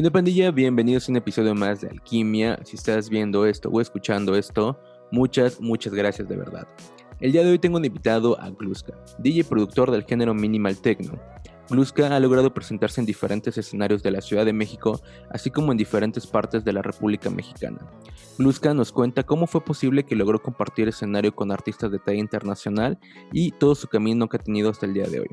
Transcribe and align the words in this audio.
¿Qué 0.00 0.10
pandilla? 0.12 0.52
Bienvenidos 0.52 1.08
a 1.08 1.12
un 1.12 1.16
episodio 1.16 1.56
más 1.56 1.80
de 1.80 1.88
Alquimia. 1.88 2.60
Si 2.62 2.76
estás 2.76 3.10
viendo 3.10 3.44
esto 3.46 3.68
o 3.68 3.80
escuchando 3.80 4.36
esto, 4.36 4.80
muchas, 5.10 5.60
muchas 5.60 5.92
gracias 5.92 6.28
de 6.28 6.36
verdad. 6.36 6.68
El 7.18 7.32
día 7.32 7.42
de 7.42 7.50
hoy 7.50 7.58
tengo 7.58 7.78
un 7.78 7.84
invitado 7.84 8.40
a 8.40 8.48
Gluska, 8.50 8.94
DJ 9.18 9.42
productor 9.42 9.90
del 9.90 10.04
género 10.04 10.34
minimal 10.34 10.80
techno. 10.80 11.18
Gluska 11.68 12.14
ha 12.14 12.20
logrado 12.20 12.54
presentarse 12.54 13.00
en 13.00 13.06
diferentes 13.06 13.58
escenarios 13.58 14.04
de 14.04 14.12
la 14.12 14.20
Ciudad 14.20 14.44
de 14.44 14.52
México, 14.52 15.00
así 15.30 15.50
como 15.50 15.72
en 15.72 15.78
diferentes 15.78 16.28
partes 16.28 16.64
de 16.64 16.72
la 16.72 16.82
República 16.82 17.28
Mexicana. 17.28 17.80
Gluska 18.38 18.72
nos 18.74 18.92
cuenta 18.92 19.24
cómo 19.24 19.48
fue 19.48 19.64
posible 19.64 20.04
que 20.04 20.14
logró 20.14 20.40
compartir 20.40 20.86
escenario 20.86 21.34
con 21.34 21.50
artistas 21.50 21.90
de 21.90 21.98
talla 21.98 22.20
internacional 22.20 23.00
y 23.32 23.50
todo 23.50 23.74
su 23.74 23.88
camino 23.88 24.28
que 24.28 24.36
ha 24.36 24.40
tenido 24.40 24.70
hasta 24.70 24.86
el 24.86 24.94
día 24.94 25.08
de 25.08 25.20
hoy. 25.22 25.28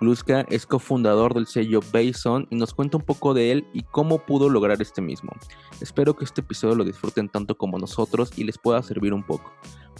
Gluska 0.00 0.42
es 0.50 0.66
cofundador 0.66 1.34
del 1.34 1.46
sello 1.46 1.80
Bason 1.92 2.46
y 2.50 2.56
nos 2.56 2.74
cuenta 2.74 2.96
un 2.96 3.02
poco 3.02 3.34
de 3.34 3.52
él 3.52 3.66
y 3.72 3.82
cómo 3.82 4.18
pudo 4.18 4.48
lograr 4.48 4.80
este 4.82 5.00
mismo. 5.00 5.32
Espero 5.80 6.14
que 6.14 6.24
este 6.24 6.40
episodio 6.40 6.74
lo 6.74 6.84
disfruten 6.84 7.28
tanto 7.28 7.56
como 7.56 7.78
nosotros 7.78 8.30
y 8.36 8.44
les 8.44 8.58
pueda 8.58 8.82
servir 8.82 9.14
un 9.14 9.22
poco. 9.22 9.52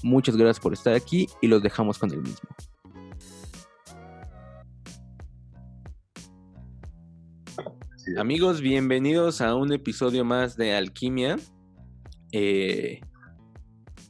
Muchas 0.02 0.36
gracias 0.36 0.60
por 0.60 0.72
estar 0.72 0.94
aquí 0.94 1.28
y 1.40 1.46
los 1.46 1.62
dejamos 1.62 1.98
con 1.98 2.10
el 2.12 2.20
mismo. 2.20 2.48
Amigos, 8.18 8.60
bienvenidos 8.60 9.40
a 9.40 9.54
un 9.54 9.72
episodio 9.72 10.24
más 10.26 10.56
de 10.56 10.74
Alquimia. 10.74 11.36
Eh, 12.32 13.00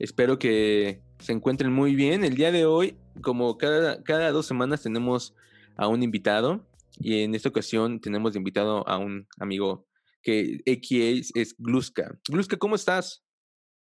espero 0.01 0.39
que 0.39 1.01
se 1.21 1.33
encuentren 1.33 1.73
muy 1.73 1.95
bien. 1.95 2.25
El 2.25 2.35
día 2.35 2.51
de 2.51 2.67
hoy, 2.67 2.99
como 3.23 3.57
cada, 3.57 4.03
cada 4.03 4.33
dos 4.33 4.47
semanas, 4.47 4.83
tenemos 4.83 5.35
a 5.77 5.89
un 5.89 6.03
invitado 6.03 6.67
y 6.99 7.23
en 7.23 7.35
esta 7.35 7.49
ocasión 7.49 8.01
tenemos 8.01 8.33
de 8.33 8.39
invitado 8.39 8.87
a 8.89 8.99
un 8.99 9.27
amigo 9.39 9.87
que 10.23 10.61
X 10.65 11.33
es 11.35 11.55
Gluska. 11.59 12.19
Gluska, 12.29 12.57
¿cómo 12.57 12.77
estás? 12.77 13.25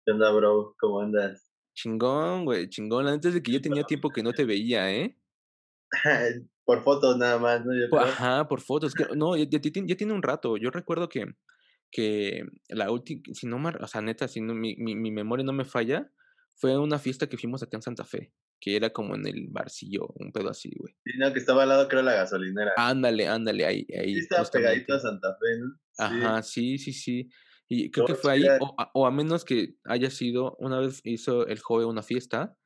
¿Qué 0.05 0.13
onda, 0.13 0.33
bro? 0.33 0.75
¿Cómo 0.79 1.01
andas? 1.01 1.51
Chingón, 1.75 2.45
güey, 2.45 2.69
chingón. 2.69 3.07
Antes 3.07 3.35
de 3.35 3.43
que 3.43 3.53
yo 3.53 3.61
tenía 3.61 3.85
tiempo 3.85 4.11
que 4.11 4.23
no 4.23 4.33
te 4.33 4.45
veía, 4.45 4.93
¿eh? 4.93 5.17
por 6.65 6.83
fotos 6.83 7.17
nada 7.19 7.39
más, 7.39 7.63
¿no? 7.65 7.99
Ajá, 7.99 8.49
por 8.49 8.61
fotos. 8.61 8.95
No, 9.17 9.37
ya, 9.37 9.49
tiene 9.49 10.13
un 10.13 10.23
rato. 10.23 10.57
Yo 10.57 10.71
recuerdo 10.71 11.09
que, 11.09 11.27
que 11.91 12.45
la 12.69 12.91
última, 12.91 13.23
si 13.33 13.47
no, 13.47 13.57
o 13.57 13.87
sea, 13.87 14.01
neta, 14.01 14.29
si 14.29 14.41
no, 14.41 14.55
mi, 14.55 14.77
mi, 14.77 14.95
mi 14.95 15.11
memoria 15.11 15.45
no 15.45 15.53
me 15.53 15.65
falla, 15.65 16.11
fue 16.57 16.79
una 16.79 16.99
fiesta 16.99 17.29
que 17.29 17.39
fuimos 17.39 17.63
acá 17.63 17.77
en 17.77 17.83
Santa 17.83 18.05
Fe 18.05 18.33
que 18.61 18.77
era 18.77 18.91
como 18.91 19.15
en 19.15 19.27
el 19.27 19.49
barcillo, 19.51 20.09
un 20.17 20.33
pedo 20.33 20.51
así, 20.51 20.73
güey. 20.77 20.95
Sí, 21.05 21.19
no, 21.19 21.33
que 21.33 21.39
estaba 21.39 21.65
al 21.65 21.69
lado, 21.69 21.89
creo, 21.89 22.03
la 22.03 22.15
gasolinera. 22.15 22.73
Ándale, 22.77 23.29
ándale, 23.29 23.67
ahí. 23.67 23.87
ahí 23.99 24.15
sí, 24.15 24.21
estaba 24.21 24.49
pegadito 24.51 24.95
a 24.95 25.01
Santa 25.01 25.37
Fe, 25.37 25.59
¿no? 25.59 25.79
Ajá, 25.99 26.43
sí, 26.43 26.79
sí, 26.79 26.93
sí. 26.93 27.31
Y 27.69 27.91
creo 27.91 28.07
que 28.07 28.15
fue 28.15 28.33
ahí, 28.33 28.45
o 28.93 29.07
a, 29.07 29.11
menos 29.11 29.45
que 29.45 29.77
haya 29.85 30.11
sido, 30.11 30.57
una 30.59 30.79
vez 30.81 31.01
hizo 31.05 31.47
el 31.47 31.59
Jove 31.59 31.87
una 31.87 32.03
fiesta, 32.03 32.57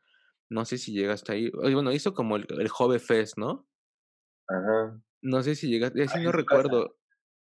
no 0.51 0.65
sé 0.65 0.79
si 0.79 0.93
llegaste 0.93 1.33
ahí, 1.33 1.51
bueno, 1.51 1.93
hizo 1.93 2.15
como 2.15 2.37
el, 2.37 2.47
el 2.49 2.69
Jove 2.69 2.99
Fest, 2.99 3.39
¿no? 3.39 3.69
Ajá. 4.49 5.01
No 5.23 5.43
sé 5.43 5.55
si 5.55 5.69
llegaste, 5.69 6.07
sí, 6.09 6.21
no 6.21 6.33
recuerdo, 6.33 6.97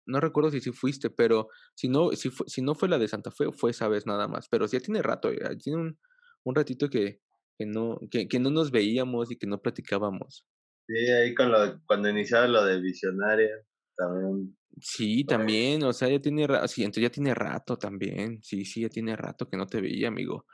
no 0.06 0.20
recuerdo 0.20 0.52
si 0.52 0.60
sí 0.60 0.72
fuiste, 0.72 1.10
pero 1.10 1.50
si 1.76 1.88
no, 1.88 2.12
si, 2.12 2.30
si 2.48 2.62
no 2.62 2.76
fue 2.76 2.90
la 2.90 2.98
de 2.98 3.08
Santa 3.08 3.32
Fe, 3.32 3.52
fue 3.52 3.72
esa 3.72 3.88
vez 3.88 4.06
nada 4.06 4.28
más, 4.28 4.48
pero 4.50 4.66
ya 4.68 4.80
tiene 4.80 5.02
rato, 5.02 5.32
ya 5.32 5.56
tiene 5.56 5.80
un, 5.82 6.00
un 6.44 6.56
ratito 6.56 6.90
que, 6.90 7.22
que 7.60 7.66
no, 7.66 8.00
que, 8.10 8.30
que 8.30 8.40
no 8.40 8.50
nos 8.50 8.72
veíamos 8.72 9.30
y 9.32 9.38
que 9.38 9.46
no 9.46 9.62
platicábamos. 9.62 10.46
Sí, 10.88 10.96
ahí 10.96 11.36
con 11.36 11.52
lo, 11.52 11.82
cuando 11.86 12.10
iniciaba 12.10 12.48
lo 12.48 12.64
de 12.64 12.80
Visionaria, 12.80 13.52
también. 13.98 14.58
Sí, 14.80 15.26
también, 15.26 15.84
o 15.84 15.92
sea, 15.92 16.08
ya 16.08 16.22
tiene, 16.22 16.48
sí, 16.68 16.84
entonces 16.84 17.04
ya 17.04 17.10
tiene 17.10 17.36
rato 17.36 17.78
también, 17.78 18.42
sí, 18.42 18.64
sí, 18.64 18.82
ya 18.82 18.90
tiene 18.90 19.14
rato 19.18 19.50
que 19.50 19.58
no 19.58 19.68
te 19.68 19.82
veía, 19.82 20.08
amigo. 20.08 20.46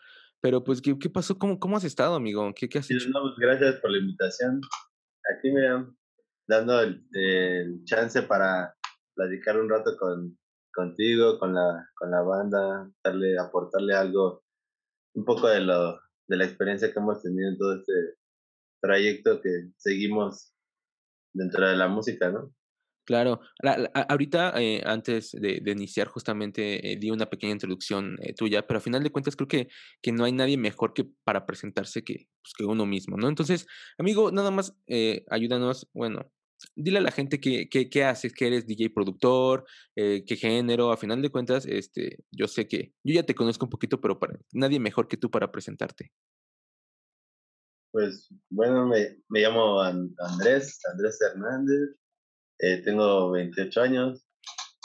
Pero 0.42 0.64
pues, 0.64 0.82
¿qué, 0.82 0.98
qué 0.98 1.12
pasó? 1.12 1.38
¿Cómo, 1.38 1.60
¿Cómo 1.60 1.78
has 1.78 1.84
estado, 1.84 2.16
amigo? 2.16 2.52
¿Qué, 2.56 2.68
qué 2.68 2.80
has 2.80 2.90
hecho? 2.90 3.10
No, 3.10 3.22
pues, 3.22 3.36
gracias 3.38 3.80
por 3.82 3.92
la 3.92 4.00
invitación. 4.00 4.62
Aquí 5.38 5.52
me 5.52 5.62
dando 6.48 6.82
el, 6.82 7.06
el, 7.14 7.84
chance 7.84 8.24
para 8.24 8.76
platicar 9.14 9.60
un 9.62 9.70
rato 9.70 9.96
con, 9.96 10.38
contigo, 10.74 11.38
con 11.38 11.54
la, 11.54 11.88
con 11.96 12.10
la 12.10 12.22
banda, 12.24 12.90
darle, 13.04 13.38
aportarle 13.38 13.94
algo, 13.94 14.44
un 15.14 15.24
poco 15.24 15.48
de 15.48 15.62
lo, 15.62 16.00
de 16.28 16.38
la 16.38 16.46
experiencia 16.46 16.92
que 16.92 17.00
hemos 17.00 17.22
tenido 17.22 17.50
en 17.50 17.58
todo 17.58 17.76
este 17.76 17.94
trayecto 18.82 19.42
que 19.42 19.70
seguimos 19.78 20.54
dentro 21.34 21.68
de 21.68 21.76
la 21.76 21.88
música, 21.88 22.32
¿no? 22.32 22.54
Claro, 23.06 23.40
ahorita 24.10 24.54
eh, 24.60 24.82
antes 24.84 25.32
de, 25.32 25.62
iniciar 25.68 26.08
justamente 26.08 26.92
eh, 26.92 26.98
di 26.98 27.12
una 27.12 27.28
pequeña 27.28 27.54
introducción 27.54 28.18
eh, 28.20 28.34
tuya, 28.34 28.66
pero 28.66 28.80
a 28.80 28.82
final 28.82 29.04
de 29.04 29.12
cuentas 29.12 29.36
creo 29.36 29.48
que, 29.48 29.68
que 30.02 30.12
no 30.12 30.24
hay 30.24 30.32
nadie 30.32 30.58
mejor 30.58 30.94
que 30.94 31.08
para 31.24 31.46
presentarse 31.46 32.04
que, 32.04 32.28
pues, 32.42 32.54
que 32.58 32.66
uno 32.66 32.88
mismo, 32.88 33.16
¿no? 33.16 33.30
Entonces, 33.30 33.68
amigo, 34.00 34.32
nada 34.32 34.50
más 34.50 34.76
ayúdanos, 35.30 35.88
bueno, 35.94 36.32
dile 36.76 37.00
a 37.00 37.02
la 37.02 37.12
gente 37.12 37.40
qué, 37.40 37.68
qué, 37.70 37.90
qué 37.90 38.04
haces, 38.04 38.34
que 38.34 38.48
eres 38.48 38.66
DJ 38.66 38.90
productor, 38.90 39.66
eh, 39.96 40.24
qué 40.26 40.36
género, 40.36 40.92
a 40.92 40.98
final 40.98 41.22
de 41.22 41.30
cuentas, 41.30 41.66
este, 41.66 42.20
yo 42.32 42.48
sé 42.48 42.68
que, 42.68 42.94
yo 43.04 43.14
ya 43.14 43.24
te 43.24 43.36
conozco 43.36 43.66
un 43.66 43.70
poquito, 43.70 44.00
pero 44.02 44.20
para, 44.20 44.38
nadie 44.54 44.80
mejor 44.80 45.08
que 45.08 45.18
tú 45.18 45.30
para 45.30 45.52
presentarte. 45.52 46.12
Pues 47.92 48.30
bueno, 48.50 48.88
me, 48.88 49.18
llamo 49.30 49.82
Andrés, 49.82 50.80
Andrés 50.92 51.20
Hernández, 51.22 51.96
eh, 52.60 52.82
tengo 52.84 53.32
28 53.32 53.82
años, 53.82 54.26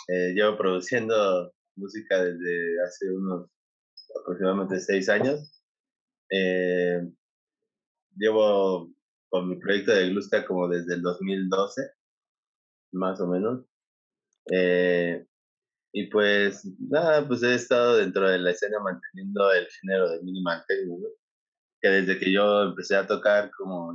eh, 0.09 0.33
llevo 0.35 0.57
produciendo 0.57 1.53
música 1.77 2.23
desde 2.23 2.83
hace 2.85 3.11
unos 3.11 3.49
aproximadamente 4.21 4.79
6 4.79 5.09
años. 5.09 5.53
Llevo 8.17 8.93
con 9.31 9.49
mi 9.49 9.57
proyecto 9.57 9.93
de 9.93 10.11
Gluska 10.11 10.45
como 10.45 10.69
desde 10.69 10.95
el 10.95 11.03
2012, 11.03 11.91
más 12.93 13.21
o 13.21 13.29
menos. 13.29 13.65
Eh, 14.53 15.25
y 15.93 16.07
pues 16.09 16.67
nada, 16.79 17.27
pues 17.27 17.43
he 17.43 17.55
estado 17.55 17.97
dentro 17.97 18.29
de 18.29 18.39
la 18.39 18.51
escena 18.51 18.79
manteniendo 18.81 19.53
el 19.53 19.67
género 19.69 20.11
de 20.11 20.23
minimal 20.23 20.65
techno, 20.67 20.97
que 21.81 21.89
desde 21.89 22.19
que 22.19 22.33
yo 22.33 22.63
empecé 22.65 22.97
a 22.97 23.07
tocar 23.07 23.51
como 23.57 23.93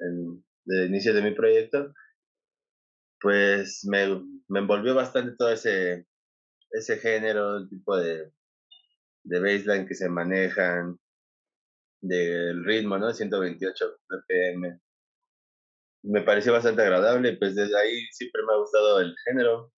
en, 0.00 0.44
el 0.66 0.88
inicio 0.88 1.14
de 1.14 1.22
mi 1.22 1.32
proyecto, 1.32 1.92
pues 3.20 3.86
me, 3.86 4.22
me 4.48 4.60
envolvió 4.60 4.94
bastante 4.94 5.36
todo 5.36 5.50
ese, 5.52 6.06
ese 6.70 6.98
género, 6.98 7.58
el 7.58 7.68
tipo 7.68 7.96
de, 7.96 8.32
de 9.24 9.40
baseline 9.40 9.86
que 9.86 9.94
se 9.94 10.08
manejan, 10.08 10.98
del 12.04 12.64
ritmo, 12.64 12.98
¿no? 12.98 13.12
128 13.12 13.98
BPM. 14.08 14.80
Me 16.02 16.20
pareció 16.22 16.52
bastante 16.52 16.82
agradable 16.82 17.36
pues 17.38 17.54
desde 17.54 17.78
ahí 17.78 18.06
siempre 18.12 18.42
me 18.46 18.52
ha 18.52 18.58
gustado 18.58 19.00
el 19.00 19.14
género 19.26 19.72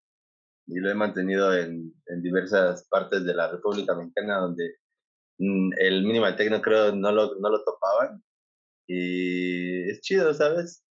y 0.66 0.80
lo 0.80 0.90
he 0.90 0.94
mantenido 0.94 1.56
en, 1.56 1.94
en 2.06 2.22
diversas 2.22 2.86
partes 2.88 3.24
de 3.24 3.34
la 3.34 3.50
República 3.52 3.94
Mexicana 3.94 4.38
donde 4.38 4.74
mm, 5.38 5.70
el 5.78 6.04
minimal 6.04 6.34
techno 6.34 6.60
creo 6.60 6.94
no 6.94 7.12
lo, 7.12 7.36
no 7.36 7.48
lo 7.48 7.62
topaban 7.62 8.20
y 8.88 9.88
es 9.88 10.00
chido, 10.00 10.34
¿sabes? 10.34 10.84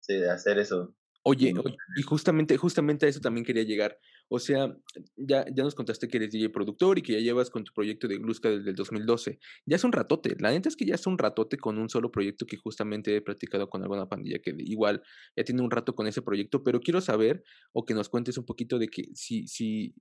Sí, 0.00 0.22
hacer 0.24 0.58
eso. 0.58 0.94
Oye, 1.22 1.52
y 1.96 2.02
justamente, 2.02 2.56
justamente 2.56 3.06
a 3.06 3.08
eso 3.08 3.20
también 3.20 3.44
quería 3.44 3.64
llegar. 3.64 3.98
O 4.28 4.38
sea, 4.38 4.76
ya, 5.16 5.44
ya 5.54 5.62
nos 5.62 5.74
contaste 5.74 6.08
que 6.08 6.16
eres 6.16 6.30
DJ 6.30 6.48
productor 6.50 6.98
y 6.98 7.02
que 7.02 7.12
ya 7.12 7.20
llevas 7.20 7.48
con 7.48 7.62
tu 7.64 7.72
proyecto 7.72 8.08
de 8.08 8.18
Gluska 8.18 8.50
desde 8.50 8.70
el 8.70 8.76
2012. 8.76 9.38
Ya 9.66 9.76
es 9.76 9.84
un 9.84 9.92
ratote. 9.92 10.36
La 10.40 10.50
neta 10.50 10.68
es 10.68 10.76
que 10.76 10.84
ya 10.84 10.96
es 10.96 11.06
un 11.06 11.16
ratote 11.16 11.58
con 11.58 11.78
un 11.78 11.88
solo 11.88 12.10
proyecto 12.10 12.44
que 12.46 12.56
justamente 12.56 13.14
he 13.14 13.20
practicado 13.20 13.70
con 13.70 13.82
alguna 13.82 14.08
pandilla 14.08 14.38
que 14.40 14.54
igual 14.58 15.02
ya 15.36 15.44
tiene 15.44 15.62
un 15.62 15.70
rato 15.70 15.94
con 15.94 16.06
ese 16.06 16.22
proyecto, 16.22 16.64
pero 16.64 16.80
quiero 16.80 17.00
saber 17.00 17.44
o 17.72 17.84
que 17.84 17.94
nos 17.94 18.08
cuentes 18.08 18.36
un 18.36 18.44
poquito 18.44 18.78
de 18.78 18.88
que 18.88 19.04
si, 19.14 19.46
si 19.46 19.94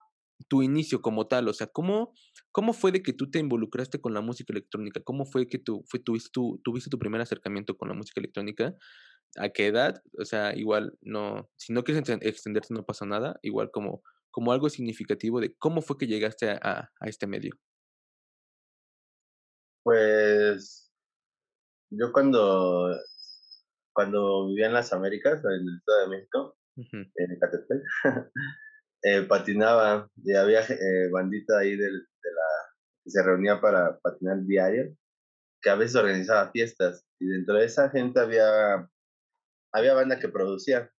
tu 0.47 0.61
inicio 0.61 1.01
como 1.01 1.27
tal, 1.27 1.47
o 1.47 1.53
sea, 1.53 1.67
¿cómo, 1.67 2.13
¿cómo 2.51 2.73
fue 2.73 2.91
de 2.91 3.01
que 3.01 3.13
tú 3.13 3.29
te 3.29 3.39
involucraste 3.39 3.99
con 4.01 4.13
la 4.13 4.21
música 4.21 4.53
electrónica? 4.53 5.01
¿Cómo 5.03 5.25
fue 5.25 5.47
que 5.47 5.59
tú 5.59 5.83
fue, 5.87 5.99
tuviste, 5.99 6.29
tu, 6.31 6.59
tuviste 6.63 6.89
tu 6.89 6.99
primer 6.99 7.21
acercamiento 7.21 7.77
con 7.77 7.89
la 7.89 7.95
música 7.95 8.19
electrónica? 8.19 8.75
¿A 9.37 9.49
qué 9.49 9.67
edad? 9.67 10.01
O 10.19 10.25
sea, 10.25 10.55
igual 10.55 10.97
no, 11.01 11.49
si 11.57 11.73
no 11.73 11.83
quieres 11.83 12.07
extenderte 12.21 12.73
no 12.73 12.85
pasa 12.85 13.05
nada, 13.05 13.39
igual 13.41 13.69
como, 13.71 14.01
como 14.35 14.51
algo 14.51 14.69
significativo 14.69 15.39
de 15.39 15.55
cómo 15.55 15.81
fue 15.81 15.97
que 15.97 16.07
llegaste 16.07 16.49
a, 16.49 16.91
a 16.99 17.07
este 17.07 17.25
medio. 17.25 17.55
Pues 19.81 20.91
yo 21.89 22.11
cuando, 22.11 22.93
cuando 23.93 24.49
vivía 24.49 24.67
en 24.67 24.73
las 24.73 24.91
Américas, 24.91 25.41
en 25.45 25.69
el 25.69 25.77
Estado 25.77 26.01
de 26.01 26.07
México, 26.09 26.57
en 26.75 27.31
Ecatepec, 27.31 27.81
eh, 29.03 29.21
patinaba 29.21 30.09
y 30.17 30.33
había 30.35 30.59
eh, 30.63 31.09
bandita 31.09 31.59
ahí 31.59 31.77
de 31.77 31.91
la 31.91 32.01
que 33.05 33.11
se 33.11 33.23
reunía 33.23 33.61
para 33.61 33.97
patinar 33.99 34.43
diario, 34.43 34.93
que 35.61 35.69
a 35.69 35.75
veces 35.75 35.95
organizaba 35.95 36.51
fiestas 36.51 37.05
y 37.21 37.27
dentro 37.27 37.55
de 37.55 37.63
esa 37.67 37.89
gente 37.89 38.19
había 38.19 38.85
había 39.71 39.93
banda 39.93 40.19
que 40.19 40.27
producía. 40.27 40.91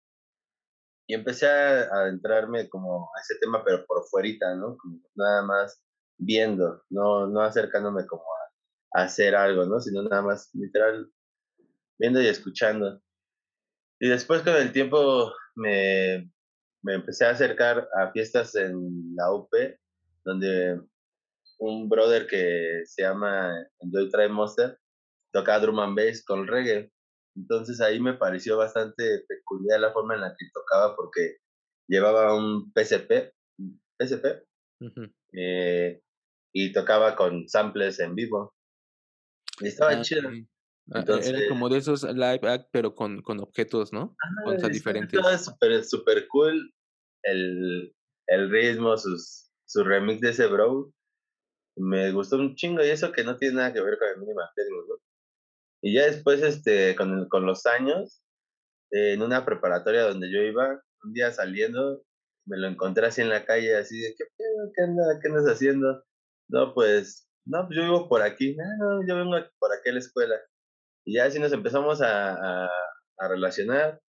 Y 1.06 1.14
empecé 1.14 1.46
a 1.48 1.82
adentrarme 1.82 2.68
como 2.68 3.10
a 3.16 3.20
ese 3.20 3.38
tema, 3.40 3.62
pero 3.64 3.84
por 3.86 4.04
fuerita, 4.08 4.54
¿no? 4.54 4.76
Como 4.76 5.00
nada 5.14 5.42
más 5.42 5.82
viendo, 6.18 6.82
no, 6.90 7.26
no 7.26 7.40
acercándome 7.42 8.06
como 8.06 8.22
a, 8.22 9.00
a 9.00 9.04
hacer 9.04 9.36
algo, 9.36 9.64
¿no? 9.66 9.80
Sino 9.80 10.02
nada 10.02 10.22
más 10.22 10.50
literal 10.54 11.10
viendo 11.98 12.20
y 12.20 12.26
escuchando. 12.26 13.00
Y 14.00 14.08
después 14.08 14.42
con 14.42 14.56
el 14.56 14.72
tiempo 14.72 15.32
me, 15.54 16.30
me 16.82 16.94
empecé 16.94 17.24
a 17.26 17.30
acercar 17.30 17.88
a 17.94 18.10
fiestas 18.12 18.54
en 18.54 19.14
la 19.16 19.32
UP, 19.32 19.50
donde 20.24 20.80
un 21.58 21.88
brother 21.88 22.26
que 22.26 22.82
se 22.84 23.02
llama 23.02 23.54
Enjoy 23.80 24.10
Try 24.10 24.28
Monster 24.28 24.78
toca 25.32 25.58
drum 25.58 25.80
and 25.80 25.96
bass 25.96 26.22
con 26.24 26.46
reggae. 26.46 26.90
Entonces 27.36 27.80
ahí 27.80 28.00
me 28.00 28.14
pareció 28.14 28.56
bastante 28.56 29.24
peculiar 29.28 29.80
la 29.80 29.92
forma 29.92 30.14
en 30.14 30.22
la 30.22 30.34
que 30.36 30.46
tocaba 30.52 30.96
porque 30.96 31.36
llevaba 31.88 32.34
un 32.34 32.72
PSP, 32.72 33.32
PSP 33.98 34.42
eh, 35.32 36.00
y 36.52 36.72
tocaba 36.72 37.14
con 37.14 37.48
samples 37.48 38.00
en 38.00 38.14
vivo. 38.14 38.54
Y 39.60 39.68
estaba 39.68 39.92
ah, 39.92 40.02
chido. 40.02 40.30
Ah, 40.92 41.04
e, 41.06 41.28
era 41.28 41.48
como 41.48 41.68
de 41.68 41.78
esos 41.78 42.04
live 42.04 42.48
act, 42.48 42.68
pero 42.72 42.94
con, 42.94 43.20
con 43.22 43.40
objetos, 43.40 43.92
¿no? 43.92 44.16
con 44.44 44.54
cosas 44.54 44.70
diferentes. 44.70 45.18
Estaba 45.18 45.36
súper 45.36 45.84
super 45.84 46.26
cool 46.28 46.72
el, 47.22 47.94
el 48.28 48.50
ritmo, 48.50 48.96
sus, 48.96 49.50
su 49.66 49.84
remix 49.84 50.20
de 50.20 50.30
ese 50.30 50.46
bro. 50.46 50.92
Me 51.78 52.10
gustó 52.12 52.36
un 52.36 52.54
chingo 52.54 52.82
y 52.82 52.88
eso 52.88 53.12
que 53.12 53.24
no 53.24 53.36
tiene 53.36 53.56
nada 53.56 53.72
que 53.72 53.82
ver 53.82 53.98
con 53.98 54.08
el 54.08 54.18
minimal 54.18 54.48
¿no? 54.88 54.96
Y 55.82 55.94
ya 55.94 56.06
después, 56.06 56.42
este, 56.42 56.96
con, 56.96 57.28
con 57.28 57.46
los 57.46 57.66
años, 57.66 58.22
en 58.90 59.22
una 59.22 59.44
preparatoria 59.44 60.02
donde 60.02 60.32
yo 60.32 60.40
iba, 60.40 60.82
un 61.04 61.12
día 61.12 61.30
saliendo, 61.32 62.02
me 62.46 62.56
lo 62.58 62.68
encontré 62.68 63.06
así 63.06 63.20
en 63.22 63.28
la 63.28 63.44
calle, 63.44 63.76
así 63.76 63.98
de, 64.00 64.14
¿qué 64.16 64.24
¿Qué, 64.74 64.82
anda, 64.82 65.18
¿Qué 65.20 65.28
andas 65.28 65.46
haciendo? 65.46 66.04
No, 66.48 66.74
pues, 66.74 67.28
no, 67.44 67.66
pues 67.66 67.76
yo 67.76 67.82
vivo 67.84 68.08
por 68.08 68.22
aquí. 68.22 68.56
No, 68.56 68.64
no, 68.78 69.06
yo 69.06 69.16
vengo 69.16 69.36
por 69.58 69.72
aquí 69.72 69.90
a 69.90 69.92
la 69.92 69.98
escuela. 69.98 70.36
Y 71.04 71.14
ya 71.16 71.26
así 71.26 71.38
nos 71.38 71.52
empezamos 71.52 72.00
a, 72.00 72.64
a, 72.64 72.70
a 73.18 73.28
relacionar. 73.28 74.00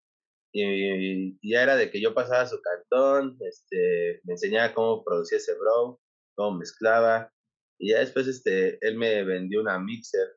Y, 0.53 1.37
ya 1.47 1.63
era 1.63 1.75
de 1.75 1.91
que 1.91 2.01
yo 2.01 2.13
pasaba 2.13 2.47
su 2.47 2.59
cartón, 2.61 3.37
este, 3.41 4.21
me 4.23 4.33
enseñaba 4.33 4.73
cómo 4.73 5.03
producía 5.03 5.37
ese 5.37 5.53
bro, 5.55 5.99
cómo 6.35 6.57
mezclaba. 6.57 7.31
Y 7.79 7.91
ya 7.91 7.99
después, 7.99 8.27
este, 8.27 8.77
él 8.81 8.97
me 8.97 9.23
vendió 9.23 9.61
una 9.61 9.79
mixer 9.79 10.36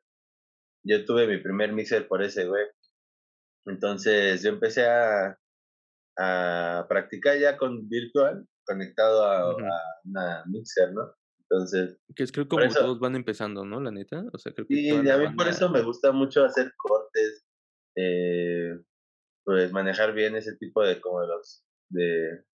yo 0.83 1.05
tuve 1.05 1.27
mi 1.27 1.37
primer 1.37 1.73
mixer 1.73 2.07
por 2.07 2.23
ese 2.23 2.45
güey. 2.45 2.65
Entonces 3.65 4.41
yo 4.41 4.49
empecé 4.49 4.87
a, 4.87 5.37
a 6.17 6.85
practicar 6.87 7.37
ya 7.37 7.57
con 7.57 7.87
virtual, 7.87 8.45
conectado 8.65 9.25
a, 9.25 9.55
una 10.03 10.43
mixer, 10.47 10.93
¿no? 10.93 11.13
Entonces. 11.41 11.99
Que 12.15 12.23
es 12.23 12.31
creo 12.31 12.47
como 12.47 12.67
todos 12.67 12.99
van 12.99 13.15
empezando, 13.15 13.65
¿no? 13.65 13.79
La 13.81 13.91
neta. 13.91 14.23
O 14.33 14.37
sea, 14.37 14.53
creo 14.53 14.65
que. 14.67 14.75
Sí, 14.75 14.89
a 14.89 15.17
mí 15.17 15.35
por 15.35 15.47
eso 15.47 15.69
me 15.69 15.81
gusta 15.81 16.11
mucho 16.11 16.43
hacer 16.45 16.73
cortes, 16.77 17.45
eh, 17.97 18.79
pues 19.43 19.71
manejar 19.71 20.13
bien 20.13 20.35
ese 20.35 20.55
tipo 20.55 20.81
de, 20.83 21.01
como 21.01 21.21
de 21.21 21.27
los, 21.27 21.65
de, 21.89 22.45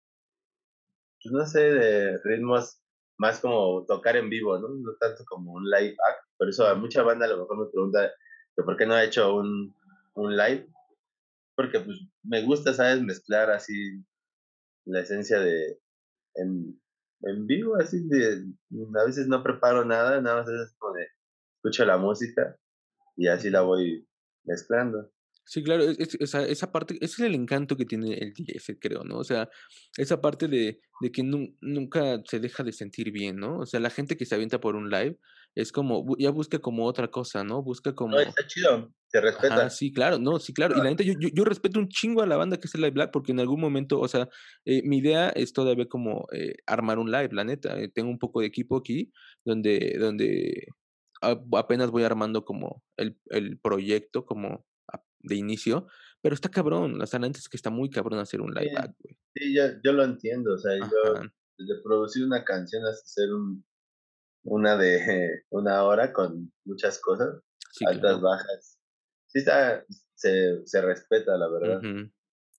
pues 1.23 1.33
no 1.33 1.47
sé, 1.47 1.61
de 1.61 2.19
ritmos 2.25 2.81
más 3.19 3.41
como 3.41 3.85
tocar 3.87 4.17
en 4.17 4.31
vivo, 4.31 4.59
¿no? 4.59 4.69
No 4.69 4.95
tanto 4.99 5.25
como 5.27 5.53
un 5.53 5.65
live 5.65 5.97
act. 6.09 6.26
Por 6.39 6.49
eso 6.49 6.67
a 6.67 6.75
mucha 6.75 7.03
banda 7.03 7.27
a 7.27 7.29
lo 7.29 7.39
mejor 7.39 7.59
me 7.59 7.71
pregunta 7.71 8.13
que 8.55 8.63
por 8.63 8.77
qué 8.77 8.87
no 8.87 8.95
ha 8.95 9.05
hecho 9.05 9.35
un, 9.35 9.75
un 10.15 10.37
live. 10.37 10.69
Porque 11.55 11.81
pues 11.81 11.99
me 12.23 12.43
gusta, 12.43 12.75
¿sabes? 12.75 13.03
Mezclar 13.03 13.51
así 13.51 14.05
la 14.85 15.01
esencia 15.01 15.41
de 15.41 15.81
en, 16.35 16.81
en 17.23 17.47
vivo, 17.47 17.77
así 17.77 18.07
de 18.09 18.45
a 19.01 19.05
veces 19.05 19.27
no 19.27 19.43
preparo 19.43 19.85
nada, 19.85 20.21
nada 20.21 20.43
más 20.43 20.49
es 20.49 20.75
como 20.79 20.95
de 20.95 21.07
escucho 21.57 21.85
la 21.85 21.97
música 21.97 22.57
y 23.17 23.29
así 23.29 23.51
la 23.51 23.63
voy 23.63 24.07
mezclando. 24.45 25.11
Sí, 25.49 25.63
claro, 25.63 25.85
esa, 25.85 26.45
esa 26.45 26.73
parte, 26.73 26.95
ese 26.97 27.05
es 27.05 27.21
el 27.21 27.37
encanto 27.37 27.77
que 27.77 27.85
tiene 27.85 28.15
el 28.15 28.35
DJ 28.35 28.59
creo, 28.81 29.05
¿no? 29.05 29.19
O 29.19 29.25
sea, 29.25 29.49
esa 29.97 30.21
parte 30.21 30.49
de, 30.49 30.81
de 31.01 31.13
que 31.13 31.23
nunca 31.23 32.21
se 32.25 32.41
deja 32.41 32.65
de 32.65 32.73
sentir 32.73 33.13
bien, 33.13 33.37
¿no? 33.37 33.61
O 33.61 33.67
sea, 33.67 33.79
la 33.79 33.91
gente 33.91 34.17
que 34.17 34.27
se 34.27 34.35
avienta 34.35 34.61
por 34.61 34.75
un 34.75 34.91
live 34.91 35.17
es 35.55 35.71
como, 35.71 36.05
ya 36.19 36.31
busca 36.31 36.59
como 36.59 36.85
otra 36.85 37.09
cosa, 37.13 37.45
¿no? 37.45 37.63
Busca 37.63 37.95
como... 37.95 38.17
No, 38.17 38.21
está 38.21 38.45
chido, 38.49 38.93
se 39.07 39.21
respeta. 39.21 39.71
sí, 39.71 39.93
claro, 39.93 40.19
no, 40.19 40.41
sí, 40.41 40.53
claro. 40.53 40.75
Y 40.77 40.79
la 40.79 40.89
gente, 40.89 41.05
yo, 41.05 41.15
yo, 41.17 41.45
respeto 41.45 41.79
un 41.79 41.89
chingo 41.89 42.23
a 42.23 42.27
la 42.27 42.37
banda 42.37 42.59
que 42.59 42.67
es 42.67 42.75
el 42.75 42.81
Live 42.81 42.91
Black 42.91 43.11
porque 43.13 43.31
en 43.31 43.39
algún 43.39 43.61
momento, 43.61 44.01
o 44.01 44.09
sea, 44.09 44.29
eh, 44.65 44.83
mi 44.85 44.99
idea 44.99 45.29
es 45.29 45.53
todavía 45.53 45.87
como 45.87 46.27
eh, 46.33 46.57
armar 46.67 46.99
un 46.99 47.13
live, 47.13 47.31
la 47.31 47.45
neta. 47.45 47.79
Eh, 47.79 47.89
tengo 47.89 48.11
un 48.11 48.19
poco 48.19 48.41
de 48.41 48.47
equipo 48.49 48.77
aquí 48.77 49.13
donde, 49.45 49.97
donde 49.99 50.67
apenas 51.21 51.93
voy 51.93 52.03
armando 52.03 52.45
como 52.45 52.83
el, 52.97 53.17
el 53.31 53.59
proyecto, 53.59 54.27
como 54.27 54.67
de 55.27 55.37
inicio, 55.37 55.87
pero 56.23 56.35
está 56.35 56.49
cabrón, 56.49 56.99
la 56.99 57.19
neta 57.19 57.39
es 57.39 57.49
que 57.49 57.57
está 57.57 57.71
muy 57.71 57.91
cabrón 57.91 58.19
hacer 58.19 58.41
un 58.41 58.53
live 58.53 58.73
back, 58.75 58.95
güey. 58.99 59.17
Sí, 59.35 59.55
yo, 59.55 59.65
yo, 59.85 59.93
lo 59.93 60.05
entiendo, 60.05 60.55
o 60.55 60.59
sea, 60.59 60.77
yo 60.77 61.21
desde 61.59 61.83
producir 61.83 62.25
una 62.25 62.45
canción 62.45 62.85
hasta 62.85 63.05
hacer 63.05 63.33
un, 63.33 63.65
una 64.45 64.77
de 64.77 65.45
una 65.51 65.85
hora 65.85 66.13
con 66.13 66.53
muchas 66.65 67.01
cosas, 67.01 67.41
altas, 67.87 68.21
bajas. 68.21 68.79
Sí 69.29 69.41
está, 69.41 69.85
se, 70.15 70.67
se 70.67 70.81
respeta, 70.83 71.37
la 71.37 71.49
verdad. 71.49 71.81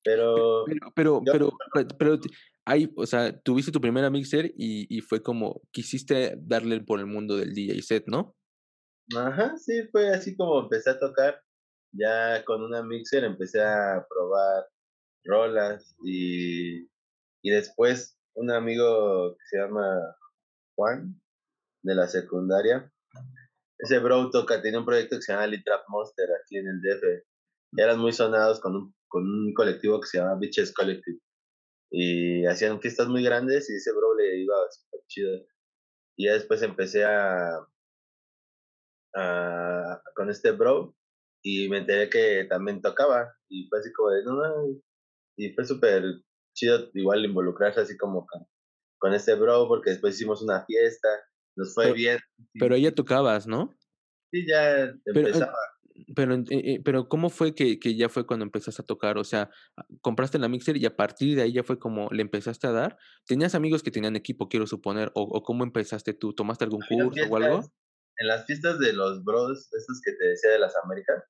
Pero, 0.03 0.65
pero, 0.95 1.21
pero, 1.25 1.51
pero, 1.73 1.87
pero, 1.97 2.19
hay, 2.65 2.91
o 2.95 3.05
sea, 3.05 3.37
tuviste 3.41 3.71
tu 3.71 3.81
primera 3.81 4.09
mixer 4.09 4.53
y, 4.57 4.87
y 4.95 5.01
fue 5.01 5.21
como, 5.21 5.61
quisiste 5.71 6.37
darle 6.39 6.79
por 6.81 6.99
el 6.99 7.05
mundo 7.05 7.35
del 7.35 7.53
DJ 7.53 7.81
set, 7.81 8.03
¿no? 8.07 8.35
Ajá, 9.15 9.57
sí, 9.57 9.87
fue 9.91 10.09
así 10.09 10.35
como 10.35 10.61
empecé 10.61 10.89
a 10.89 10.99
tocar 10.99 11.41
ya 11.91 12.43
con 12.45 12.63
una 12.63 12.83
mixer 12.83 13.23
empecé 13.23 13.61
a 13.61 14.05
probar 14.09 14.67
rolas 15.23 15.95
y, 16.03 16.83
y 17.41 17.49
después 17.49 18.17
un 18.35 18.51
amigo 18.51 19.35
que 19.35 19.45
se 19.49 19.57
llama 19.57 20.15
Juan 20.75 21.19
de 21.83 21.95
la 21.95 22.07
secundaria, 22.07 22.91
ese 23.79 23.99
bro 23.99 24.29
toca, 24.31 24.61
tiene 24.61 24.79
un 24.79 24.85
proyecto 24.85 25.17
que 25.17 25.21
se 25.21 25.33
llama 25.33 25.47
Litrap 25.47 25.83
Monster 25.89 26.27
aquí 26.41 26.57
en 26.57 26.67
el 26.67 26.81
DF. 26.81 27.25
Eran 27.77 27.99
muy 27.99 28.11
sonados 28.11 28.59
con 28.59 28.75
un, 28.75 28.95
con 29.07 29.23
un 29.23 29.53
colectivo 29.53 29.99
que 30.01 30.07
se 30.07 30.17
llama 30.17 30.37
Bitches 30.39 30.73
Collective. 30.73 31.19
Y 31.91 32.45
hacían 32.45 32.81
fiestas 32.81 33.07
muy 33.07 33.23
grandes 33.23 33.69
y 33.69 33.75
ese 33.75 33.91
bro 33.91 34.15
le 34.15 34.39
iba 34.39 34.55
súper 34.71 35.01
chido. 35.07 35.45
Y 36.17 36.25
ya 36.25 36.33
después 36.33 36.61
empecé 36.63 37.05
a, 37.05 37.59
a, 39.15 40.01
con 40.15 40.29
este 40.29 40.51
bro 40.51 40.96
y 41.47 41.69
me 41.69 41.77
enteré 41.77 42.09
que 42.09 42.45
también 42.49 42.81
tocaba 42.81 43.33
y 43.47 43.69
fue 43.69 43.79
así 43.79 43.93
como 43.93 44.09
de, 44.09 44.23
no, 44.25 44.33
no, 44.33 44.81
y 45.37 45.53
fue 45.53 45.63
súper 45.63 46.03
chido 46.53 46.89
igual 46.93 47.23
involucrarse 47.23 47.79
así 47.79 47.95
como 47.95 48.25
con, 48.25 48.45
con 48.99 49.13
este 49.13 49.33
bro 49.35 49.65
porque 49.69 49.91
después 49.91 50.15
hicimos 50.15 50.41
una 50.41 50.65
fiesta, 50.65 51.07
nos 51.55 51.73
fue 51.73 51.93
bien. 51.93 52.19
Pero 52.59 52.75
ella 52.75 52.93
tocabas, 52.93 53.47
¿no? 53.47 53.73
Sí, 54.29 54.45
ya 54.45 54.93
pero, 55.05 55.19
empezaba. 55.19 55.53
Pero, 56.15 56.35
eh, 56.35 56.45
eh, 56.49 56.81
pero 56.83 57.07
¿cómo 57.07 57.29
fue 57.29 57.55
que, 57.55 57.79
que 57.79 57.95
ya 57.95 58.09
fue 58.09 58.27
cuando 58.27 58.43
empezaste 58.43 58.81
a 58.81 58.85
tocar? 58.85 59.17
O 59.17 59.23
sea, 59.23 59.49
compraste 60.01 60.37
la 60.39 60.49
mixer 60.49 60.75
y 60.75 60.85
a 60.85 60.97
partir 60.97 61.35
de 61.37 61.43
ahí 61.43 61.53
ya 61.53 61.63
fue 61.63 61.79
como 61.79 62.09
le 62.11 62.23
empezaste 62.23 62.67
a 62.67 62.71
dar. 62.71 62.97
¿Tenías 63.25 63.55
amigos 63.55 63.83
que 63.83 63.91
tenían 63.91 64.17
equipo, 64.17 64.49
quiero 64.49 64.67
suponer? 64.67 65.11
¿O, 65.15 65.21
o 65.21 65.43
cómo 65.43 65.63
empezaste 65.63 66.13
tú? 66.13 66.33
¿Tomaste 66.33 66.65
algún 66.65 66.81
curso 66.81 67.21
o 67.29 67.37
algo? 67.37 67.61
En 68.19 68.27
las 68.27 68.45
fiestas 68.45 68.79
de 68.79 68.93
los 68.93 69.23
bros, 69.23 69.69
estos 69.73 70.01
que 70.03 70.13
te 70.13 70.29
decía 70.29 70.51
de 70.51 70.59
las 70.59 70.75
Américas, 70.83 71.23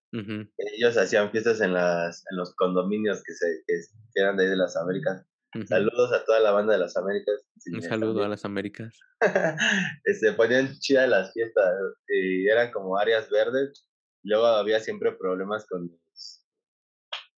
ellos 0.57 0.97
hacían 0.97 1.31
fiestas 1.31 1.61
en 1.61 1.73
las 1.73 2.23
en 2.31 2.37
los 2.37 2.55
condominios 2.55 3.23
que 3.23 3.33
se 3.33 3.63
que, 3.67 3.81
eran 4.15 4.37
de 4.37 4.43
ahí 4.43 4.49
de 4.49 4.57
las 4.57 4.75
Américas. 4.77 5.25
Saludos 5.67 6.13
a 6.13 6.23
toda 6.23 6.39
la 6.39 6.51
banda 6.51 6.73
de 6.73 6.79
las 6.79 6.95
Américas. 6.97 7.41
Un 7.73 7.81
saludo 7.81 8.23
a 8.23 8.27
las 8.27 8.45
Américas. 8.45 8.99
Se 9.19 9.21
este, 10.03 10.33
ponían 10.33 10.77
chidas 10.79 11.09
las 11.09 11.33
fiestas 11.33 11.73
y 12.07 12.47
eran 12.47 12.71
como 12.71 12.97
áreas 12.97 13.29
verdes. 13.29 13.87
Luego 14.23 14.45
había 14.45 14.79
siempre 14.79 15.13
problemas 15.13 15.65
con 15.65 15.87
los, 15.87 16.45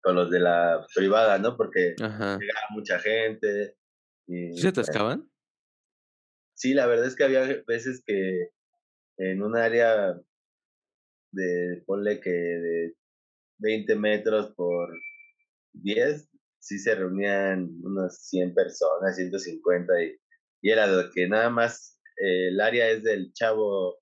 con 0.02 0.16
los 0.16 0.30
de 0.30 0.40
la 0.40 0.86
privada, 0.94 1.38
¿no? 1.38 1.56
Porque 1.56 1.96
llegaba 1.98 2.66
mucha 2.72 3.00
gente. 3.00 3.78
Y, 4.28 4.54
¿Sí 4.54 4.62
se 4.62 4.68
atascaban? 4.70 5.30
Sí, 6.56 6.74
la 6.74 6.88
verdad 6.88 7.06
es 7.06 7.16
que 7.16 7.24
había 7.24 7.64
veces 7.68 8.04
que 8.06 8.50
en 9.20 9.44
un 9.44 9.56
área 9.56 10.20
de, 11.32 11.84
ponle 11.86 12.20
que 12.20 12.32
de 12.32 12.96
20 13.60 13.96
metros 13.96 14.54
por 14.56 14.90
10, 15.74 16.30
sí 16.60 16.80
se 16.80 16.96
reunían 16.96 17.70
unas 17.84 18.26
100 18.28 18.54
personas, 18.54 19.16
150, 19.16 20.04
y, 20.04 20.18
y 20.62 20.72
era 20.72 20.88
lo 20.88 21.12
que 21.12 21.28
nada 21.28 21.50
más 21.50 22.00
eh, 22.18 22.48
el 22.48 22.62
área 22.62 22.90
es 22.90 23.04
del 23.04 23.32
chavo, 23.34 23.98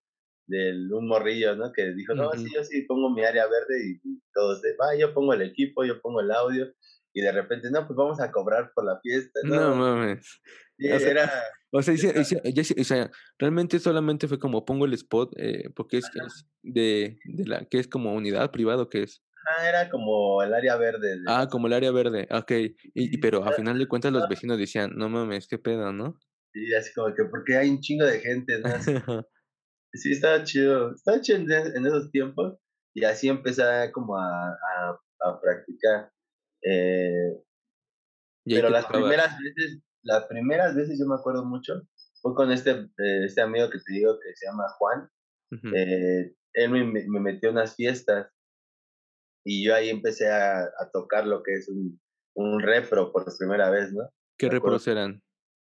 del 0.47 0.91
un 0.93 1.07
morrillo, 1.07 1.55
¿no? 1.55 1.73
Que 1.73 1.93
dijo, 1.93 2.13
no, 2.13 2.31
sí, 2.33 2.47
yo 2.53 2.63
sí 2.63 2.83
pongo 2.83 3.09
mi 3.09 3.23
área 3.23 3.47
verde 3.47 3.99
y, 4.03 4.21
todos 4.33 4.61
de, 4.61 4.75
va, 4.75 4.95
yo 4.95 5.13
pongo 5.13 5.33
el 5.33 5.41
equipo, 5.41 5.83
yo 5.83 5.99
pongo 5.99 6.21
el 6.21 6.31
audio, 6.31 6.71
y 7.17 7.21
de 7.21 7.31
repente, 7.31 7.69
no, 7.71 7.87
pues 7.87 7.97
vamos 7.97 8.19
a 8.19 8.31
cobrar 8.31 8.71
por 8.75 8.85
la 8.85 8.99
fiesta. 9.01 9.39
No, 9.43 9.75
mames. 9.75 10.41
Y 10.77 10.91
o 10.91 10.99
sea, 10.99 11.09
era, 11.11 11.31
O 11.71 11.81
sea, 11.81 11.93
hice- 11.95 12.13
hice- 12.19 12.41
ya 12.53 12.61
hice- 12.61 12.79
o 12.79 12.83
sea, 12.83 13.09
realmente 13.39 13.79
solamente 13.79 14.27
fue 14.27 14.37
como 14.39 14.63
pongo 14.65 14.85
el 14.85 14.93
spot, 14.93 15.33
eh, 15.37 15.69
porque 15.75 15.97
es, 15.97 16.05
es 16.13 16.45
de, 16.61 17.17
de 17.25 17.45
la, 17.45 17.65
que 17.65 17.79
es 17.79 17.87
como 17.87 18.13
unidad 18.13 18.51
privado 18.51 18.87
que 18.89 19.03
es. 19.03 19.23
ah, 19.49 19.67
era 19.67 19.89
como 19.89 20.43
el 20.43 20.53
área 20.53 20.75
verde. 20.77 21.15
de 21.17 21.23
Ah, 21.27 21.41
la- 21.41 21.47
como 21.47 21.67
el 21.67 21.73
área 21.73 21.91
verde, 21.91 22.27
ok. 22.31 22.51
Y, 22.51 22.75
y- 22.93 23.17
pero 23.17 23.43
a 23.43 23.51
final 23.53 23.79
de 23.79 23.87
cuentas 23.87 24.11
los 24.13 24.27
vecinos 24.29 24.57
decían, 24.59 24.91
no 24.95 25.09
mames, 25.09 25.47
qué 25.47 25.57
pedo, 25.57 25.91
¿no? 25.91 26.19
Y 26.53 26.73
así 26.73 26.93
como 26.93 27.13
que, 27.15 27.23
porque 27.25 27.57
hay 27.57 27.69
un 27.69 27.79
chingo 27.79 28.05
de 28.05 28.19
gente, 28.19 28.59
¿no? 28.59 28.69
Sí, 29.93 30.11
estaba 30.11 30.43
chido. 30.43 30.93
Estaba 30.93 31.21
chido 31.21 31.39
en, 31.39 31.51
en 31.51 31.85
esos 31.85 32.11
tiempos. 32.11 32.57
Y 32.93 33.03
así 33.05 33.29
empecé 33.29 33.63
como 33.93 34.17
a, 34.17 34.49
a, 34.49 34.99
a 35.21 35.41
practicar. 35.41 36.11
Eh, 36.69 37.43
pero 38.45 38.69
las 38.69 38.85
primeras 38.85 39.37
veces, 39.39 39.79
las 40.03 40.25
primeras 40.25 40.75
veces 40.75 40.97
yo 40.99 41.05
me 41.05 41.15
acuerdo 41.15 41.45
mucho, 41.45 41.81
fue 42.21 42.33
con 42.33 42.51
este, 42.51 42.71
eh, 42.71 43.25
este 43.25 43.41
amigo 43.41 43.69
que 43.69 43.79
te 43.79 43.93
digo 43.93 44.17
que 44.19 44.35
se 44.35 44.47
llama 44.47 44.63
Juan. 44.77 45.09
Eh, 45.73 46.33
él 46.53 46.69
me, 46.71 46.83
me 46.83 47.05
me 47.07 47.19
metió 47.19 47.49
a 47.49 47.51
unas 47.53 47.75
fiestas 47.75 48.27
y 49.45 49.65
yo 49.65 49.73
ahí 49.75 49.89
empecé 49.89 50.29
a, 50.29 50.59
a 50.63 50.89
tocar 50.91 51.25
lo 51.25 51.41
que 51.43 51.53
es 51.53 51.69
un, 51.69 52.01
un 52.35 52.59
repro 52.59 53.11
por 53.13 53.25
primera 53.37 53.69
vez, 53.69 53.93
¿no? 53.93 54.09
¿Qué 54.37 54.49
repros 54.49 54.87
eran? 54.87 55.23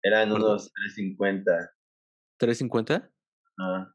Eran 0.03 0.31
Perdón. 0.31 0.43
unos 0.51 0.73
350. 0.75 1.71
¿350? 2.39 3.11
Ah, 3.59 3.95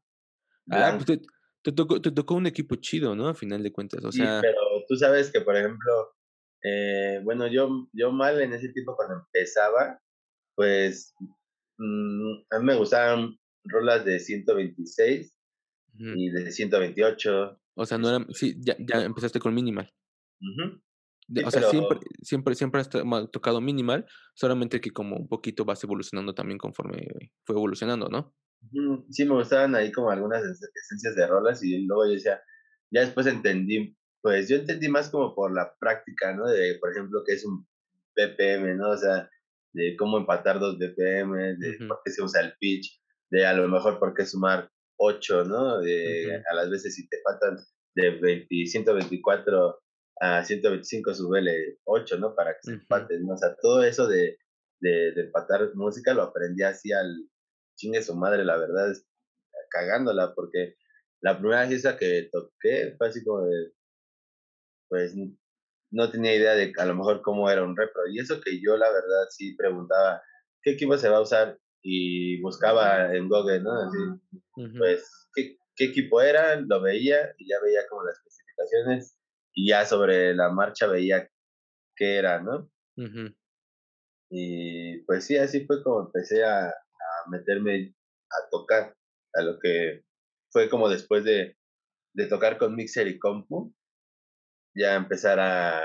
blancos. 0.66 1.04
pues 1.06 1.20
te, 1.20 1.26
te 1.62 1.72
tocó, 1.72 2.00
te 2.00 2.10
tocó 2.10 2.34
un 2.34 2.46
equipo 2.46 2.76
chido, 2.76 3.14
¿no? 3.14 3.28
A 3.28 3.34
final 3.34 3.62
de 3.62 3.72
cuentas. 3.72 4.04
O 4.04 4.10
Sí, 4.12 4.18
sea, 4.18 4.40
pero 4.42 4.58
tú 4.88 4.96
sabes 4.96 5.30
que, 5.30 5.40
por 5.40 5.56
ejemplo, 5.56 6.16
eh, 6.62 7.20
bueno, 7.24 7.46
yo, 7.46 7.88
yo 7.92 8.12
mal 8.12 8.40
en 8.40 8.52
ese 8.52 8.70
tiempo 8.70 8.96
cuando 8.96 9.16
empezaba, 9.16 10.00
pues 10.54 11.14
mm, 11.78 12.32
a 12.50 12.58
mí 12.58 12.64
me 12.64 12.76
gustaban 12.76 13.38
rolas 13.64 14.04
de 14.04 14.18
126 14.18 15.34
ujú. 15.94 16.12
y 16.16 16.30
de 16.30 16.50
128. 16.50 17.60
o 17.74 17.86
sea, 17.86 17.98
no 17.98 18.08
era, 18.08 18.26
sí, 18.30 18.56
ya, 18.60 18.76
ya 18.78 19.04
empezaste 19.04 19.38
con 19.40 19.54
minimal. 19.54 19.92
Sí, 20.40 21.42
o 21.44 21.50
sea, 21.50 21.60
pero- 21.60 21.70
siempre, 21.70 21.98
siempre, 22.22 22.54
siempre 22.54 22.80
has 22.80 22.88
tocado 23.30 23.60
minimal, 23.60 24.06
solamente 24.34 24.80
que 24.80 24.90
como 24.90 25.16
un 25.16 25.28
poquito 25.28 25.64
vas 25.64 25.82
evolucionando 25.84 26.34
también 26.34 26.58
conforme 26.58 27.06
fue 27.44 27.56
evolucionando, 27.56 28.08
¿no? 28.08 28.34
Sí, 29.10 29.24
me 29.24 29.34
gustaban 29.34 29.74
ahí 29.74 29.92
como 29.92 30.10
algunas 30.10 30.42
esen- 30.42 30.70
esencias 30.74 31.14
de 31.14 31.26
rolas 31.26 31.62
y 31.62 31.84
luego 31.86 32.06
yo 32.06 32.12
decía, 32.12 32.40
ya 32.90 33.02
después 33.02 33.26
entendí, 33.26 33.96
pues 34.22 34.48
yo 34.48 34.56
entendí 34.56 34.88
más 34.88 35.10
como 35.10 35.34
por 35.34 35.54
la 35.54 35.74
práctica, 35.78 36.34
¿no? 36.34 36.46
De, 36.46 36.76
por 36.80 36.90
ejemplo, 36.90 37.22
que 37.24 37.34
es 37.34 37.44
un 37.44 37.66
BPM, 38.16 38.76
¿no? 38.76 38.90
O 38.90 38.96
sea, 38.96 39.30
de 39.72 39.96
cómo 39.96 40.18
empatar 40.18 40.58
dos 40.58 40.78
BPM, 40.78 41.58
de 41.58 41.76
Ujú. 41.76 41.88
por 41.88 42.00
qué 42.04 42.10
se 42.10 42.22
usa 42.22 42.40
el 42.40 42.54
pitch, 42.58 43.00
de 43.30 43.46
a 43.46 43.52
lo 43.54 43.68
mejor 43.68 43.98
por 43.98 44.14
qué 44.14 44.26
sumar 44.26 44.70
8, 44.98 45.44
¿no? 45.44 45.80
De 45.80 46.42
a 46.50 46.54
las 46.54 46.70
veces 46.70 46.94
si 46.94 47.08
te 47.08 47.18
faltan 47.22 47.58
de 47.94 48.10
20, 48.10 48.66
124 48.66 49.80
a 50.20 50.44
125, 50.44 51.14
subele 51.14 51.78
8, 51.84 52.18
¿no? 52.18 52.34
Para 52.34 52.54
que 52.54 52.60
se 52.62 52.72
empaten, 52.72 53.24
¿no? 53.24 53.34
O 53.34 53.36
sea, 53.36 53.54
todo 53.60 53.84
eso 53.84 54.08
de, 54.08 54.38
de, 54.80 55.12
de 55.12 55.20
empatar 55.22 55.70
música 55.74 56.14
lo 56.14 56.22
aprendí 56.22 56.62
así 56.62 56.92
al 56.92 57.28
chingue 57.76 58.02
su 58.02 58.16
madre, 58.16 58.44
la 58.44 58.56
verdad, 58.56 58.90
es 58.90 59.06
cagándola, 59.70 60.34
porque 60.34 60.74
la 61.20 61.38
primera 61.38 61.66
fiesta 61.66 61.96
que 61.96 62.28
toqué 62.32 62.94
fue 62.96 63.08
así 63.08 63.24
como 63.24 63.46
de, 63.46 63.72
pues 64.88 65.14
no 65.90 66.10
tenía 66.10 66.34
idea 66.34 66.54
de 66.54 66.72
a 66.78 66.86
lo 66.86 66.94
mejor 66.94 67.22
cómo 67.22 67.50
era 67.50 67.64
un 67.64 67.76
repro. 67.76 68.02
Y 68.10 68.18
eso 68.18 68.40
que 68.40 68.60
yo, 68.60 68.76
la 68.76 68.90
verdad, 68.90 69.26
sí 69.30 69.54
preguntaba, 69.56 70.22
¿qué 70.62 70.72
equipo 70.72 70.96
se 70.96 71.08
va 71.08 71.18
a 71.18 71.22
usar? 71.22 71.58
Y 71.82 72.40
buscaba 72.40 73.14
en 73.14 73.28
Google, 73.28 73.60
¿no? 73.60 73.72
Así, 73.72 73.98
pues, 74.76 75.28
¿qué, 75.34 75.56
qué 75.76 75.84
equipo 75.86 76.20
era? 76.20 76.60
Lo 76.60 76.82
veía 76.82 77.32
y 77.38 77.48
ya 77.48 77.56
veía 77.62 77.86
como 77.88 78.04
las 78.04 78.18
especificaciones 78.18 79.16
y 79.54 79.68
ya 79.68 79.84
sobre 79.84 80.34
la 80.34 80.50
marcha 80.50 80.86
veía 80.86 81.28
qué 81.96 82.16
era, 82.16 82.40
¿no? 82.40 82.70
Y 84.30 84.98
pues 85.04 85.24
sí, 85.24 85.36
así 85.36 85.64
fue 85.66 85.82
como 85.82 86.06
empecé 86.06 86.44
a, 86.44 86.68
a 86.68 87.30
meterme 87.30 87.94
a 88.30 88.50
tocar, 88.50 88.94
a 89.34 89.42
lo 89.42 89.58
que 89.58 90.02
fue 90.50 90.68
como 90.68 90.88
después 90.88 91.24
de, 91.24 91.56
de 92.14 92.26
tocar 92.26 92.58
con 92.58 92.74
Mixer 92.74 93.06
y 93.08 93.18
Compu, 93.18 93.74
ya 94.78 94.96
empezar 94.96 95.40
a, 95.40 95.80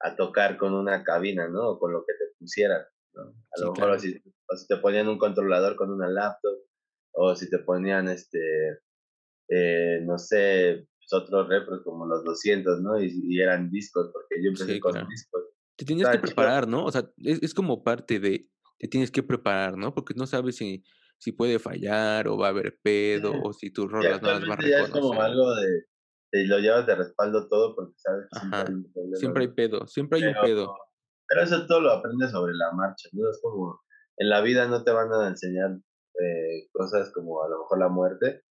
a 0.00 0.16
tocar 0.16 0.56
con 0.58 0.74
una 0.74 1.02
cabina, 1.04 1.48
¿no? 1.48 1.70
O 1.70 1.78
con 1.78 1.92
lo 1.92 2.04
que 2.06 2.14
te 2.14 2.26
pusieran, 2.38 2.82
¿no? 3.14 3.22
A 3.52 3.56
Sí, 3.56 3.64
lo 3.64 3.72
mejor 3.74 3.76
claro. 3.86 4.00
si, 4.00 4.22
o 4.48 4.56
si 4.56 4.66
te 4.68 4.76
ponían 4.78 5.08
un 5.08 5.18
controlador 5.18 5.76
con 5.76 5.90
una 5.92 6.08
laptop, 6.08 6.58
o 7.12 7.34
si 7.36 7.50
te 7.50 7.58
ponían, 7.60 8.08
este, 8.08 8.80
eh, 9.48 10.00
no 10.04 10.18
sé, 10.18 10.86
pues, 10.98 11.12
otros 11.22 11.48
repros 11.48 11.82
como 11.84 12.06
los 12.06 12.24
200, 12.24 12.80
¿no? 12.80 13.00
Y, 13.00 13.10
y 13.28 13.40
eran 13.40 13.70
discos, 13.70 14.10
porque 14.12 14.42
yo 14.42 14.50
empecé 14.50 14.74
Sí, 14.74 14.80
con 14.80 14.92
claro. 14.92 15.08
discos. 15.08 15.42
Te 15.76 15.84
tienes 15.84 16.04
que 16.08 16.16
Está 16.16 16.26
chido. 16.26 16.34
preparar, 16.34 16.68
¿no? 16.68 16.84
O 16.84 16.92
sea, 16.92 17.10
es, 17.18 17.42
es 17.42 17.54
como 17.54 17.82
parte 17.84 18.20
de, 18.20 18.48
te 18.78 18.88
tienes 18.88 19.10
que 19.10 19.22
preparar, 19.22 19.76
¿no? 19.76 19.94
Porque 19.94 20.14
no 20.14 20.26
sabes 20.26 20.56
si, 20.56 20.84
si 21.18 21.32
puede 21.32 21.58
fallar 21.58 22.28
o 22.28 22.36
va 22.36 22.46
a 22.48 22.50
haber 22.50 22.78
pedo 22.82 23.32
Sí. 23.32 23.38
o 23.42 23.52
si 23.52 23.70
tus 23.70 23.90
rolas 23.90 24.20
no 24.22 24.28
las 24.28 24.42
va 24.48 24.54
a 24.54 24.68
ya 24.68 24.78
es 24.80 24.90
como 24.90 25.20
algo 25.20 25.54
de, 25.54 25.84
de 26.32 26.46
lo 26.46 26.58
llevas 26.58 26.86
de 26.86 26.94
respaldo 26.94 27.48
todo 27.48 27.74
porque 27.74 27.94
sabes 27.96 28.26
que 28.30 28.38
siempre 28.40 28.58
hay 28.60 28.74
un 28.74 28.92
problema. 28.92 29.16
Siempre 29.16 29.42
hay 29.42 29.48
pedo, 29.48 29.86
siempre 29.86 30.18
hay 30.18 30.24
un 30.26 30.34
pedo. 30.42 30.74
pero 31.26 31.42
eso 31.42 31.66
todo 31.66 31.80
lo 31.80 31.92
aprendes 31.92 32.30
sobre 32.30 32.54
la 32.54 32.72
marcha, 32.72 33.08
¿no? 33.12 33.30
Es 33.30 33.40
como, 33.42 33.80
en 34.16 34.28
la 34.28 34.40
vida 34.40 34.66
no 34.66 34.84
te 34.84 34.90
van 34.90 35.12
a 35.12 35.28
enseñar 35.28 35.78
eh, 36.20 36.68
cosas 36.72 37.10
como 37.12 37.42
a 37.42 37.48
lo 37.48 37.60
mejor 37.60 37.78
la 37.78 37.88
muerte, 37.88 38.42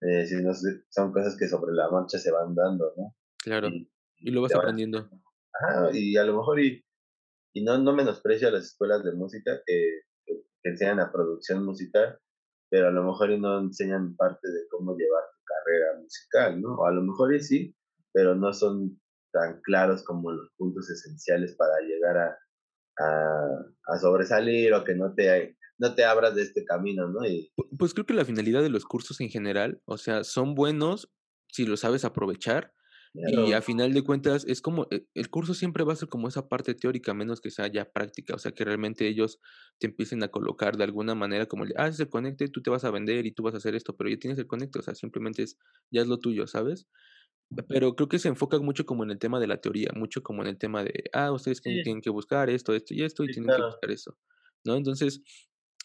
eh, 0.00 0.26
sino 0.26 0.52
son 0.90 1.12
cosas 1.12 1.36
que 1.38 1.48
sobre 1.48 1.72
la 1.72 1.90
marcha 1.90 2.18
se 2.18 2.30
van 2.30 2.54
dando, 2.54 2.92
¿no? 2.96 3.14
Claro. 3.42 3.68
Y, 3.68 3.90
Y 4.18 4.30
lo 4.30 4.42
vas 4.42 4.52
te 4.52 4.58
aprendiendo. 4.58 5.08
Ajá, 5.52 5.90
y 5.92 6.16
a 6.16 6.24
lo 6.24 6.36
mejor, 6.36 6.60
y, 6.60 6.84
y 7.54 7.64
no, 7.64 7.78
no 7.78 7.92
menosprecio 7.94 8.48
a 8.48 8.50
las 8.50 8.64
escuelas 8.64 9.04
de 9.04 9.12
música 9.12 9.60
que, 9.64 10.02
que, 10.26 10.34
que 10.62 10.70
enseñan 10.70 11.00
a 11.00 11.12
producción 11.12 11.64
musical, 11.64 12.18
pero 12.70 12.88
a 12.88 12.90
lo 12.90 13.04
mejor 13.04 13.30
y 13.30 13.40
no 13.40 13.58
enseñan 13.60 14.16
parte 14.16 14.48
de 14.48 14.66
cómo 14.68 14.96
llevar 14.96 15.22
carrera 15.44 16.00
musical, 16.00 16.60
¿no? 16.60 16.74
O 16.76 16.86
a 16.86 16.92
lo 16.92 17.02
mejor 17.02 17.34
y 17.34 17.40
sí, 17.40 17.74
pero 18.12 18.34
no 18.34 18.52
son 18.52 19.00
tan 19.32 19.60
claros 19.62 20.02
como 20.04 20.30
los 20.30 20.50
puntos 20.56 20.88
esenciales 20.90 21.54
para 21.56 21.80
llegar 21.80 22.16
a, 22.18 22.38
a, 23.88 23.98
sobresalir 23.98 24.72
o 24.74 24.84
que 24.84 24.94
no 24.94 25.12
te, 25.14 25.56
no 25.78 25.94
te 25.94 26.04
abras 26.04 26.34
de 26.34 26.42
este 26.42 26.64
camino, 26.64 27.08
¿no? 27.08 27.24
Y, 27.26 27.50
Pu- 27.56 27.68
Pues 27.78 27.94
creo 27.94 28.06
que 28.06 28.14
la 28.14 28.24
finalidad 28.24 28.62
de 28.62 28.70
los 28.70 28.84
cursos 28.84 29.20
en 29.20 29.28
general, 29.28 29.80
o 29.84 29.98
sea, 29.98 30.24
son 30.24 30.54
buenos 30.54 31.10
si 31.48 31.66
lo 31.66 31.76
sabes 31.76 32.04
aprovechar 32.04 32.72
y 33.22 33.52
a 33.52 33.62
claro, 33.62 33.62
final 33.62 33.92
de 33.94 34.02
cuentas 34.04 34.44
es 34.46 34.60
como, 34.60 34.86
e- 34.90 35.06
el 35.14 35.30
curso 35.30 35.54
siempre 35.54 35.84
va 35.84 35.92
a 35.94 35.96
ser 35.96 36.08
como 36.08 36.28
esa 36.28 36.48
parte 36.48 36.74
teórica, 36.74 37.14
menos 37.14 37.40
que 37.40 37.50
sea 37.50 37.68
ya 37.68 37.90
práctica, 37.92 38.34
o 38.34 38.38
sea, 38.38 38.52
que 38.52 38.64
realmente 38.64 39.06
ellos 39.08 39.40
te 39.78 39.86
empiecen 39.86 40.22
a 40.22 40.28
colocar 40.28 40.76
de 40.76 40.84
alguna 40.84 41.14
manera 41.14 41.46
como, 41.46 41.64
ah, 41.76 41.88
es 41.88 42.00
el 42.00 42.08
conecte, 42.10 42.48
tú 42.48 42.62
te 42.62 42.70
vas 42.70 42.84
a 42.84 42.90
vender 42.90 43.26
y 43.26 43.32
tú 43.32 43.42
vas 43.42 43.54
a 43.54 43.58
hacer 43.58 43.74
esto, 43.74 43.96
pero 43.96 44.10
ya 44.10 44.18
tienes 44.18 44.38
el 44.38 44.46
conecte, 44.46 44.78
o 44.80 44.82
sea, 44.82 44.94
simplemente 44.94 45.42
es, 45.42 45.58
ya 45.90 46.02
es 46.02 46.08
lo 46.08 46.18
tuyo, 46.18 46.46
¿sabes? 46.46 46.86
Pero 47.68 47.94
creo 47.94 48.08
que 48.08 48.18
se 48.18 48.28
enfoca 48.28 48.58
mucho 48.60 48.84
como 48.86 49.04
en 49.04 49.10
el 49.12 49.18
tema 49.18 49.38
de 49.40 49.46
la 49.46 49.60
teoría, 49.60 49.90
mucho 49.94 50.22
como 50.22 50.42
en 50.42 50.48
el 50.48 50.58
tema 50.58 50.82
de, 50.84 51.04
ah, 51.12 51.30
ustedes 51.32 51.60
tienen, 51.62 51.80
sí, 51.80 51.82
tienen 51.82 52.02
que 52.02 52.10
buscar 52.10 52.50
esto, 52.50 52.74
esto 52.74 52.94
y 52.94 53.02
esto, 53.02 53.24
y 53.24 53.28
sí, 53.28 53.32
tienen 53.32 53.52
que 53.52 53.60
claro. 53.60 53.74
buscar 53.74 53.90
eso, 53.92 54.18
¿no? 54.64 54.76
Entonces, 54.76 55.22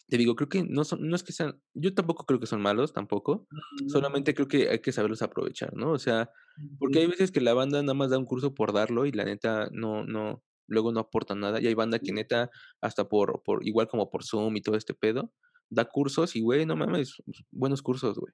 te 0.09 0.17
digo, 0.17 0.35
creo 0.35 0.49
que 0.49 0.63
no 0.63 0.83
son, 0.83 1.07
no 1.07 1.15
es 1.15 1.23
que 1.23 1.31
sean, 1.31 1.61
yo 1.73 1.93
tampoco 1.93 2.25
creo 2.25 2.39
que 2.39 2.47
son 2.47 2.61
malos, 2.61 2.93
tampoco, 2.93 3.47
solamente 3.87 4.33
creo 4.33 4.47
que 4.47 4.69
hay 4.69 4.79
que 4.79 4.91
saberlos 4.91 5.21
aprovechar, 5.21 5.73
¿no? 5.75 5.91
O 5.91 5.99
sea, 5.99 6.31
porque 6.79 6.99
hay 6.99 7.07
veces 7.07 7.31
que 7.31 7.41
la 7.41 7.53
banda 7.53 7.81
nada 7.81 7.93
más 7.93 8.09
da 8.09 8.17
un 8.17 8.25
curso 8.25 8.53
por 8.53 8.73
darlo 8.73 9.05
y 9.05 9.11
la 9.11 9.23
neta 9.23 9.69
no, 9.71 10.03
no, 10.03 10.43
luego 10.67 10.91
no 10.91 10.99
aporta 10.99 11.35
nada, 11.35 11.61
y 11.61 11.67
hay 11.67 11.73
banda 11.75 11.99
que 11.99 12.11
neta, 12.11 12.49
hasta 12.81 13.07
por, 13.07 13.43
por, 13.43 13.65
igual 13.65 13.87
como 13.87 14.09
por 14.09 14.23
Zoom 14.23 14.57
y 14.57 14.61
todo 14.61 14.75
este 14.75 14.93
pedo, 14.93 15.31
da 15.69 15.85
cursos 15.85 16.35
y, 16.35 16.41
güey, 16.41 16.65
no 16.65 16.75
mames, 16.75 17.21
buenos 17.51 17.81
cursos, 17.81 18.17
güey. 18.17 18.33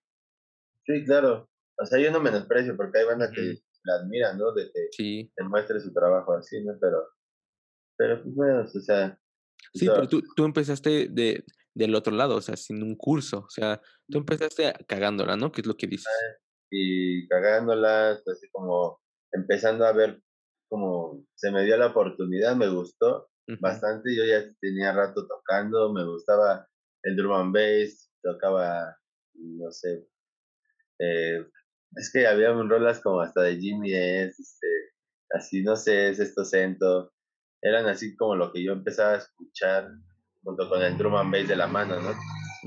Sí, 0.85 1.03
claro. 1.03 1.49
O 1.77 1.85
sea, 1.85 1.99
yo 1.99 2.11
no 2.11 2.21
menosprecio 2.21 2.77
porque 2.77 2.99
hay 2.99 3.05
banda 3.05 3.29
que 3.31 3.59
la 3.83 3.95
admiran, 3.95 4.37
¿no? 4.37 4.53
De 4.53 4.65
que 4.65 4.87
Sí, 4.91 5.31
te 5.35 5.43
muestre 5.43 5.79
su 5.79 5.91
trabajo 5.91 6.33
así, 6.33 6.63
¿no? 6.63 6.73
Pero, 6.79 7.03
pero 7.97 8.23
pues 8.23 8.33
bueno, 8.33 8.61
o 8.61 8.79
sea, 8.79 9.19
sí, 9.73 9.87
pero 9.87 10.07
tú, 10.07 10.21
tú 10.35 10.45
empezaste 10.45 11.09
de, 11.09 11.43
del 11.75 11.93
otro 11.93 12.15
lado, 12.15 12.37
o 12.37 12.41
sea, 12.41 12.55
sin 12.55 12.81
un 12.81 12.95
curso, 12.95 13.39
o 13.39 13.49
sea, 13.49 13.81
tú 14.09 14.19
empezaste 14.19 14.73
cagándola, 14.87 15.35
¿no? 15.35 15.51
Que 15.51 15.61
es 15.61 15.67
lo 15.67 15.75
que 15.75 15.87
dices. 15.87 16.07
y 16.71 17.27
cagándolas, 17.27 18.27
así 18.27 18.49
como 18.51 18.99
empezando 19.31 19.85
a 19.85 19.93
ver 19.93 20.21
como 20.69 21.25
se 21.35 21.51
me 21.51 21.63
dio 21.63 21.77
la 21.77 21.87
oportunidad, 21.87 22.55
me 22.55 22.69
gustó 22.69 23.29
bastante, 23.59 24.15
yo 24.15 24.25
ya 24.25 24.43
tenía 24.59 24.91
rato 24.91 25.27
tocando, 25.27 25.93
me 25.93 26.03
gustaba 26.05 26.67
el 27.03 27.15
drum 27.15 27.33
and 27.33 27.53
bass, 27.53 28.11
tocaba, 28.23 28.97
no 29.35 29.71
sé, 29.71 30.07
eh, 30.99 31.45
es 31.95 32.11
que 32.11 32.25
había 32.25 32.51
un 32.51 32.69
rolas 32.69 33.01
como 33.01 33.21
hasta 33.21 33.41
de 33.41 33.57
Jimmy 33.57 33.93
es, 33.93 34.39
este, 34.39 34.67
así, 35.31 35.61
no 35.61 35.75
sé, 35.75 36.09
es 36.09 36.19
esto 36.19 36.43
eran 37.61 37.87
así 37.87 38.15
como 38.15 38.35
lo 38.35 38.51
que 38.51 38.63
yo 38.63 38.73
empezaba 38.73 39.13
a 39.13 39.17
escuchar 39.17 39.89
junto 40.45 40.69
con 40.69 40.81
el 40.81 40.97
drum 40.97 41.15
and 41.15 41.33
bass 41.33 41.47
de 41.47 41.55
la 41.55 41.67
mano, 41.67 41.99
¿no? 41.99 42.13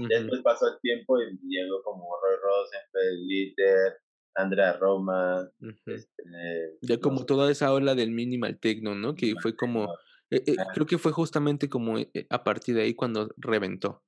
Después 0.09 0.43
pasó 0.43 0.67
el 0.69 0.81
tiempo 0.81 1.17
y 1.21 1.39
llegó 1.49 1.83
como 1.83 2.05
Roy 2.23 2.37
Rosenfeld, 2.43 3.27
Litter, 3.27 3.99
Andrea 4.35 4.75
Roma. 4.75 5.49
este, 5.87 6.79
ya 6.83 7.01
como 7.01 7.25
toda 7.25 7.51
esa 7.51 7.73
ola 7.73 7.95
del 7.95 8.11
minimal 8.11 8.59
techno, 8.59 8.95
¿no? 8.95 9.15
Que 9.15 9.35
fue 9.41 9.57
como, 9.57 9.85
eh, 10.31 10.43
eh, 10.47 10.57
creo 10.75 10.87
que 10.87 10.99
fue 10.99 11.13
justamente 11.13 11.69
como 11.69 11.99
eh, 11.99 12.11
a 12.31 12.45
partir 12.45 12.75
de 12.75 12.83
ahí 12.83 12.95
cuando 12.95 13.29
reventó. 13.37 14.03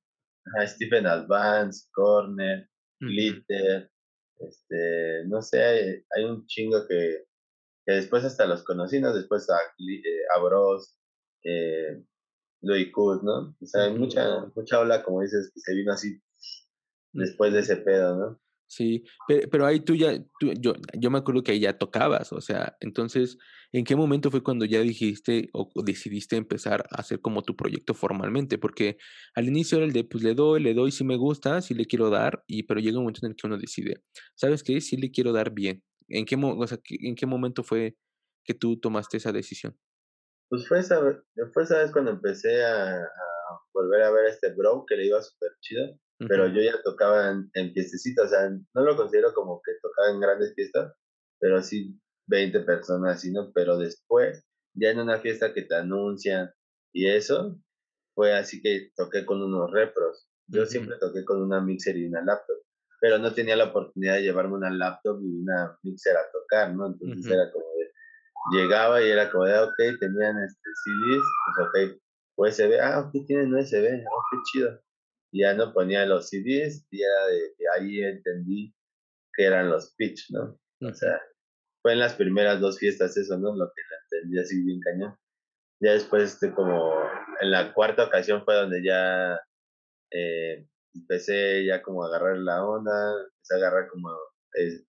Stephen 0.65 1.07
Advance, 1.07 1.87
Corner, 1.93 2.69
Glitter, 2.99 3.89
este, 4.39 5.25
no 5.27 5.41
sé, 5.41 6.03
hay, 6.15 6.23
un 6.23 6.45
chingo 6.47 6.87
que, 6.87 7.25
que, 7.85 7.93
después 7.93 8.23
hasta 8.23 8.47
los 8.47 8.63
conocí, 8.63 8.99
¿no? 8.99 9.13
Después 9.13 9.47
a, 9.49 9.57
a 9.57 10.39
Bros, 10.41 10.97
eh, 11.43 12.03
Louis 12.61 12.91
Kut, 12.91 13.23
¿no? 13.23 13.55
O 13.59 13.65
sea, 13.65 13.85
hay 13.85 13.97
mucha, 13.97 14.45
mucha 14.55 14.79
ola, 14.79 15.03
como 15.03 15.21
dices, 15.21 15.51
que 15.53 15.59
se 15.59 15.75
vino 15.75 15.91
así 15.91 16.21
después 17.13 17.53
de 17.53 17.59
ese 17.59 17.77
pedo, 17.77 18.17
¿no? 18.17 18.41
Sí, 18.73 19.03
pero, 19.49 19.65
ahí 19.65 19.81
tú 19.81 19.95
ya, 19.95 20.13
yo, 20.39 20.73
yo 20.97 21.11
me 21.11 21.17
acuerdo 21.17 21.43
que 21.43 21.51
ahí 21.51 21.59
ya 21.59 21.77
tocabas, 21.77 22.31
o 22.31 22.39
sea, 22.39 22.77
entonces, 22.79 23.37
¿en 23.73 23.83
qué 23.83 23.97
momento 23.97 24.31
fue 24.31 24.43
cuando 24.43 24.63
ya 24.63 24.79
dijiste 24.79 25.49
o 25.51 25.69
decidiste 25.83 26.37
empezar 26.37 26.85
a 26.89 27.01
hacer 27.01 27.19
como 27.19 27.41
tu 27.41 27.57
proyecto 27.57 27.93
formalmente? 27.93 28.57
Porque 28.57 28.95
al 29.35 29.49
inicio 29.49 29.77
era 29.77 29.85
el 29.85 29.91
de, 29.91 30.05
pues 30.05 30.23
le 30.23 30.35
doy, 30.35 30.63
le 30.63 30.73
doy, 30.73 30.91
si 30.91 31.03
me 31.03 31.17
gusta, 31.17 31.61
si 31.61 31.73
le 31.73 31.83
quiero 31.85 32.09
dar, 32.09 32.45
y 32.47 32.63
pero 32.63 32.79
llega 32.79 32.97
un 32.97 33.03
momento 33.03 33.25
en 33.25 33.31
el 33.31 33.35
que 33.35 33.45
uno 33.45 33.57
decide, 33.57 34.03
¿sabes 34.35 34.63
qué? 34.63 34.79
Si 34.79 34.95
le 34.95 35.11
quiero 35.11 35.33
dar 35.33 35.51
bien. 35.53 35.83
¿En 36.07 36.23
qué, 36.25 36.37
o 36.41 36.65
sea, 36.67 36.79
¿en 36.87 37.15
qué 37.15 37.25
momento 37.25 37.63
fue 37.63 37.97
que 38.45 38.53
tú 38.53 38.79
tomaste 38.79 39.17
esa 39.17 39.33
decisión? 39.33 39.75
Pues 40.51 40.67
fue 40.67 40.79
esa, 40.79 40.99
fue 41.53 41.63
esa 41.63 41.79
vez 41.79 41.91
cuando 41.91 42.11
empecé 42.11 42.63
a, 42.63 42.97
a 43.01 43.61
volver 43.73 44.03
a 44.03 44.11
ver 44.11 44.25
a 44.25 44.29
este 44.29 44.53
bro 44.53 44.85
que 44.87 44.97
le 44.97 45.07
iba 45.07 45.19
súper 45.19 45.53
chido 45.61 45.97
pero 46.27 46.47
yo 46.47 46.61
ya 46.61 46.81
tocaba 46.83 47.31
en, 47.31 47.49
en 47.53 47.73
fiestecitas, 47.73 48.25
o 48.25 48.29
sea, 48.29 48.49
no 48.49 48.83
lo 48.83 48.95
considero 48.95 49.33
como 49.33 49.61
que 49.63 49.71
tocaba 49.81 50.11
en 50.11 50.19
grandes 50.19 50.53
fiestas, 50.53 50.93
pero 51.39 51.61
sí 51.61 51.99
20 52.27 52.61
personas, 52.61 53.21
¿sí, 53.21 53.31
¿no? 53.31 53.51
Pero 53.53 53.77
después, 53.77 54.45
ya 54.75 54.91
en 54.91 54.99
una 54.99 55.19
fiesta 55.19 55.53
que 55.53 55.63
te 55.63 55.75
anuncian 55.75 56.51
y 56.93 57.07
eso, 57.07 57.59
fue 58.13 58.33
así 58.33 58.61
que 58.61 58.91
toqué 58.95 59.25
con 59.25 59.41
unos 59.41 59.71
repros. 59.71 60.27
Yo 60.47 60.65
siempre 60.65 60.97
toqué 60.99 61.23
con 61.23 61.41
una 61.41 61.61
mixer 61.61 61.97
y 61.97 62.05
una 62.05 62.23
laptop, 62.23 62.57
pero 62.99 63.17
no 63.17 63.33
tenía 63.33 63.55
la 63.55 63.65
oportunidad 63.65 64.15
de 64.15 64.23
llevarme 64.23 64.55
una 64.55 64.69
laptop 64.69 65.21
y 65.23 65.39
una 65.41 65.77
mixer 65.81 66.17
a 66.17 66.31
tocar, 66.31 66.75
¿no? 66.75 66.87
Entonces 66.87 67.31
era 67.31 67.51
como 67.51 67.65
llegaba 68.51 69.01
y 69.01 69.09
era 69.09 69.29
como 69.29 69.45
de, 69.45 69.55
ah, 69.55 69.63
ok, 69.63 69.99
tenían 69.99 70.43
este 70.43 70.69
CDs, 70.83 71.23
pues 71.45 71.67
ok, 71.67 72.01
USB, 72.37 72.79
ah, 72.81 72.99
ok, 72.99 73.25
tienen 73.25 73.53
USB, 73.53 74.03
oh, 74.09 74.23
qué 74.31 74.37
chido 74.51 74.81
ya 75.33 75.53
no 75.53 75.73
ponía 75.73 76.05
los 76.05 76.29
CDs 76.29 76.85
y 76.91 77.01
era 77.01 77.27
de, 77.27 77.53
ahí 77.75 78.03
entendí 78.03 78.73
que 79.33 79.45
eran 79.45 79.69
los 79.69 79.93
pitch, 79.95 80.29
¿no? 80.31 80.59
O 80.81 80.93
sea, 80.93 81.21
fue 81.81 81.93
en 81.93 81.99
las 81.99 82.15
primeras 82.15 82.59
dos 82.59 82.79
fiestas 82.79 83.15
eso, 83.15 83.37
¿no? 83.37 83.55
Lo 83.55 83.71
que 83.71 83.81
entendí 84.03 84.39
así 84.39 84.61
bien 84.63 84.81
cañón. 84.81 85.15
Ya 85.79 85.93
después, 85.93 86.33
este, 86.33 86.53
como 86.53 86.93
en 87.39 87.51
la 87.51 87.73
cuarta 87.73 88.03
ocasión 88.05 88.43
fue 88.43 88.55
donde 88.55 88.83
ya 88.83 89.39
eh, 90.11 90.67
empecé 90.93 91.65
ya 91.65 91.81
como 91.81 92.03
a 92.03 92.07
agarrar 92.07 92.37
la 92.37 92.65
onda, 92.65 93.13
empecé 93.13 93.53
a 93.55 93.57
agarrar 93.57 93.87
como 93.87 94.09
el, 94.53 94.85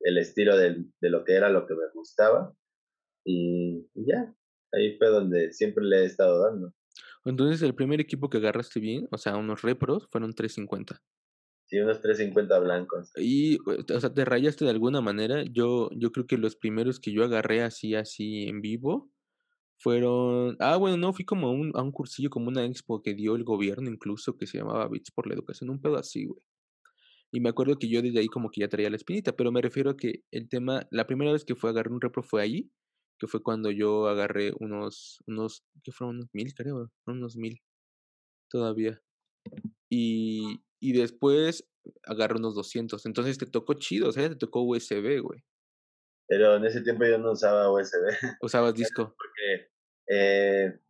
el 0.00 0.18
estilo 0.18 0.56
de, 0.56 0.84
de, 1.00 1.10
lo 1.10 1.24
que 1.24 1.34
era 1.34 1.48
lo 1.48 1.66
que 1.66 1.74
me 1.74 1.88
gustaba 1.94 2.52
y, 3.24 3.86
ya, 3.94 4.34
ahí 4.72 4.96
fue 4.98 5.08
donde 5.08 5.52
siempre 5.52 5.84
le 5.84 6.02
he 6.02 6.04
estado 6.04 6.42
dando. 6.44 6.74
Entonces, 7.24 7.62
el 7.62 7.74
primer 7.74 8.00
equipo 8.00 8.30
que 8.30 8.38
agarraste 8.38 8.80
bien, 8.80 9.06
o 9.10 9.18
sea, 9.18 9.36
unos 9.36 9.62
repros, 9.62 10.08
fueron 10.10 10.32
350. 10.32 11.02
Sí, 11.66 11.78
unos 11.78 12.00
350 12.00 12.58
blancos. 12.58 13.12
Y, 13.16 13.58
o 13.66 14.00
sea, 14.00 14.12
te 14.12 14.24
rayaste 14.24 14.64
de 14.64 14.70
alguna 14.70 15.00
manera. 15.00 15.44
Yo, 15.44 15.90
yo 15.92 16.10
creo 16.10 16.26
que 16.26 16.38
los 16.38 16.56
primeros 16.56 16.98
que 16.98 17.12
yo 17.12 17.22
agarré 17.22 17.62
así, 17.62 17.94
así 17.94 18.48
en 18.48 18.60
vivo, 18.60 19.10
fueron. 19.78 20.56
Ah, 20.58 20.76
bueno, 20.76 20.96
no, 20.96 21.12
fui 21.12 21.24
como 21.24 21.48
a 21.48 21.50
un, 21.52 21.72
a 21.74 21.82
un 21.82 21.92
cursillo, 21.92 22.30
como 22.30 22.48
una 22.48 22.64
expo 22.64 23.02
que 23.02 23.14
dio 23.14 23.36
el 23.36 23.44
gobierno, 23.44 23.88
incluso, 23.88 24.36
que 24.36 24.46
se 24.46 24.58
llamaba 24.58 24.88
Bits 24.88 25.10
por 25.12 25.26
la 25.26 25.34
Educación, 25.34 25.70
un 25.70 25.80
pedo 25.80 25.96
así, 25.96 26.26
güey. 26.26 26.40
Y 27.32 27.40
me 27.40 27.50
acuerdo 27.50 27.78
que 27.78 27.88
yo 27.88 28.02
desde 28.02 28.18
ahí 28.18 28.26
como 28.26 28.50
que 28.50 28.62
ya 28.62 28.68
traía 28.68 28.90
la 28.90 28.96
espinita, 28.96 29.32
pero 29.32 29.52
me 29.52 29.62
refiero 29.62 29.90
a 29.90 29.96
que 29.96 30.24
el 30.32 30.48
tema, 30.48 30.86
la 30.90 31.06
primera 31.06 31.32
vez 31.32 31.44
que 31.44 31.54
fue 31.54 31.70
a 31.70 31.72
agarrar 31.72 31.92
un 31.92 32.00
repro 32.00 32.22
fue 32.22 32.42
ahí, 32.42 32.70
que 33.20 33.26
fue 33.26 33.42
cuando 33.42 33.70
yo 33.70 34.08
agarré 34.08 34.52
unos, 34.58 35.22
unos, 35.26 35.62
¿qué 35.84 35.92
fueron? 35.92 36.16
Unos 36.16 36.30
mil, 36.32 36.54
creo, 36.54 36.90
unos 37.06 37.36
mil 37.36 37.60
todavía. 38.50 39.00
Y, 39.90 40.62
y 40.80 40.92
después 40.92 41.68
agarré 42.04 42.36
unos 42.36 42.54
200. 42.54 43.04
Entonces 43.06 43.38
te 43.38 43.46
tocó 43.46 43.74
chido, 43.74 44.08
o 44.08 44.12
sea, 44.12 44.28
te 44.28 44.36
tocó 44.36 44.62
USB, 44.62 45.20
güey. 45.20 45.44
Pero 46.26 46.56
en 46.56 46.64
ese 46.64 46.80
tiempo 46.80 47.04
yo 47.04 47.18
no 47.18 47.32
usaba 47.32 47.70
USB. 47.70 48.06
Usabas 48.40 48.74
disco. 48.74 49.14
Porque 49.16 49.70
eh, 50.08 50.80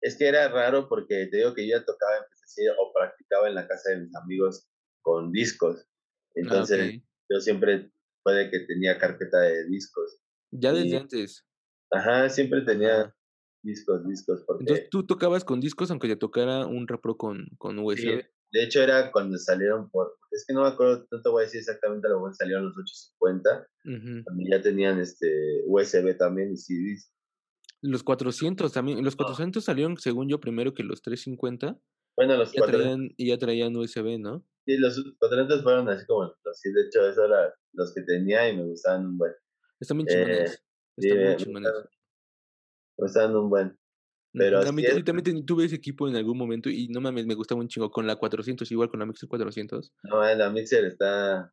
es 0.00 0.16
que 0.16 0.26
era 0.26 0.48
raro 0.48 0.88
porque 0.88 1.26
te 1.26 1.38
digo 1.38 1.54
que 1.54 1.68
yo 1.68 1.78
ya 1.78 1.84
tocaba 1.84 2.16
en 2.16 2.24
PC 2.30 2.70
o 2.70 2.92
practicaba 2.92 3.48
en 3.48 3.54
la 3.54 3.66
casa 3.66 3.90
de 3.90 3.98
mis 3.98 4.14
amigos 4.14 4.66
con 5.02 5.30
discos. 5.32 5.84
Ah, 5.86 6.30
Entonces 6.36 7.02
yo 7.28 7.40
siempre 7.40 7.90
puede 8.22 8.50
que 8.50 8.60
tenía 8.60 8.98
carpeta 8.98 9.40
de 9.40 9.66
discos. 9.66 10.20
Ya 10.54 10.72
desde 10.72 10.96
antes. 10.96 11.44
Ajá, 11.90 12.28
siempre 12.28 12.62
tenía 12.62 13.14
discos, 13.62 14.06
discos. 14.06 14.44
Porque... 14.46 14.62
Entonces 14.62 14.88
tú 14.90 15.04
tocabas 15.04 15.44
con 15.44 15.60
discos 15.60 15.90
aunque 15.90 16.08
ya 16.08 16.16
tocara 16.16 16.66
un 16.66 16.86
repro 16.86 17.16
con, 17.16 17.48
con 17.58 17.78
USB. 17.78 18.24
de 18.52 18.62
hecho 18.62 18.82
era 18.82 19.10
cuando 19.10 19.36
salieron 19.38 19.90
por, 19.90 20.16
es 20.30 20.44
que 20.46 20.54
no 20.54 20.62
me 20.62 20.68
acuerdo, 20.68 21.06
no 21.10 21.22
te 21.22 21.28
voy 21.28 21.42
a 21.42 21.44
decir 21.46 21.60
exactamente 21.60 22.08
lo 22.08 22.24
que 22.24 22.34
salieron 22.34 22.66
los 22.66 22.76
850, 22.76 23.68
uh 23.86 24.50
ya 24.50 24.62
tenían 24.62 25.00
este 25.00 25.62
USB 25.66 26.16
también 26.16 26.52
y 26.52 26.56
CDs. 26.56 27.10
Los 27.82 28.02
400 28.02 28.72
también, 28.72 29.04
los 29.04 29.16
400 29.16 29.62
salieron 29.62 29.96
según 29.98 30.28
yo 30.28 30.40
primero 30.40 30.72
que 30.72 30.82
los 30.82 31.02
350. 31.02 31.78
Bueno, 32.16 32.36
los 32.36 32.52
ya 32.52 32.60
400. 32.60 32.70
Traían, 32.70 33.14
y 33.16 33.28
ya 33.28 33.38
traían 33.38 33.76
USB, 33.76 34.18
¿no? 34.18 34.46
Sí, 34.66 34.78
los 34.78 35.02
400 35.18 35.62
fueron 35.62 35.88
así 35.88 36.06
como 36.06 36.24
los, 36.24 36.58
sí, 36.58 36.72
de 36.72 36.82
hecho, 36.82 37.06
esos 37.06 37.24
eran 37.26 37.50
los 37.74 37.92
que 37.92 38.02
tenía 38.02 38.48
y 38.48 38.56
me 38.56 38.64
gustaban 38.64 39.04
un 39.04 39.18
buen. 39.18 39.32
Están 39.84 39.98
bien 39.98 40.08
chingones. 40.08 40.54
Eh, 40.54 40.58
Están 40.96 41.24
muy 41.24 41.36
chingones. 41.36 41.72
Están 42.96 43.36
un 43.36 43.50
buen. 43.50 43.78
Pero 44.32 44.60
a 44.60 44.72
mí, 44.72 44.82
también 45.04 45.44
tuve 45.46 45.66
ese 45.66 45.76
equipo 45.76 46.08
en 46.08 46.16
algún 46.16 46.36
momento 46.36 46.68
y 46.68 46.88
no 46.88 47.00
mames, 47.00 47.24
me 47.24 47.34
gustaba 47.34 47.60
un 47.60 47.68
chingo 47.68 47.90
con 47.90 48.06
la 48.06 48.16
400, 48.16 48.68
igual 48.72 48.88
con 48.88 48.98
la 48.98 49.06
Mixer 49.06 49.28
400. 49.28 49.92
No, 50.04 50.26
eh, 50.26 50.34
la 50.34 50.50
Mixer 50.50 50.86
está 50.86 51.52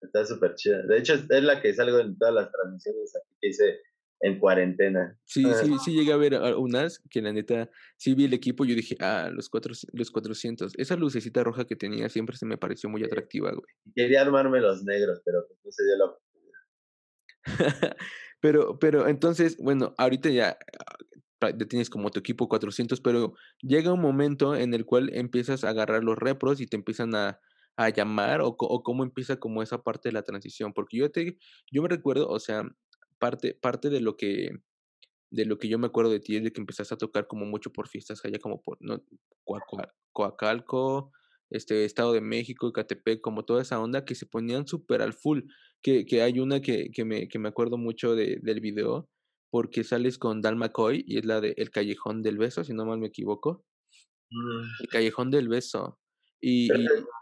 está 0.00 0.24
súper 0.24 0.54
chida. 0.54 0.82
De 0.82 0.98
hecho, 0.98 1.14
es 1.14 1.44
la 1.44 1.60
que 1.60 1.72
salgo 1.74 2.00
en 2.00 2.18
todas 2.18 2.34
las 2.34 2.50
transmisiones 2.50 3.14
aquí 3.14 3.36
que 3.40 3.48
hice 3.48 3.80
en 4.22 4.38
cuarentena. 4.38 5.16
Sí, 5.24 5.44
ah. 5.46 5.54
sí, 5.62 5.76
sí 5.84 5.92
llegué 5.92 6.12
a 6.12 6.16
ver 6.16 6.34
unas 6.56 7.00
que 7.10 7.20
la 7.20 7.32
neta, 7.32 7.70
sí 7.96 8.14
vi 8.14 8.24
el 8.24 8.32
equipo 8.32 8.64
y 8.64 8.70
yo 8.70 8.74
dije, 8.74 8.96
ah, 9.00 9.30
los, 9.32 9.48
cuatro, 9.48 9.72
los 9.92 10.10
400. 10.10 10.72
Esa 10.76 10.96
lucecita 10.96 11.44
roja 11.44 11.64
que 11.64 11.76
tenía 11.76 12.08
siempre 12.08 12.36
se 12.36 12.46
me 12.46 12.56
pareció 12.56 12.88
muy 12.88 13.04
atractiva, 13.04 13.52
güey. 13.52 13.66
Quería 13.94 14.22
armarme 14.22 14.60
los 14.60 14.82
negros, 14.82 15.20
pero 15.24 15.46
pues 15.46 15.60
no 15.64 15.70
se 15.70 15.84
dio 15.84 15.96
la 15.96 16.06
pero, 18.40 18.78
pero 18.78 19.08
entonces, 19.08 19.56
bueno, 19.58 19.94
ahorita 19.98 20.30
ya 20.30 20.58
ah, 21.40 21.52
tienes 21.68 21.90
como 21.90 22.10
tu 22.10 22.20
equipo 22.20 22.48
400, 22.48 23.00
pero 23.00 23.34
llega 23.60 23.92
un 23.92 24.00
momento 24.00 24.54
en 24.54 24.74
el 24.74 24.84
cual 24.84 25.10
empiezas 25.14 25.64
a 25.64 25.70
agarrar 25.70 26.04
los 26.04 26.18
repros 26.18 26.60
y 26.60 26.66
te 26.66 26.76
empiezan 26.76 27.14
a, 27.14 27.40
a 27.76 27.88
llamar 27.88 28.40
o, 28.40 28.56
o, 28.58 28.82
cómo 28.82 29.02
empieza 29.02 29.36
como 29.36 29.62
esa 29.62 29.82
parte 29.82 30.08
de 30.08 30.12
la 30.12 30.22
transición, 30.22 30.72
porque 30.72 30.98
yo 30.98 31.10
te, 31.10 31.38
yo 31.70 31.82
me 31.82 31.88
recuerdo, 31.88 32.28
o 32.28 32.38
sea, 32.38 32.64
parte, 33.18 33.54
parte 33.54 33.90
de 33.90 34.00
lo 34.00 34.16
que 34.16 34.50
de 35.30 35.46
lo 35.46 35.58
que 35.58 35.68
yo 35.68 35.78
me 35.78 35.86
acuerdo 35.86 36.10
de 36.10 36.20
ti 36.20 36.36
es 36.36 36.44
de 36.44 36.52
que 36.52 36.60
empezaste 36.60 36.94
a 36.94 36.98
tocar 36.98 37.26
como 37.26 37.46
mucho 37.46 37.72
por 37.72 37.88
fiestas 37.88 38.22
allá 38.24 38.38
como 38.38 38.60
por 38.60 38.76
no 38.80 39.02
Coacalco, 40.12 41.10
este 41.48 41.86
Estado 41.86 42.12
de 42.12 42.20
México, 42.20 42.68
Ecatepec, 42.68 43.22
como 43.22 43.44
toda 43.44 43.62
esa 43.62 43.80
onda 43.80 44.04
que 44.04 44.14
se 44.14 44.26
ponían 44.26 44.66
súper 44.66 45.00
al 45.00 45.14
full 45.14 45.40
que, 45.82 46.06
que 46.06 46.22
hay 46.22 46.38
una 46.38 46.60
que, 46.60 46.90
que, 46.90 47.04
me, 47.04 47.28
que 47.28 47.38
me 47.38 47.48
acuerdo 47.48 47.76
mucho 47.76 48.14
de, 48.14 48.38
del 48.42 48.60
video, 48.60 49.08
porque 49.50 49.84
sales 49.84 50.18
con 50.18 50.40
Dal 50.40 50.56
McCoy 50.56 51.04
y 51.06 51.18
es 51.18 51.24
la 51.24 51.40
de 51.40 51.54
El 51.56 51.70
Callejón 51.70 52.22
del 52.22 52.38
Beso, 52.38 52.64
si 52.64 52.72
no 52.72 52.86
mal 52.86 52.98
me 52.98 53.08
equivoco. 53.08 53.64
El 54.80 54.88
Callejón 54.88 55.30
del 55.30 55.48
Beso. 55.48 55.98
Y, 56.40 56.68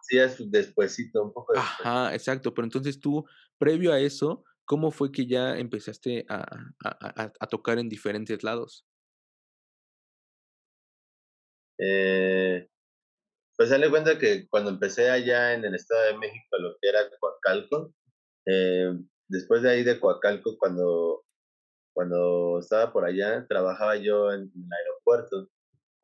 sí, 0.02 0.18
es 0.18 0.50
despuésito, 0.50 1.22
un 1.22 1.32
poco 1.32 1.52
después. 1.52 1.80
Ajá, 1.80 2.14
exacto. 2.14 2.54
Pero 2.54 2.66
entonces 2.66 3.00
tú, 3.00 3.24
previo 3.58 3.92
a 3.92 4.00
eso, 4.00 4.44
¿cómo 4.64 4.90
fue 4.90 5.10
que 5.10 5.26
ya 5.26 5.58
empezaste 5.58 6.24
a, 6.28 6.44
a, 6.84 7.32
a 7.38 7.46
tocar 7.48 7.78
en 7.78 7.88
diferentes 7.88 8.42
lados? 8.42 8.86
Eh, 11.82 12.68
pues 13.56 13.70
dale 13.70 13.90
cuenta 13.90 14.18
que 14.18 14.46
cuando 14.48 14.70
empecé 14.70 15.10
allá 15.10 15.54
en 15.54 15.64
el 15.64 15.74
Estado 15.74 16.06
de 16.06 16.18
México, 16.18 16.58
lo 16.58 16.76
que 16.80 16.88
era 16.88 17.00
Coacalco, 17.18 17.94
eh, 18.46 18.92
después 19.28 19.62
de 19.62 19.70
ahí 19.70 19.84
de 19.84 20.00
Coacalco, 20.00 20.56
cuando 20.58 21.24
cuando 21.92 22.58
estaba 22.60 22.92
por 22.92 23.04
allá, 23.04 23.46
trabajaba 23.48 23.96
yo 23.96 24.32
en, 24.32 24.42
el 24.42 24.72
aeropuerto. 24.72 25.48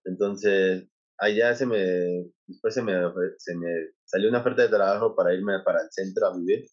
Entonces, 0.04 0.86
allá 1.18 1.54
se 1.54 1.66
me, 1.66 2.30
después 2.46 2.74
se 2.74 2.82
me, 2.82 2.92
se 3.38 3.56
me 3.56 3.68
salió 4.04 4.28
una 4.28 4.40
oferta 4.40 4.62
de 4.62 4.68
trabajo 4.68 5.16
para 5.16 5.34
irme 5.34 5.60
para 5.64 5.82
el 5.82 5.90
centro 5.90 6.26
a 6.26 6.36
vivir. 6.36 6.66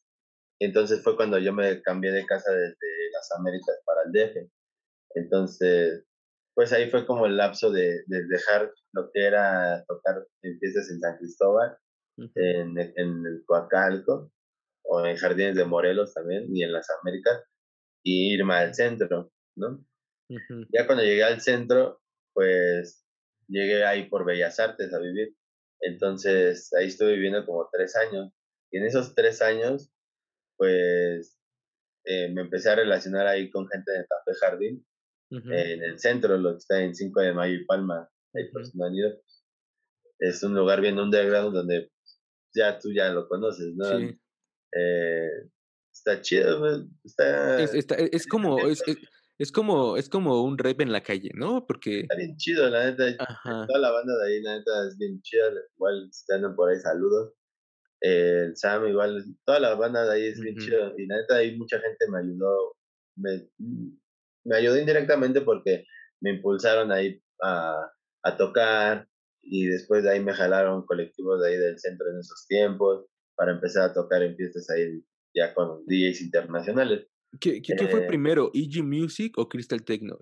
Entonces 0.60 1.02
fue 1.04 1.16
cuando 1.16 1.40
yo 1.40 1.54
me 1.54 1.82
cambié 1.82 2.12
de 2.12 2.26
casa 2.26 2.52
desde 2.52 3.12
las 3.14 3.32
Américas 3.38 3.82
para 3.86 4.02
el 4.04 4.12
DF. 4.12 4.52
Entonces, 5.16 6.06
pues 6.54 6.74
ahí 6.74 6.90
fue 6.90 7.06
como 7.06 7.26
el 7.26 7.38
lapso 7.38 7.72
de, 7.72 8.04
de 8.08 8.28
dejar 8.28 8.72
lo 8.94 9.10
que 9.12 9.26
era 9.26 9.84
tocar 9.88 10.28
en 10.44 10.60
fiestas 10.60 10.90
en 10.92 11.00
San 11.00 11.18
Cristóbal, 11.18 11.78
en, 12.36 12.78
en 12.78 13.26
el 13.26 13.44
Coacalco, 13.46 14.32
o 14.84 15.06
en 15.06 15.16
Jardines 15.18 15.56
de 15.56 15.66
Morelos 15.66 16.14
también, 16.14 16.48
y 16.56 16.64
en 16.64 16.72
las 16.72 16.88
Américas, 17.02 17.44
y 18.04 18.34
irme 18.34 18.56
al 18.56 18.74
centro, 18.74 19.32
¿no? 19.56 19.86
Ya 20.72 20.86
cuando 20.86 21.04
llegué 21.04 21.24
al 21.24 21.42
centro, 21.42 22.02
pues 22.34 23.06
llegué 23.48 23.84
ahí 23.86 24.10
por 24.10 24.26
Bellas 24.26 24.60
Artes 24.60 24.94
a 24.94 25.00
vivir. 25.00 25.36
Entonces 25.82 26.72
ahí 26.74 26.88
estuve 26.88 27.14
viviendo 27.14 27.46
como 27.46 27.70
tres 27.72 27.96
años. 27.96 28.32
Y 28.72 28.78
en 28.78 28.86
esos 28.86 29.14
tres 29.14 29.42
años, 29.42 29.92
pues 30.58 31.38
eh, 32.06 32.30
me 32.34 32.42
empecé 32.42 32.70
a 32.70 32.76
relacionar 32.76 33.28
ahí 33.28 33.50
con 33.50 33.68
gente 33.68 33.92
de 33.92 34.06
Café 34.08 34.38
Jardín, 34.40 34.86
en 35.30 35.84
el 35.84 35.98
centro, 35.98 36.38
lo 36.38 36.52
que 36.52 36.58
está 36.58 36.80
en 36.84 36.94
5 36.94 37.22
de 37.22 37.34
Mayo 37.34 37.56
y 37.56 37.66
Palma, 37.66 38.08
ahí 38.36 38.52
por 38.52 38.62
Es 40.20 40.44
un 40.44 40.54
lugar 40.54 40.80
bien 40.80 41.00
underground 41.00 41.56
donde 41.56 41.92
ya 42.54 42.78
tú 42.78 42.94
ya 42.94 43.10
lo 43.10 43.28
conoces, 43.28 43.74
¿no? 43.76 43.98
Sí. 43.98 44.20
Eh, 44.76 45.30
está 45.94 46.22
chido, 46.22 46.88
está... 47.04 47.62
Es, 47.62 47.74
está, 47.74 47.96
es 47.96 48.28
como, 48.28 48.60
es, 48.60 48.84
es, 49.38 49.52
como, 49.52 49.98
es 49.98 50.10
como 50.10 50.44
un 50.44 50.58
rap 50.58 50.82
en 50.82 50.92
la 50.92 51.02
calle, 51.02 51.30
¿no? 51.36 51.66
Porque... 51.66 52.02
Está 52.02 52.16
bien 52.16 52.36
chido, 52.38 52.70
la 52.70 52.92
neta. 52.92 53.16
Toda 53.68 53.80
la 53.80 53.92
banda 53.92 54.18
de 54.18 54.28
ahí, 54.28 54.42
la 54.42 54.58
neta, 54.58 54.88
es 54.88 54.98
bien 54.98 55.22
chida. 55.22 55.52
Igual 55.76 56.10
están 56.10 56.56
por 56.56 56.70
ahí, 56.70 56.80
saludos. 56.80 57.34
el 58.02 58.56
Sam, 58.58 58.88
igual, 58.88 59.24
toda 59.46 59.60
la 59.60 59.76
banda 59.76 60.06
de 60.06 60.14
ahí 60.14 60.26
es 60.28 60.40
bien 60.40 60.58
chido. 60.58 60.94
Y 60.98 61.06
la 61.08 61.18
neta, 61.18 61.38
ahí 61.38 61.56
mucha 61.58 61.80
gente 61.80 62.10
me 62.10 62.20
ayudó. 62.20 62.76
Me, 63.16 63.48
me 64.44 64.56
ayudó 64.56 64.78
indirectamente 64.78 65.42
porque 65.42 65.86
me 66.20 66.32
impulsaron 66.32 66.92
ahí 66.92 67.22
a, 67.42 67.92
a 68.24 68.38
tocar 68.38 69.08
y 69.42 69.68
después 69.68 70.04
de 70.04 70.12
ahí 70.12 70.20
me 70.20 70.34
jalaron 70.34 70.86
colectivos 70.86 71.42
de 71.42 71.50
ahí 71.50 71.58
del 71.58 71.78
centro 71.78 72.10
en 72.10 72.20
esos 72.20 72.48
tiempos 72.48 73.06
para 73.36 73.52
empezar 73.52 73.90
a 73.90 73.94
tocar 73.94 74.24
en 74.24 74.36
fiestas 74.36 74.70
ahí 74.70 75.04
ya 75.36 75.54
con 75.54 75.86
DJs 75.86 76.22
internacionales. 76.22 77.08
¿Qué, 77.40 77.62
qué, 77.62 77.88
fue 77.88 78.04
eh 78.04 78.08
primero, 78.08 78.52
EG 78.54 78.84
Music 78.84 79.38
o 79.38 79.50
Crystal 79.50 79.84
Techno? 79.84 80.20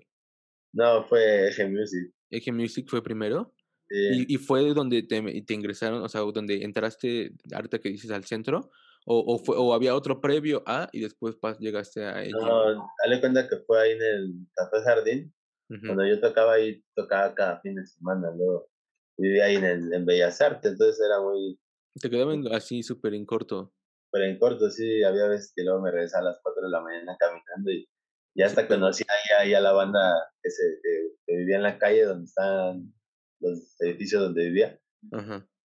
No, 0.72 1.04
fue 1.04 1.48
EG 1.48 1.70
Music. 1.70 2.10
¿EG 2.30 2.52
Music 2.52 2.86
fue 2.88 3.02
primero? 3.02 3.54
¿Y, 3.90 4.34
¿Y, 4.34 4.38
fue 4.38 4.72
donde 4.72 5.02
te, 5.02 5.20
te, 5.42 5.52
ingresaron, 5.52 6.02
o 6.02 6.08
sea, 6.08 6.22
donde 6.22 6.64
entraste, 6.64 7.32
ahorita 7.52 7.78
que 7.78 7.90
dices, 7.90 8.10
al 8.10 8.24
centro? 8.24 8.70
¿O, 9.04 9.34
o, 9.34 9.38
fue, 9.38 9.56
o 9.58 9.74
había 9.74 9.94
otro 9.94 10.18
previo 10.18 10.62
a 10.64 10.88
y 10.92 11.00
después 11.00 11.36
llegaste 11.58 12.02
a 12.02 12.24
EG? 12.24 12.30
No, 12.30 12.88
dale 13.04 13.20
cuenta 13.20 13.46
que 13.46 13.58
fue 13.66 13.82
ahí 13.82 13.90
en 13.92 14.02
el 14.02 14.46
Café 14.54 14.82
Jardín. 14.82 15.34
Cuando 15.68 16.06
yo 16.06 16.20
tocaba 16.20 16.54
ahí, 16.54 16.82
tocaba 16.94 17.34
cada 17.34 17.60
fin 17.60 17.74
de 17.74 17.86
semana. 17.86 18.30
Luego 18.34 18.70
vivía 19.18 19.46
ahí 19.46 19.56
en, 19.56 19.64
el, 19.64 19.92
en 19.92 20.04
Bellas 20.04 20.40
Artes, 20.40 20.72
entonces 20.72 21.00
era 21.04 21.20
muy, 21.20 21.58
te 22.00 22.10
quedaban 22.10 22.44
así 22.52 22.82
súper 22.82 23.14
en 23.14 23.26
corto. 23.26 23.72
Pero 24.10 24.24
en 24.26 24.38
corto, 24.38 24.70
sí, 24.70 25.02
había 25.02 25.26
veces 25.26 25.52
que 25.54 25.64
luego 25.64 25.80
me 25.80 25.90
regresaba 25.90 26.28
a 26.28 26.30
las 26.32 26.40
4 26.42 26.62
de 26.62 26.70
la 26.70 26.80
mañana 26.80 27.16
caminando 27.18 27.70
y, 27.70 27.88
ya 28.34 28.46
hasta 28.46 28.66
conocí 28.66 29.04
ahí, 29.38 29.52
a 29.54 29.60
la 29.60 29.72
banda 29.72 30.14
que, 30.42 30.50
se, 30.50 30.62
que, 30.82 31.36
vivía 31.36 31.56
en 31.56 31.62
la 31.62 31.78
calle 31.78 32.04
donde 32.04 32.24
están 32.24 32.92
los 33.40 33.80
edificios 33.80 34.22
donde 34.22 34.44
vivía. 34.44 34.78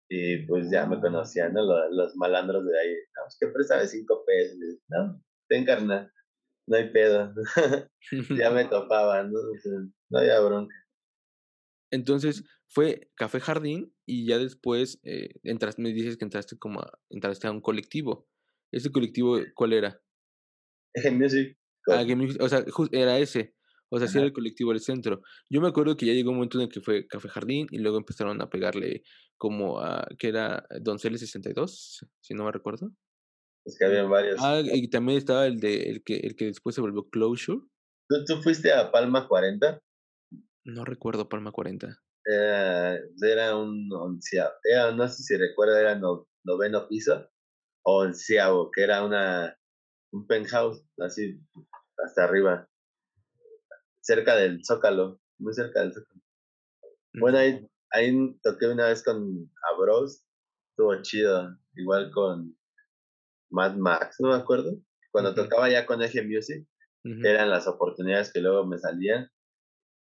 Y 0.10 0.46
pues 0.46 0.70
ya 0.72 0.86
me 0.86 1.00
conocían 1.00 1.54
los, 1.54 2.16
malandros 2.16 2.66
de 2.66 2.80
ahí. 2.80 2.94
No, 3.16 3.28
es 3.28 3.38
que 3.40 3.48
préstame 3.48 3.88
5 3.88 4.24
pesos. 4.26 4.58
No, 4.90 5.22
ten 5.48 5.66
carnal, 5.66 6.12
no 6.68 6.78
hay 6.78 6.90
pedo. 6.92 7.34
ya 8.38 8.52
me 8.52 8.66
topaban, 8.70 9.32
¿no? 9.32 9.40
no 10.10 10.20
había 10.20 10.40
bronca. 10.40 10.76
Entonces, 11.91 12.43
fue 12.67 13.10
Café 13.15 13.39
Jardín 13.39 13.93
y 14.06 14.26
ya 14.26 14.38
después 14.38 15.00
eh, 15.04 15.30
entraste, 15.43 15.82
me 15.82 15.93
dices 15.93 16.17
que 16.17 16.26
entraste 16.26 16.58
como 16.58 16.82
a, 16.82 17.00
entraste 17.10 17.47
a 17.47 17.52
un 17.52 17.62
colectivo. 17.62 18.28
¿Ese 18.71 18.91
colectivo 18.91 19.39
cuál 19.56 19.73
era? 19.73 20.02
Game 20.93 21.17
Music. 21.17 21.58
Ah, 21.88 22.04
Music, 22.04 22.41
o 22.41 22.50
sea, 22.50 22.65
era 22.91 23.17
ese. 23.17 23.56
O 23.89 24.00
sea, 24.00 24.08
sí 24.10 24.17
era 24.17 24.28
el 24.28 24.34
colectivo 24.34 24.71
del 24.71 24.82
centro. 24.82 25.21
Yo 25.50 25.62
me 25.62 25.69
acuerdo 25.69 25.95
que 25.95 26.06
ya 26.06 26.13
llegó 26.13 26.32
un 26.32 26.38
momento 26.38 26.58
en 26.58 26.63
el 26.63 26.69
que 26.69 26.82
fue 26.82 27.08
Café 27.08 27.30
Jardín 27.30 27.67
y 27.71 27.78
luego 27.78 27.97
empezaron 27.97 28.41
a 28.41 28.50
pegarle 28.50 29.04
como 29.38 29.80
a, 29.80 30.06
que 30.19 30.28
era 30.28 30.67
Doncel 30.82 31.17
62, 31.17 32.06
si 32.19 32.34
no 32.34 32.43
me 32.43 32.52
recuerdo. 32.52 32.91
Es 33.65 33.78
que 33.78 33.86
había 33.86 34.04
varios. 34.04 34.39
Ah, 34.41 34.62
y 34.62 34.89
también 34.89 35.17
estaba 35.17 35.45
el 35.45 35.60
de 35.60 35.89
el 35.89 36.04
que, 36.04 36.17
el 36.17 36.36
que 36.36 36.45
después 36.45 36.76
se 36.76 36.82
volvió 36.82 37.08
Closure. 37.10 37.62
¿Tú, 38.10 38.23
¿Tú, 38.26 38.41
fuiste 38.41 38.73
a 38.73 38.91
Palma 38.91 39.28
40? 39.28 39.82
No 40.68 40.84
recuerdo 40.84 41.30
Palma 41.30 41.54
40. 41.54 41.98
Eh, 42.30 43.00
era 43.22 43.56
un 43.56 43.90
onceavo, 43.94 44.52
era, 44.66 44.92
no 44.92 45.08
sé 45.08 45.24
si 45.24 45.38
recuerda, 45.38 45.80
era 45.80 45.98
noveno 46.44 46.90
piso 46.90 47.30
o 47.84 48.02
onceavo, 48.02 48.70
que 48.72 48.84
era 48.84 49.06
una, 49.06 49.58
un 50.12 50.28
penthouse, 50.28 50.84
así 51.00 51.40
hasta 52.04 52.26
arriba, 52.26 52.68
cerca 54.02 54.36
del 54.36 54.60
Zócalo, 54.66 55.22
muy 55.40 55.54
cerca 55.54 55.80
del 55.80 55.94
Zócalo. 55.94 56.22
Bueno, 57.14 57.38
ahí, 57.38 57.66
ahí 57.92 58.38
toqué 58.44 58.68
una 58.68 58.88
vez 58.88 59.02
con 59.04 59.50
Abros, 59.72 60.22
estuvo 60.72 61.02
chido, 61.02 61.58
igual 61.76 62.12
con 62.12 62.58
Mad 63.52 63.78
Max, 63.78 64.18
no 64.20 64.32
me 64.32 64.36
acuerdo. 64.36 64.78
Cuando 65.14 65.34
tocaba 65.34 65.70
ya 65.70 65.86
con 65.86 66.02
Eje 66.02 66.24
Music, 66.24 66.68
eran 67.24 67.50
las 67.50 67.68
oportunidades 67.68 68.34
que 68.34 68.42
luego 68.42 68.66
me 68.66 68.78
salían 68.78 69.32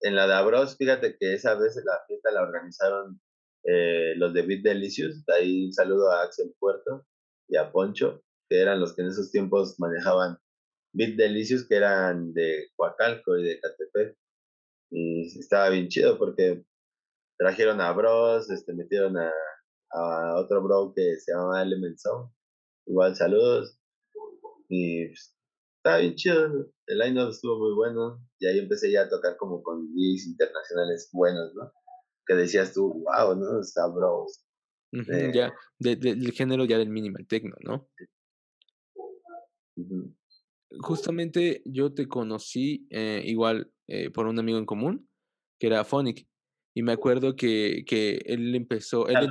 en 0.02 0.16
la 0.16 0.28
de 0.28 0.34
Abros, 0.34 0.78
fíjate 0.78 1.18
que 1.18 1.34
esa 1.34 1.56
vez 1.56 1.76
la 1.84 2.00
fiesta 2.08 2.32
la 2.32 2.44
organizaron 2.44 3.20
eh, 3.64 4.14
los 4.16 4.34
de 4.34 4.42
Beat 4.44 4.62
Delicious. 4.64 5.26
De 5.26 5.34
ahí 5.34 5.66
un 5.66 5.74
saludo 5.74 6.12
a 6.12 6.24
Axel 6.24 6.54
Puerto 6.60 7.06
y 7.48 7.58
a 7.58 7.72
Poncho, 7.72 8.24
que 8.50 8.62
eran 8.62 8.80
los 8.80 8.94
que 8.94 9.02
en 9.02 9.10
esos 9.10 9.32
tiempos 9.32 9.80
manejaban 9.80 10.38
Beat 10.94 11.16
Delicious, 11.16 11.68
que 11.68 11.76
eran 11.76 12.34
de 12.34 12.70
Coacalco 12.76 13.38
y 13.38 13.44
de 13.44 13.60
Catepec. 13.60 14.18
Y 14.92 15.40
estaba 15.40 15.70
bien 15.70 15.88
chido 15.88 16.18
porque 16.18 16.64
trajeron 17.38 17.82
a 17.82 17.92
Bros, 17.92 18.50
este, 18.50 18.74
metieron 18.74 19.18
a, 19.18 19.32
a 19.92 20.36
otro 20.38 20.64
bro 20.64 20.94
que 20.96 21.18
se 21.18 21.32
llamaba 21.32 21.62
Element 21.62 21.98
Sound. 21.98 22.32
Igual 22.88 23.16
saludos. 23.16 23.78
Y 24.68 25.08
pues, 25.08 25.36
estaba 25.80 26.00
bien 26.00 26.16
chido. 26.16 26.72
El 26.88 27.00
line-up 27.00 27.30
estuvo 27.30 27.58
muy 27.58 27.74
bueno. 27.74 28.22
Y 28.40 28.48
ahí 28.48 28.60
empecé 28.60 28.92
ya 28.92 29.04
a 29.04 29.10
tocar 29.10 29.38
como 29.38 29.64
con 29.64 29.88
DJs 29.94 30.28
internacionales 30.28 31.10
buenos, 31.12 31.54
¿no? 31.56 31.72
Que 32.26 32.36
decías 32.36 32.74
tú, 32.74 33.04
wow, 33.06 33.36
¿no? 33.36 33.62
Está 33.62 33.88
bro. 33.88 34.26
Eh, 34.92 35.32
ya, 35.34 35.54
del 35.78 36.32
género 36.32 36.66
ya 36.66 36.78
del 36.78 36.90
minimal 36.90 37.26
techno, 37.28 37.56
¿no? 37.62 37.90
Justamente 40.80 41.62
yo 41.66 41.94
te 41.94 42.08
conocí 42.08 42.88
eh, 42.90 43.22
igual 43.26 43.72
eh, 43.88 44.10
por 44.10 44.28
un 44.28 44.40
amigo 44.40 44.58
en 44.58 44.66
común, 44.66 45.10
que 45.60 45.68
era 45.68 45.86
Phonic. 45.86 46.28
Y 46.76 46.84
me 46.84 46.92
acuerdo 46.92 47.36
que, 47.36 47.84
que 47.86 48.22
él 48.26 48.56
empezó, 48.56 49.08
él 49.08 49.30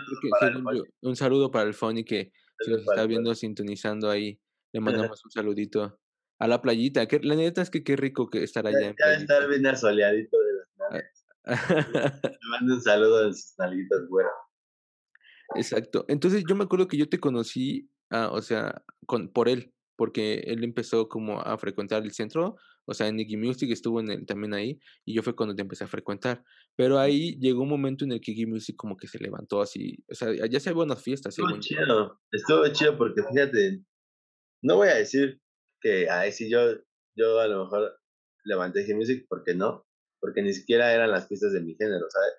un 1.03 1.17
saludo 1.17 1.51
para 1.51 1.69
el 1.69 1.75
Phonic 1.75 2.09
que 2.09 2.33
se 2.61 2.71
nos 2.71 2.81
está 2.81 3.07
viendo 3.07 3.35
sintonizando 3.35 4.11
ahí. 4.11 4.41
Le 4.73 4.81
mandamos 5.15 5.25
un 5.25 5.31
saludito 5.31 5.99
a 6.39 6.49
la 6.49 6.63
playita. 6.63 7.07
Que, 7.07 7.21
la 7.21 7.35
neta 7.35 7.63
es 7.63 7.71
que 7.71 7.83
qué 7.83 7.97
rico 7.97 8.29
que 8.31 8.43
estar 8.43 8.67
allá. 8.67 8.95
Ya, 8.99 9.15
en 9.15 9.23
estar 9.23 9.49
bien 9.49 9.67
asoleadito 9.67 10.37
de 10.39 10.53
las 10.53 10.69
nalgas. 10.79 11.25
Te 12.23 12.49
mando 12.51 12.75
un 12.75 12.83
saludo 12.83 13.27
de 13.27 13.33
sus 13.33 13.55
nalguitas, 13.59 14.07
güero. 14.09 14.29
Exacto. 15.57 16.05
Entonces 16.09 16.45
yo 16.49 16.55
me 16.55 16.65
acuerdo 16.65 16.89
que 16.89 16.99
yo 16.99 17.09
te 17.09 17.21
conocí, 17.21 17.91
ah, 18.11 18.31
o 18.33 18.43
sea, 18.43 18.83
con, 19.07 19.33
por 19.33 19.49
él, 19.49 19.73
porque 19.97 20.41
él 20.47 20.63
empezó 20.63 21.09
como 21.09 21.41
a 21.41 21.57
frecuentar 21.57 22.03
el 22.03 22.13
centro, 22.13 22.57
o 22.85 22.95
sea, 22.95 23.09
en 23.09 23.17
Nicky 23.17 23.37
Music 23.37 23.71
estuvo 23.71 24.01
en 24.01 24.11
el, 24.11 24.27
también 24.27 24.55
ahí, 24.55 24.79
y 25.05 25.15
yo 25.15 25.23
fue 25.23 25.35
cuando 25.35 25.55
te 25.55 25.63
empecé 25.63 25.85
a 25.85 25.89
frecuentar. 25.89 26.45
Pero 26.77 26.99
ahí 26.99 27.39
llegó 27.39 27.63
un 27.63 27.69
momento 27.69 28.05
en 28.05 28.13
el 28.13 28.21
que 28.21 28.33
Nicky 28.33 28.47
Music 28.47 28.77
como 28.77 28.97
que 28.97 29.09
se 29.09 29.19
levantó 29.19 29.61
así, 29.63 30.05
o 30.11 30.15
sea, 30.15 30.29
ya 30.47 30.61
se 30.61 30.73
buenas 30.73 31.03
fiestas. 31.03 31.39
Estuvo 31.39 31.59
chido, 31.61 32.21
estuvo 32.31 32.69
chido 32.69 32.97
porque 32.97 33.23
fíjate, 33.23 33.83
no 34.63 34.77
voy 34.77 34.89
a 34.89 34.97
decir 34.97 35.41
que 35.81 36.09
ahí 36.11 36.33
sí 36.33 36.51
yo, 36.51 36.61
yo 37.17 37.41
a 37.41 37.47
lo 37.47 37.65
mejor 37.65 37.99
levanté 38.45 38.87
G-Music, 38.87 39.27
porque 39.29 39.55
no? 39.55 39.87
Porque 40.21 40.43
ni 40.43 40.53
siquiera 40.53 40.93
eran 40.93 41.11
las 41.11 41.27
piezas 41.27 41.53
de 41.53 41.61
mi 41.61 41.75
género, 41.75 42.07
¿sabes? 42.11 42.33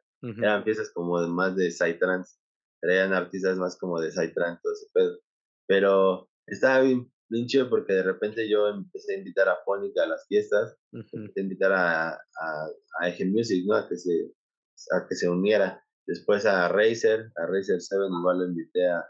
Eran 0.43 0.65
piezas 0.65 0.91
como 0.91 1.17
más 1.27 1.55
de 1.55 1.71
Psytrance, 1.71 2.37
eran 2.81 3.13
artistas 3.13 3.57
más 3.57 3.77
como 3.77 3.99
de 4.01 4.11
Psytrance, 4.11 4.59
todo 4.61 4.73
ese 4.73 4.87
pedo. 4.93 5.19
Pero 5.67 6.29
estaba 6.47 6.81
bien, 6.81 7.11
bien 7.29 7.47
chido 7.47 7.69
porque 7.69 7.93
de 7.93 8.03
repente 8.03 8.49
yo 8.49 8.67
empecé 8.67 9.15
a 9.15 9.17
invitar 9.19 9.47
a 9.47 9.57
Fónica 9.63 10.03
a 10.03 10.07
las 10.07 10.27
fiestas, 10.27 10.75
empecé 10.91 11.39
a 11.39 11.43
invitar 11.43 11.71
a, 11.71 12.09
a, 12.11 12.67
a 12.99 13.09
Eje 13.09 13.25
Music, 13.25 13.63
¿no? 13.65 13.75
A 13.75 13.87
que 13.87 13.97
se, 13.97 14.33
a 14.91 15.07
que 15.07 15.15
se 15.15 15.29
uniera. 15.29 15.83
Después 16.05 16.45
a 16.45 16.67
Razer, 16.67 17.31
a 17.35 17.45
Razer 17.45 17.79
7 17.79 18.03
igual 18.09 18.39
lo 18.39 18.45
invité 18.45 18.87
a, 18.87 19.05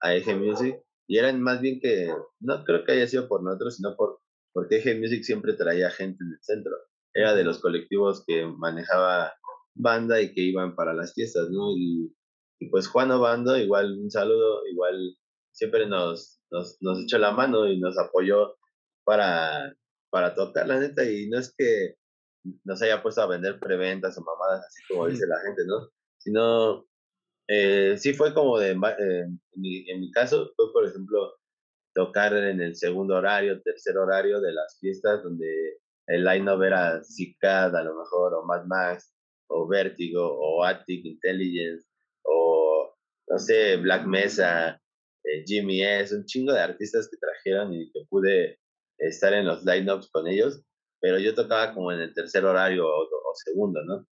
a 0.00 0.14
Eje 0.14 0.36
Music. 0.36 0.76
Y 1.08 1.18
eran 1.18 1.40
más 1.40 1.60
bien 1.60 1.80
que, 1.80 2.12
no 2.40 2.64
creo 2.64 2.84
que 2.84 2.92
haya 2.92 3.06
sido 3.06 3.28
por 3.28 3.42
nosotros, 3.42 3.76
sino 3.76 3.96
por, 3.96 4.20
porque 4.52 4.76
Eje 4.76 4.98
Music 4.98 5.22
siempre 5.24 5.54
traía 5.54 5.90
gente 5.90 6.24
en 6.24 6.32
el 6.32 6.42
centro. 6.42 6.72
Era 7.14 7.34
de 7.34 7.44
los 7.44 7.58
colectivos 7.58 8.24
que 8.26 8.46
manejaba 8.46 9.32
banda 9.74 10.20
y 10.20 10.32
que 10.32 10.42
iban 10.42 10.74
para 10.74 10.94
las 10.94 11.14
fiestas, 11.14 11.50
¿no? 11.50 11.72
Y, 11.76 12.14
y 12.60 12.68
pues 12.70 12.88
Juan 12.88 13.10
Obando, 13.10 13.56
igual 13.56 13.98
un 13.98 14.10
saludo, 14.10 14.66
igual 14.66 15.16
siempre 15.52 15.86
nos, 15.86 16.40
nos, 16.50 16.76
nos 16.80 17.02
echó 17.02 17.18
la 17.18 17.32
mano 17.32 17.68
y 17.68 17.78
nos 17.78 17.98
apoyó 17.98 18.56
para, 19.04 19.74
para 20.10 20.34
tocar, 20.34 20.66
la 20.66 20.78
neta, 20.78 21.04
y 21.04 21.28
no 21.28 21.38
es 21.38 21.54
que 21.56 21.96
nos 22.64 22.82
haya 22.82 23.02
puesto 23.02 23.22
a 23.22 23.26
vender 23.26 23.58
preventas 23.60 24.16
o 24.18 24.22
mamadas, 24.22 24.64
así 24.66 24.82
como 24.88 25.08
dice 25.08 25.26
la 25.26 25.40
gente, 25.40 25.62
¿no? 25.66 25.88
Sino, 26.18 26.86
eh, 27.48 27.96
sí 27.98 28.14
fue 28.14 28.32
como 28.34 28.58
de, 28.58 28.70
eh, 28.70 29.20
en, 29.20 29.40
mi, 29.54 29.88
en 29.90 30.00
mi 30.00 30.10
caso, 30.10 30.52
fue 30.56 30.72
por 30.72 30.86
ejemplo 30.86 31.34
tocar 31.94 32.34
en 32.34 32.60
el 32.60 32.76
segundo 32.76 33.16
horario, 33.16 33.60
tercer 33.62 33.98
horario 33.98 34.40
de 34.40 34.52
las 34.52 34.78
fiestas, 34.80 35.22
donde 35.22 35.78
el 36.06 36.24
line-up 36.24 36.62
era 36.62 37.02
Cicad 37.04 37.76
a 37.76 37.82
lo 37.82 37.94
mejor, 37.94 38.34
o 38.34 38.44
Mad 38.44 38.64
Max, 38.66 39.14
o 39.48 39.68
Vértigo, 39.68 40.22
o 40.24 40.64
Attic 40.64 41.04
Intelligence, 41.04 41.86
o 42.24 42.94
no 43.28 43.38
sé, 43.38 43.76
Black 43.76 44.06
Mesa, 44.06 44.80
eh, 45.24 45.44
Jimmy 45.46 45.82
S, 45.82 46.14
un 46.14 46.24
chingo 46.24 46.52
de 46.52 46.60
artistas 46.60 47.08
que 47.10 47.16
trajeron 47.18 47.72
y 47.72 47.90
que 47.92 48.00
pude 48.08 48.58
estar 48.98 49.32
en 49.32 49.46
los 49.46 49.64
lineups 49.64 50.10
con 50.10 50.26
ellos, 50.26 50.62
pero 51.00 51.18
yo 51.18 51.34
tocaba 51.34 51.74
como 51.74 51.92
en 51.92 52.00
el 52.00 52.14
tercer 52.14 52.44
horario 52.44 52.86
o, 52.86 53.08
segundo, 53.44 53.82
¿no? 53.84 54.06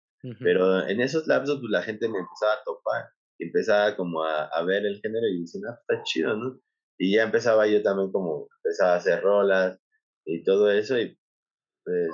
Pero 0.41 0.87
en 0.87 1.01
esos 1.01 1.27
lapsos 1.27 1.61
pues, 1.61 1.71
la 1.71 1.83
gente 1.83 2.09
me 2.09 2.19
empezaba 2.19 2.55
a 2.55 2.65
topar, 2.65 3.05
y 3.39 3.47
empezaba 3.47 3.97
como 3.97 4.23
a, 4.23 4.45
a 4.47 4.65
ver 4.65 4.87
el 4.87 5.01
género 5.01 5.27
y 5.29 5.41
decía, 5.41 5.61
ah, 5.69 5.79
está 5.81 6.03
chido, 6.05 6.37
¿no? 6.37 6.61
Y 6.99 7.15
ya 7.15 7.25
empezaba 7.25 7.67
yo 7.67 7.83
también 7.83 8.11
como, 8.11 8.49
empezaba 8.65 8.95
a 8.95 8.97
hacer 8.97 9.23
rolas 9.23 9.79
y 10.25 10.43
todo 10.43 10.71
eso 10.71 10.99
y 10.99 11.19
pues, 11.85 12.11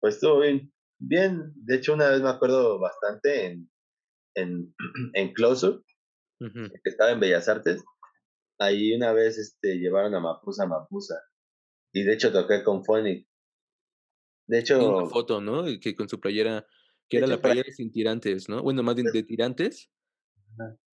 pues 0.00 0.14
estuvo 0.14 0.40
bien, 0.40 0.72
bien. 0.98 1.52
De 1.54 1.76
hecho, 1.76 1.94
una 1.94 2.10
vez 2.10 2.20
me 2.20 2.30
acuerdo 2.30 2.78
bastante 2.80 3.46
en, 3.46 3.70
en, 4.34 4.74
en 5.14 5.34
que 5.34 6.90
estaba 6.90 7.12
en 7.12 7.20
Bellas 7.20 7.48
Artes, 7.48 7.84
ahí 8.58 8.94
una 8.94 9.12
vez 9.12 9.38
este, 9.38 9.78
llevaron 9.78 10.14
a 10.14 10.20
Mapusa 10.20 10.66
Mapusa. 10.66 11.22
Y 11.92 12.04
de 12.04 12.14
hecho 12.14 12.32
toqué 12.32 12.62
con 12.62 12.84
Phonic. 12.84 13.26
De 14.46 14.58
hecho. 14.58 14.98
una 14.98 15.08
foto, 15.08 15.40
¿no? 15.40 15.64
Que 15.80 15.94
con 15.94 16.08
su 16.08 16.18
playera, 16.18 16.66
que 17.10 17.18
era 17.18 17.26
la 17.26 17.42
playera 17.42 17.70
sin 17.72 17.90
tirantes, 17.90 18.48
¿no? 18.48 18.62
Bueno, 18.62 18.82
más 18.82 18.94
bien 18.94 19.08
de 19.12 19.22
tirantes. 19.24 19.90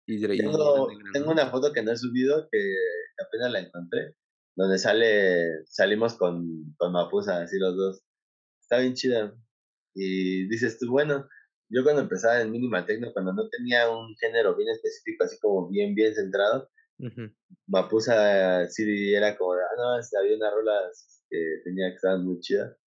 Y 0.06 0.22
tengo, 0.22 0.88
tengo 1.12 1.32
una 1.32 1.50
foto 1.50 1.74
que 1.74 1.82
no 1.82 1.92
he 1.92 1.98
subido, 1.98 2.48
que 2.52 2.76
apenas 3.26 3.52
la 3.52 3.60
encontré, 3.60 4.16
donde 4.56 4.78
sale, 4.78 5.66
salimos 5.66 6.14
con, 6.16 6.76
con 6.78 6.92
Mapusa, 6.92 7.42
así 7.42 7.58
los 7.58 7.76
dos. 7.76 8.04
Está 8.62 8.80
bien 8.80 8.94
chida. 8.94 9.36
Y 9.96 10.48
dices 10.48 10.78
tú, 10.78 10.92
bueno, 10.92 11.28
yo 11.70 11.84
cuando 11.84 12.02
empezaba 12.04 12.42
en 12.42 12.52
Minimal 12.52 12.86
Techno, 12.86 13.12
cuando 13.12 13.34
no 13.34 13.50
tenía 13.50 13.90
un 13.90 14.16
género 14.18 14.56
bien 14.56 14.70
específico, 14.70 15.24
así 15.24 15.40
como 15.40 15.68
bien, 15.70 15.96
bien 15.96 16.14
centrado, 16.14 16.70
Mapusa 17.68 18.68
sí 18.70 19.14
era 19.14 19.36
como, 19.36 19.54
ah, 19.54 19.58
no, 19.78 20.20
había 20.20 20.38
una 20.38 20.52
rola 20.52 20.80
que 21.30 21.62
tenía 21.64 21.90
que 21.90 21.96
estar 21.96 22.20
muy 22.20 22.40
chida. 22.40 22.78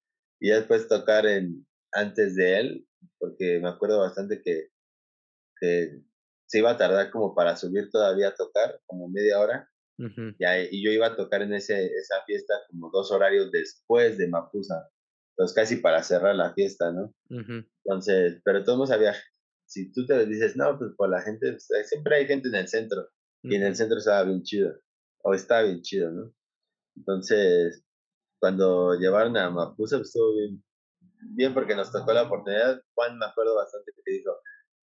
Y 0.41 0.51
después 0.51 0.87
tocar 0.87 1.27
en, 1.27 1.67
antes 1.93 2.37
de 2.37 2.61
él, 2.61 2.86
porque 3.19 3.59
me 3.61 3.69
acuerdo 3.69 4.01
bastante 4.01 4.43
que, 4.43 4.69
que 5.61 6.03
se 6.47 6.59
iba 6.59 6.71
a 6.71 6.77
tardar 6.77 7.11
como 7.11 7.35
para 7.35 7.57
subir 7.57 7.91
todavía 7.91 8.29
a 8.29 8.35
tocar, 8.35 8.81
como 8.87 9.09
media 9.09 9.41
hora. 9.41 9.71
y, 9.99 10.85
yo 10.85 10.91
iba 10.91 11.07
a 11.07 11.17
tocar 11.17 11.43
en 11.43 11.55
ese, 11.55 11.87
esa 11.87 12.23
fiesta 12.27 12.55
como 12.69 12.91
dos 12.91 13.11
horarios 13.11 13.51
después 13.51 14.19
de 14.19 14.29
Mapusa 14.29 14.91
pues 15.37 15.53
casi 15.53 15.77
para 15.77 16.03
cerrar 16.03 16.35
la 16.35 16.55
fiesta, 16.55 16.91
¿no? 16.93 17.15
Entonces, 17.85 18.41
pero 18.45 18.65
todos 18.65 18.91
había, 18.91 19.15
si 19.67 19.93
tú 19.93 20.07
te 20.07 20.25
dices, 20.27 20.57
no, 20.57 20.79
pues 20.79 20.93
por 20.97 21.11
la 21.11 21.21
gente, 21.21 21.53
pues, 21.53 21.89
siempre 21.89 22.17
hay 22.17 22.27
gente 22.27 22.49
en 22.49 22.55
el 22.55 22.69
centro, 22.69 23.09
y 23.43 23.55
en 23.55 23.63
el 23.63 23.77
centro 23.77 23.99
estaba 23.99 24.25
bien 24.25 24.43
chido, 24.43 24.75
o 25.23 25.35
está 25.35 25.63
bien 25.63 25.83
chido, 25.83 26.11
¿no? 26.11 26.35
Entonces, 26.97 27.85
cuando 28.41 28.95
llevaron 28.95 29.37
a 29.37 29.51
Mapusa, 29.51 29.99
pues 29.99 30.09
estuvo 30.09 30.35
bien, 30.35 30.65
bien 31.21 31.55
porque 31.55 31.75
nos 31.75 31.91
tocó 31.93 32.13
la 32.13 32.25
oportunidad, 32.25 32.81
Juan 32.95 33.19
me 33.19 33.27
acuerdo 33.27 33.57
bastante 33.57 33.93
que 34.05 34.13
dijo, 34.13 34.33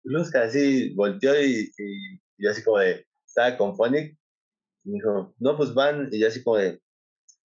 Luz 0.04 0.34
así 0.34 0.94
volteó 0.94 1.40
y, 1.40 1.70
y, 1.78 2.20
yo 2.38 2.50
así 2.50 2.62
como 2.62 2.78
de, 2.78 3.06
estaba 3.26 3.56
con 3.56 3.76
Phonic, 3.76 4.18
y 4.84 4.92
dijo, 4.92 5.34
no, 5.38 5.56
pues 5.56 5.74
van, 5.74 6.08
y 6.10 6.20
yo 6.20 6.26
así 6.26 6.42
como 6.42 6.56
de, 6.56 6.80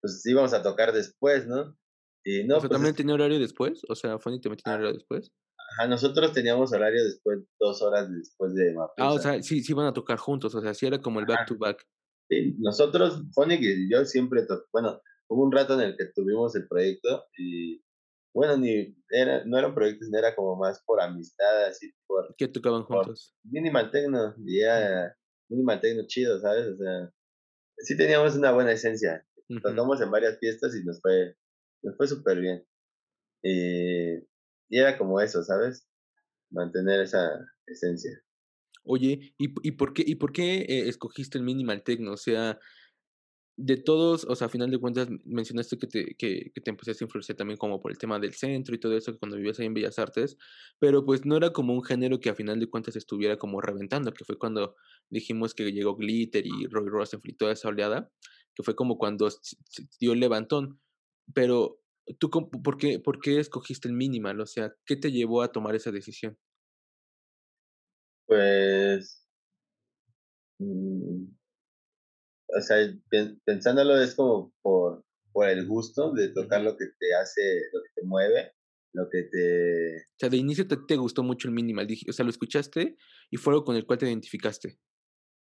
pues 0.02 0.26
íbamos 0.26 0.54
a 0.54 0.64
tocar 0.64 0.94
después, 0.94 1.48
¿no? 1.48 1.76
Y 2.24 2.44
no, 2.44 2.58
o 2.58 2.60
sea, 2.60 2.70
pues 2.70 2.78
¿también 2.78 2.96
tenía 2.96 3.14
horario 3.14 3.40
después? 3.40 3.82
O 3.88 3.96
sea, 3.96 4.18
Fanny 4.18 4.42
también 4.42 4.60
tenía 4.64 4.78
horario 4.78 4.94
después. 4.94 5.32
Ajá, 5.58 5.88
nosotros 5.88 6.32
teníamos 6.32 6.74
horario 6.74 7.04
después, 7.04 7.40
dos 7.60 7.82
horas 7.82 8.10
después 8.12 8.54
de 8.56 8.74
Mapusa. 8.74 8.94
Ah, 8.98 9.14
o 9.14 9.20
sea, 9.20 9.42
sí, 9.44 9.62
sí 9.62 9.74
iban 9.74 9.86
a 9.86 9.94
tocar 9.94 10.18
juntos, 10.18 10.56
o 10.56 10.62
sea, 10.62 10.74
sí 10.74 10.86
era 10.86 11.00
como 11.00 11.20
el 11.20 11.26
back 11.26 11.48
to 11.48 11.58
back. 11.58 11.86
Sí, 12.30 12.56
nosotros, 12.60 13.22
Phonic 13.34 13.62
y 13.62 13.92
yo 13.92 14.04
siempre, 14.06 14.46
bueno, 14.72 15.02
hubo 15.28 15.44
un 15.44 15.52
rato 15.52 15.76
en 15.76 15.82
el 15.82 15.98
que 15.98 16.06
tuvimos 16.16 16.56
el 16.56 16.68
proyecto 16.68 17.26
y, 17.38 17.84
bueno, 18.36 18.58
ni 18.58 18.94
era, 19.10 19.46
no 19.46 19.58
eran 19.58 19.74
proyectos, 19.74 20.10
era 20.14 20.36
como 20.36 20.58
más 20.58 20.84
por 20.84 21.02
amistad, 21.02 21.68
así 21.68 21.94
por... 22.06 22.36
¿Qué 22.38 22.50
tocaban 22.50 22.84
juntos? 22.84 23.34
Minimal 23.44 23.92
Tecno, 23.92 24.36
y 24.46 24.60
ya, 24.60 25.16
Minimal 25.48 25.80
Tecno 25.80 26.04
chido, 26.06 26.38
¿sabes? 26.42 26.68
O 26.68 26.76
sea, 26.76 27.14
sí 27.78 27.96
teníamos 27.96 28.36
una 28.36 28.52
buena 28.52 28.74
esencia. 28.74 29.26
Tocamos 29.64 30.02
en 30.02 30.12
varias 30.12 30.38
fiestas 30.38 30.76
y 30.76 30.84
nos 30.84 31.00
fue, 31.02 31.38
me 31.82 31.94
fue 31.94 32.08
súper 32.08 32.42
bien. 32.42 32.68
y 33.42 34.78
era 34.78 34.98
como 34.98 35.22
eso, 35.22 35.42
¿sabes? 35.42 35.88
Mantener 36.52 37.00
esa 37.00 37.30
esencia. 37.68 38.12
Oye, 38.84 39.34
¿y, 39.38 39.54
y 39.68 39.72
por 39.72 39.94
qué, 39.94 40.04
y 40.06 40.16
por 40.16 40.34
qué 40.34 40.58
eh, 40.58 40.90
escogiste 40.90 41.38
el 41.38 41.46
minimal 41.46 41.84
techno? 41.84 42.12
O 42.12 42.18
sea, 42.18 42.60
de 43.58 43.78
todos, 43.78 44.26
o 44.26 44.36
sea, 44.36 44.48
a 44.48 44.50
final 44.50 44.70
de 44.70 44.80
cuentas 44.80 45.08
mencionaste 45.24 45.78
que 45.78 45.88
te, 45.88 46.16
que, 46.16 46.52
que 46.54 46.62
te 46.62 46.70
empezaste 46.70 47.04
a 47.04 47.08
influenciar 47.08 47.38
también 47.38 47.58
como 47.58 47.80
por 47.80 47.92
el 47.92 47.98
tema 47.98 48.20
del 48.20 48.34
centro 48.34 48.76
y 48.76 48.80
todo 48.80 48.98
eso, 48.98 49.18
cuando 49.18 49.38
vivías 49.38 49.60
ahí 49.60 49.66
en 49.68 49.74
Bellas 49.74 49.98
Artes, 49.98 50.38
pero 50.80 51.06
pues 51.06 51.26
no 51.26 51.38
era 51.38 51.52
como 51.52 51.74
un 51.74 51.84
género 51.84 52.20
que 52.20 52.30
a 52.30 52.36
final 52.36 52.60
de 52.60 52.68
cuentas 52.68 52.96
estuviera 52.98 53.38
como 53.38 53.62
reventando, 53.62 54.14
que 54.14 54.26
fue 54.26 54.38
cuando 54.38 54.76
dijimos 55.10 55.54
que 55.54 55.72
llegó 55.72 55.96
Glitter 55.96 56.46
y 56.46 56.68
Roy 56.68 56.90
Rosenfeld 56.90 57.34
y 57.34 57.38
toda 57.38 57.54
esa 57.54 57.70
oleada, 57.70 58.12
que 58.56 58.64
fue 58.64 58.76
como 58.76 58.98
cuando 58.98 59.30
dio 60.00 60.14
el 60.14 60.20
levantón. 60.20 60.80
Pero, 61.34 61.82
¿tú 62.20 62.30
por 62.30 62.78
qué, 62.78 63.00
por 63.00 63.20
qué 63.20 63.40
escogiste 63.40 63.88
el 63.88 63.94
minimal? 63.94 64.40
O 64.42 64.46
sea, 64.46 64.74
¿qué 64.86 64.96
te 64.96 65.12
llevó 65.12 65.42
a 65.42 65.52
tomar 65.52 65.76
esa 65.76 65.92
decisión? 65.92 66.38
Pues, 68.28 69.26
mm, 70.60 71.26
o 72.56 72.62
sea, 72.62 72.78
pensándolo 73.46 74.02
es 74.02 74.16
como 74.16 74.54
por, 74.62 75.04
por 75.32 75.50
el 75.50 75.68
gusto 75.68 76.14
de 76.14 76.30
tocar 76.30 76.62
lo 76.62 76.78
que 76.78 76.86
te 76.98 77.14
hace, 77.14 77.62
lo 77.74 77.82
que 77.84 77.90
te 77.96 78.08
mueve, 78.08 78.54
lo 78.94 79.10
que 79.10 79.24
te... 79.24 79.98
O 79.98 80.20
sea, 80.20 80.30
de 80.30 80.38
inicio 80.38 80.68
te, 80.68 80.78
te 80.88 80.96
gustó 80.96 81.24
mucho 81.24 81.50
el 81.50 81.54
minimal, 81.54 81.88
o 82.08 82.14
sea, 82.14 82.24
lo 82.24 82.32
escuchaste 82.32 82.98
y 83.30 83.38
fue 83.38 83.54
algo 83.54 83.66
con 83.66 83.76
el 83.76 83.86
cual 83.86 84.00
te 84.00 84.08
identificaste. 84.08 84.80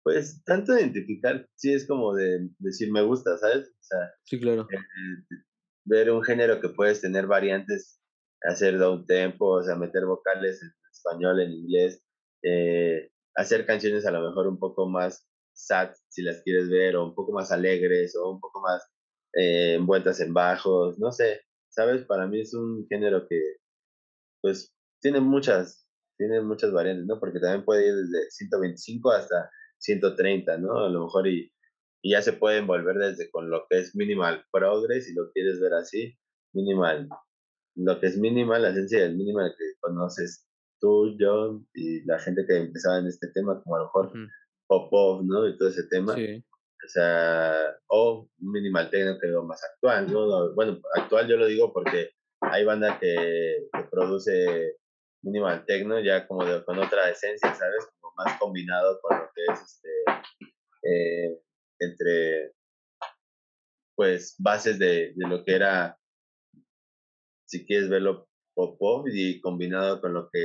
Pues 0.03 0.43
tanto 0.45 0.79
identificar, 0.79 1.49
sí 1.55 1.73
es 1.73 1.87
como 1.87 2.15
de 2.15 2.49
decir 2.59 2.91
me 2.91 3.03
gusta, 3.03 3.37
¿sabes? 3.39 3.69
O 3.69 3.83
sea, 3.83 3.99
sí, 4.25 4.41
claro. 4.41 4.67
Eh, 4.71 5.37
ver 5.85 6.11
un 6.11 6.23
género 6.23 6.61
que 6.61 6.71
puedes 6.71 7.01
tener 7.01 7.27
variantes, 7.27 8.01
hacer 8.43 8.79
down 8.79 9.07
tempo, 9.07 9.47
o 9.47 9.63
sea, 9.63 9.77
meter 9.77 10.07
vocales 10.07 10.63
en 10.63 10.71
español, 10.91 11.41
en 11.41 11.53
inglés, 11.53 12.03
eh, 12.43 13.11
hacer 13.35 13.67
canciones 13.67 14.07
a 14.07 14.11
lo 14.11 14.27
mejor 14.27 14.47
un 14.47 14.59
poco 14.59 14.89
más 14.89 15.27
sad, 15.55 15.91
si 16.09 16.23
las 16.23 16.43
quieres 16.43 16.69
ver, 16.69 16.97
o 16.97 17.05
un 17.07 17.15
poco 17.15 17.33
más 17.33 17.53
alegres, 17.53 18.17
o 18.17 18.33
un 18.33 18.41
poco 18.41 18.61
más 18.61 18.83
eh, 19.35 19.75
envueltas 19.75 20.21
en 20.21 20.35
bajos, 20.35 20.99
no 20.99 21.13
sé, 21.13 21.43
¿sabes? 21.71 22.05
Para 22.05 22.27
mí 22.27 22.41
es 22.41 22.55
un 22.55 22.87
género 22.89 23.27
que, 23.29 23.41
pues, 24.43 24.75
tiene 25.01 25.21
muchas, 25.21 25.87
tiene 26.19 26.41
muchas 26.41 26.73
variantes, 26.73 27.07
¿no? 27.07 27.21
Porque 27.21 27.41
también 27.41 27.65
puede 27.65 27.89
ir 27.89 27.95
desde 27.95 28.31
125 28.31 29.11
hasta 29.11 29.51
130, 29.79 30.59
¿no? 30.59 30.79
A 30.79 30.89
lo 30.89 31.05
mejor 31.05 31.29
y 31.29 31.55
y 32.05 32.11
ya 32.11 32.21
se 32.21 32.35
pueden 32.35 32.67
volver 32.67 32.99
desde 32.99 33.31
con 33.31 33.49
lo 33.49 33.65
que 33.69 33.79
es 33.79 33.97
minimal 33.97 34.45
progress, 34.53 35.07
si 35.07 35.15
lo 35.15 35.33
quieres 35.33 35.59
ver 35.59 35.73
así, 35.73 36.15
minimal. 36.53 37.09
Lo 37.77 37.99
que 37.99 38.09
es 38.09 38.19
minimal, 38.19 38.61
la 38.61 38.69
esencia 38.69 39.01
del 39.01 39.17
minimal 39.17 39.55
que 39.57 39.65
conoces 39.81 40.47
tú, 40.79 41.17
yo 41.19 41.63
y 41.73 42.05
la 42.05 42.19
gente 42.19 42.45
que 42.47 42.59
empezaba 42.59 42.99
en 42.99 43.07
este 43.07 43.29
tema, 43.33 43.59
como 43.63 43.77
a 43.77 43.79
lo 43.79 43.85
mejor 43.87 44.13
Popov, 44.67 45.25
¿no? 45.25 45.49
Y 45.49 45.57
todo 45.57 45.69
ese 45.69 45.85
tema. 45.89 46.15
O 46.15 46.89
sea, 46.89 47.77
o 47.89 48.29
un 48.41 48.53
minimal 48.53 48.91
techno 48.91 49.19
que 49.19 49.29
más 49.29 49.63
actual, 49.65 50.13
¿no? 50.13 50.55
Bueno, 50.55 50.81
actual 50.95 51.29
yo 51.29 51.37
lo 51.37 51.47
digo 51.47 51.73
porque 51.73 52.11
hay 52.41 52.65
banda 52.65 52.99
que, 53.01 53.69
produce 53.91 54.77
minimal 55.23 55.65
techno 55.65 55.99
ya 56.01 56.27
como 56.27 56.45
con 56.65 56.79
otra 56.79 57.09
esencia, 57.11 57.55
¿sabes? 57.55 57.87
Como 58.01 58.15
más 58.17 58.39
combinado 58.39 59.01
con 59.01 59.19
lo 59.19 59.31
que 59.35 59.43
es 59.51 59.61
este, 59.61 59.89
eh, 60.83 61.39
entre, 61.79 62.53
pues, 63.97 64.35
bases 64.39 64.79
de, 64.79 65.15
de, 65.17 65.29
lo 65.29 65.43
que 65.43 65.55
era, 65.55 65.99
si 67.47 67.65
quieres 67.65 67.89
verlo, 67.89 68.29
pop, 68.55 68.77
pop 68.79 69.07
y 69.11 69.41
combinado 69.41 70.01
con 70.03 70.13
lo 70.13 70.29
que 70.31 70.45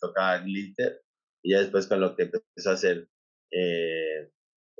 tocaba 0.00 0.38
Glitter 0.38 1.02
y 1.42 1.52
ya 1.52 1.60
después 1.60 1.88
con 1.88 2.00
lo 2.00 2.14
que 2.14 2.24
empezó 2.24 2.70
a 2.70 2.74
hacer 2.74 3.08
eh, 3.52 4.30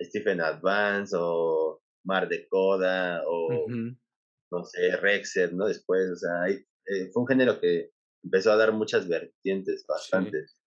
Stephen 0.01 0.41
Advance 0.41 1.15
o 1.19 1.83
Mar 2.05 2.29
de 2.29 2.49
Coda 2.49 3.23
o 3.27 3.67
no 3.69 4.65
sé, 4.65 4.97
Rexer, 4.97 5.53
¿no? 5.55 5.67
Después, 5.67 6.11
o 6.11 6.17
sea, 6.17 6.49
eh, 6.49 7.11
fue 7.13 7.23
un 7.23 7.29
género 7.29 7.61
que 7.61 7.91
empezó 8.23 8.53
a 8.53 8.57
dar 8.57 8.73
muchas 8.73 9.09
vertientes, 9.09 9.85
bastantes. 9.87 10.59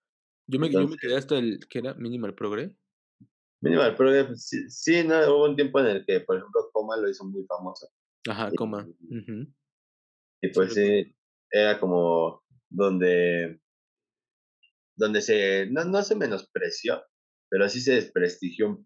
Yo, 0.48 0.60
me, 0.60 0.72
yo 0.72 0.88
me 0.88 0.98
quedé 0.98 1.15
hasta 1.15 1.38
el 1.38 1.60
que 1.68 1.80
era 1.80 1.94
Minimal 1.94 2.34
Progre. 2.34 2.76
Minimal 3.62 3.96
Progre, 3.96 4.26
pues, 4.26 4.50
sí, 4.70 5.04
no, 5.04 5.15
hubo 5.28 5.46
un 5.46 5.56
tiempo 5.56 5.80
en 5.80 5.88
el 5.88 6.06
que, 6.06 6.22
por 6.22 6.38
ejemplo, 6.38 6.70
Coma 6.72 6.98
lo 6.98 7.10
hizo 7.10 7.26
muy 7.26 7.46
famoso. 7.46 7.88
Ajá, 8.28 8.52
Coma. 8.56 8.88
Y 10.41 10.48
pues 10.50 10.74
sí, 10.74 11.15
era 11.52 11.80
como 11.80 12.44
donde 12.70 13.60
donde 14.98 15.22
se, 15.22 15.68
no, 15.68 15.84
no 15.86 16.02
se 16.04 16.15
menospreció, 16.15 17.04
pero 17.50 17.70
sí 17.70 17.82
se 17.82 17.94
desprestigió. 17.94 18.84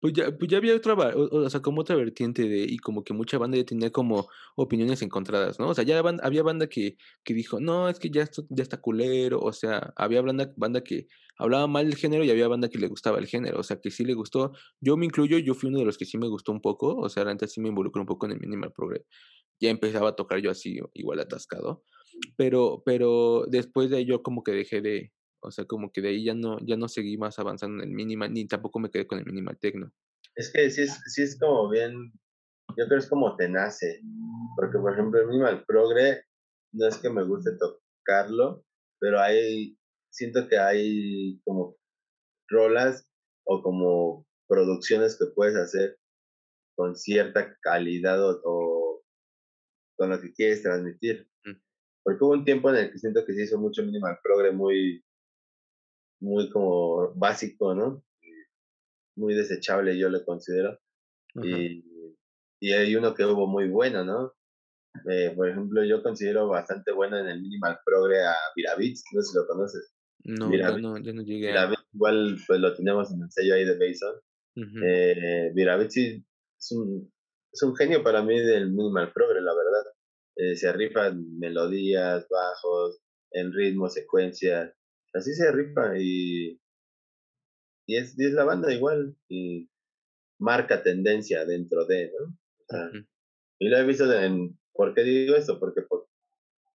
Pues 0.00 0.12
ya, 0.12 0.36
pues 0.36 0.50
ya 0.50 0.58
había 0.58 0.76
otra, 0.76 0.94
o, 0.94 1.48
sea, 1.48 1.60
como 1.60 1.80
otra 1.80 1.96
vertiente 1.96 2.46
de, 2.46 2.62
y 2.68 2.76
como 2.76 3.04
que 3.04 3.14
mucha 3.14 3.38
banda 3.38 3.56
ya 3.56 3.64
tenía 3.64 3.90
como 3.90 4.28
opiniones 4.54 5.00
encontradas, 5.00 5.58
¿no? 5.58 5.68
O 5.68 5.74
sea, 5.74 5.84
ya 5.84 5.98
había 5.98 6.42
banda 6.42 6.66
que, 6.68 6.98
que 7.24 7.32
dijo, 7.32 7.58
no, 7.58 7.88
es 7.88 7.98
que 7.98 8.10
ya, 8.10 8.22
esto, 8.22 8.44
ya 8.50 8.62
está 8.62 8.80
culero, 8.82 9.40
o 9.40 9.52
sea, 9.52 9.94
había 9.96 10.20
banda, 10.20 10.52
banda 10.56 10.82
que 10.84 11.08
hablaba 11.38 11.66
mal 11.66 11.86
del 11.86 11.96
género 11.96 12.22
y 12.22 12.30
había 12.30 12.48
banda 12.48 12.68
que 12.68 12.78
le 12.78 12.88
gustaba 12.88 13.18
el 13.18 13.26
género, 13.26 13.60
o 13.60 13.62
sea, 13.62 13.80
que 13.80 13.90
sí 13.90 14.04
le 14.04 14.12
gustó. 14.12 14.52
Yo 14.80 14.98
me 14.98 15.06
incluyo, 15.06 15.38
yo 15.38 15.54
fui 15.54 15.70
uno 15.70 15.78
de 15.78 15.86
los 15.86 15.96
que 15.96 16.04
sí 16.04 16.18
me 16.18 16.28
gustó 16.28 16.52
un 16.52 16.60
poco, 16.60 16.94
o 16.96 17.08
sea, 17.08 17.22
antes 17.22 17.52
sí 17.52 17.60
me 17.62 17.70
involucré 17.70 18.00
un 18.00 18.06
poco 18.06 18.26
en 18.26 18.32
el 18.32 18.40
Minimal 18.40 18.72
Progress. 18.72 19.06
Ya 19.60 19.70
empezaba 19.70 20.10
a 20.10 20.16
tocar 20.16 20.40
yo 20.40 20.50
así, 20.50 20.78
igual 20.92 21.20
atascado 21.20 21.84
pero, 22.36 22.82
pero 22.84 23.44
después 23.48 23.90
de 23.90 24.04
yo 24.04 24.22
como 24.22 24.42
que 24.42 24.52
dejé 24.52 24.80
de, 24.80 25.12
o 25.44 25.50
sea, 25.50 25.64
como 25.64 25.92
que 25.92 26.00
de 26.00 26.08
ahí 26.08 26.24
ya 26.24 26.34
no, 26.34 26.58
ya 26.66 26.76
no 26.76 26.88
seguí 26.88 27.16
más 27.16 27.38
avanzando 27.38 27.82
en 27.82 27.90
el 27.90 27.94
minimal, 27.94 28.32
ni 28.32 28.46
tampoco 28.46 28.78
me 28.78 28.90
quedé 28.90 29.06
con 29.06 29.18
el 29.18 29.26
minimal 29.26 29.58
tecno. 29.58 29.92
Es 30.34 30.50
que 30.52 30.70
sí 30.70 30.82
es, 30.82 31.00
sí 31.06 31.22
es 31.22 31.38
como 31.38 31.68
bien, 31.68 32.12
yo 32.76 32.86
creo 32.86 32.88
que 32.88 33.04
es 33.04 33.08
como 33.08 33.36
te 33.36 33.48
nace, 33.48 34.00
porque 34.56 34.78
por 34.78 34.92
ejemplo 34.92 35.20
el 35.20 35.28
minimal 35.28 35.64
progre, 35.66 36.24
no 36.72 36.88
es 36.88 36.96
que 36.98 37.10
me 37.10 37.22
guste 37.24 37.50
tocarlo, 37.58 38.64
pero 38.98 39.20
hay, 39.20 39.78
siento 40.10 40.48
que 40.48 40.58
hay 40.58 41.40
como 41.44 41.76
rolas 42.48 43.06
o 43.46 43.62
como 43.62 44.26
producciones 44.48 45.16
que 45.18 45.26
puedes 45.26 45.56
hacer 45.56 45.98
con 46.76 46.96
cierta 46.96 47.56
calidad 47.60 48.18
o 48.44 49.02
con 49.96 50.10
lo 50.10 50.20
que 50.20 50.32
quieres 50.32 50.62
transmitir. 50.62 51.28
Porque 52.02 52.22
hubo 52.22 52.32
un 52.32 52.44
tiempo 52.44 52.68
en 52.70 52.76
el 52.76 52.92
que 52.92 52.98
siento 52.98 53.24
que 53.24 53.32
se 53.32 53.44
hizo 53.44 53.58
mucho 53.58 53.82
minimal 53.82 54.18
progre 54.22 54.52
muy, 54.52 55.02
muy 56.20 56.50
como 56.50 57.12
básico, 57.14 57.74
¿no? 57.74 58.04
Muy 59.16 59.34
desechable, 59.34 59.98
yo 59.98 60.08
le 60.08 60.24
considero. 60.24 60.78
Y, 61.42 61.84
y 62.60 62.72
hay 62.72 62.94
uno 62.96 63.14
que 63.14 63.24
hubo 63.24 63.46
muy 63.46 63.68
bueno, 63.68 64.04
¿no? 64.04 64.32
Eh, 65.10 65.32
por 65.34 65.48
ejemplo, 65.48 65.84
yo 65.84 66.02
considero 66.02 66.48
bastante 66.48 66.92
bueno 66.92 67.18
en 67.18 67.26
el 67.26 67.42
minimal 67.42 67.78
progre 67.84 68.24
a 68.24 68.34
Viravitz, 68.54 69.02
no 69.12 69.20
sé 69.20 69.32
si 69.32 69.36
lo 69.36 69.46
conoces. 69.46 69.92
No, 70.24 70.48
no, 70.78 70.98
ya 70.98 71.12
no 71.12 71.22
llegué. 71.22 71.56
A... 71.56 71.74
igual 71.92 72.36
pues 72.46 72.60
lo 72.60 72.74
tenemos 72.74 73.12
en 73.12 73.22
el 73.22 73.30
sello 73.30 73.54
ahí 73.54 73.64
de 73.64 73.78
Bason. 73.78 74.20
eh, 74.84 75.50
Viravitz 75.52 75.96
es 75.96 76.72
un, 76.72 77.12
es 77.52 77.62
un 77.62 77.74
genio 77.74 78.02
para 78.02 78.22
mí 78.22 78.38
del 78.38 78.70
minimal 78.70 79.12
progre, 79.12 79.40
la 79.40 79.52
verdad 79.52 79.94
eh, 80.36 80.56
se 80.56 80.72
rifan 80.72 81.38
melodías, 81.38 82.26
bajos, 82.28 83.00
en 83.30 83.52
ritmo, 83.52 83.88
secuencias, 83.88 84.74
así 85.14 85.34
se 85.34 85.50
rifa 85.52 85.98
y, 85.98 86.60
y, 87.86 87.96
es, 87.96 88.18
es 88.18 88.32
la 88.32 88.44
banda 88.44 88.72
igual 88.72 89.16
y 89.28 89.70
marca 90.38 90.82
tendencia 90.82 91.44
dentro 91.44 91.86
de, 91.86 92.12
¿no? 92.18 92.36
Y 93.58 93.68
lo 93.68 93.76
he 93.78 93.84
visto 93.84 94.12
en, 94.12 94.58
¿por 94.72 94.94
qué 94.94 95.02
digo 95.02 95.36
esto? 95.36 95.58
Porque 95.58 95.82
por, 95.82 96.08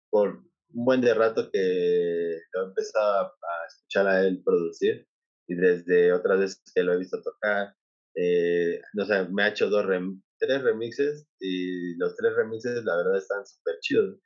por 0.09 0.43
un 0.73 0.85
buen 0.85 1.01
de 1.01 1.13
rato 1.13 1.49
que 1.51 2.35
he 2.35 2.41
empezado 2.63 3.27
a 3.27 3.65
escuchar 3.67 4.07
a 4.07 4.25
él 4.25 4.43
producir 4.43 5.07
y 5.47 5.55
desde 5.55 6.11
otras 6.11 6.39
veces 6.39 6.61
que 6.73 6.83
lo 6.83 6.93
he 6.93 6.97
visto 6.97 7.21
tocar, 7.21 7.73
eh, 8.15 8.81
no 8.93 9.05
sé, 9.05 9.27
me 9.29 9.43
ha 9.43 9.49
hecho 9.49 9.69
dos, 9.69 9.85
rem 9.85 10.21
tres 10.37 10.61
remixes 10.61 11.27
y 11.39 11.95
los 11.97 12.15
tres 12.15 12.33
remixes 12.35 12.83
la 12.83 12.97
verdad 12.97 13.17
están 13.17 13.45
súper 13.45 13.79
chidos. 13.79 14.19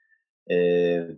Eh, 0.48 1.16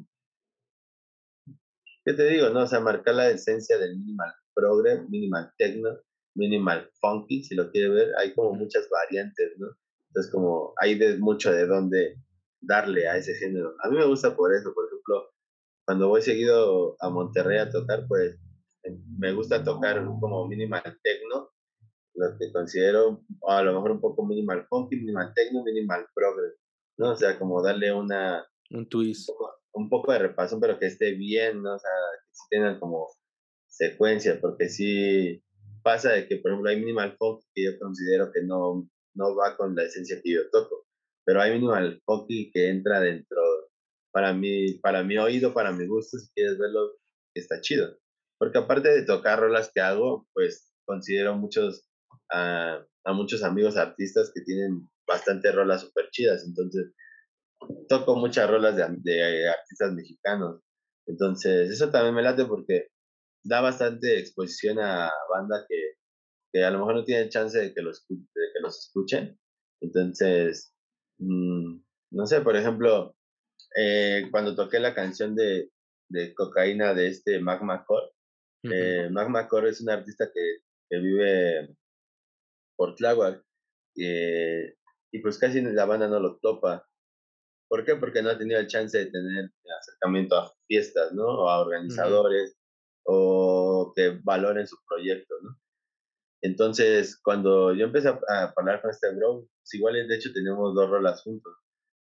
¿Qué 2.04 2.14
te 2.14 2.28
digo? 2.30 2.50
No, 2.50 2.64
o 2.64 2.68
sea, 2.68 2.80
marcar 2.80 3.16
la 3.16 3.30
esencia 3.30 3.78
del 3.78 3.98
minimal 3.98 4.34
progre, 4.54 5.02
minimal 5.08 5.52
techno, 5.58 5.90
minimal 6.36 6.90
funky, 7.00 7.44
si 7.44 7.56
lo 7.56 7.72
quiere 7.72 7.90
ver, 7.90 8.12
hay 8.18 8.34
como 8.34 8.54
muchas 8.54 8.90
variantes, 8.90 9.54
¿no? 9.58 9.68
Entonces 10.08 10.32
como 10.32 10.74
hay 10.82 10.98
de, 10.98 11.18
mucho 11.18 11.52
de 11.52 11.68
dónde 11.68 12.18
darle 12.60 13.08
a 13.08 13.18
ese 13.18 13.36
género. 13.36 13.76
A 13.84 13.90
mí 13.90 13.98
me 13.98 14.06
gusta 14.06 14.36
por 14.36 14.54
eso, 14.54 14.74
por 14.74 14.88
ejemplo, 14.88 15.30
cuando 15.86 16.08
voy 16.08 16.22
seguido 16.22 16.96
a 17.00 17.10
Monterrey 17.10 17.60
a 17.60 17.70
tocar, 17.70 18.06
pues 18.08 18.38
me 19.18 19.32
gusta 19.34 19.64
tocar 19.64 20.04
como 20.20 20.48
minimal 20.48 20.84
techno 21.04 21.52
lo 22.16 22.38
que 22.38 22.52
considero 22.52 23.24
a 23.48 23.62
lo 23.64 23.74
mejor 23.74 23.92
un 23.92 24.02
poco 24.02 24.26
minimal 24.26 24.66
funky, 24.70 24.98
minimal 24.98 25.34
techno, 25.34 25.64
minimal 25.64 26.06
progress, 26.14 26.56
¿no? 26.98 27.12
O 27.12 27.16
sea, 27.16 27.38
como 27.40 27.64
darle 27.64 27.94
una... 27.94 28.46
Un 28.70 28.88
twist. 28.90 29.30
Un 29.30 29.36
poco, 29.36 29.61
de 29.74 30.20
repaso, 30.20 30.60
pero 30.60 30.80
que 30.80 30.88
esté 30.88 31.12
bien, 31.12 31.62
¿no? 31.62 31.76
O 31.76 31.80
sea, 31.80 31.92
que 32.24 32.30
sí 32.34 32.44
tengan 32.50 32.80
como 32.80 33.08
secuencia, 33.68 34.40
porque 34.42 34.70
sí 34.70 35.44
pasa 35.84 36.12
de 36.12 36.28
que, 36.28 36.38
por 36.38 36.52
ejemplo, 36.52 36.70
hay 36.70 36.80
minimal 36.80 37.16
funky 37.18 37.46
que 37.54 37.64
yo 37.64 37.80
considero 37.80 38.32
que 38.32 38.44
no, 38.44 38.88
no 39.16 39.36
va 39.36 39.58
con 39.58 39.76
la 39.76 39.84
esencia 39.84 40.22
que 40.22 40.34
yo 40.34 40.50
toco, 40.52 40.86
pero 41.26 41.42
hay 41.42 41.54
minimal 41.54 42.02
funky 42.06 42.52
que 42.52 42.70
entra 42.70 43.00
dentro, 43.00 43.42
para 44.12 44.34
mi, 44.34 44.74
para 44.80 45.04
mi 45.04 45.18
oído, 45.18 45.54
para 45.54 45.72
mi 45.72 45.88
gusto, 45.88 46.18
si 46.18 46.30
quieres 46.34 46.58
verlo, 46.58 46.98
está 47.34 47.62
chido. 47.62 47.98
Porque 48.38 48.58
aparte 48.58 48.90
de 48.90 49.06
tocar 49.06 49.40
rolas 49.40 49.72
que 49.74 49.82
hago, 49.82 50.28
pues 50.34 50.74
considero 50.86 51.38
muchos 51.38 51.86
a, 52.32 52.86
muchos 53.14 53.44
amigos 53.44 53.78
artistas 53.78 54.32
que 54.34 54.42
tienen 54.42 54.90
bastante 55.08 55.52
rolas 55.52 55.82
súper 55.82 56.10
chidas. 56.12 56.44
Entonces, 56.46 56.92
toco 57.88 58.16
muchas 58.16 58.50
rolas 58.50 58.76
de, 58.76 59.50
artistas 59.50 59.94
mexicanos. 59.94 60.62
Entonces, 61.08 61.70
eso 61.70 61.90
también 61.90 62.16
me 62.16 62.22
late 62.22 62.46
porque 62.46 62.88
da 63.44 63.62
bastante 63.62 64.20
exposición 64.20 64.80
a 64.80 65.12
banda 65.30 65.66
que, 65.68 65.94
que 66.54 66.64
a 66.64 66.72
lo 66.72 66.80
mejor 66.80 66.96
no 66.96 67.04
tienen 67.04 67.30
chance 67.30 67.58
de 67.58 67.74
que 67.74 67.82
los, 67.82 68.06
que 68.08 68.60
los 68.62 68.80
escuchen. 68.80 69.40
Entonces, 69.82 70.74
mm, 71.20 71.82
no 72.12 72.26
sé, 72.28 72.42
por 72.42 72.56
ejemplo, 72.56 73.16
eh, 73.76 74.28
cuando 74.32 74.56
toqué 74.56 74.80
la 74.80 74.94
canción 74.94 75.36
de, 75.36 75.72
de 76.10 76.34
cocaína 76.34 76.94
de 76.94 77.08
este 77.08 77.40
Magma 77.40 77.84
Core, 77.86 78.12
eh, 78.64 79.10
Magma 79.10 79.48
Core 79.48 79.70
es 79.70 79.82
un 79.82 79.90
artista 79.90 80.30
que, 80.32 80.58
que 80.90 81.00
vive 81.00 81.76
por 82.76 82.96
Tláhuac. 82.96 83.44
Eh, 83.98 84.76
y 85.12 85.20
pues 85.20 85.38
casi 85.38 85.62
la 85.62 85.86
banda 85.86 86.08
no 86.08 86.20
lo 86.20 86.38
topa. 86.38 86.88
¿Por 87.72 87.86
qué? 87.86 87.96
Porque 87.96 88.22
no 88.22 88.30
ha 88.30 88.38
tenido 88.38 88.60
el 88.60 88.68
chance 88.68 88.98
de 88.98 89.06
tener 89.06 89.50
acercamiento 89.80 90.36
a 90.36 90.54
fiestas, 90.68 91.14
¿no? 91.14 91.24
O 91.24 91.50
a 91.50 91.62
organizadores, 91.62 92.58
o 93.06 93.94
que 93.96 94.20
valoren 94.26 94.68
su 94.68 94.76
proyecto, 94.86 95.36
¿no? 95.42 95.58
Entonces, 96.44 97.18
cuando 97.24 97.74
yo 97.74 97.86
empecé 97.86 98.10
a, 98.10 98.54
hablar 98.58 98.82
con 98.82 98.92
este 98.92 99.16
bro, 99.16 99.48
pues 99.48 99.74
igual 99.74 99.94
de 99.94 100.14
hecho 100.14 100.34
tenemos 100.34 100.76
dos 100.76 100.90
rolas 100.90 101.22
juntos. 101.22 101.54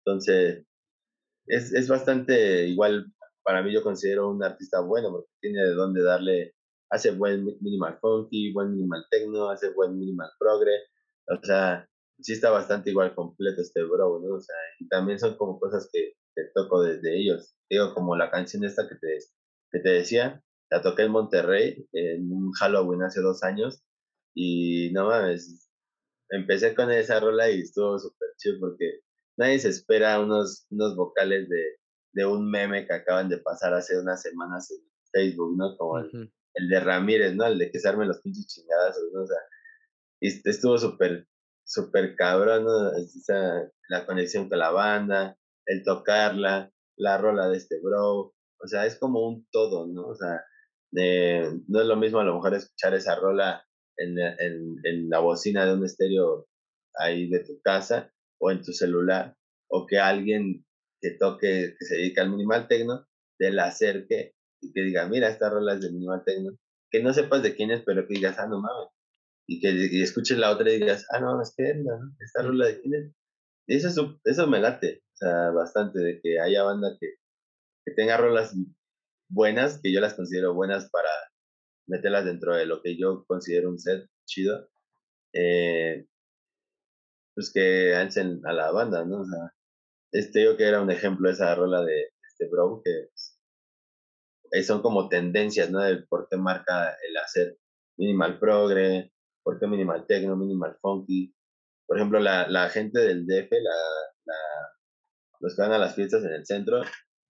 Entonces, 0.05 0.67
es, 1.47 1.73
es 1.73 1.87
bastante 1.87 2.67
igual, 2.67 3.07
para 3.45 3.63
mí 3.63 3.73
yo 3.73 3.85
considero 3.85 4.31
un 4.31 4.43
artista 4.43 4.81
bueno, 4.81 5.13
porque 5.13 5.31
tiene 5.41 5.63
de 5.63 5.75
dónde 5.75 6.03
darle 6.03 6.57
hace 6.91 7.13
buen 7.13 7.45
minimal 7.61 8.01
funky, 8.01 8.53
buen 8.53 8.73
minimal 8.73 9.07
techno, 9.13 9.49
hace 9.49 9.71
buen 9.75 9.97
minimal 9.97 10.31
progre, 10.41 10.73
o 11.29 11.39
sea, 11.41 11.89
sí 12.23 12.33
está 12.33 12.51
bastante 12.51 12.91
igual 12.91 13.15
completo 13.15 13.63
este 13.63 13.83
bro, 13.83 14.21
¿no? 14.21 14.35
O 14.37 14.41
sea, 14.41 14.57
y 14.79 14.89
también 14.89 15.19
son 15.19 15.37
como 15.37 15.59
cosas 15.59 15.89
que, 15.93 16.15
te 16.35 16.45
toco 16.55 16.83
desde 16.83 17.19
ellos. 17.19 17.55
Digo, 17.69 17.93
como 17.93 18.17
la 18.17 18.31
canción 18.31 18.65
esta 18.65 18.89
que 18.89 18.95
te, 18.95 19.19
que 19.71 19.81
te 19.81 19.91
decía, 19.91 20.43
la 20.71 20.81
toqué 20.81 21.03
en 21.03 21.13
Monterrey 21.13 21.87
en 21.93 22.33
un 22.33 22.53
Halloween 22.53 23.03
hace 23.03 23.21
dos 23.21 23.43
años 23.43 23.85
Y 24.35 24.91
no 24.95 25.09
mames, 25.09 25.69
empecé 26.31 26.75
con 26.75 26.91
esa 26.91 27.21
rola 27.21 27.51
y 27.51 27.61
estuvo 27.61 27.99
súper 27.99 28.31
chido 28.39 28.61
porque 28.61 29.01
nadie 29.37 29.59
se 29.59 29.69
espera 29.69 30.21
unos, 30.21 30.67
unos 30.71 30.97
vocales 30.97 31.51
de, 31.51 31.63
de 32.15 32.25
un 32.25 32.51
meme 32.51 32.87
que 32.87 32.95
acaban 32.95 33.29
de 33.29 33.39
pasar 33.39 33.75
hace 33.75 33.99
unas 33.99 34.23
semanas 34.23 34.71
en 34.71 34.79
Facebook, 35.13 35.55
¿no? 35.57 35.77
Como 35.77 35.99
el, 35.99 36.33
el 36.55 36.69
de 36.69 36.81
Ramírez, 36.81 37.35
¿no? 37.35 37.45
El 37.45 37.59
de 37.59 37.71
que 37.71 37.79
se 37.79 37.89
armen 37.89 38.09
los 38.09 38.21
pinches 38.21 38.47
chingadas, 38.47 38.97
¿no? 39.13 39.23
O 39.23 39.27
sea, 39.27 39.39
y 40.21 40.49
estuvo 40.49 40.79
súper, 40.79 41.27
súper 41.73 42.15
cabrón, 42.17 42.65
¿no? 42.65 42.91
La 43.89 44.05
conexión 44.05 44.49
con 44.49 44.59
la 44.59 44.71
banda, 44.71 45.39
el 45.67 45.83
tocarla, 45.83 46.71
la 46.97 47.19
rola 47.19 47.49
de 47.49 47.57
este 47.57 47.81
bro, 47.81 48.35
o 48.59 48.67
sea, 48.67 48.85
es 48.87 48.99
como 48.99 49.27
un 49.27 49.47
todo, 49.51 49.87
¿no? 49.87 50.09
O 50.09 50.15
sea, 50.15 50.45
no 50.93 51.81
es 51.81 51.87
lo 51.87 51.97
mismo 51.97 52.21
a 52.21 52.25
lo 52.25 52.35
mejor 52.35 52.55
escuchar 52.55 52.95
esa 52.95 53.17
rola 53.17 53.65
en, 53.97 54.19
en, 54.19 54.77
en 54.85 55.09
la 55.09 55.21
bocina 55.21 55.65
de 55.65 55.73
un 55.75 55.85
estéreo 55.85 56.47
ahí 56.99 57.29
de 57.31 57.41
tu 57.41 57.61
casa 57.63 58.13
o 58.39 58.51
en 58.51 58.63
tu 58.63 58.73
celular, 58.73 59.35
o 59.69 59.87
que 59.87 59.99
alguien 59.99 60.67
que 61.01 61.13
toque, 61.13 61.75
que 61.79 61.85
se 61.85 61.97
dedica 61.97 62.23
al 62.23 62.31
minimal 62.31 62.69
techno, 62.69 63.07
te 63.39 63.51
la 63.51 63.67
acerque 63.67 64.35
y 64.61 64.73
que 64.73 64.83
diga, 64.83 65.09
mira, 65.09 65.29
esta 65.29 65.49
rola 65.49 65.75
es 65.75 65.81
de 65.81 65.91
minimal 65.91 66.23
techno, 66.25 66.51
que 66.91 67.03
no 67.03 67.15
sepas 67.15 67.43
de 67.43 67.55
quién 67.55 67.71
es, 67.71 67.83
pero 67.83 68.07
que 68.07 68.15
digas, 68.15 68.39
ah, 68.39 68.47
no 68.47 68.61
mames, 68.61 68.92
y 69.49 69.61
que 69.61 69.71
y 69.71 70.03
escuches 70.03 70.39
la 70.39 70.51
otra 70.51 70.71
y 70.71 70.81
digas, 70.81 71.07
ah, 71.11 71.21
no, 71.21 71.41
es 71.41 71.55
que 71.57 71.75
¿no? 71.75 72.15
esta 72.21 72.43
rola 72.43 72.67
de 72.67 72.81
quién 72.81 72.95
es. 72.95 73.13
Y 73.67 73.77
eso, 73.77 74.21
eso 74.25 74.47
me 74.47 74.61
late, 74.61 75.03
o 75.05 75.17
sea, 75.17 75.51
bastante, 75.51 76.01
de 76.01 76.21
que 76.21 76.41
haya 76.41 76.63
banda 76.65 76.97
que, 77.01 77.15
que 77.85 77.95
tenga 77.95 78.17
rolas 78.17 78.55
buenas, 79.31 79.81
que 79.83 79.93
yo 79.93 80.01
las 80.01 80.15
considero 80.15 80.55
buenas 80.55 80.91
para 80.91 81.11
meterlas 81.89 82.25
dentro 82.25 82.57
de 82.57 82.67
lo 82.67 82.83
que 82.83 82.97
yo 82.99 83.25
considero 83.27 83.71
un 83.71 83.79
set 83.79 84.09
chido, 84.27 84.69
eh, 85.35 86.07
pues 87.35 87.53
que 87.53 87.95
alcen 87.95 88.41
a 88.45 88.53
la 88.53 88.71
banda, 88.71 89.05
¿no? 89.05 89.21
O 89.23 89.25
sea, 89.25 89.55
este 90.13 90.45
yo 90.45 90.57
que 90.57 90.65
era 90.65 90.83
un 90.83 90.91
ejemplo 90.91 91.31
esa 91.31 91.55
rola 91.55 91.83
de 91.85 92.13
este 92.29 92.49
bro, 92.49 92.83
que 92.85 93.09
pues, 94.51 94.67
son 94.67 94.83
como 94.83 95.09
tendencias, 95.09 95.71
¿no? 95.71 95.81
De 95.81 96.03
por 96.09 96.29
qué 96.29 96.37
marca 96.37 96.97
el 97.09 97.17
hacer 97.17 97.59
minimal 97.97 98.39
progre, 98.39 99.13
por 99.43 99.59
qué 99.59 99.67
minimal 99.67 100.07
techno, 100.07 100.37
minimal 100.37 100.77
funky. 100.81 101.35
Por 101.87 101.99
ejemplo, 101.99 102.19
la, 102.21 102.49
la 102.49 102.69
gente 102.71 103.01
del 103.01 103.27
DF, 103.27 103.51
la, 103.51 103.77
la, 104.25 104.35
los 105.41 105.55
que 105.55 105.63
van 105.63 105.73
a 105.73 105.79
las 105.79 105.95
fiestas 105.95 106.25
en 106.25 106.33
el 106.33 106.47
centro, 106.47 106.83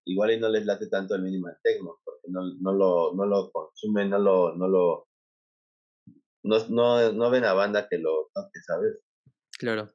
igual 0.06 0.32
y 0.32 0.40
no 0.40 0.48
les 0.48 0.66
late 0.66 0.88
tanto 0.88 1.14
el 1.14 1.22
minimal 1.22 1.56
techno, 1.62 1.98
porque 2.04 2.28
no, 2.28 2.42
no, 2.60 2.72
lo, 2.72 3.14
no 3.14 3.26
lo 3.26 3.50
consumen, 3.50 4.10
no 4.10 4.18
lo, 4.18 4.54
no 4.56 4.68
lo, 4.68 5.08
no, 6.44 6.68
no, 6.68 7.12
no 7.12 7.30
ven 7.30 7.44
a 7.44 7.54
banda 7.54 7.88
que 7.88 7.98
lo 7.98 8.30
toque, 8.34 8.60
¿sabes? 8.66 8.98
Claro. 9.58 9.88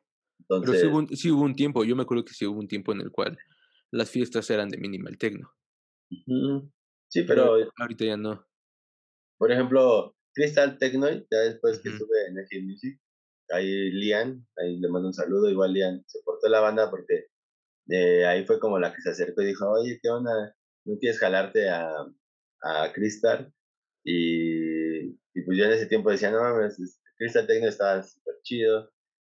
Pero 0.48 0.74
sí 0.74 0.86
hubo, 0.86 0.98
un, 0.98 1.10
sí 1.10 1.32
hubo, 1.32 1.44
un, 1.44 1.56
tiempo, 1.56 1.84
yo 1.84 1.96
me 1.96 2.04
acuerdo 2.04 2.24
que 2.24 2.34
sí 2.34 2.46
hubo 2.46 2.60
un 2.60 2.68
tiempo 2.68 2.94
en 2.94 3.02
el 3.02 3.12
cual 3.12 3.38
las 3.92 4.10
fiestas 4.10 4.50
eran 4.50 4.70
de 4.70 4.78
minimal 4.78 5.18
techno. 5.18 5.52
Sí, 7.10 7.24
pero, 7.24 7.56
ahorita 7.78 8.06
ya 8.06 8.18
no. 8.18 8.46
Por 9.38 9.52
ejemplo, 9.52 10.16
Crystal 10.38 10.78
Techno, 10.78 11.10
ya 11.10 11.40
después 11.40 11.80
que 11.80 11.90
estuve 11.90 12.28
en 12.28 12.38
Eje 12.38 12.62
Music, 12.62 13.00
ahí 13.50 13.90
Lian, 13.90 14.46
ahí 14.58 14.78
le 14.80 14.88
mando 14.88 15.08
un 15.08 15.14
saludo, 15.14 15.50
igual 15.50 15.74
Lian 15.74 16.04
se 16.06 16.20
portó 16.24 16.48
la 16.48 16.60
banda 16.60 16.92
porque 16.92 17.26
eh, 17.90 18.24
ahí 18.24 18.46
fue 18.46 18.60
como 18.60 18.78
la 18.78 18.94
que 18.94 19.02
se 19.02 19.10
acercó 19.10 19.42
y 19.42 19.48
dijo, 19.48 19.68
oye, 19.68 20.00
¿qué 20.00 20.10
onda? 20.10 20.56
¿No 20.86 21.00
quieres 21.00 21.20
jalarte 21.20 21.70
a, 21.70 22.06
a 22.62 22.94
Crystal? 22.94 23.52
Y, 24.04 25.08
y, 25.34 25.42
pues 25.44 25.58
yo 25.58 25.66
en 25.66 25.72
ese 25.72 25.88
tiempo 25.88 26.12
decía, 26.12 26.30
no 26.30 26.40
mames, 26.40 26.78
Crystal 27.18 27.48
Techno 27.48 27.68
estaba 27.68 28.04
súper 28.04 28.36
chido 28.44 28.92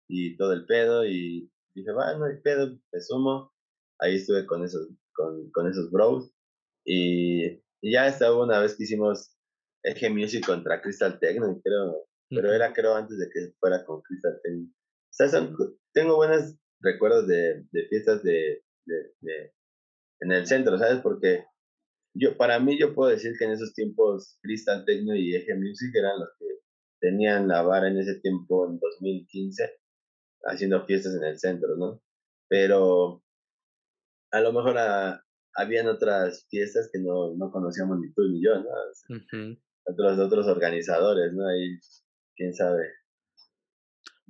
y 0.09 0.35
todo 0.37 0.53
el 0.53 0.65
pedo 0.65 1.05
y 1.05 1.51
dije, 1.75 1.91
va, 1.91 2.17
no 2.17 2.25
hay 2.25 2.41
pedo, 2.41 2.79
me 2.91 2.99
sumo. 2.99 3.53
Ahí 3.99 4.15
estuve 4.15 4.47
con 4.47 4.65
esos, 4.65 4.89
con, 5.13 5.51
con 5.51 5.69
esos 5.69 5.91
bros 5.91 6.31
y, 6.83 7.45
y 7.81 7.91
ya 7.93 8.07
estaba 8.07 8.43
una 8.43 8.59
vez 8.59 8.75
que 8.75 8.85
hicimos 8.85 9.34
Eje 9.85 10.09
Music 10.09 10.45
contra 10.45 10.81
Crystal 10.81 11.19
Techno, 11.19 11.61
creo, 11.63 12.07
pero 12.29 12.51
era 12.51 12.73
creo 12.73 12.95
antes 12.95 13.19
de 13.19 13.29
que 13.29 13.53
fuera 13.59 13.85
con 13.85 14.01
Crystal 14.01 14.39
Techno. 14.43 14.67
O 14.67 15.11
sea, 15.11 15.49
tengo 15.93 16.15
buenos 16.15 16.55
recuerdos 16.81 17.27
de, 17.27 17.65
de 17.71 17.87
fiestas 17.87 18.23
de, 18.23 18.63
de, 18.85 19.53
en 20.21 20.31
el 20.31 20.47
centro, 20.47 20.77
¿sabes? 20.77 21.01
Porque 21.01 21.45
yo, 22.15 22.35
para 22.35 22.59
mí 22.59 22.79
yo 22.79 22.95
puedo 22.95 23.11
decir 23.11 23.33
que 23.37 23.45
en 23.45 23.51
esos 23.51 23.73
tiempos 23.73 24.37
Crystal 24.41 24.83
Techno 24.85 25.15
y 25.15 25.35
Eje 25.35 25.55
Music 25.55 25.91
eran 25.93 26.19
los 26.19 26.29
que 26.39 26.45
tenían 26.99 27.47
la 27.47 27.61
vara 27.61 27.87
en 27.87 27.99
ese 27.99 28.19
tiempo, 28.21 28.67
en 28.67 28.79
2015, 28.79 29.69
haciendo 30.45 30.85
fiestas 30.85 31.15
en 31.15 31.25
el 31.25 31.37
centro, 31.37 31.75
¿no? 31.77 32.01
Pero 32.49 33.23
a 34.31 34.39
lo 34.39 34.51
mejor 34.51 34.77
a, 34.79 35.23
habían 35.55 35.87
otras 35.87 36.47
fiestas 36.49 36.89
que 36.91 36.99
no, 36.99 37.35
no 37.35 37.51
conocíamos 37.51 37.99
ni 37.99 38.11
tú 38.13 38.23
ni 38.23 38.43
yo, 38.43 38.55
¿no? 38.55 38.69
Otros, 39.85 40.19
otros 40.19 40.47
organizadores, 40.47 41.33
¿no? 41.33 41.47
Ahí, 41.47 41.77
quién 42.35 42.53
sabe. 42.53 42.83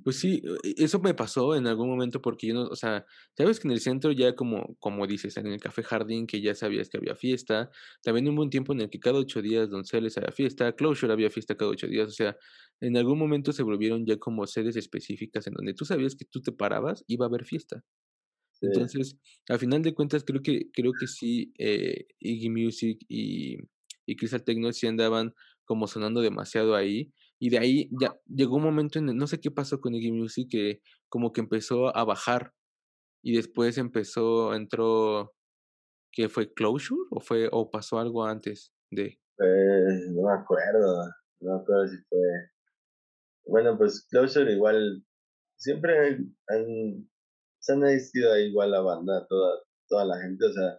Pues 0.04 0.20
sí, 0.20 0.42
e, 0.62 0.84
eso 0.84 1.00
me 1.00 1.14
pasó 1.14 1.56
en 1.56 1.66
algún 1.66 1.88
momento 1.88 2.20
porque 2.22 2.48
yo 2.48 2.54
no, 2.54 2.62
o 2.66 2.76
sea, 2.76 3.06
sabes 3.36 3.58
que 3.58 3.66
en 3.66 3.72
el 3.72 3.80
centro 3.80 4.12
ya 4.12 4.34
como, 4.34 4.76
como 4.78 5.06
dices, 5.06 5.36
en 5.36 5.46
el 5.48 5.60
Café 5.60 5.82
Jardín 5.82 6.26
que 6.26 6.40
ya 6.40 6.54
sabías 6.54 6.88
que 6.88 6.98
había 6.98 7.16
fiesta, 7.16 7.70
también 8.02 8.28
hubo 8.28 8.42
un 8.42 8.50
tiempo 8.50 8.72
en 8.72 8.82
el 8.82 8.90
que 8.90 9.00
cada 9.00 9.18
ocho 9.18 9.42
días 9.42 9.70
Donceles 9.70 10.16
había 10.18 10.30
fiesta, 10.32 10.72
Closure 10.76 11.12
había 11.12 11.30
fiesta 11.30 11.56
cada 11.56 11.70
ocho 11.70 11.86
días, 11.88 12.08
o 12.08 12.12
sea, 12.12 12.36
en 12.80 12.96
algún 12.96 13.18
momento 13.18 13.52
se 13.52 13.62
volvieron 13.62 14.06
ya 14.06 14.16
como 14.18 14.46
sedes 14.46 14.76
específicas 14.76 15.46
en 15.46 15.54
donde 15.54 15.74
tú 15.74 15.84
sabías 15.84 16.14
que 16.14 16.26
tú 16.26 16.40
te 16.40 16.52
parabas, 16.52 17.02
iba 17.08 17.24
a 17.26 17.28
haber 17.28 17.44
fiesta. 17.44 17.82
Entonces, 18.60 19.18
al 19.48 19.58
final 19.58 19.82
de 19.82 19.94
cuentas, 19.94 20.24
creo 20.24 20.42
que, 20.42 20.70
creo 20.72 20.92
que 20.98 21.06
sí, 21.06 21.52
eh, 21.58 22.06
Iggy 22.20 22.48
Music 22.48 22.98
y, 23.08 23.58
y 24.06 24.16
Crystal 24.16 24.44
Techno 24.44 24.72
sí 24.72 24.86
andaban 24.86 25.34
como 25.64 25.86
sonando 25.86 26.20
demasiado 26.20 26.74
ahí. 26.74 27.12
Y 27.38 27.50
de 27.50 27.58
ahí 27.58 27.90
ya 28.00 28.18
llegó 28.26 28.56
un 28.56 28.62
momento 28.62 28.98
en, 28.98 29.06
no 29.16 29.26
sé 29.26 29.40
qué 29.40 29.50
pasó 29.50 29.80
con 29.80 29.94
Iggy 29.94 30.12
Music, 30.12 30.48
que 30.50 30.80
como 31.08 31.32
que 31.32 31.40
empezó 31.40 31.94
a 31.96 32.04
bajar. 32.04 32.52
Y 33.22 33.34
después 33.34 33.76
empezó, 33.76 34.54
entró, 34.54 35.34
¿qué 36.12 36.28
fue 36.28 36.52
Closure? 36.52 37.00
¿O 37.10 37.20
fue, 37.20 37.48
o 37.50 37.70
pasó 37.70 37.98
algo 37.98 38.24
antes 38.24 38.72
de? 38.90 39.18
Pues 39.36 40.10
no 40.12 40.28
me 40.28 40.32
acuerdo, 40.32 41.04
no 41.40 41.54
me 41.54 41.60
acuerdo 41.60 41.88
si 41.88 41.96
fue. 42.08 42.18
Bueno, 43.46 43.76
pues 43.76 44.06
Closure 44.08 44.52
igual, 44.52 45.04
siempre 45.56 46.18
han 46.48 47.08
se 47.66 47.72
han 47.72 47.84
existido 47.84 48.38
igual 48.38 48.70
la 48.70 48.80
banda, 48.80 49.26
toda, 49.28 49.58
toda 49.88 50.04
la 50.04 50.20
gente, 50.20 50.46
o 50.46 50.52
sea, 50.52 50.78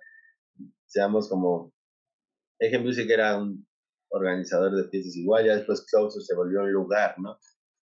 seamos 0.86 1.28
como, 1.28 1.74
Eje 2.60 2.80
Music 2.80 3.10
era 3.10 3.38
un 3.38 3.68
organizador 4.10 4.76
de 4.76 4.90
fiestas 4.90 5.16
igual, 5.16 5.46
ya 5.46 5.56
después 5.56 5.86
Closer 5.86 6.22
se 6.22 6.36
volvió 6.36 6.62
un 6.62 6.72
lugar, 6.72 7.16
¿no? 7.20 7.38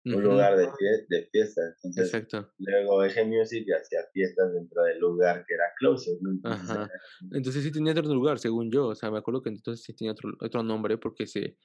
Un 0.06 0.22
lugar 0.22 0.54
de, 0.56 0.66
de 1.08 1.28
fiestas. 1.32 1.78
Entonces, 1.82 2.12
Exacto. 2.12 2.52
Luego 2.58 3.02
Eje 3.04 3.24
Music 3.24 3.66
hacía 3.74 4.00
fiestas 4.12 4.52
dentro 4.52 4.82
del 4.82 4.98
lugar 4.98 5.46
que 5.46 5.54
era 5.54 5.64
Closer, 5.78 6.18
¿no? 6.20 6.32
Entonces, 6.32 6.70
Ajá. 6.70 6.90
Entonces 7.32 7.62
sí 7.62 7.72
tenía 7.72 7.92
otro 7.92 8.12
lugar, 8.12 8.38
según 8.38 8.70
yo, 8.70 8.88
o 8.88 8.94
sea, 8.94 9.10
me 9.10 9.18
acuerdo 9.18 9.42
que 9.42 9.48
entonces 9.48 9.82
sí 9.82 9.94
tenía 9.94 10.12
otro, 10.12 10.30
otro 10.40 10.62
nombre 10.62 10.98
porque 10.98 11.26
se, 11.26 11.56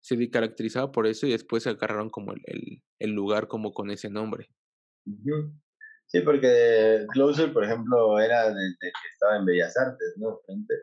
se 0.00 0.30
caracterizaba 0.30 0.92
por 0.92 1.06
eso 1.06 1.26
y 1.26 1.32
después 1.32 1.62
se 1.64 1.70
agarraron 1.70 2.08
como 2.08 2.32
el, 2.32 2.40
el, 2.46 2.82
el 3.00 3.10
lugar 3.10 3.48
como 3.48 3.74
con 3.74 3.90
ese 3.90 4.08
nombre. 4.08 4.48
Sí, 6.06 6.20
porque 6.20 7.06
Closer, 7.12 7.52
por 7.52 7.64
ejemplo, 7.64 8.18
era 8.18 8.48
desde 8.48 8.76
que 8.80 9.08
estaba 9.12 9.36
en 9.36 9.44
Bellas 9.44 9.76
Artes, 9.76 10.14
¿no? 10.16 10.38
Frente. 10.46 10.74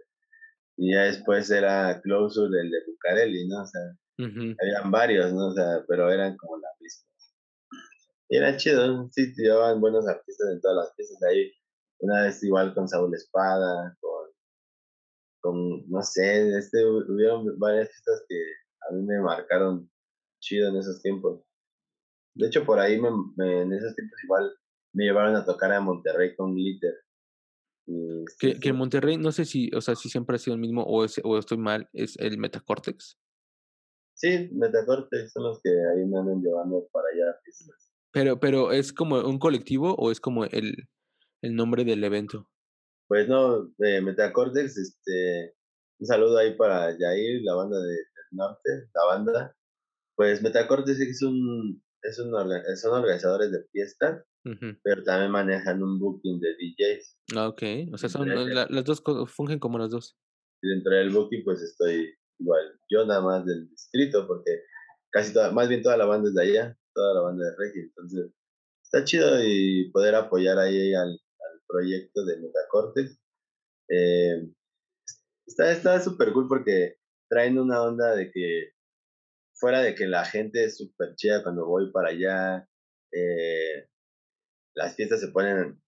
Y 0.78 0.94
ya 0.94 1.04
después 1.04 1.50
era 1.52 2.02
Closer 2.02 2.46
el 2.46 2.72
de 2.72 2.78
Bucareli, 2.88 3.48
¿no? 3.48 3.62
O 3.62 3.66
sea, 3.66 3.82
habían 4.18 4.92
varios, 4.92 5.34
¿no? 5.34 5.48
O 5.48 5.54
sea, 5.54 5.84
pero 5.88 6.12
eran 6.12 6.38
como 6.38 6.58
la 6.58 6.70
misma. 6.80 7.08
Y 8.30 8.38
era 8.38 8.58
chido, 8.58 9.10
sí, 9.12 9.34
llevaban 9.36 9.82
buenos 9.82 10.08
artistas 10.08 10.50
en 10.54 10.62
todas 10.62 10.78
las 10.78 10.96
piezas 10.96 11.22
ahí. 11.24 11.52
Una 12.00 12.24
vez 12.24 12.42
igual 12.44 12.74
con 12.74 12.88
Saúl 12.88 13.14
Espada, 13.14 13.98
con, 14.00 14.30
con 15.42 15.90
no 15.90 16.02
sé, 16.02 16.58
este, 16.58 16.86
hubieron 16.86 17.60
varias 17.60 17.90
fiestas 17.90 18.24
que 18.28 18.36
a 18.90 18.94
mí 18.94 19.04
me 19.04 19.20
marcaron 19.20 19.92
chido 20.40 20.70
en 20.70 20.78
esos 20.78 21.02
tiempos. 21.02 21.42
De 22.34 22.48
hecho, 22.48 22.66
por 22.66 22.80
ahí 22.80 23.00
me, 23.00 23.10
en 23.62 23.74
esos 23.74 23.94
tiempos 23.96 24.24
igual 24.24 24.52
me 24.94 25.04
llevaron 25.04 25.36
a 25.36 25.46
tocar 25.46 25.72
a 25.74 25.82
Monterrey 25.82 26.36
con 26.36 26.56
Glitter. 26.56 26.96
Que, 28.40 28.60
que 28.60 28.74
Monterrey, 28.74 29.18
no 29.18 29.32
sé 29.32 29.46
si, 29.46 29.70
o 29.76 29.82
sea, 29.82 29.96
si 29.96 30.10
siempre 30.10 30.36
ha 30.36 30.40
sido 30.40 30.56
el 30.56 30.62
mismo 30.62 30.84
o, 30.84 31.04
es, 31.04 31.20
o 31.24 31.38
estoy 31.38 31.58
mal, 31.58 31.90
es 31.94 32.18
el 32.18 32.38
Metacortex. 32.38 33.18
Sí, 34.16 34.50
Metacortex 34.54 35.32
son 35.32 35.44
los 35.44 35.62
que 35.62 35.70
ahí 35.70 36.06
me 36.06 36.20
andan 36.20 36.42
llevando 36.42 36.88
para 36.92 37.06
allá. 37.14 37.40
Pero, 38.12 38.40
pero 38.40 38.72
¿es 38.72 38.94
como 38.94 39.20
un 39.20 39.40
colectivo 39.40 39.96
o 39.96 40.12
es 40.12 40.20
como 40.20 40.46
el, 40.46 40.88
el 41.42 41.56
nombre 41.56 41.84
del 41.84 42.04
evento? 42.04 42.48
Pues 43.08 43.28
no, 43.28 43.74
eh, 43.80 44.02
Metacortex, 44.02 44.78
este, 44.78 45.56
un 46.00 46.08
saludo 46.08 46.38
ahí 46.38 46.56
para 46.56 46.96
Jair, 46.98 47.42
la 47.44 47.56
banda 47.56 47.80
de, 47.80 47.90
del 47.90 48.32
norte, 48.32 48.70
la 48.94 49.06
banda, 49.06 49.56
Pues 50.16 50.42
Metacortes 50.42 51.00
es 51.00 51.22
un, 51.22 51.84
es 52.04 52.20
un 52.20 52.32
son 52.76 52.94
organizadores 52.94 53.52
de 53.52 53.64
fiestas, 53.72 54.24
pero 54.84 55.04
también 55.04 55.32
manejan 55.32 55.84
un 55.84 56.00
booking 56.00 56.40
de 56.40 56.56
DJs. 56.56 57.18
Ah, 57.36 57.48
ok. 57.48 57.64
O 57.94 57.98
sea, 57.98 58.10
son, 58.10 58.28
las 58.30 58.86
dos 58.86 59.04
fungen 59.28 59.60
como 59.60 59.78
las 59.78 59.92
dos. 59.92 60.18
Y 60.62 60.70
dentro 60.70 60.94
del 60.94 61.10
booking, 61.10 61.44
pues 61.44 61.62
estoy 61.62 62.14
igual. 62.40 62.80
Yo 62.90 63.06
nada 63.06 63.22
más 63.22 63.46
del 63.46 63.70
distrito, 63.70 64.28
porque 64.28 64.64
casi 65.12 65.34
toda, 65.34 65.52
más 65.52 65.70
bien 65.70 65.82
toda 65.82 65.98
la 65.98 66.06
banda 66.06 66.30
es 66.30 66.36
de 66.36 66.44
allá, 66.44 66.78
toda 66.94 67.14
la 67.14 67.22
banda 67.22 67.46
de 67.46 67.56
Regi. 67.58 67.80
Entonces, 67.80 68.32
está 68.84 69.04
chido 69.04 69.44
y 69.44 69.92
poder 69.92 70.16
apoyar 70.16 70.58
ahí 70.58 70.94
al, 70.94 71.10
al 71.10 71.62
proyecto 71.68 72.26
de 72.26 72.38
Metacortes. 72.38 73.20
Eh, 73.90 74.48
está 75.46 76.00
súper 76.00 76.32
cool 76.34 76.48
porque 76.48 76.98
traen 77.30 77.60
una 77.60 77.82
onda 77.82 78.16
de 78.16 78.32
que, 78.32 78.72
fuera 79.62 79.82
de 79.82 79.94
que 79.94 80.08
la 80.08 80.26
gente 80.26 80.66
es 80.66 80.78
súper 80.78 81.16
chida 81.16 81.44
cuando 81.44 81.68
voy 81.68 81.92
para 81.92 82.10
allá, 82.10 82.68
eh, 83.14 83.88
las 84.76 84.96
fiestas 84.96 85.22
se 85.22 85.28
ponen 85.28 85.80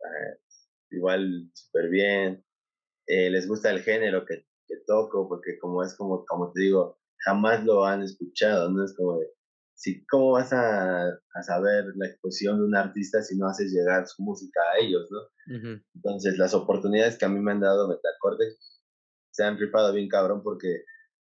eh, 0.00 0.38
igual 0.90 1.50
súper 1.54 1.88
bien, 1.88 2.44
eh, 3.06 3.30
les 3.30 3.48
gusta 3.48 3.70
el 3.70 3.80
género 3.80 4.26
que, 4.26 4.46
que, 4.66 4.76
toco, 4.86 5.26
porque 5.28 5.58
como 5.58 5.82
es 5.82 5.96
como, 5.96 6.26
como 6.26 6.52
te 6.52 6.60
digo, 6.60 6.98
jamás 7.24 7.64
lo 7.64 7.86
han 7.86 8.02
escuchado, 8.02 8.70
¿no? 8.70 8.84
Es 8.84 8.94
como 8.94 9.18
de, 9.18 9.28
si, 9.74 10.04
¿cómo 10.06 10.32
vas 10.32 10.52
a, 10.52 11.08
a, 11.08 11.42
saber 11.42 11.86
la 11.96 12.06
exposición 12.06 12.58
de 12.58 12.64
un 12.64 12.76
artista 12.76 13.22
si 13.22 13.36
no 13.36 13.48
haces 13.48 13.72
llegar 13.72 14.06
su 14.06 14.22
música 14.22 14.60
a 14.72 14.84
ellos, 14.84 15.08
¿no? 15.10 15.20
Entonces, 15.94 16.36
las 16.36 16.52
oportunidades 16.52 17.16
que 17.16 17.24
a 17.24 17.28
mí 17.30 17.40
me 17.40 17.52
han 17.52 17.60
dado 17.60 17.88
Metacortex 17.88 18.82
se 19.30 19.42
han 19.42 19.58
ripado 19.58 19.92
bien 19.92 20.08
cabrón 20.08 20.42
porque 20.42 20.84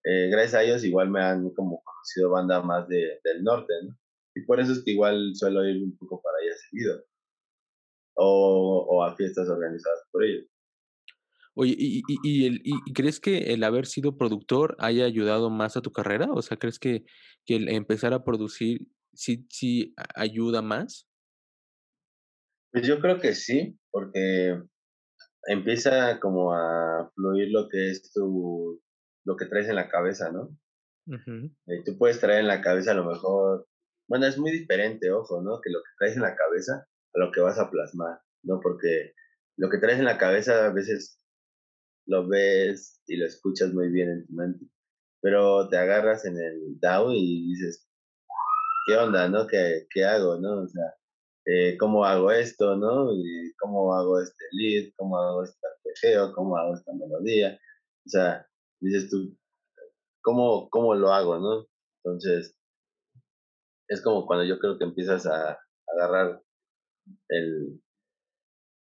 eh, 0.04 0.28
gracias 0.30 0.54
a 0.54 0.62
ellos 0.62 0.84
igual 0.84 1.10
me 1.10 1.22
han 1.22 1.50
como 1.50 1.82
conocido 1.82 2.30
banda 2.30 2.62
más 2.62 2.86
de, 2.88 3.20
del 3.24 3.42
norte, 3.42 3.72
¿no? 3.84 3.96
Y 4.34 4.42
por 4.42 4.60
eso 4.60 4.72
es 4.72 4.82
que 4.84 4.90
igual 4.90 5.32
suelo 5.34 5.64
ir 5.64 5.82
un 5.82 5.96
poco 5.96 6.20
para 6.20 6.36
allá 6.38 6.56
seguido. 6.68 7.04
O, 8.16 8.86
o 8.88 9.02
a 9.02 9.16
fiestas 9.16 9.48
organizadas 9.48 10.04
por 10.12 10.24
ellos. 10.24 10.46
Oye, 11.54 11.74
¿y, 11.78 12.02
y, 12.24 12.46
el, 12.46 12.60
y, 12.64 12.92
crees 12.92 13.20
que 13.20 13.54
el 13.54 13.62
haber 13.62 13.86
sido 13.86 14.18
productor 14.18 14.76
haya 14.78 15.04
ayudado 15.04 15.50
más 15.50 15.76
a 15.76 15.82
tu 15.82 15.92
carrera? 15.92 16.26
O 16.32 16.42
sea, 16.42 16.56
¿crees 16.56 16.78
que, 16.78 17.04
que 17.46 17.56
el 17.56 17.68
empezar 17.68 18.12
a 18.12 18.24
producir 18.24 18.88
sí, 19.12 19.46
sí 19.50 19.94
ayuda 20.16 20.62
más? 20.62 21.08
Pues 22.72 22.86
yo 22.86 22.98
creo 23.00 23.20
que 23.20 23.34
sí, 23.34 23.78
porque 23.92 24.60
empieza 25.46 26.18
como 26.18 26.52
a 26.52 27.08
fluir 27.14 27.52
lo 27.52 27.68
que 27.68 27.90
es 27.90 28.12
tu, 28.12 28.82
lo 29.24 29.36
que 29.36 29.46
traes 29.46 29.68
en 29.68 29.76
la 29.76 29.88
cabeza, 29.88 30.30
¿no? 30.30 30.56
Y 31.66 31.84
tú 31.84 31.98
puedes 31.98 32.20
traer 32.20 32.40
en 32.40 32.46
la 32.46 32.62
cabeza 32.62 32.92
a 32.92 32.94
lo 32.94 33.04
mejor, 33.04 33.66
bueno, 34.08 34.26
es 34.26 34.38
muy 34.38 34.50
diferente, 34.50 35.10
ojo, 35.10 35.42
¿no? 35.42 35.60
Que 35.60 35.70
lo 35.70 35.80
que 35.80 35.90
traes 35.98 36.16
en 36.16 36.22
la 36.22 36.34
cabeza 36.34 36.86
a 37.14 37.18
lo 37.18 37.30
que 37.30 37.40
vas 37.40 37.58
a 37.58 37.70
plasmar, 37.70 38.20
¿no? 38.42 38.60
Porque 38.60 39.12
lo 39.56 39.68
que 39.68 39.78
traes 39.78 39.98
en 39.98 40.06
la 40.06 40.18
cabeza 40.18 40.66
a 40.66 40.72
veces 40.72 41.18
lo 42.06 42.26
ves 42.26 43.00
y 43.06 43.16
lo 43.16 43.26
escuchas 43.26 43.72
muy 43.72 43.90
bien 43.90 44.10
en 44.10 44.26
tu 44.26 44.32
mente, 44.32 44.66
pero 45.20 45.68
te 45.68 45.76
agarras 45.76 46.24
en 46.24 46.38
el 46.38 46.78
DAO 46.80 47.12
y 47.12 47.48
dices, 47.48 47.88
¿qué 48.86 48.96
onda, 48.96 49.28
no? 49.28 49.46
¿Qué, 49.46 49.86
qué 49.90 50.04
hago, 50.04 50.38
no? 50.38 50.62
O 50.62 50.68
sea, 50.68 50.94
eh, 51.46 51.76
cómo 51.78 52.04
hago 52.04 52.30
esto, 52.30 52.76
¿no? 52.76 53.12
Y 53.12 53.52
cómo 53.58 53.94
hago 53.94 54.20
este 54.20 54.44
lead, 54.52 54.92
cómo 54.96 55.18
hago 55.18 55.44
este 55.44 55.58
arpegio, 55.66 56.32
cómo 56.34 56.56
hago 56.56 56.74
esta 56.74 56.92
melodía. 56.92 57.58
O 58.06 58.08
sea, 58.08 58.46
dices 58.84 59.10
tú, 59.10 59.36
¿cómo, 60.22 60.68
cómo 60.70 60.94
lo 60.94 61.12
hago, 61.12 61.38
no? 61.38 61.66
Entonces, 62.04 62.56
es 63.88 64.02
como 64.02 64.26
cuando 64.26 64.44
yo 64.44 64.58
creo 64.58 64.78
que 64.78 64.84
empiezas 64.84 65.26
a, 65.26 65.58
agarrar 65.86 66.42
el, 67.28 67.80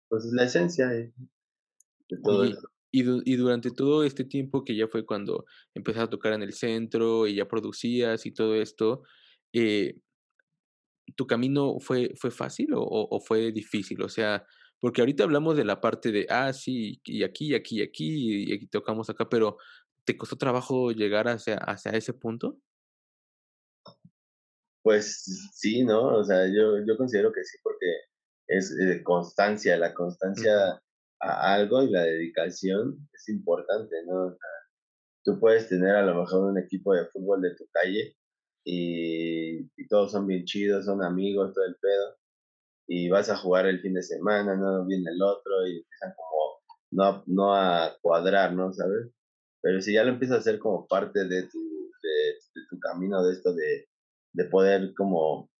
pues 0.09 0.25
la 0.33 0.45
esencia 0.45 0.89
de, 0.89 1.13
todo 2.23 2.45
y, 2.45 2.57
Y, 2.91 3.33
y, 3.33 3.37
durante 3.37 3.71
todo 3.71 4.03
este 4.03 4.25
tiempo 4.25 4.65
que 4.65 4.77
ya 4.77 4.89
fue 4.89 5.07
cuando 5.07 5.45
empezaste 5.75 6.07
a 6.07 6.11
tocar 6.11 6.33
en 6.33 6.43
el 6.43 6.53
centro 6.53 7.27
y 7.27 7.37
ya 7.37 7.47
producías 7.47 8.27
y 8.27 8.33
todo 8.33 8.55
esto, 8.57 9.03
eh, 9.53 10.01
¿tu 11.17 11.27
camino 11.27 11.79
fue, 11.81 12.15
fue 12.17 12.31
fácil 12.31 12.75
o, 12.75 12.83
o, 12.83 13.21
fue 13.21 13.53
difícil? 13.53 14.03
O 14.03 14.09
sea, 14.09 14.45
porque 14.81 15.01
ahorita 15.01 15.25
hablamos 15.25 15.57
de 15.57 15.65
la 15.65 15.81
parte 15.81 16.13
de, 16.13 16.27
ah, 16.31 16.53
sí, 16.53 17.01
y 17.05 17.23
aquí, 17.25 17.49
y 17.49 17.55
aquí, 17.55 17.79
y 17.79 17.83
aquí, 17.83 18.45
y 18.45 18.53
aquí 18.53 18.67
tocamos 18.67 19.11
acá, 19.11 19.29
pero 19.29 19.59
¿te 20.09 20.17
costó 20.17 20.37
trabajo 20.37 20.91
llegar 20.91 21.29
hacia, 21.29 21.59
hacia 21.59 21.93
ese 21.93 22.15
punto? 22.15 22.59
Pues 24.83 25.51
sí, 25.53 25.85
¿no? 25.85 26.17
O 26.17 26.25
sea, 26.25 26.47
yo, 26.47 26.79
yo 26.87 26.97
considero 26.97 27.31
que 27.31 27.45
sí, 27.45 27.59
porque 27.63 27.87
es 28.47 28.75
eh, 28.81 29.03
constancia, 29.03 29.77
la 29.77 29.93
constancia 29.93 30.81
a 31.21 31.53
algo 31.53 31.83
y 31.83 31.91
la 31.91 32.05
dedicación 32.05 33.07
es 33.13 33.29
importante, 33.29 33.97
¿no? 34.07 34.35
tú 35.25 35.39
puedes 35.39 35.69
tener 35.69 35.95
a 35.95 36.07
lo 36.07 36.23
mejor 36.23 36.53
un 36.53 36.59
equipo 36.59 36.95
de 36.95 37.05
fútbol 37.09 37.43
de 37.43 37.55
tu 37.55 37.67
calle 37.71 38.17
y, 38.65 39.69
todos 39.89 40.13
son 40.13 40.27
bien 40.27 40.47
chidos, 40.47 40.87
son 40.87 41.05
amigos, 41.05 41.53
todo 41.53 41.67
el 41.67 41.77
pedo, 41.77 42.17
y 42.87 43.11
vas 43.11 43.29
a 43.29 43.37
jugar 43.37 43.67
el 43.67 43.81
fin 43.81 43.93
de 43.93 44.03
semana, 44.03 44.57
no 44.57 44.87
viene 44.87 45.11
el 45.11 45.23
otro 45.23 45.67
y 45.67 45.79
empiezan 45.79 46.15
como 46.17 46.61
no, 46.93 47.23
no 47.27 47.55
a 47.55 47.95
cuadrar, 48.01 48.55
¿no? 48.55 48.73
¿Sabes? 48.73 49.11
Pero 49.63 49.81
si 49.81 49.95
ya 49.95 50.05
lo 50.05 50.11
empiezas 50.11 50.39
a 50.39 50.41
hacer 50.41 50.59
como 50.59 50.87
parte 50.87 51.25
de 51.25 51.43
tu, 51.45 51.59
de, 51.59 52.63
tu 52.69 52.79
camino 52.79 53.25
de 53.25 53.33
esto 53.33 53.55
de, 53.55 53.89
de 54.33 54.45
poder 54.45 54.93
como 54.95 55.51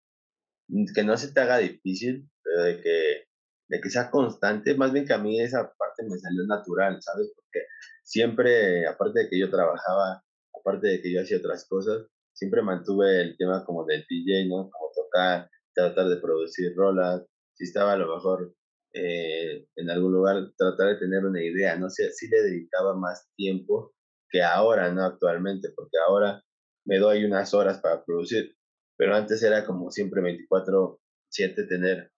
que 0.95 1.03
no 1.03 1.17
se 1.17 1.33
te 1.33 1.41
haga 1.41 1.59
difícil, 1.59 2.29
pero 2.43 2.63
de 2.63 2.81
que, 2.81 3.25
de 3.69 3.81
que 3.81 3.91
sea 3.91 4.11
constante, 4.11 4.75
más 4.75 4.93
bien 4.93 5.07
que 5.07 5.15
a 5.15 5.19
mí 5.19 5.41
esa 5.41 5.73
parte 5.77 6.03
me 6.05 6.19
salió 6.19 6.45
natural, 6.47 7.01
¿sabes? 7.01 7.33
Porque 7.35 7.67
siempre, 8.05 8.87
aparte 8.87 9.21
de 9.21 9.29
que 9.29 9.39
yo 9.39 9.51
trabajaba, 9.51 10.23
aparte 10.55 10.89
de 10.89 11.03
que 11.03 11.13
yo 11.13 11.23
hacía 11.23 11.39
otras 11.39 11.67
cosas, 11.67 12.07
siempre 12.35 12.63
mantuve 12.63 13.21
el 13.23 13.37
tema 13.37 13.65
como 13.65 13.85
del 13.85 14.05
DJ, 14.09 14.47
¿no? 14.49 14.71
Como 14.71 14.91
tocar, 14.95 15.51
tratar 15.75 16.09
de 16.09 16.17
producir 16.19 16.75
rolas, 16.77 17.23
si 17.55 17.65
estaba 17.65 17.95
a 17.95 17.97
lo 17.97 18.15
mejor 18.15 18.55
eh, 18.93 19.67
en 19.77 19.91
algún 19.91 20.13
lugar, 20.13 20.53
tratar 20.57 20.89
de 20.89 20.99
tener 20.99 21.25
una 21.25 21.43
idea, 21.43 21.77
¿no? 21.77 21.91
sé, 21.91 22.11
sí 22.13 22.29
le 22.29 22.43
dedicaba 22.43 22.97
más 22.97 23.29
tiempo 23.37 23.95
que 24.31 24.43
ahora, 24.43 24.93
¿no? 24.93 25.05
Actualmente, 25.05 25.71
porque 25.75 25.99
ahora 26.07 26.43
me 26.85 26.99
doy 26.99 27.25
unas 27.25 27.53
horas 27.55 27.81
para 27.81 28.05
producir, 28.05 28.57
pero 28.97 29.15
antes 29.15 29.43
era 29.43 29.65
como 29.65 29.91
siempre 29.91 30.23
24/7 30.23 31.69
tener 31.69 32.11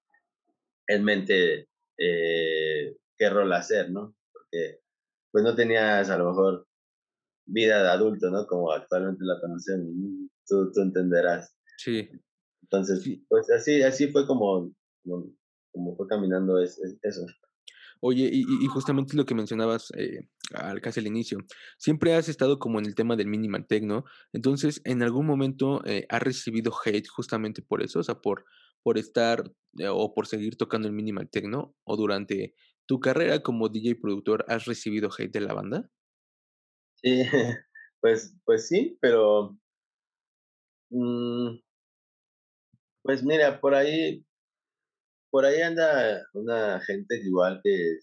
en 0.89 1.05
mente 1.05 1.68
eh, 1.99 2.97
qué 3.16 3.31
rol 3.31 3.53
hacer, 3.53 3.91
¿no? 3.91 4.14
Porque 4.33 4.81
pues 5.31 5.45
no 5.45 5.55
tenías 5.55 6.11
a 6.11 6.18
lo 6.18 6.31
mejor 6.31 6.66
vida 7.47 7.83
de 7.83 7.89
adulto, 7.91 8.31
¿no? 8.31 8.47
Como 8.47 8.73
actualmente 8.73 9.25
la 9.25 9.41
conocemos, 9.41 9.89
tú, 10.47 10.73
tú 10.73 10.81
entenderás. 10.83 11.55
Sí. 11.79 12.09
Entonces, 12.62 13.05
pues 13.29 13.51
así, 13.51 13.83
así 13.83 14.09
fue 14.09 14.27
como, 14.27 14.73
como, 15.03 15.35
fue 15.97 16.07
caminando 16.09 16.61
eso. 16.61 16.83
Oye, 18.03 18.31
y, 18.33 18.41
y, 18.41 18.66
justamente 18.66 19.14
lo 19.14 19.27
que 19.27 19.35
mencionabas 19.35 19.93
eh, 19.95 20.29
al 20.55 20.81
casi 20.81 21.01
al 21.01 21.07
inicio, 21.07 21.39
siempre 21.77 22.14
has 22.14 22.31
estado 22.31 22.59
como 22.59 22.79
en 22.79 22.87
el 22.87 22.95
tema 22.95 23.14
del 23.14 23.27
minimal 23.27 23.66
techno, 23.66 24.05
entonces 24.33 24.81
en 24.85 25.03
algún 25.03 25.27
momento 25.27 25.85
eh, 25.85 26.07
has 26.09 26.23
recibido 26.23 26.73
hate 26.83 27.07
justamente 27.09 27.61
por 27.61 27.83
eso, 27.83 27.99
o 27.99 28.03
sea, 28.03 28.14
por, 28.14 28.47
por 28.83 28.97
estar 28.97 29.53
eh, 29.79 29.89
o 29.89 30.14
por 30.14 30.27
seguir 30.27 30.57
tocando 30.57 30.89
el 30.89 30.95
minimal 30.95 31.29
techno, 31.29 31.75
o 31.85 31.97
durante 31.97 32.55
tu 32.87 33.01
carrera 33.01 33.43
como 33.43 33.68
DJ 33.68 33.97
productor 33.97 34.47
has 34.49 34.64
recibido 34.64 35.11
hate 35.16 35.33
de 35.33 35.41
la 35.41 35.53
banda? 35.53 35.91
Sí, 37.03 37.23
pues, 38.01 38.35
pues 38.47 38.66
sí, 38.66 38.97
pero 39.03 39.59
mm, 40.91 41.59
pues 43.03 43.23
mira, 43.23 43.61
por 43.61 43.75
ahí, 43.75 44.25
por 45.31 45.45
ahí 45.45 45.61
anda 45.61 46.26
una 46.35 46.81
gente 46.81 47.16
igual 47.22 47.61
que 47.62 47.99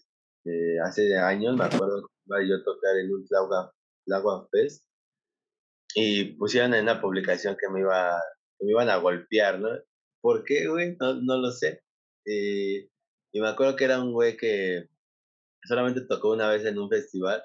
hace 0.84 1.16
años, 1.18 1.56
me 1.56 1.64
acuerdo 1.64 2.02
que 2.02 2.14
iba 2.26 2.42
yo 2.48 2.56
a 2.56 2.64
tocar 2.64 2.96
en 2.96 3.12
un 3.12 3.26
Tlagua, 4.06 4.48
Fest 4.50 4.84
y 5.94 6.36
pusieron 6.36 6.74
en 6.74 6.82
una 6.84 7.00
publicación 7.00 7.56
que 7.60 7.68
me 7.68 7.80
iba, 7.80 8.20
que 8.58 8.64
me 8.64 8.72
iban 8.72 8.88
a 8.88 8.96
golpear, 8.96 9.60
¿no? 9.60 9.68
¿Por 10.22 10.44
qué, 10.44 10.68
güey? 10.68 10.96
No, 11.00 11.14
no 11.14 11.38
lo 11.38 11.50
sé. 11.50 11.82
y 12.24 13.40
me 13.40 13.48
acuerdo 13.48 13.76
que 13.76 13.84
era 13.84 14.00
un 14.00 14.12
güey 14.12 14.36
que 14.36 14.88
solamente 15.64 16.02
tocó 16.02 16.32
una 16.32 16.48
vez 16.50 16.64
en 16.64 16.78
un 16.78 16.88
festival 16.88 17.42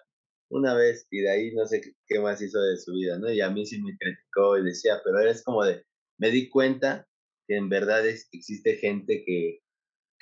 una 0.54 0.76
vez 0.76 1.08
y 1.10 1.22
de 1.22 1.32
ahí 1.32 1.52
no 1.54 1.66
sé 1.66 1.82
qué 2.08 2.20
más 2.20 2.42
hizo 2.42 2.62
de 2.62 2.78
su 2.78 2.94
vida, 2.94 3.18
¿no? 3.18 3.32
Y 3.32 3.42
a 3.42 3.50
mí 3.50 3.66
sí 3.66 3.82
me 3.82 3.98
criticó 3.98 4.58
y 4.58 4.64
decía, 4.64 5.02
pero 5.04 5.20
eres 5.20 5.44
como 5.44 5.64
de, 5.66 5.84
me 6.20 6.30
di 6.30 6.50
cuenta 6.50 7.08
que 7.48 7.58
en 7.58 7.70
verdad 7.70 8.08
es, 8.08 8.30
existe 8.32 8.78
gente 8.78 9.24
que, 9.26 9.62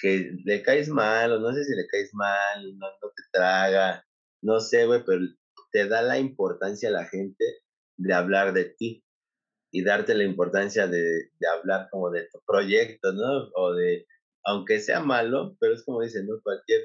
que 0.02 0.34
le 0.44 0.64
caes 0.64 0.90
mal 0.90 1.32
o 1.32 1.40
no 1.40 1.54
sé 1.54 1.64
si 1.64 1.76
le 1.76 1.86
caes 1.88 2.10
mal, 2.14 2.78
no, 2.78 2.88
no 2.88 3.10
te 3.16 3.24
traga, 3.32 4.04
no 4.42 4.60
sé, 4.60 4.86
güey, 4.86 5.04
pero 5.06 5.22
te 5.72 5.88
da 5.88 6.02
la 6.02 6.18
importancia 6.18 6.90
a 6.90 6.94
la 6.94 7.06
gente 7.06 7.46
de 7.98 8.14
hablar 8.14 8.54
de 8.54 8.66
ti. 8.66 9.04
y 9.74 9.84
darte 9.86 10.16
la 10.16 10.26
importancia 10.26 10.86
de, 10.86 11.30
de, 11.40 11.48
hablar 11.48 11.88
como 11.92 12.12
de 12.12 12.28
tu 12.30 12.42
proyecto, 12.46 13.14
¿no? 13.14 13.50
O 13.56 13.74
de, 13.74 14.06
aunque 14.44 14.82
sea 14.82 15.00
malo, 15.00 15.56
pero 15.62 15.74
es 15.74 15.86
como 15.86 16.02
dicen, 16.02 16.28
¿no? 16.28 16.42
Cualquier, 16.44 16.82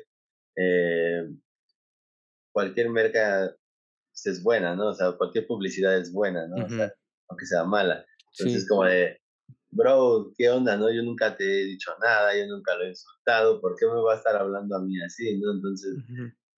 eh, 0.56 1.28
cualquier 2.52 2.90
merca 2.90 3.56
es 4.24 4.42
buena, 4.42 4.76
¿no? 4.76 4.90
O 4.90 4.94
sea, 4.94 5.12
cualquier 5.12 5.48
publicidad 5.48 5.98
es 5.98 6.12
buena, 6.12 6.46
¿no? 6.46 6.64
O 6.64 6.68
sea, 6.68 6.92
aunque 7.28 7.46
sea 7.46 7.64
mala. 7.64 8.06
Entonces, 8.38 8.62
es 8.62 8.68
como 8.68 8.84
de, 8.84 9.18
bro, 9.70 10.32
¿qué 10.36 10.48
onda, 10.50 10.76
no? 10.76 10.90
Yo 10.92 11.02
nunca 11.02 11.36
te 11.36 11.44
he 11.44 11.64
dicho 11.64 11.92
nada, 12.00 12.36
yo 12.36 12.46
nunca 12.46 12.74
lo 12.76 12.84
he 12.84 12.88
insultado, 12.88 13.60
¿por 13.60 13.76
qué 13.76 13.86
me 13.86 14.00
va 14.00 14.14
a 14.14 14.16
estar 14.16 14.36
hablando 14.36 14.76
a 14.76 14.82
mí 14.82 15.00
así, 15.02 15.38
no? 15.38 15.52
Entonces, 15.52 15.96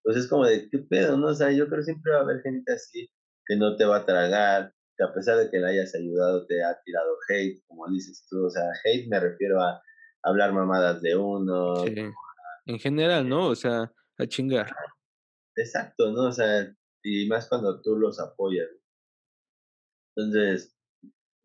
pues 0.02 0.16
es 0.16 0.28
como 0.28 0.46
de, 0.46 0.68
¿qué 0.70 0.78
pedo, 0.78 1.16
no? 1.16 1.28
O 1.28 1.34
sea, 1.34 1.50
yo 1.50 1.66
creo 1.66 1.78
que 1.78 1.84
siempre 1.84 2.12
va 2.12 2.18
a 2.18 2.22
haber 2.22 2.42
gente 2.42 2.72
así 2.72 3.10
que 3.46 3.56
no 3.56 3.76
te 3.76 3.84
va 3.84 3.98
a 3.98 4.06
tragar, 4.06 4.74
que 4.96 5.04
a 5.04 5.12
pesar 5.12 5.38
de 5.38 5.50
que 5.50 5.58
le 5.58 5.68
hayas 5.68 5.94
ayudado 5.94 6.46
te 6.46 6.62
ha 6.62 6.78
tirado 6.84 7.16
hate, 7.28 7.62
como 7.66 7.88
dices 7.88 8.26
tú, 8.28 8.46
o 8.46 8.50
sea, 8.50 8.64
hate 8.84 9.08
me 9.08 9.18
refiero 9.18 9.62
a 9.62 9.80
hablar 10.22 10.52
mamadas 10.52 11.00
de 11.00 11.16
uno. 11.16 11.76
Sí. 11.86 11.94
En 12.66 12.78
general, 12.78 13.28
¿no? 13.28 13.46
O 13.48 13.54
sea, 13.54 13.90
a 14.18 14.26
chingar. 14.26 14.70
Exacto, 15.56 16.12
¿no? 16.12 16.24
O 16.28 16.32
sea, 16.32 16.70
y 17.02 17.26
más 17.28 17.48
cuando 17.48 17.80
tú 17.80 17.96
los 17.96 18.20
apoyas. 18.20 18.68
Entonces, 20.14 20.77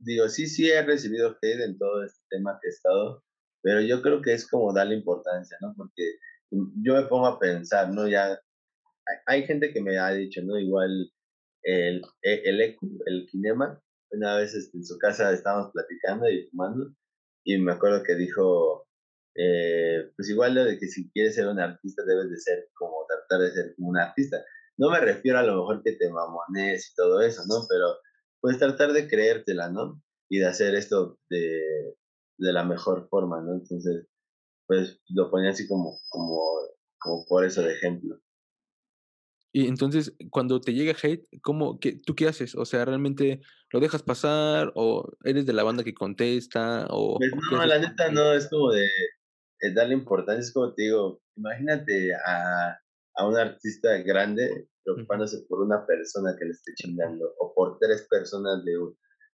digo, 0.04 0.30
sí, 0.30 0.48
sí 0.48 0.70
he 0.70 0.82
recibido 0.82 1.38
hate 1.42 1.62
en 1.62 1.78
todo 1.78 2.04
este 2.04 2.22
tema 2.30 2.60
que 2.62 2.68
he 2.68 2.72
estado, 2.72 3.24
pero 3.62 3.82
yo 3.82 4.02
creo 4.02 4.22
que 4.22 4.34
es 4.34 4.48
como 4.48 4.74
darle 4.74 4.96
importancia, 4.96 5.58
¿no? 5.62 5.74
Porque 5.76 6.18
yo 6.52 6.96
me 6.96 7.04
pongo 7.04 7.28
a 7.28 7.40
pensar, 7.40 7.90
¿no? 7.90 8.08
Ya 8.08 8.40
hay, 9.26 9.46
gente 9.46 9.74
que 9.74 9.82
me 9.82 9.98
ha 9.98 10.12
dicho, 10.12 10.42
¿no? 10.44 10.60
Igual 10.60 11.12
el, 11.64 12.02
e, 12.22 12.42
el 12.46 12.62
ECU, 12.62 13.00
el 13.06 13.26
Kinema, 13.28 13.82
una 14.12 14.38
vez 14.38 14.54
este, 14.54 14.78
en 14.78 14.86
su 14.86 14.98
casa 14.98 15.32
estábamos 15.32 15.72
platicando 15.72 16.30
y 16.30 16.48
fumando, 16.50 16.94
y 17.46 17.58
me 17.58 17.74
acuerdo 17.74 18.04
que 18.04 18.16
dijo, 18.16 18.88
eh, 19.36 20.12
pues 20.16 20.30
igual 20.30 20.56
lo 20.56 20.66
de 20.66 20.78
que 20.78 20.88
si 20.88 21.10
quieres 21.12 21.36
ser 21.36 21.48
un 21.48 21.60
artista 21.60 22.04
debes 22.06 22.30
de 22.30 22.38
ser 22.38 22.70
como 22.74 23.06
tratar 23.08 23.42
de 23.42 23.52
ser 23.52 23.76
como 23.76 23.90
un 23.90 23.98
artista. 23.98 24.44
No 24.78 24.90
me 24.90 25.00
refiero 25.00 25.40
a 25.40 25.44
lo 25.44 25.56
mejor 25.58 25.84
que 25.84 25.94
te 25.94 26.10
mamones 26.10 26.92
y 26.92 26.96
todo 26.96 27.22
eso, 27.22 27.44
¿no? 27.48 27.66
Pero 27.70 27.96
pues 28.44 28.60
tratar 28.60 28.92
de 28.92 29.08
creértela, 29.08 29.70
¿no? 29.70 30.04
Y 30.30 30.40
de 30.40 30.48
hacer 30.48 30.76
esto 30.76 31.18
de, 31.30 31.96
de 32.38 32.52
la 32.52 32.66
mejor 32.66 33.08
forma, 33.08 33.42
¿no? 33.42 33.54
Entonces, 33.54 34.06
pues 34.68 35.00
lo 35.08 35.32
ponía 35.32 35.52
así 35.52 35.66
como, 35.66 35.98
como, 36.10 36.42
como 37.00 37.26
por 37.26 37.46
eso 37.46 37.62
de 37.62 37.72
ejemplo. 37.72 38.20
Y 39.54 39.68
entonces, 39.68 40.14
cuando 40.30 40.60
te 40.60 40.74
llega 40.74 40.94
hate, 41.02 41.26
¿cómo, 41.42 41.80
qué, 41.80 41.96
¿tú 42.06 42.16
qué 42.16 42.28
haces? 42.28 42.54
O 42.56 42.66
sea, 42.66 42.84
¿realmente 42.84 43.40
lo 43.72 43.80
dejas 43.80 44.04
pasar 44.04 44.74
o 44.76 45.10
eres 45.24 45.46
de 45.46 45.54
la 45.54 45.64
banda 45.64 45.86
que 45.86 45.94
contesta? 45.94 46.88
O, 46.90 47.20
pues 47.20 47.32
no, 47.50 47.66
la 47.66 47.80
neta 47.80 48.12
no, 48.12 48.34
es 48.34 48.50
como 48.50 48.74
de, 48.74 48.90
darle 49.74 49.94
importancia, 49.94 50.42
es 50.42 50.52
como 50.52 50.74
te 50.74 50.84
digo, 50.84 51.22
imagínate 51.38 52.14
a, 52.14 52.78
a 53.16 53.26
un 53.26 53.38
artista 53.38 54.00
grande 54.00 54.68
preocupándose 54.84 55.46
por 55.48 55.62
una 55.62 55.86
persona 55.86 56.36
que 56.38 56.46
le 56.46 56.52
esté 56.52 56.74
chingando 56.76 57.34
o 57.40 57.54
por 57.54 57.78
tres 57.80 58.08
personas 58.10 58.64
de 58.66 58.74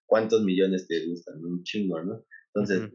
cuántos 0.05 0.43
millones 0.43 0.87
te 0.87 1.05
gustan, 1.07 1.43
un 1.43 1.63
chingo, 1.63 2.01
¿no? 2.03 2.25
Entonces, 2.53 2.91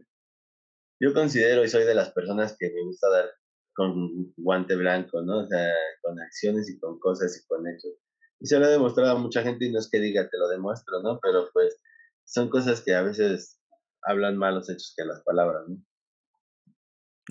yo 0.99 1.13
considero 1.13 1.63
y 1.63 1.69
soy 1.69 1.85
de 1.85 1.95
las 1.95 2.11
personas 2.11 2.55
que 2.59 2.71
me 2.71 2.83
gusta 2.83 3.09
dar 3.09 3.29
con 3.73 4.33
guante 4.37 4.75
blanco, 4.75 5.21
¿no? 5.21 5.39
O 5.39 5.47
sea, 5.47 5.73
con 6.01 6.19
acciones 6.19 6.69
y 6.69 6.79
con 6.79 6.99
cosas 6.99 7.37
y 7.37 7.47
con 7.47 7.67
hechos. 7.67 7.91
Y 8.39 8.47
se 8.47 8.59
lo 8.59 8.65
he 8.65 8.69
demostrado 8.69 9.11
a 9.11 9.19
mucha 9.19 9.43
gente 9.43 9.65
y 9.65 9.71
no 9.71 9.79
es 9.79 9.89
que 9.89 9.99
diga 9.99 10.29
te 10.29 10.37
lo 10.37 10.47
demuestro, 10.49 11.01
¿no? 11.01 11.19
Pero 11.21 11.49
pues 11.53 11.77
son 12.25 12.49
cosas 12.49 12.81
que 12.81 12.93
a 12.93 13.01
veces 13.01 13.59
hablan 14.03 14.37
más 14.37 14.53
los 14.53 14.69
hechos 14.69 14.93
que 14.95 15.05
las 15.05 15.21
palabras, 15.23 15.63
¿no? 15.67 15.77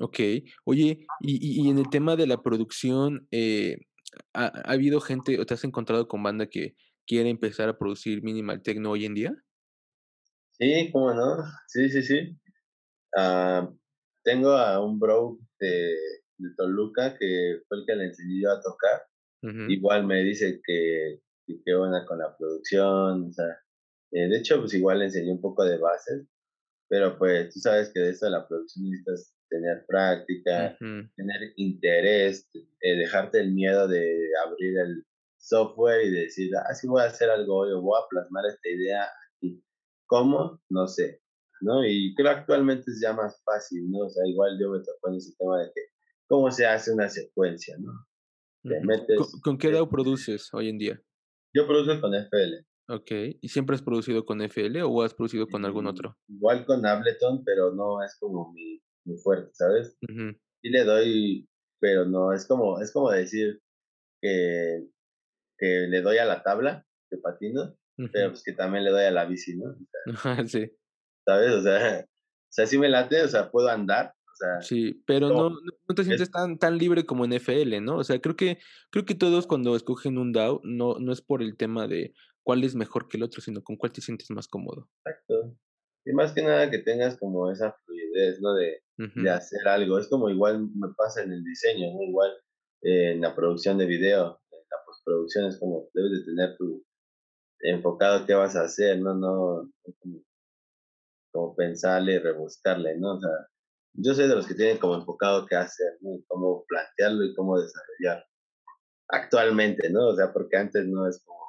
Ok. 0.00 0.18
Oye, 0.64 1.06
y, 1.20 1.62
y, 1.62 1.70
en 1.70 1.78
el 1.78 1.88
tema 1.88 2.16
de 2.16 2.26
la 2.26 2.42
producción, 2.42 3.28
eh, 3.30 3.76
¿ha, 4.32 4.46
¿ha, 4.46 4.72
habido 4.72 5.00
gente 5.00 5.40
o 5.40 5.46
te 5.46 5.54
has 5.54 5.64
encontrado 5.64 6.08
con 6.08 6.22
banda 6.22 6.46
que 6.46 6.76
quiere 7.06 7.30
empezar 7.30 7.68
a 7.68 7.78
producir 7.78 8.22
minimal 8.22 8.62
techno 8.62 8.90
hoy 8.90 9.04
en 9.04 9.14
día? 9.14 9.34
Sí, 10.58 10.90
cómo 10.92 11.12
no. 11.12 11.44
Sí, 11.66 11.88
sí, 11.88 12.02
sí. 12.02 12.38
Uh, 13.16 13.76
tengo 14.22 14.52
a 14.52 14.84
un 14.84 14.98
bro 14.98 15.38
de, 15.58 15.94
de 16.38 16.54
Toluca, 16.56 17.16
que 17.18 17.60
fue 17.68 17.78
el 17.78 17.86
que 17.86 17.94
le 17.96 18.04
enseñé 18.06 18.42
yo 18.42 18.52
a 18.52 18.60
tocar. 18.60 19.02
Igual 19.68 20.06
me 20.06 20.22
dice 20.22 20.62
que, 20.64 21.20
que 21.46 21.60
qué 21.62 21.74
buena 21.74 22.06
con 22.06 22.18
la 22.18 22.34
producción, 22.34 23.28
o 23.28 23.32
sea, 23.32 23.58
eh, 24.12 24.26
de 24.28 24.38
hecho, 24.38 24.58
pues 24.60 24.72
igual 24.72 25.00
le 25.00 25.06
enseñé 25.06 25.32
un 25.32 25.40
poco 25.42 25.64
de 25.64 25.76
bases, 25.76 26.26
pero 26.88 27.18
pues 27.18 27.52
tú 27.52 27.60
sabes 27.60 27.90
que 27.92 28.00
de 28.00 28.10
eso 28.10 28.24
de 28.24 28.32
la 28.32 28.48
producción 28.48 28.86
necesitas 28.86 29.33
tener 29.54 29.84
práctica, 29.86 30.76
tener 30.78 31.52
interés, 31.56 32.50
eh, 32.52 32.96
dejarte 32.96 33.40
el 33.40 33.52
miedo 33.52 33.86
de 33.86 34.30
abrir 34.44 34.78
el 34.78 35.04
software 35.38 36.06
y 36.06 36.10
decir, 36.10 36.50
ah, 36.56 36.74
sí 36.74 36.88
voy 36.88 37.02
a 37.02 37.06
hacer 37.06 37.30
algo 37.30 37.58
hoy, 37.58 37.72
o 37.72 37.80
voy 37.80 37.98
a 38.00 38.08
plasmar 38.08 38.44
esta 38.46 38.68
idea 38.68 39.04
aquí. 39.36 39.62
¿Cómo? 40.06 40.60
No 40.70 40.88
sé, 40.88 41.22
¿no? 41.60 41.86
Y 41.86 42.14
creo 42.14 42.30
actualmente 42.30 42.90
es 42.90 43.00
ya 43.00 43.12
más 43.12 43.40
fácil, 43.44 43.88
¿no? 43.90 44.06
O 44.06 44.10
sea, 44.10 44.26
igual 44.26 44.58
yo 44.60 44.70
me 44.70 44.78
tocó 44.78 45.10
en 45.10 45.16
ese 45.16 45.34
tema 45.38 45.62
de 45.62 45.70
que 45.74 45.82
cómo 46.26 46.50
se 46.50 46.66
hace 46.66 46.92
una 46.92 47.08
secuencia, 47.08 47.76
¿no? 47.78 47.92
¿Con, 49.42 49.58
qué 49.58 49.70
DAO 49.70 49.88
produces 49.88 50.48
hoy 50.52 50.70
en 50.70 50.78
día? 50.78 51.00
Yo 51.54 51.66
produzco 51.66 52.00
con 52.00 52.14
FL. 52.14 52.66
Ok, 52.88 53.10
¿y 53.40 53.48
siempre 53.48 53.76
has 53.76 53.82
producido 53.82 54.24
con 54.24 54.40
FL 54.40 54.82
o 54.82 55.02
has 55.02 55.14
producido 55.14 55.46
con 55.46 55.64
algún 55.64 55.86
otro? 55.86 56.16
Igual 56.28 56.64
con 56.64 56.84
Ableton, 56.84 57.44
pero 57.44 57.74
no 57.74 58.02
es 58.02 58.16
como 58.18 58.52
mi, 58.52 58.82
mi 59.04 59.16
fuerte, 59.18 59.50
¿sabes? 59.54 59.96
Sí 60.00 60.70
le 60.70 60.84
doy, 60.84 61.48
pero 61.80 62.04
no, 62.04 62.32
es 62.32 62.46
como, 62.46 62.80
es 62.80 62.92
como 62.92 63.10
decir 63.10 63.60
que, 64.20 64.86
que 65.58 65.86
le 65.88 66.00
doy 66.00 66.18
a 66.18 66.24
la 66.24 66.42
tabla 66.42 66.86
de 67.10 67.18
patino, 67.18 67.76
pero 68.12 68.30
pues 68.30 68.42
que 68.42 68.52
también 68.52 68.84
le 68.84 68.90
doy 68.90 69.04
a 69.04 69.10
la 69.10 69.24
bici, 69.26 69.56
¿no? 69.56 69.76
sí. 70.46 70.70
¿Sabes? 71.26 71.52
O 71.52 71.62
sea, 71.62 72.00
o 72.04 72.52
sea, 72.52 72.66
sí 72.66 72.78
me 72.78 72.88
late, 72.88 73.22
o 73.22 73.28
sea, 73.28 73.50
puedo 73.50 73.68
andar, 73.68 74.14
sí, 74.60 75.02
pero 75.06 75.28
no, 75.28 75.50
no, 75.50 75.94
te 75.94 76.04
sientes 76.04 76.30
tan, 76.30 76.58
tan 76.58 76.78
libre 76.78 77.04
como 77.04 77.24
en 77.24 77.32
FL, 77.32 77.80
¿no? 77.80 77.98
O 77.98 78.04
sea, 78.04 78.20
creo 78.20 78.36
que, 78.36 78.58
creo 78.90 79.04
que 79.04 79.14
todos 79.14 79.46
cuando 79.46 79.76
escogen 79.76 80.18
un 80.18 80.32
DAO 80.32 80.60
no, 80.64 80.98
no 80.98 81.12
es 81.12 81.20
por 81.20 81.42
el 81.42 81.56
tema 81.56 81.86
de 81.86 82.14
cuál 82.42 82.64
es 82.64 82.74
mejor 82.74 83.08
que 83.08 83.16
el 83.16 83.22
otro, 83.22 83.40
sino 83.40 83.62
con 83.62 83.76
cuál 83.76 83.92
te 83.92 84.00
sientes 84.00 84.30
más 84.30 84.48
cómodo. 84.48 84.88
Exacto. 85.04 85.56
Y 86.04 86.12
más 86.12 86.32
que 86.32 86.42
nada 86.42 86.70
que 86.70 86.78
tengas 86.78 87.16
como 87.16 87.50
esa 87.50 87.72
fluidez, 87.84 88.03
¿no? 88.40 88.54
De, 88.54 88.82
de 88.96 89.30
hacer 89.30 89.66
algo. 89.66 89.98
Es 89.98 90.08
como 90.08 90.28
igual 90.30 90.68
me 90.74 90.88
pasa 90.96 91.22
en 91.22 91.32
el 91.32 91.44
diseño, 91.44 91.92
¿no? 91.92 92.02
Igual 92.02 92.32
eh, 92.82 93.12
en 93.12 93.20
la 93.20 93.34
producción 93.34 93.78
de 93.78 93.86
video, 93.86 94.40
en 94.50 94.60
la 94.70 94.76
postproducción 94.86 95.46
es 95.46 95.58
como 95.58 95.88
debes 95.94 96.12
de 96.12 96.24
tener 96.24 96.56
tu 96.56 96.84
enfocado 97.60 98.26
qué 98.26 98.34
vas 98.34 98.56
a 98.56 98.64
hacer, 98.64 99.00
¿no? 99.00 99.14
No, 99.14 99.70
como, 100.00 100.22
como 101.32 101.56
pensarle 101.56 102.20
rebuscarle, 102.20 102.96
¿no? 102.98 103.16
O 103.16 103.20
sea, 103.20 103.30
yo 103.94 104.14
soy 104.14 104.28
de 104.28 104.34
los 104.34 104.46
que 104.46 104.54
tienen 104.54 104.78
como 104.78 104.96
enfocado 104.96 105.46
qué 105.46 105.56
hacer, 105.56 105.98
¿no? 106.00 106.18
cómo 106.26 106.64
plantearlo 106.66 107.24
y 107.24 107.34
cómo 107.34 107.60
desarrollar 107.60 108.24
actualmente, 109.08 109.90
¿no? 109.90 110.08
O 110.08 110.16
sea, 110.16 110.32
porque 110.32 110.56
antes 110.56 110.86
no 110.86 111.08
es 111.08 111.22
como 111.24 111.40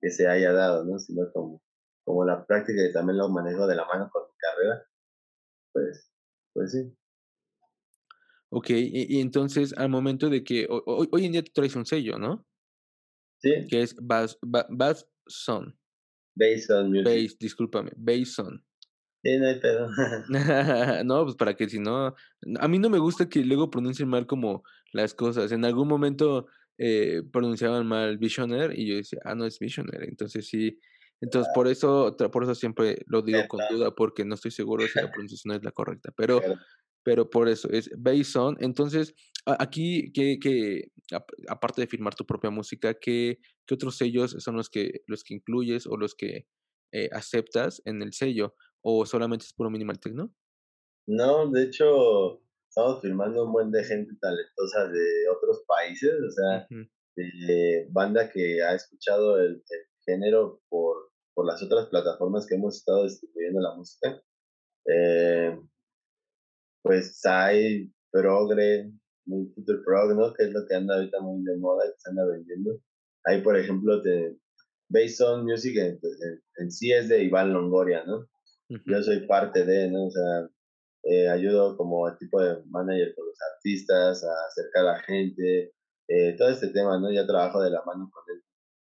que 0.00 0.10
se 0.10 0.28
haya 0.28 0.52
dado, 0.52 0.84
¿no? 0.84 0.98
Sino 0.98 1.30
como, 1.32 1.62
como 2.04 2.24
la 2.24 2.46
práctica 2.46 2.82
y 2.82 2.92
también 2.92 3.18
lo 3.18 3.28
manejo 3.28 3.66
de 3.66 3.76
la 3.76 3.84
mano 3.86 4.08
con 4.10 4.22
mi 4.22 4.36
carrera, 4.38 4.82
pues, 5.72 6.10
pues 6.52 6.72
sí. 6.72 6.92
Ok, 8.50 8.70
y, 8.70 9.20
entonces 9.20 9.74
al 9.76 9.90
momento 9.90 10.30
de 10.30 10.42
que 10.42 10.66
hoy, 10.68 11.08
hoy 11.10 11.26
en 11.26 11.32
día 11.32 11.42
tú 11.42 11.52
traes 11.52 11.76
un 11.76 11.84
sello, 11.84 12.18
¿no? 12.18 12.46
Sí. 13.40 13.66
Que 13.68 13.82
es 13.82 13.94
Bass, 14.00 14.38
Bass 14.42 15.06
Son. 15.26 15.78
Based 16.34 16.70
on 16.70 16.90
music. 16.90 17.04
Base, 17.04 17.36
discúlpame, 17.38 17.90
on. 18.38 18.64
Sí, 19.22 19.36
no 19.38 19.46
hay 19.46 19.60
pedo. 19.60 19.88
no, 21.04 21.24
pues 21.24 21.36
para 21.36 21.54
que 21.54 21.68
si 21.68 21.78
no. 21.78 22.14
A 22.58 22.68
mí 22.68 22.78
no 22.78 22.88
me 22.88 22.98
gusta 22.98 23.28
que 23.28 23.44
luego 23.44 23.70
pronuncien 23.70 24.08
mal 24.08 24.26
como 24.26 24.62
las 24.92 25.14
cosas. 25.14 25.52
En 25.52 25.64
algún 25.64 25.88
momento 25.88 26.46
eh, 26.78 27.22
pronunciaban 27.32 27.86
mal 27.86 28.18
Visioner 28.18 28.78
y 28.78 28.86
yo 28.86 28.96
decía, 28.96 29.20
ah, 29.24 29.34
no 29.34 29.44
es 29.44 29.58
Visioner. 29.58 30.04
Entonces 30.04 30.46
sí. 30.46 30.78
Entonces 31.20 31.50
por 31.54 31.66
eso, 31.66 32.16
por 32.32 32.44
eso 32.44 32.54
siempre 32.54 33.02
lo 33.06 33.22
digo 33.22 33.40
con 33.48 33.60
duda, 33.70 33.94
porque 33.94 34.24
no 34.24 34.34
estoy 34.34 34.50
seguro 34.50 34.86
si 34.86 35.00
la 35.00 35.10
pronunciación 35.12 35.56
es 35.56 35.64
la 35.64 35.72
correcta. 35.72 36.12
Pero, 36.16 36.40
pero 37.02 37.28
por 37.28 37.48
eso 37.48 37.68
es 37.70 37.90
based 37.96 38.40
on. 38.40 38.56
Entonces, 38.60 39.14
aquí, 39.46 40.12
que, 40.12 40.38
que 40.38 40.92
aparte 41.48 41.80
de 41.80 41.86
firmar 41.86 42.14
tu 42.14 42.24
propia 42.24 42.50
música, 42.50 42.94
¿qué, 42.94 43.38
¿qué 43.66 43.74
otros 43.74 43.96
sellos 43.96 44.36
son 44.38 44.56
los 44.56 44.68
que, 44.68 45.02
los 45.06 45.24
que 45.24 45.34
incluyes 45.34 45.86
o 45.86 45.96
los 45.96 46.14
que 46.14 46.46
eh, 46.92 47.08
aceptas 47.12 47.82
en 47.84 48.02
el 48.02 48.12
sello? 48.12 48.54
¿O 48.80 49.04
solamente 49.04 49.44
es 49.44 49.52
puro 49.52 49.70
minimal 49.70 49.98
techno? 49.98 50.32
No, 51.08 51.50
de 51.50 51.64
hecho, 51.64 52.42
estamos 52.68 53.00
firmando 53.00 53.44
un 53.44 53.52
buen 53.52 53.70
de 53.70 53.82
gente 53.82 54.14
talentosa 54.20 54.88
de 54.88 55.28
otros 55.34 55.64
países, 55.66 56.12
o 56.12 56.30
sea, 56.30 56.68
de 57.16 57.88
banda 57.90 58.30
que 58.30 58.62
ha 58.62 58.74
escuchado 58.74 59.40
el, 59.40 59.62
género 60.04 60.62
por, 60.68 61.07
por 61.38 61.46
las 61.46 61.62
otras 61.62 61.86
plataformas 61.86 62.48
que 62.48 62.56
hemos 62.56 62.78
estado 62.78 63.04
distribuyendo 63.04 63.60
la 63.60 63.72
música. 63.76 64.20
Eh, 64.86 65.56
pues 66.82 67.24
hay 67.26 67.92
Progre, 68.10 68.90
muy 69.24 69.46
Future 69.54 69.78
Prog, 69.84 70.16
¿no? 70.16 70.34
Que 70.34 70.46
es 70.46 70.50
lo 70.50 70.66
que 70.66 70.74
anda 70.74 70.96
ahorita 70.96 71.20
muy 71.20 71.44
de 71.44 71.56
moda, 71.58 71.84
que 71.84 71.94
se 71.96 72.10
anda 72.10 72.26
vendiendo. 72.26 72.80
Hay, 73.24 73.40
por 73.42 73.56
ejemplo, 73.56 74.02
de 74.02 74.36
Based 74.88 75.24
on 75.24 75.44
Music 75.44 75.76
en, 75.76 76.72
sí 76.72 76.90
es 76.90 77.08
de 77.08 77.22
Iván 77.22 77.52
Longoria, 77.52 78.02
¿no? 78.04 78.28
Yo 78.86 79.00
soy 79.04 79.24
parte 79.28 79.64
de, 79.64 79.92
¿no? 79.92 80.06
O 80.06 80.10
sea, 80.10 80.50
eh, 81.04 81.28
ayudo 81.28 81.76
como 81.76 82.12
tipo 82.16 82.42
de 82.42 82.64
manager 82.66 83.14
con 83.14 83.26
los 83.26 83.38
artistas, 83.54 84.24
a 84.24 84.32
acercar 84.48 84.88
a 84.88 84.92
la 84.94 85.02
gente, 85.04 85.72
eh, 86.08 86.34
todo 86.36 86.48
este 86.48 86.70
tema, 86.70 86.98
¿no? 86.98 87.12
Ya 87.12 87.28
trabajo 87.28 87.62
de 87.62 87.70
la 87.70 87.84
mano 87.84 88.10
con 88.12 88.24
él 88.34 88.42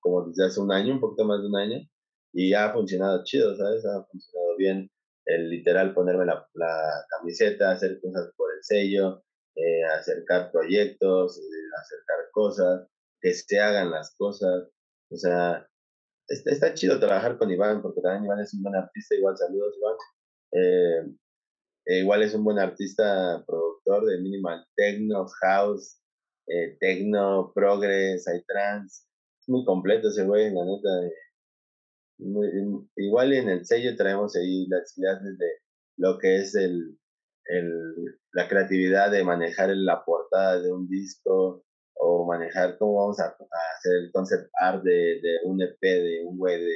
como 0.06 0.24
desde 0.28 0.46
hace 0.46 0.60
un 0.60 0.72
año, 0.72 0.94
un 0.94 1.00
poquito 1.00 1.26
más 1.26 1.42
de 1.42 1.48
un 1.48 1.56
año, 1.56 1.90
y 2.36 2.54
ha 2.54 2.74
funcionado 2.74 3.24
chido, 3.24 3.56
¿sabes? 3.56 3.86
Ha 3.86 4.04
funcionado 4.04 4.58
bien 4.58 4.92
el 5.26 5.50
literal 5.50 5.94
ponerme 5.94 6.26
la, 6.26 6.46
la 6.54 7.06
camiseta, 7.10 7.72
hacer 7.72 8.00
cosas 8.02 8.32
por 8.36 8.54
el 8.54 8.62
sello, 8.62 9.24
eh, 9.56 9.86
acercar 9.86 10.52
proyectos, 10.52 11.40
eh, 11.40 11.42
acercar 11.80 12.30
cosas, 12.34 12.88
que 13.22 13.34
se 13.34 13.60
hagan 13.60 13.90
las 13.90 14.14
cosas. 14.18 14.68
O 15.10 15.16
sea, 15.16 15.66
está, 16.28 16.52
está, 16.52 16.74
chido 16.74 17.00
trabajar 17.00 17.38
con 17.38 17.50
Iván, 17.50 17.82
porque 17.82 18.02
también 18.02 18.26
Iván 18.26 18.42
es 18.42 18.54
un 18.54 18.64
buen 18.64 18.76
artista, 18.76 19.16
igual 19.16 19.38
saludos 19.38 19.74
Iván. 19.78 19.96
Eh, 20.52 22.00
igual 22.02 22.22
es 22.22 22.34
un 22.34 22.44
buen 22.44 22.60
artista, 22.60 23.44
productor 23.48 24.06
de 24.08 24.20
minimal 24.20 24.66
techno, 24.76 25.26
house, 25.42 26.02
techno, 26.82 27.54
progress, 27.56 28.28
hay 28.28 28.44
trans. 28.44 29.08
Es 29.40 29.48
muy 29.48 29.64
completo 29.64 30.10
ese 30.10 30.26
güey, 30.26 30.54
la 30.54 30.66
neta 30.66 31.16
igual 32.18 33.34
en 33.34 33.50
el 33.50 33.66
sello 33.66 33.96
traemos 33.96 34.36
ahí 34.36 34.68
las 34.68 34.98
ideas 34.98 35.22
de 35.24 35.48
lo 35.98 36.18
que 36.18 36.38
es 36.38 36.56
el, 36.56 36.98
el, 37.46 37.72
la 38.34 38.48
creatividad 38.48 39.12
de 39.12 39.24
manejar 39.24 39.70
la 39.76 40.04
portada 40.04 40.60
de 40.62 40.72
un 40.72 40.88
disco 40.88 41.64
o 41.94 42.26
manejar 42.26 42.78
cómo 42.78 43.00
vamos 43.00 43.20
a, 43.20 43.36
hacer 43.78 43.96
el 43.98 44.12
concept 44.12 44.50
art 44.60 44.84
de, 44.84 45.20
de, 45.22 45.38
un 45.46 45.62
EP 45.62 45.80
de 45.82 46.26
un 46.26 46.38
güey 46.38 46.62
de, 46.62 46.76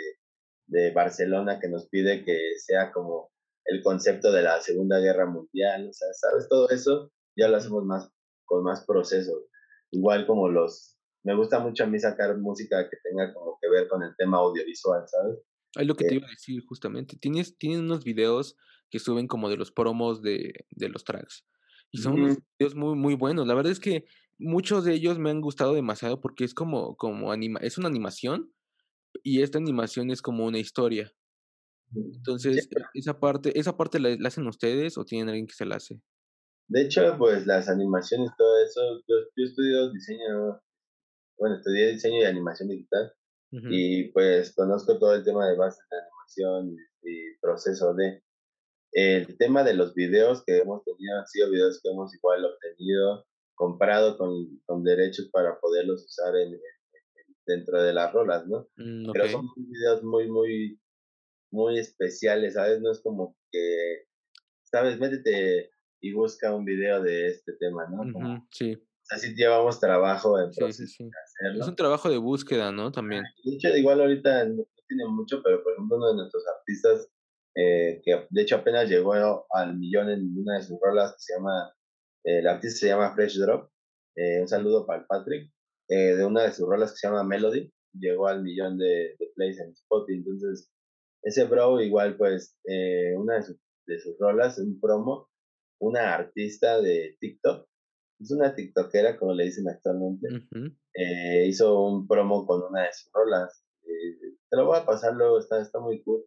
de 0.68 0.92
Barcelona 0.92 1.60
que 1.60 1.70
nos 1.70 1.88
pide 1.90 2.24
que 2.24 2.38
sea 2.58 2.92
como 2.92 3.32
el 3.66 3.84
concepto 3.84 4.32
de 4.32 4.44
la 4.44 4.62
Segunda 4.62 5.00
Guerra 5.00 5.26
Mundial, 5.26 5.90
o 5.90 5.94
sea, 5.94 6.08
¿sabes? 6.14 6.48
Todo 6.48 6.70
eso 6.70 7.12
ya 7.36 7.48
lo 7.48 7.58
hacemos 7.58 7.84
más 7.86 8.12
con 8.46 8.64
más 8.64 8.86
proceso. 8.86 9.46
Igual 9.92 10.26
como 10.26 10.50
los 10.50 10.99
me 11.24 11.36
gusta 11.36 11.60
mucho 11.60 11.84
a 11.84 11.88
mí 11.88 12.00
sacar 12.00 12.38
música 12.38 12.90
que 12.90 12.98
tenga 13.04 13.34
como 13.34 13.58
que 13.62 13.70
ver 13.70 13.88
con 13.88 14.04
el 14.04 14.16
tema 14.18 14.38
audiovisual, 14.38 15.04
¿sabes? 15.08 15.40
Es 15.76 15.86
lo 15.86 15.96
que 15.96 16.06
te 16.06 16.16
iba 16.16 16.28
a 16.28 16.32
decir 16.32 16.64
justamente. 16.66 17.18
Tienes, 17.18 17.58
tienen 17.58 17.82
unos 17.82 18.04
videos 18.04 18.56
que 18.90 19.00
suben 19.00 19.28
como 19.28 19.50
de 19.50 19.58
los 19.58 19.72
promos 19.72 20.22
de, 20.22 20.54
de 20.72 20.90
los 20.90 21.04
tracks. 21.04 21.46
Y 21.92 22.00
son 22.00 22.14
unos 22.14 22.38
videos 22.58 22.76
muy, 22.76 22.96
muy 22.96 23.16
buenos. 23.16 23.48
La 23.48 23.54
verdad 23.54 23.72
es 23.72 23.80
que 23.80 24.06
muchos 24.38 24.86
de 24.86 24.94
ellos 24.94 25.20
me 25.20 25.30
han 25.30 25.42
gustado 25.42 25.74
demasiado 25.74 26.22
porque 26.22 26.44
es 26.44 26.54
como, 26.54 26.96
como 26.96 27.32
anima, 27.32 27.60
es 27.62 27.78
una 27.78 27.88
animación 27.88 28.52
y 29.24 29.42
esta 29.42 29.58
animación 29.58 30.10
es 30.12 30.22
como 30.22 30.46
una 30.46 30.60
historia. 30.60 31.12
Entonces, 31.96 32.70
esa 32.94 33.20
parte, 33.20 33.58
esa 33.60 33.76
parte 33.76 34.00
la, 34.00 34.16
hacen 34.28 34.48
ustedes 34.48 34.98
o 34.98 35.06
tienen 35.06 35.30
alguien 35.30 35.48
que 35.48 35.56
se 35.56 35.66
la 35.66 35.78
hace? 35.78 36.00
De 36.68 36.84
hecho, 36.84 37.16
pues 37.18 37.48
las 37.48 37.68
animaciones, 37.68 38.30
todo 38.38 38.64
eso, 38.64 38.82
yo, 39.08 39.16
yo 39.36 39.46
estudio 39.46 39.92
diseño 39.92 40.62
bueno, 41.40 41.56
estudié 41.56 41.94
diseño 41.94 42.22
y 42.22 42.26
animación 42.26 42.70
digital 42.70 43.14
y 43.52 44.10
pues 44.10 44.54
conozco 44.54 45.00
todo 45.00 45.16
el 45.16 45.24
tema 45.24 45.48
de 45.48 45.58
bases 45.58 45.84
de 45.90 45.98
animación 45.98 46.78
y, 47.02 47.38
proceso 47.42 47.96
de... 47.96 48.22
El 48.92 49.38
tema 49.38 49.64
de 49.64 49.74
los 49.74 49.94
videos 49.94 50.44
que 50.46 50.58
hemos 50.58 50.84
tenido 50.84 51.18
han 51.18 51.28
sido 51.28 51.50
videos 51.50 51.80
que 51.82 51.90
hemos 51.90 52.14
igual 52.14 52.46
obtenido, 52.46 53.26
comprado 53.56 54.18
con, 54.18 54.60
con 54.66 54.84
derechos 54.84 55.30
para 55.32 55.60
poderlos 55.60 56.06
usar 56.06 56.36
en, 56.38 56.60
dentro 57.46 57.82
de 57.82 57.94
las 57.94 58.12
rolas, 58.14 58.48
¿no? 58.48 58.68
Mm, 58.78 59.12
Pero 59.12 59.28
son 59.30 59.48
videos 59.56 60.04
muy, 60.04 60.28
muy, 60.28 60.80
muy 61.52 61.80
especiales, 61.80 62.56
¿sabes? 62.56 62.82
No 62.82 62.92
es 62.92 63.00
como 63.02 63.36
que, 63.52 64.06
¿sabes? 64.64 65.00
Métete 65.00 65.72
y 66.02 66.14
busca 66.14 66.56
un 66.56 66.66
video 66.66 67.02
de 67.02 67.28
este 67.28 67.54
tema, 67.54 67.88
¿no? 67.88 68.48
sí 68.52 68.78
así 69.10 69.34
llevamos 69.36 69.80
trabajo 69.80 70.40
en 70.40 70.54
sí, 70.54 70.88
sí, 70.88 71.10
Es 71.58 71.68
un 71.68 71.76
trabajo 71.76 72.10
de 72.10 72.18
búsqueda, 72.18 72.72
¿no? 72.72 72.92
También. 72.92 73.24
De 73.44 73.56
hecho, 73.56 73.76
igual 73.76 74.02
ahorita 74.02 74.46
no, 74.46 74.66
tiene 74.90 75.06
mucho, 75.08 75.42
pero 75.44 75.64
por 75.64 75.74
ejemplo 75.74 75.98
uno 75.98 76.10
de 76.10 76.16
nuestros 76.16 76.44
artistas, 76.48 77.08
eh, 77.56 78.02
que 78.04 78.28
de 78.30 78.42
hecho 78.42 78.58
apenas 78.58 78.90
llegó 78.90 79.14
al 79.52 79.78
millón 79.78 80.10
en 80.10 80.36
una 80.38 80.58
de 80.58 80.64
sus 80.64 80.78
rolas, 80.82 81.14
que 81.14 81.20
se 81.20 81.34
llama, 81.36 81.74
eh, 82.26 82.40
el 82.40 82.48
artista 82.48 82.80
se 82.80 82.88
llama 82.88 83.14
Fresh 83.16 83.40
Drop, 83.40 83.70
eh, 84.16 84.42
un 84.42 84.48
saludo 84.48 84.86
para 84.86 85.02
el 85.02 85.06
Patrick, 85.06 85.52
de 85.88 86.24
una 86.24 86.44
de 86.44 86.52
sus 86.52 86.68
rolas 86.68 86.92
que 86.92 86.98
se 86.98 87.08
llama 87.08 87.24
Melody, 87.24 87.72
llegó 87.94 88.28
al 88.28 88.44
millón 88.44 88.78
de, 88.78 89.18
plays 89.36 89.60
en 89.60 89.72
Spotify, 89.72 90.20
entonces 90.20 90.70
ese 91.24 91.46
bro 91.46 91.82
igual 91.82 92.16
pues 92.16 92.56
una 93.18 93.38
de 93.38 93.44
sus, 93.44 93.58
de 93.88 94.00
sus 94.00 94.16
rolas, 94.20 94.60
un 94.60 94.80
promo, 94.80 95.30
una 95.82 96.14
artista 96.14 96.80
de 96.80 97.18
TikTok, 97.20 97.69
es 98.20 98.32
una 98.32 98.54
TikTokera, 98.54 99.18
como 99.18 99.34
le 99.34 99.46
dicen 99.46 99.68
actualmente. 99.70 100.28
eh, 100.94 101.46
hizo 101.48 101.82
un 101.82 102.08
promo 102.08 102.46
con 102.46 102.64
una 102.64 102.84
de 102.84 102.94
sus 102.94 103.12
rolas. 103.14 103.64
Eh, 103.84 104.36
te 104.50 104.58
lo 104.58 104.66
voy 104.66 104.78
a 104.78 104.86
pasar 104.86 105.14
luego, 105.14 105.40
está, 105.40 105.62
está 105.62 105.80
muy 105.80 106.04
cool. 106.04 106.26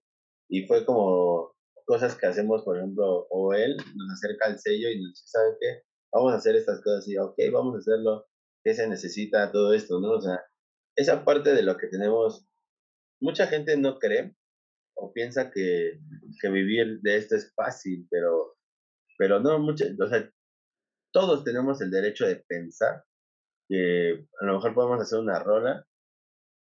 Y 0.49 0.67
fue 0.67 0.85
como 0.85 1.55
cosas 1.85 2.15
que 2.17 2.27
hacemos, 2.27 2.63
por 2.63 2.79
ejemplo, 2.79 3.27
o 3.31 3.55
él 3.55 3.77
nos 3.77 4.13
acerca 4.13 4.47
al 4.47 4.59
sello 4.59 4.89
y 4.91 5.01
nos 5.03 5.11
dice, 5.13 5.25
¿saben 5.27 5.55
qué? 5.61 5.83
Vamos 6.13 6.33
a 6.33 6.37
hacer 6.37 6.57
estas 6.57 6.83
cosas 6.83 7.07
y, 7.09 7.17
ok, 7.19 7.35
vamos 7.53 7.75
a 7.75 7.79
hacerlo. 7.79 8.27
¿Qué 8.65 8.75
se 8.75 8.87
necesita? 8.87 9.51
Todo 9.51 9.75
esto, 9.75 10.01
¿no? 10.01 10.13
O 10.13 10.21
sea, 10.21 10.41
esa 10.97 11.25
parte 11.25 11.53
de 11.55 11.63
lo 11.63 11.77
que 11.77 11.89
tenemos, 11.89 12.47
mucha 13.21 13.47
gente 13.47 13.77
no 13.77 13.99
cree 13.99 14.37
o 14.95 15.13
piensa 15.13 15.51
que, 15.51 15.99
que 16.41 16.49
vivir 16.49 17.01
de 17.01 17.17
esto 17.17 17.35
es 17.35 17.53
fácil, 17.55 18.07
pero, 18.11 18.57
pero 19.19 19.41
no, 19.41 19.59
mucha, 19.59 19.87
o 19.99 20.09
sea, 20.09 20.31
todos 21.13 21.45
tenemos 21.45 21.81
el 21.81 21.91
derecho 21.91 22.27
de 22.27 22.37
pensar 22.37 23.05
que 23.69 24.27
a 24.41 24.47
lo 24.47 24.55
mejor 24.55 24.75
podemos 24.75 25.01
hacer 25.01 25.19
una 25.19 25.39
rola 25.39 25.87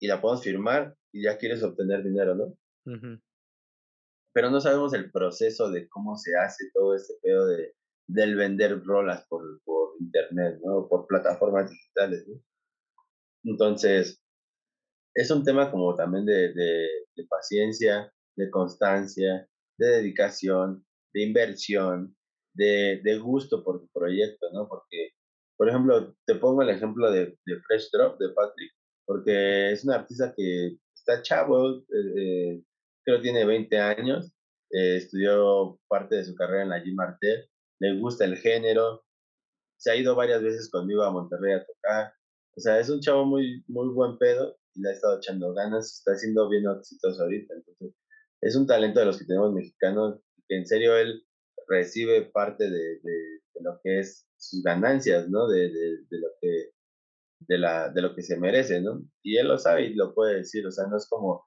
y 0.01 0.09
la 0.09 0.21
podemos 0.21 0.45
firmar 0.45 0.97
y 1.13 1.25
ya 1.25 1.39
quieres 1.39 1.63
obtener 1.63 2.03
dinero, 2.03 2.35
¿no? 2.35 2.59
Pero 4.35 4.51
no 4.51 4.61
sabemos 4.61 4.95
el 4.95 5.11
proceso 5.11 5.71
de 5.71 5.89
cómo 5.89 6.17
se 6.17 6.37
hace 6.37 6.71
todo 6.73 6.95
ese 6.95 7.15
pedo 7.23 7.47
de, 7.47 7.75
del 8.09 8.35
vender 8.35 8.83
rolas 8.85 9.27
por, 9.29 9.63
por 9.65 9.95
internet, 10.01 10.61
¿no? 10.65 10.89
Por 10.89 11.07
plataformas 11.07 11.71
digitales, 11.71 12.27
¿no? 12.29 12.43
Entonces, 13.45 14.23
es 15.15 15.31
un 15.31 15.45
tema 15.45 15.71
como 15.71 15.95
también 15.95 16.25
de, 16.25 16.53
de, 16.53 16.89
de 17.17 17.27
paciencia, 17.29 18.13
de 18.37 18.51
constancia, 18.51 19.49
de 19.79 19.87
dedicación, 19.87 20.87
de 21.13 21.23
inversión, 21.23 22.17
de, 22.55 23.01
de, 23.03 23.19
gusto 23.19 23.65
por 23.65 23.81
tu 23.81 23.89
proyecto, 23.89 24.51
¿no? 24.53 24.69
Porque, 24.69 25.11
por 25.57 25.69
ejemplo, 25.69 26.15
te 26.27 26.35
pongo 26.37 26.63
el 26.63 26.71
ejemplo 26.71 27.11
de, 27.11 27.37
de 27.47 27.61
Fresh 27.67 27.91
Drop, 27.93 28.19
de 28.19 28.31
Patrick, 28.31 28.73
porque 29.07 29.73
es 29.73 29.85
un 29.85 29.93
artista 29.93 30.33
que 30.37 30.77
está 30.95 31.23
chavo, 31.23 31.79
eh, 31.79 32.13
eh 32.17 32.63
creo 33.05 33.21
tiene 33.21 33.45
20 33.45 33.79
años, 33.79 34.33
eh, 34.71 34.97
estudió 34.97 35.79
parte 35.89 36.17
de 36.17 36.25
su 36.25 36.35
carrera 36.35 36.63
en 36.63 36.69
la 36.71 36.83
G 36.83 36.95
Martel, 36.95 37.49
le 37.81 37.99
gusta 37.99 38.25
el 38.25 38.37
género, 38.37 39.05
se 39.77 39.91
ha 39.91 39.97
ido 39.97 40.15
varias 40.15 40.43
veces 40.43 40.71
conmigo 40.71 41.03
a 41.03 41.11
Monterrey 41.11 41.55
a 41.55 41.65
tocar, 41.65 42.15
o 42.57 42.61
sea, 42.61 42.79
es 42.79 42.89
un 42.89 43.01
chavo 43.01 43.25
muy, 43.25 43.65
muy 43.67 43.89
buen 43.89 44.19
pedo 44.19 44.57
y 44.75 44.83
le 44.83 44.91
ha 44.91 44.93
estado 44.93 45.19
echando 45.19 45.53
ganas, 45.53 45.99
está 45.99 46.17
siendo 46.17 46.49
bien 46.49 46.65
exitoso 46.79 47.23
ahorita, 47.23 47.55
entonces 47.55 47.95
es 48.41 48.57
un 48.57 48.67
talento 48.67 49.01
de 49.01 49.07
los 49.07 49.19
que 49.19 49.25
tenemos 49.25 49.53
mexicanos, 49.53 50.21
que 50.49 50.57
en 50.57 50.67
serio 50.67 50.97
él 50.97 51.25
recibe 51.73 52.23
parte 52.23 52.65
de, 52.65 53.01
de, 53.03 53.41
lo 53.61 53.81
que 53.83 54.01
es 54.01 54.27
sus 54.37 54.63
ganancias, 54.63 55.29
¿no? 55.29 55.49
De, 55.49 55.71
de, 55.71 56.19
lo 56.19 56.29
que 56.41 56.71
de, 57.41 57.59
la, 57.59 57.89
de 57.91 58.03
lo 58.03 58.15
que 58.15 58.23
se 58.23 58.37
merece, 58.37 58.81
¿no? 58.81 59.03
Y 59.23 59.39
él 59.39 59.49
lo 59.49 59.59
sabe 59.59 59.87
y 59.87 59.95
lo 59.95 60.15
puede 60.15 60.37
decir, 60.37 60.67
o 60.67 60.71
sea, 60.71 60.87
no 60.89 60.97
es 60.97 61.09
como 61.09 61.47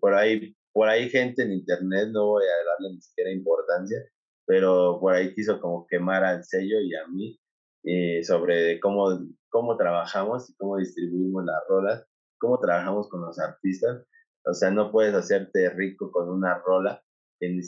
por 0.00 0.14
ahí, 0.14 0.54
por 0.72 0.88
ahí 0.88 1.08
gente 1.08 1.42
en 1.42 1.52
internet, 1.52 2.08
no 2.12 2.26
voy 2.26 2.44
a 2.44 2.64
darle 2.70 2.94
ni 2.94 3.00
siquiera 3.00 3.30
importancia, 3.30 3.98
pero 4.46 4.98
por 5.00 5.14
ahí 5.14 5.34
quiso 5.34 5.60
como 5.60 5.86
quemar 5.86 6.24
al 6.24 6.44
sello 6.44 6.78
y 6.80 6.94
a 6.94 7.06
mí 7.08 7.40
eh, 7.84 8.22
sobre 8.22 8.78
cómo, 8.80 9.18
cómo 9.48 9.76
trabajamos 9.76 10.50
y 10.50 10.56
cómo 10.56 10.76
distribuimos 10.76 11.44
las 11.44 11.62
rolas, 11.68 12.06
cómo 12.38 12.58
trabajamos 12.58 13.08
con 13.08 13.22
los 13.22 13.38
artistas. 13.38 14.04
O 14.44 14.52
sea, 14.52 14.70
no 14.70 14.92
puedes 14.92 15.14
hacerte 15.14 15.70
rico 15.70 16.10
con 16.12 16.28
una 16.28 16.58
rola 16.58 17.02
que 17.40 17.48
ni 17.48 17.62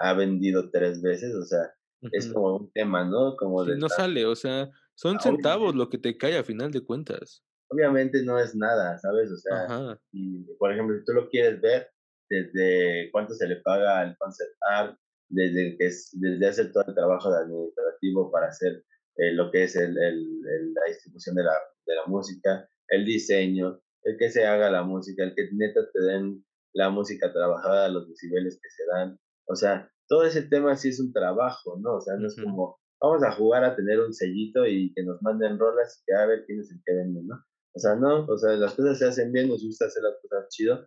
ha 0.00 0.14
vendido 0.14 0.70
tres 0.70 1.02
veces, 1.02 1.34
o 1.34 1.44
sea, 1.44 1.72
es 2.12 2.32
como 2.32 2.56
un 2.56 2.72
tema, 2.72 3.04
¿no? 3.04 3.36
Como 3.36 3.64
no 3.64 3.88
sale, 3.88 4.26
o 4.26 4.34
sea, 4.34 4.70
son 4.94 5.20
centavos 5.20 5.74
lo 5.74 5.88
que 5.88 5.98
te 5.98 6.16
cae 6.16 6.36
a 6.36 6.44
final 6.44 6.70
de 6.72 6.84
cuentas. 6.84 7.44
obviamente 7.68 8.22
no 8.22 8.38
es 8.38 8.54
nada, 8.54 8.98
¿sabes? 8.98 9.30
O 9.30 9.36
sea, 9.36 9.98
y, 10.12 10.44
por 10.58 10.72
ejemplo, 10.72 10.96
si 10.98 11.04
tú 11.04 11.12
lo 11.12 11.28
quieres 11.28 11.60
ver, 11.60 11.88
desde 12.28 13.10
cuánto 13.12 13.34
se 13.34 13.46
le 13.46 13.56
paga 13.56 14.00
al 14.00 14.16
concert 14.18 14.52
art, 14.70 14.98
desde 15.28 15.76
que 15.76 15.86
es, 15.86 16.10
desde 16.12 16.46
hacer 16.46 16.72
todo 16.72 16.84
el 16.86 16.94
trabajo 16.94 17.30
de 17.30 17.38
administrativo 17.38 18.30
para 18.30 18.48
hacer 18.48 18.84
eh, 19.16 19.32
lo 19.32 19.50
que 19.50 19.64
es 19.64 19.76
el, 19.76 19.96
el, 19.98 20.42
la 20.74 20.82
distribución 20.88 21.36
de 21.36 21.44
la, 21.44 21.54
de 21.86 21.94
la 21.94 22.06
música, 22.06 22.68
el 22.88 23.04
diseño, 23.04 23.80
el 24.04 24.16
que 24.18 24.30
se 24.30 24.46
haga 24.46 24.70
la 24.70 24.82
música, 24.82 25.24
el 25.24 25.34
que 25.34 25.48
neta 25.52 25.80
te 25.92 26.00
den 26.00 26.44
la 26.74 26.90
música 26.90 27.32
trabajada, 27.32 27.88
los 27.88 28.08
decibeles 28.08 28.58
que 28.62 28.70
se 28.70 28.84
dan. 28.86 29.18
O 29.46 29.56
sea, 29.56 29.90
todo 30.08 30.24
ese 30.24 30.42
tema 30.42 30.76
sí 30.76 30.90
es 30.90 31.00
un 31.00 31.12
trabajo, 31.12 31.78
¿no? 31.80 31.96
O 31.96 32.00
sea, 32.00 32.16
no 32.16 32.26
es 32.26 32.36
como, 32.40 32.78
vamos 33.00 33.22
a 33.24 33.32
jugar 33.32 33.64
a 33.64 33.76
tener 33.76 34.00
un 34.00 34.12
sellito 34.12 34.66
y 34.66 34.92
que 34.94 35.02
nos 35.02 35.20
manden 35.22 35.58
rolas 35.58 35.98
y 36.00 36.04
que 36.06 36.14
a 36.14 36.26
ver 36.26 36.44
quién 36.46 36.60
es 36.60 36.70
el 36.70 36.80
que 36.84 36.94
vende, 36.94 37.22
¿no? 37.24 37.36
O 37.74 37.78
sea, 37.78 37.96
no, 37.96 38.26
o 38.26 38.38
sea, 38.38 38.52
las 38.52 38.74
cosas 38.74 38.98
se 38.98 39.06
hacen 39.06 39.32
bien, 39.32 39.48
nos 39.48 39.64
gusta 39.64 39.86
hacer 39.86 40.02
las 40.02 40.14
cosas 40.20 40.48
chido. 40.50 40.86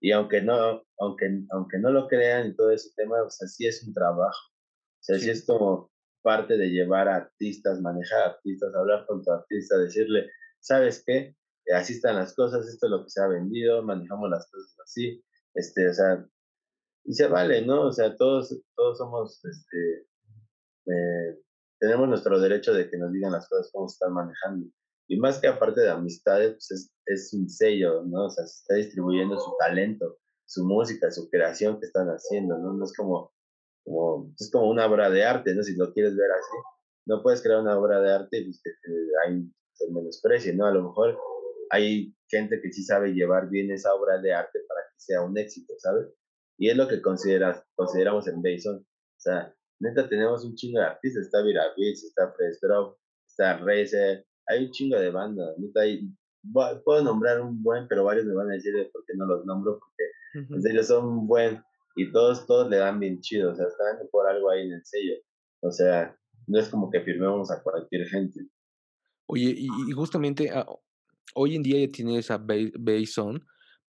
Y 0.00 0.10
aunque 0.12 0.42
no, 0.42 0.82
aunque, 0.98 1.44
aunque 1.50 1.78
no 1.78 1.90
lo 1.90 2.08
crean 2.08 2.48
y 2.48 2.56
todo 2.56 2.70
ese 2.72 2.90
tema, 2.96 3.22
o 3.22 3.30
sea, 3.30 3.46
sí 3.46 3.66
es 3.66 3.86
un 3.86 3.94
trabajo. 3.94 4.50
O 4.50 5.04
sea, 5.04 5.18
sí, 5.18 5.30
es 5.30 5.44
como 5.44 5.92
parte 6.22 6.56
de 6.56 6.70
llevar 6.70 7.08
a 7.08 7.16
artistas, 7.16 7.80
manejar 7.80 8.30
artistas, 8.30 8.74
hablar 8.74 9.04
con 9.06 9.22
tu 9.22 9.30
artista, 9.30 9.76
decirle, 9.78 10.30
¿sabes 10.60 11.02
qué? 11.06 11.36
Así 11.74 11.94
están 11.94 12.16
las 12.16 12.34
cosas, 12.34 12.66
esto 12.66 12.86
es 12.86 12.90
lo 12.90 13.04
que 13.04 13.10
se 13.10 13.20
ha 13.20 13.28
vendido, 13.28 13.82
manejamos 13.82 14.30
las 14.30 14.48
cosas 14.50 14.76
así, 14.84 15.22
este, 15.54 15.88
o 15.88 15.92
sea, 15.92 16.26
y 17.04 17.14
se 17.14 17.26
vale, 17.28 17.64
¿no? 17.64 17.88
O 17.88 17.92
sea, 17.92 18.16
todos, 18.16 18.56
todos 18.76 18.98
somos, 18.98 19.44
este, 19.44 20.06
eh, 20.86 21.38
tenemos 21.80 22.08
nuestro 22.08 22.40
derecho 22.40 22.72
de 22.72 22.88
que 22.88 22.96
nos 22.96 23.12
digan 23.12 23.32
las 23.32 23.48
cosas, 23.48 23.70
cómo 23.72 23.88
se 23.88 23.94
están 23.94 24.12
manejando. 24.12 24.66
Y 25.08 25.18
más 25.18 25.38
que 25.38 25.48
aparte 25.48 25.80
de 25.80 25.90
amistades, 25.90 26.52
pues 26.52 26.70
es, 26.70 26.92
es 27.06 27.34
un 27.34 27.48
sello, 27.48 28.02
¿no? 28.04 28.26
O 28.26 28.30
sea, 28.30 28.46
se 28.46 28.62
está 28.62 28.74
distribuyendo 28.74 29.36
su 29.38 29.54
talento, 29.58 30.18
su 30.46 30.64
música, 30.64 31.10
su 31.10 31.28
creación 31.28 31.80
que 31.80 31.86
están 31.86 32.08
haciendo, 32.08 32.56
¿no? 32.58 32.72
No 32.72 32.84
es 32.84 32.94
como, 32.96 33.32
como, 33.84 34.32
es 34.38 34.50
como 34.50 34.70
una 34.70 34.86
obra 34.86 35.10
de 35.10 35.24
arte, 35.24 35.54
¿no? 35.54 35.62
Si 35.62 35.74
lo 35.76 35.92
quieres 35.92 36.16
ver 36.16 36.30
así, 36.30 36.56
no 37.06 37.22
puedes 37.22 37.42
crear 37.42 37.60
una 37.60 37.78
obra 37.78 38.00
de 38.00 38.12
arte 38.12 38.38
y 38.38 38.44
pues, 38.44 38.62
que 38.62 38.70
hay 39.26 39.50
se 39.74 39.90
menosprecie, 39.90 40.54
¿no? 40.54 40.66
A 40.66 40.72
lo 40.72 40.84
mejor 40.84 41.18
hay 41.70 42.14
gente 42.28 42.60
que 42.60 42.72
sí 42.72 42.82
sabe 42.84 43.12
llevar 43.12 43.48
bien 43.48 43.70
esa 43.70 43.94
obra 43.94 44.18
de 44.18 44.32
arte 44.32 44.60
para 44.68 44.80
que 44.82 45.00
sea 45.00 45.22
un 45.22 45.36
éxito, 45.36 45.74
¿sabes? 45.78 46.06
Y 46.58 46.68
es 46.68 46.76
lo 46.76 46.88
que 46.88 47.00
consideras, 47.00 47.64
consideramos 47.74 48.28
en 48.28 48.42
Bason. 48.42 48.76
O 48.76 49.20
sea, 49.20 49.54
neta, 49.80 50.08
tenemos 50.08 50.44
un 50.44 50.54
chingo 50.54 50.80
de 50.80 50.86
artistas. 50.86 51.24
Está 51.24 51.42
Beats, 51.42 52.04
está 52.04 52.32
Fred 52.32 52.52
está 53.28 53.58
Razer. 53.58 54.26
Hay 54.48 54.66
un 54.66 54.70
chingo 54.70 54.98
de 54.98 55.10
bandas. 55.10 55.58
Neta, 55.58 55.80
hay, 55.80 56.08
puedo 56.84 57.02
nombrar 57.02 57.40
un 57.40 57.62
buen, 57.62 57.86
pero 57.88 58.04
varios 58.04 58.26
me 58.26 58.34
van 58.34 58.50
a 58.50 58.54
decir 58.54 58.74
por 58.92 59.04
qué 59.06 59.14
no 59.16 59.26
los 59.26 59.44
nombro, 59.44 59.78
porque 59.78 60.54
en 60.54 60.62
serio 60.62 60.82
son 60.82 61.26
buen. 61.26 61.62
Y 61.96 62.10
todos, 62.10 62.46
todos 62.46 62.70
le 62.70 62.78
dan 62.78 62.98
bien 63.00 63.20
chido. 63.20 63.52
O 63.52 63.54
sea, 63.54 63.66
están 63.66 64.08
por 64.10 64.26
algo 64.26 64.50
ahí 64.50 64.66
en 64.66 64.72
el 64.72 64.84
sello. 64.84 65.14
O 65.60 65.70
sea, 65.70 66.16
no 66.46 66.58
es 66.58 66.68
como 66.68 66.90
que 66.90 67.00
firmemos 67.00 67.50
a 67.50 67.62
cualquier 67.62 68.06
gente. 68.08 68.40
Oye, 69.26 69.54
y, 69.56 69.92
justamente 69.92 70.50
ah, 70.50 70.66
hoy 71.34 71.56
en 71.56 71.62
día 71.62 71.86
ya 71.86 71.92
tienes 71.92 72.30
a 72.30 72.38
Bason 72.38 73.42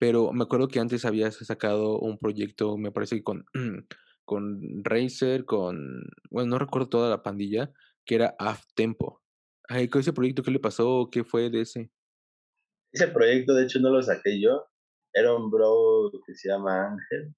pero 0.03 0.33
me 0.33 0.43
acuerdo 0.43 0.67
que 0.67 0.81
antes 0.81 1.05
habías 1.05 1.37
sacado 1.37 2.01
un 2.01 2.19
proyecto, 2.19 2.77
me 2.77 2.91
parece 2.91 3.15
que 3.15 3.23
con, 3.23 3.45
con 4.25 4.83
Razer, 4.83 5.45
con, 5.45 6.03
bueno, 6.29 6.51
no 6.51 6.59
recuerdo 6.59 6.89
toda 6.89 7.09
la 7.09 7.23
pandilla, 7.23 7.71
que 8.05 8.17
era 8.17 8.35
Af 8.41 8.65
Tempo. 8.75 9.23
Ay, 9.69 9.89
ese 9.95 10.13
proyecto 10.13 10.43
qué 10.43 10.51
le 10.51 10.59
pasó? 10.59 11.09
¿Qué 11.09 11.23
fue 11.23 11.51
de 11.51 11.61
ese? 11.61 11.93
Ese 12.93 13.07
proyecto, 13.07 13.55
de 13.55 13.63
hecho, 13.63 13.79
no 13.79 13.91
lo 13.91 14.03
saqué 14.03 14.41
yo. 14.43 14.67
Era 15.15 15.37
un 15.37 15.53
bro 15.53 16.11
que 16.27 16.35
se 16.35 16.49
llama 16.49 16.89
Ángel, 16.89 17.33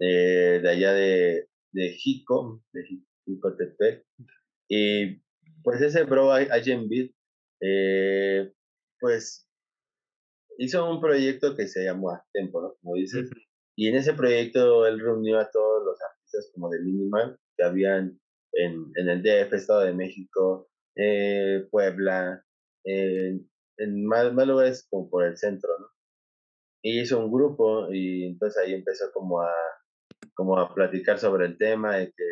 de 0.00 0.68
allá 0.68 0.92
de, 0.92 1.48
de 1.70 1.90
Jico, 1.90 2.64
de 2.72 2.82
Jicotepec. 3.26 4.04
Y 4.68 5.22
pues 5.62 5.80
ese 5.80 6.02
bro, 6.02 6.32
Agent 6.32 6.88
Beat, 6.88 7.12
eh, 7.60 8.52
pues 8.98 9.45
hizo 10.58 10.90
un 10.90 11.00
proyecto 11.00 11.54
que 11.56 11.66
se 11.66 11.84
llamó 11.84 12.18
Tempo, 12.32 12.60
¿no? 12.60 12.74
Como 12.82 12.94
dices. 12.96 13.30
Y 13.76 13.88
en 13.88 13.96
ese 13.96 14.14
proyecto 14.14 14.86
él 14.86 15.00
reunió 15.00 15.38
a 15.38 15.50
todos 15.50 15.84
los 15.84 15.98
artistas 16.00 16.50
como 16.54 16.70
de 16.70 16.80
Minimal 16.80 17.38
que 17.56 17.64
habían 17.64 18.18
en, 18.52 18.90
en 18.94 19.08
el 19.08 19.22
DF, 19.22 19.52
Estado 19.52 19.80
de 19.82 19.92
México, 19.92 20.68
eh, 20.96 21.66
Puebla, 21.70 22.42
en 22.84 24.06
más, 24.06 24.32
más 24.32 24.46
lugares 24.46 24.86
como 24.88 25.10
por 25.10 25.24
el 25.24 25.36
centro, 25.36 25.70
¿no? 25.78 25.86
Y 26.82 27.00
hizo 27.00 27.18
un 27.18 27.32
grupo 27.32 27.92
y 27.92 28.24
entonces 28.24 28.62
ahí 28.62 28.74
empezó 28.74 29.10
como 29.12 29.42
a, 29.42 29.52
como 30.34 30.58
a 30.58 30.72
platicar 30.72 31.18
sobre 31.18 31.46
el 31.46 31.58
tema 31.58 31.96
de 31.96 32.12
que 32.12 32.24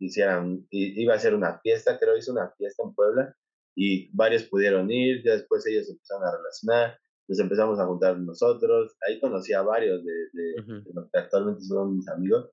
hicieran, 0.00 0.66
iba 0.70 1.14
a 1.14 1.18
ser 1.18 1.34
una 1.34 1.60
fiesta, 1.60 1.98
creo 1.98 2.16
hizo 2.16 2.32
una 2.32 2.50
fiesta 2.58 2.82
en 2.82 2.94
Puebla 2.94 3.36
y 3.82 4.14
varios 4.14 4.42
pudieron 4.44 4.90
ir, 4.90 5.22
ya 5.24 5.32
después 5.32 5.66
ellos 5.66 5.88
empezaron 5.88 6.28
a 6.28 6.36
relacionar, 6.36 6.98
nos 7.26 7.40
empezamos 7.40 7.80
a 7.80 7.86
juntar 7.86 8.18
nosotros, 8.18 8.94
ahí 9.08 9.18
conocí 9.18 9.54
a 9.54 9.62
varios 9.62 10.04
de, 10.04 10.12
de, 10.34 10.82
los 10.92 11.10
que 11.10 11.18
actualmente 11.18 11.62
son 11.62 11.96
mis 11.96 12.06
amigos 12.08 12.50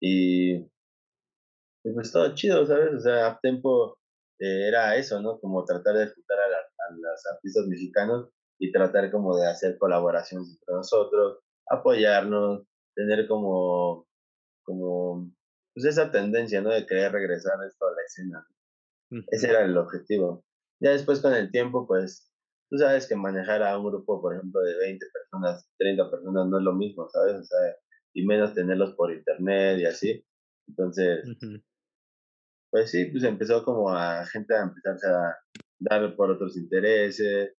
y 0.00 0.64
pues 1.82 2.10
todo 2.10 2.34
chido, 2.34 2.64
¿sabes? 2.64 2.94
O 2.94 3.00
sea, 3.00 3.26
a 3.26 3.38
tiempo 3.40 3.98
eh, 4.38 4.68
era 4.68 4.96
eso, 4.96 5.20
¿no? 5.20 5.38
Como 5.40 5.62
tratar 5.66 5.94
de 5.94 6.06
juntar 6.06 6.38
a, 6.38 6.44
a 6.44 6.94
los 6.94 7.26
artistas 7.26 7.66
mexicanos 7.66 8.30
y 8.58 8.72
tratar 8.72 9.10
como 9.10 9.36
de 9.36 9.48
hacer 9.48 9.76
colaboraciones 9.76 10.56
entre 10.58 10.74
nosotros, 10.74 11.40
apoyarnos, 11.68 12.62
tener 12.94 13.28
como, 13.28 14.06
como, 14.64 15.30
pues 15.74 15.84
esa 15.84 16.10
tendencia, 16.10 16.62
¿no? 16.62 16.70
De 16.70 16.86
querer 16.86 17.12
regresar 17.12 17.58
esto 17.66 17.86
a 17.86 17.90
la 17.90 18.02
escena. 18.06 18.46
Ese 19.30 19.50
era 19.50 19.66
el 19.66 19.76
objetivo. 19.76 20.42
Ya 20.82 20.90
después 20.90 21.20
con 21.20 21.32
el 21.32 21.50
tiempo, 21.52 21.86
pues 21.86 22.28
tú 22.68 22.76
sabes 22.76 23.06
que 23.06 23.14
manejar 23.14 23.62
a 23.62 23.78
un 23.78 23.86
grupo, 23.86 24.20
por 24.20 24.34
ejemplo, 24.34 24.60
de 24.62 24.76
20 24.78 25.06
personas, 25.12 25.68
30 25.78 26.10
personas 26.10 26.46
no 26.48 26.58
es 26.58 26.64
lo 26.64 26.74
mismo, 26.74 27.08
¿sabes? 27.08 27.36
O 27.36 27.44
sea, 27.44 27.76
y 28.14 28.26
menos 28.26 28.54
tenerlos 28.54 28.94
por 28.94 29.12
internet 29.12 29.78
y 29.78 29.84
así. 29.86 30.26
Entonces, 30.66 31.24
pues 32.70 32.90
sí, 32.90 33.04
pues 33.06 33.22
empezó 33.24 33.64
como 33.64 33.90
a 33.90 34.26
gente 34.26 34.56
a 34.56 34.62
empezarse 34.62 35.06
a 35.06 35.36
dar 35.78 36.16
por 36.16 36.30
otros 36.30 36.56
intereses 36.56 37.54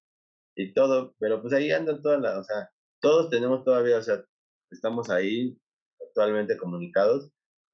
y 0.56 0.74
todo, 0.74 1.14
pero 1.20 1.40
pues 1.42 1.54
ahí 1.54 1.70
andan 1.70 2.02
todas 2.02 2.20
las, 2.20 2.38
o 2.38 2.44
sea, 2.44 2.70
todos 3.00 3.30
tenemos 3.30 3.64
todavía, 3.64 3.98
o 3.98 4.02
sea, 4.02 4.24
estamos 4.70 5.10
ahí 5.10 5.60
actualmente 6.08 6.56
comunicados, 6.56 7.30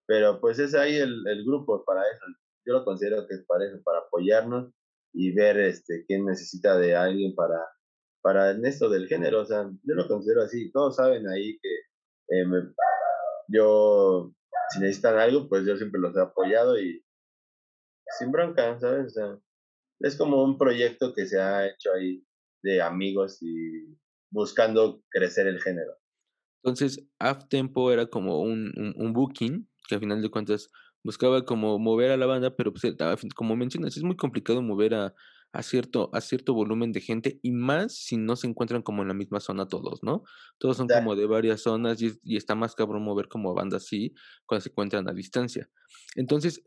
pero 0.06 0.40
pues 0.40 0.58
es 0.58 0.74
ahí 0.74 0.96
el, 0.96 1.26
el 1.26 1.44
grupo 1.44 1.84
para 1.84 2.02
eso. 2.02 2.24
Yo 2.66 2.74
lo 2.74 2.84
considero 2.84 3.26
que 3.26 3.34
es 3.34 3.44
para 3.46 3.66
eso, 3.66 3.80
para 3.82 4.00
apoyarnos 4.00 4.72
y 5.12 5.32
ver 5.34 5.58
este, 5.58 6.04
quién 6.06 6.26
necesita 6.26 6.78
de 6.78 6.94
alguien 6.94 7.34
para, 7.34 7.58
para 8.22 8.52
esto 8.68 8.88
del 8.88 9.06
género. 9.06 9.42
O 9.42 9.46
sea, 9.46 9.64
yo 9.82 9.94
lo 9.94 10.06
considero 10.08 10.42
así. 10.42 10.70
Todos 10.70 10.96
saben 10.96 11.28
ahí 11.28 11.58
que 11.60 11.70
eh, 12.30 12.44
yo, 13.48 14.32
si 14.70 14.80
necesitan 14.80 15.18
algo, 15.18 15.48
pues 15.48 15.66
yo 15.66 15.76
siempre 15.76 16.00
los 16.00 16.16
he 16.16 16.20
apoyado 16.20 16.78
y 16.78 17.04
sin 18.18 18.30
bronca, 18.30 18.78
¿sabes? 18.78 19.06
O 19.06 19.10
sea, 19.10 19.38
es 20.00 20.16
como 20.16 20.42
un 20.42 20.58
proyecto 20.58 21.12
que 21.14 21.26
se 21.26 21.40
ha 21.40 21.66
hecho 21.66 21.92
ahí 21.92 22.24
de 22.62 22.82
amigos 22.82 23.38
y 23.40 23.96
buscando 24.30 25.02
crecer 25.10 25.46
el 25.46 25.60
género. 25.60 25.92
Entonces, 26.62 27.06
Af 27.18 27.48
Tempo 27.48 27.92
era 27.92 28.06
como 28.06 28.40
un, 28.40 28.72
un, 28.76 28.94
un 28.96 29.12
booking 29.12 29.68
que 29.88 29.94
al 29.94 30.00
final 30.00 30.20
de 30.20 30.30
cuentas 30.30 30.70
buscaba 31.08 31.42
como 31.46 31.78
mover 31.78 32.10
a 32.10 32.18
la 32.18 32.26
banda, 32.26 32.54
pero 32.54 32.70
pues, 32.74 32.94
como 33.34 33.56
mencionas, 33.56 33.96
es 33.96 34.02
muy 34.02 34.14
complicado 34.14 34.60
mover 34.60 34.92
a, 34.92 35.14
a, 35.54 35.62
cierto, 35.62 36.10
a 36.12 36.20
cierto 36.20 36.52
volumen 36.52 36.92
de 36.92 37.00
gente 37.00 37.40
y 37.42 37.50
más 37.50 37.94
si 37.94 38.18
no 38.18 38.36
se 38.36 38.46
encuentran 38.46 38.82
como 38.82 39.00
en 39.00 39.08
la 39.08 39.14
misma 39.14 39.40
zona 39.40 39.66
todos, 39.66 40.02
¿no? 40.02 40.22
Todos 40.58 40.76
son 40.76 40.86
como 40.86 41.16
de 41.16 41.24
varias 41.24 41.62
zonas 41.62 42.02
y, 42.02 42.12
y, 42.22 42.36
está 42.36 42.54
más 42.54 42.74
cabrón 42.74 43.04
mover 43.04 43.28
como 43.28 43.54
banda 43.54 43.78
así 43.78 44.12
cuando 44.44 44.60
se 44.60 44.68
encuentran 44.68 45.08
a 45.08 45.14
distancia. 45.14 45.70
Entonces, 46.14 46.62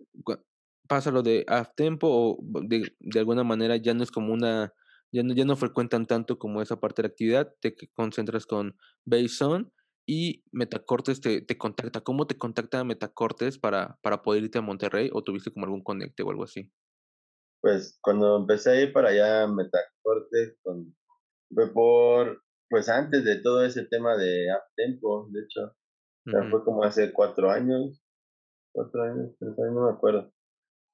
pasa 0.87 1.11
lo 1.11 1.21
de 1.21 1.45
half 1.47 1.75
tempo 1.75 2.07
o 2.09 2.39
de, 2.63 2.95
de 2.99 3.19
alguna 3.19 3.43
manera 3.43 3.77
ya 3.77 3.93
no 3.93 4.01
es 4.01 4.09
como 4.09 4.33
una, 4.33 4.73
ya 5.11 5.21
no, 5.21 5.35
ya 5.35 5.45
no 5.45 5.55
frecuentan 5.55 6.07
tanto 6.07 6.39
como 6.39 6.63
esa 6.63 6.79
parte 6.79 7.03
de 7.03 7.09
la 7.09 7.11
actividad, 7.11 7.53
te 7.59 7.75
concentras 7.93 8.47
con 8.47 8.75
bass 9.05 9.39
on 9.43 9.71
y 10.06 10.43
Metacortes 10.52 11.22
te, 11.22 11.41
te 11.41 11.58
contacta. 11.58 12.02
¿Cómo 12.02 12.28
te 12.28 12.38
contacta 12.38 12.84
Metacortes 12.84 13.58
para, 13.58 13.97
para 14.02 14.22
poder 14.22 14.43
irte 14.43 14.58
a 14.58 14.62
Monterrey 14.62 15.10
o 15.14 15.24
tuviste 15.24 15.52
como 15.52 15.66
algún 15.66 15.84
conecte 15.84 16.24
o 16.24 16.30
algo 16.30 16.43
así? 16.43 16.72
Pues 17.62 17.99
cuando 18.02 18.38
empecé 18.38 18.72
a 18.72 18.82
ir 18.82 18.93
para 18.93 19.10
allá 19.10 19.47
Metacortes, 19.47 20.58
con, 20.64 20.95
fue 21.54 21.72
por, 21.74 22.43
pues 22.70 22.89
antes 22.89 23.24
de 23.24 23.38
todo 23.38 23.64
ese 23.64 23.86
tema 23.86 24.18
de 24.18 24.47
Tempo, 24.76 25.28
de 25.32 25.41
hecho. 25.41 25.76
fue 26.49 26.64
como 26.64 26.84
hace 26.84 27.12
cuatro 27.14 27.52
años, 27.52 28.04
cuatro 28.74 29.04
años, 29.04 29.36
tres 29.38 29.52
años, 29.60 29.74
no 29.74 29.86
me 29.88 29.93
acuerdo. 29.93 30.32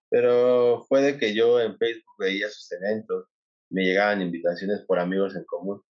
Pero 0.10 0.86
fue 0.88 1.02
de 1.02 1.18
que 1.18 1.34
yo 1.34 1.60
en 1.60 1.78
Facebook 1.78 2.16
veía 2.20 2.50
sus 2.50 2.72
eventos 2.72 3.28
me 3.70 3.84
llegaban 3.84 4.22
invitaciones 4.22 4.84
por 4.86 5.00
amigos 5.00 5.36
en 5.36 5.44
común. 5.46 5.82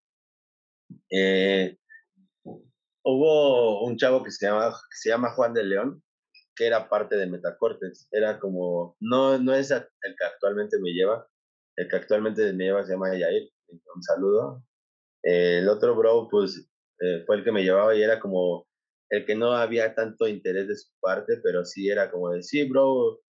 Eh, 1.10 1.78
hubo 3.08 3.84
un 3.86 3.98
chavo 3.98 4.24
que 4.24 4.32
se, 4.32 4.46
llama, 4.46 4.70
que 4.70 4.98
se 4.98 5.10
llama 5.10 5.34
Juan 5.34 5.54
de 5.54 5.64
León, 5.64 6.04
que 6.56 6.68
era 6.68 6.90
parte 6.90 7.16
de 7.16 7.28
Metacortex. 7.28 8.08
Era 8.12 8.40
como, 8.40 8.96
no, 9.00 9.38
no 9.40 9.54
es 9.54 9.72
el 9.72 9.86
que 10.02 10.26
actualmente 10.26 10.78
me 10.80 10.92
lleva, 10.92 11.28
el 11.78 11.88
que 11.88 11.96
actualmente 11.96 12.54
me 12.54 12.66
lleva 12.66 12.86
se 12.86 12.94
llama 12.94 13.16
Yair. 13.18 13.50
Un 13.68 14.04
saludo. 14.04 14.64
El 15.24 15.68
otro 15.70 15.96
bro, 15.96 16.28
pues, 16.30 16.70
eh, 17.00 17.24
fue 17.26 17.38
el 17.38 17.44
que 17.44 17.52
me 17.52 17.64
llevaba 17.64 17.96
y 17.96 18.02
era 18.02 18.20
como 18.20 18.68
el 19.10 19.26
que 19.26 19.36
no 19.36 19.54
había 19.54 19.96
tanto 19.96 20.28
interés 20.28 20.68
de 20.68 20.76
su 20.76 20.90
parte, 21.00 21.40
pero 21.44 21.64
sí 21.66 21.90
era 21.90 22.12
como 22.12 22.32
de, 22.32 22.44
sí, 22.44 22.68
bro, 22.68 23.22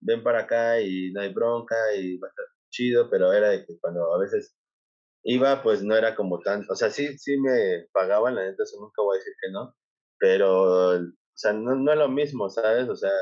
ven 0.00 0.22
para 0.22 0.40
acá 0.40 0.80
y 0.80 1.12
no 1.12 1.20
hay 1.20 1.32
bronca 1.32 1.76
y 1.96 2.18
va 2.18 2.28
a 2.28 2.30
estar 2.30 2.46
chido, 2.70 3.10
pero 3.10 3.32
era 3.32 3.50
de 3.50 3.64
que 3.64 3.78
cuando 3.80 4.14
a 4.14 4.18
veces 4.18 4.57
iba, 5.28 5.62
pues 5.62 5.82
no 5.82 5.94
era 5.94 6.16
como 6.16 6.40
tan, 6.40 6.64
o 6.70 6.74
sea, 6.74 6.90
sí, 6.90 7.18
sí 7.18 7.38
me 7.38 7.86
pagaban, 7.92 8.34
la 8.34 8.44
neta, 8.44 8.62
eso 8.62 8.80
nunca 8.80 9.02
voy 9.02 9.16
a 9.16 9.18
decir 9.18 9.34
que 9.40 9.50
no, 9.52 9.74
pero, 10.18 10.98
o 10.98 11.00
sea, 11.34 11.52
no, 11.52 11.76
no 11.76 11.92
es 11.92 11.98
lo 11.98 12.08
mismo, 12.08 12.48
¿sabes? 12.48 12.88
O 12.88 12.96
sea, 12.96 13.12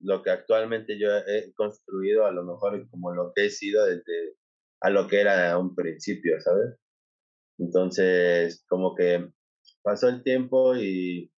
lo 0.00 0.22
que 0.22 0.30
actualmente 0.30 0.98
yo 0.98 1.08
he 1.16 1.52
construido, 1.54 2.26
a 2.26 2.32
lo 2.32 2.44
mejor 2.44 2.88
como 2.90 3.14
lo 3.14 3.32
que 3.34 3.46
he 3.46 3.50
sido 3.50 3.86
desde 3.86 4.34
a 4.80 4.90
lo 4.90 5.08
que 5.08 5.20
era 5.20 5.56
un 5.58 5.74
principio, 5.76 6.40
¿sabes? 6.40 6.76
Entonces, 7.58 8.64
como 8.68 8.94
que 8.96 9.30
pasó 9.82 10.08
el 10.08 10.24
tiempo 10.24 10.76
y 10.76 11.32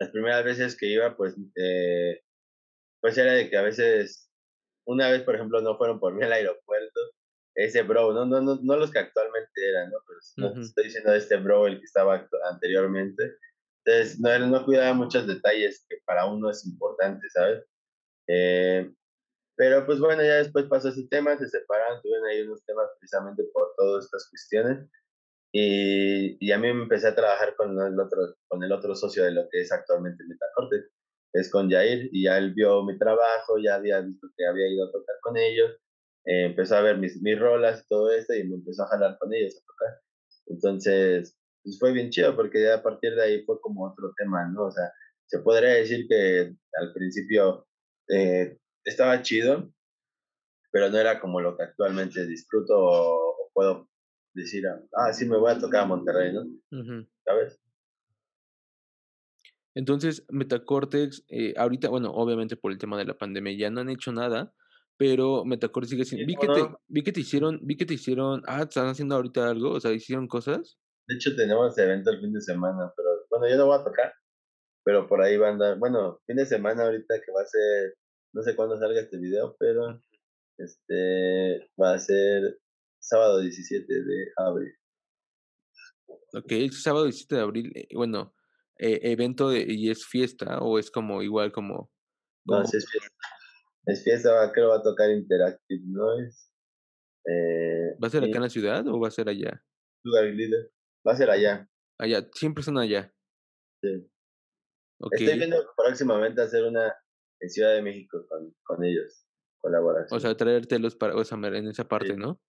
las 0.00 0.10
primeras 0.10 0.44
veces 0.44 0.76
que 0.78 0.86
iba, 0.86 1.16
pues, 1.16 1.36
eh, 1.56 2.22
pues 3.00 3.18
era 3.18 3.32
de 3.32 3.50
que 3.50 3.56
a 3.58 3.62
veces, 3.62 4.30
una 4.86 5.10
vez, 5.10 5.22
por 5.24 5.34
ejemplo, 5.34 5.60
no 5.60 5.76
fueron 5.78 6.00
por 6.00 6.14
mí 6.14 6.24
al 6.24 6.32
aeropuerto, 6.32 7.00
ese 7.54 7.82
bro, 7.82 8.12
no, 8.12 8.24
no, 8.24 8.40
no, 8.40 8.58
no 8.62 8.76
los 8.76 8.90
que 8.90 8.98
actualmente 8.98 9.68
eran, 9.68 9.90
¿no? 9.90 9.98
Pero 10.06 10.54
no 10.54 10.62
estoy 10.62 10.84
diciendo 10.84 11.10
de 11.10 11.18
este 11.18 11.36
bro, 11.36 11.66
el 11.66 11.78
que 11.78 11.84
estaba 11.84 12.26
anteriormente. 12.50 13.36
Entonces, 13.84 14.20
no, 14.20 14.38
no 14.46 14.64
cuidaba 14.64 14.94
muchos 14.94 15.26
detalles 15.26 15.84
que 15.88 15.96
para 16.04 16.26
uno 16.26 16.50
es 16.50 16.64
importante, 16.66 17.28
¿sabes? 17.30 17.64
Eh, 18.28 18.90
pero 19.56 19.84
pues 19.84 19.98
bueno, 20.00 20.22
ya 20.22 20.36
después 20.36 20.66
pasó 20.66 20.88
ese 20.88 21.06
tema, 21.08 21.36
se 21.36 21.48
separaron, 21.48 22.00
tuvieron 22.00 22.26
ahí 22.26 22.42
unos 22.42 22.64
temas 22.64 22.86
precisamente 22.98 23.44
por 23.52 23.74
todas 23.76 24.04
estas 24.04 24.28
cuestiones. 24.30 24.88
Y, 25.54 26.38
y, 26.40 26.52
a 26.52 26.58
mí 26.58 26.72
me 26.72 26.84
empecé 26.84 27.08
a 27.08 27.14
trabajar 27.14 27.54
con 27.56 27.78
el 27.78 28.00
otro, 28.00 28.36
con 28.48 28.64
el 28.64 28.72
otro 28.72 28.94
socio 28.94 29.24
de 29.24 29.32
lo 29.32 29.48
que 29.50 29.60
es 29.60 29.70
actualmente 29.70 30.24
Metacorte, 30.24 30.86
es 31.34 31.50
con 31.50 31.70
Jair, 31.70 32.08
y 32.10 32.24
ya 32.24 32.38
él 32.38 32.54
vio 32.54 32.82
mi 32.84 32.98
trabajo, 32.98 33.58
ya 33.58 33.74
había 33.74 34.00
visto 34.00 34.28
que 34.34 34.46
había 34.46 34.68
ido 34.68 34.86
a 34.86 34.92
tocar 34.92 35.16
con 35.20 35.36
ellos, 35.36 35.76
eh, 36.24 36.46
empezó 36.46 36.76
a 36.76 36.82
ver 36.82 36.98
mis, 36.98 37.20
mis 37.22 37.38
rolas 37.38 37.82
y 37.82 37.88
todo 37.88 38.12
eso, 38.12 38.34
y 38.34 38.44
me 38.44 38.56
empezó 38.56 38.84
a 38.84 38.88
jalar 38.88 39.18
con 39.18 39.32
ellos 39.32 39.56
a 39.56 39.66
tocar. 39.66 40.00
Entonces, 40.46 41.36
pues 41.62 41.78
fue 41.78 41.92
bien 41.92 42.10
chido, 42.10 42.34
porque 42.36 42.62
ya 42.62 42.76
a 42.76 42.82
partir 42.82 43.14
de 43.14 43.22
ahí 43.22 43.44
fue 43.44 43.60
como 43.60 43.86
otro 43.86 44.12
tema, 44.16 44.48
¿no? 44.48 44.66
O 44.66 44.70
sea, 44.70 44.92
se 45.26 45.38
podría 45.40 45.70
decir 45.70 46.06
que 46.08 46.54
al 46.80 46.92
principio 46.92 47.66
eh, 48.08 48.58
estaba 48.84 49.22
chido, 49.22 49.72
pero 50.70 50.90
no 50.90 50.98
era 50.98 51.20
como 51.20 51.40
lo 51.40 51.56
que 51.56 51.64
actualmente 51.64 52.26
disfruto 52.26 52.74
o 52.76 53.50
puedo 53.52 53.88
decir, 54.34 54.64
ah, 54.66 55.12
sí, 55.12 55.26
me 55.26 55.36
voy 55.36 55.52
a 55.52 55.58
tocar 55.58 55.82
a 55.82 55.86
Monterrey, 55.86 56.32
¿no? 56.32 56.44
¿Sabes? 57.24 57.58
Entonces, 59.74 60.24
Metacortex, 60.28 61.24
eh, 61.28 61.54
ahorita, 61.56 61.88
bueno, 61.88 62.10
obviamente 62.12 62.56
por 62.56 62.72
el 62.72 62.78
tema 62.78 62.98
de 62.98 63.06
la 63.06 63.16
pandemia 63.16 63.56
ya 63.56 63.70
no 63.70 63.80
han 63.80 63.88
hecho 63.88 64.12
nada, 64.12 64.52
pero 64.96 65.44
Metacortex 65.44 65.90
sigue 65.90 66.04
siendo. 66.04 66.26
Vi 66.26 66.36
que, 66.36 66.46
te, 66.46 66.74
vi 66.88 67.02
que 67.02 67.12
te 67.12 67.20
hicieron, 67.20 67.60
vi 67.62 67.76
que 67.76 67.86
te 67.86 67.94
hicieron, 67.94 68.42
ah, 68.46 68.62
están 68.62 68.88
haciendo 68.88 69.14
ahorita 69.14 69.48
algo, 69.48 69.72
o 69.72 69.80
sea, 69.80 69.92
hicieron 69.92 70.28
cosas. 70.28 70.78
De 71.08 71.16
hecho, 71.16 71.34
tenemos 71.34 71.76
evento 71.78 72.10
el 72.10 72.20
fin 72.20 72.32
de 72.32 72.40
semana, 72.40 72.92
pero 72.96 73.08
bueno, 73.30 73.48
yo 73.48 73.56
no 73.56 73.66
voy 73.66 73.80
a 73.80 73.84
tocar, 73.84 74.12
pero 74.84 75.08
por 75.08 75.22
ahí 75.22 75.36
va 75.36 75.48
a 75.48 75.52
andar, 75.52 75.78
bueno, 75.78 76.20
fin 76.26 76.36
de 76.36 76.46
semana 76.46 76.84
ahorita 76.84 77.14
que 77.24 77.32
va 77.32 77.42
a 77.42 77.46
ser, 77.46 77.94
no 78.32 78.42
sé 78.42 78.54
cuándo 78.54 78.78
salga 78.78 79.00
este 79.00 79.18
video, 79.18 79.56
pero 79.58 80.00
este 80.58 81.68
va 81.80 81.94
a 81.94 81.98
ser 81.98 82.58
sábado 83.00 83.40
17 83.40 83.92
de 83.92 84.32
abril. 84.36 84.72
Ok, 86.34 86.52
el 86.52 86.72
sábado 86.72 87.04
17 87.04 87.34
de 87.34 87.40
abril, 87.40 87.72
eh, 87.74 87.88
bueno, 87.94 88.34
eh, 88.78 89.00
evento 89.02 89.54
y 89.54 89.90
es 89.90 90.06
fiesta 90.06 90.60
o 90.60 90.78
es 90.78 90.90
como 90.90 91.22
igual 91.22 91.52
como... 91.52 91.90
No, 92.46 92.62
es 92.62 92.70
fiesta. 92.70 93.18
Es 93.86 94.04
fiesta, 94.04 94.50
creo 94.52 94.68
va 94.68 94.76
a 94.76 94.82
tocar 94.82 95.10
Interactive 95.10 95.82
Noise. 95.86 96.50
Eh, 97.24 97.96
¿Va 98.02 98.08
a 98.08 98.10
ser 98.10 98.24
acá 98.24 98.36
en 98.36 98.42
la 98.42 98.50
ciudad 98.50 98.86
o 98.88 99.00
va 99.00 99.08
a 99.08 99.10
ser 99.10 99.28
allá? 99.28 99.64
Va 101.06 101.12
a 101.12 101.16
ser 101.16 101.30
allá. 101.30 101.68
Allá, 101.98 102.28
siempre 102.32 102.62
son 102.62 102.78
allá. 102.78 103.12
Sí. 103.82 104.08
Okay. 105.00 105.24
Estoy 105.24 105.38
viendo 105.38 105.56
próximamente 105.76 106.42
hacer 106.42 106.64
una 106.64 106.94
en 107.40 107.50
Ciudad 107.50 107.74
de 107.74 107.82
México 107.82 108.24
con, 108.28 108.54
con 108.62 108.84
ellos, 108.84 109.26
colaboración. 109.60 110.16
O 110.16 110.20
sea, 110.20 110.36
traértelos 110.36 110.94
para, 110.94 111.16
o 111.16 111.24
sea, 111.24 111.38
en 111.38 111.66
esa 111.66 111.88
parte, 111.88 112.16
¿no? 112.16 112.40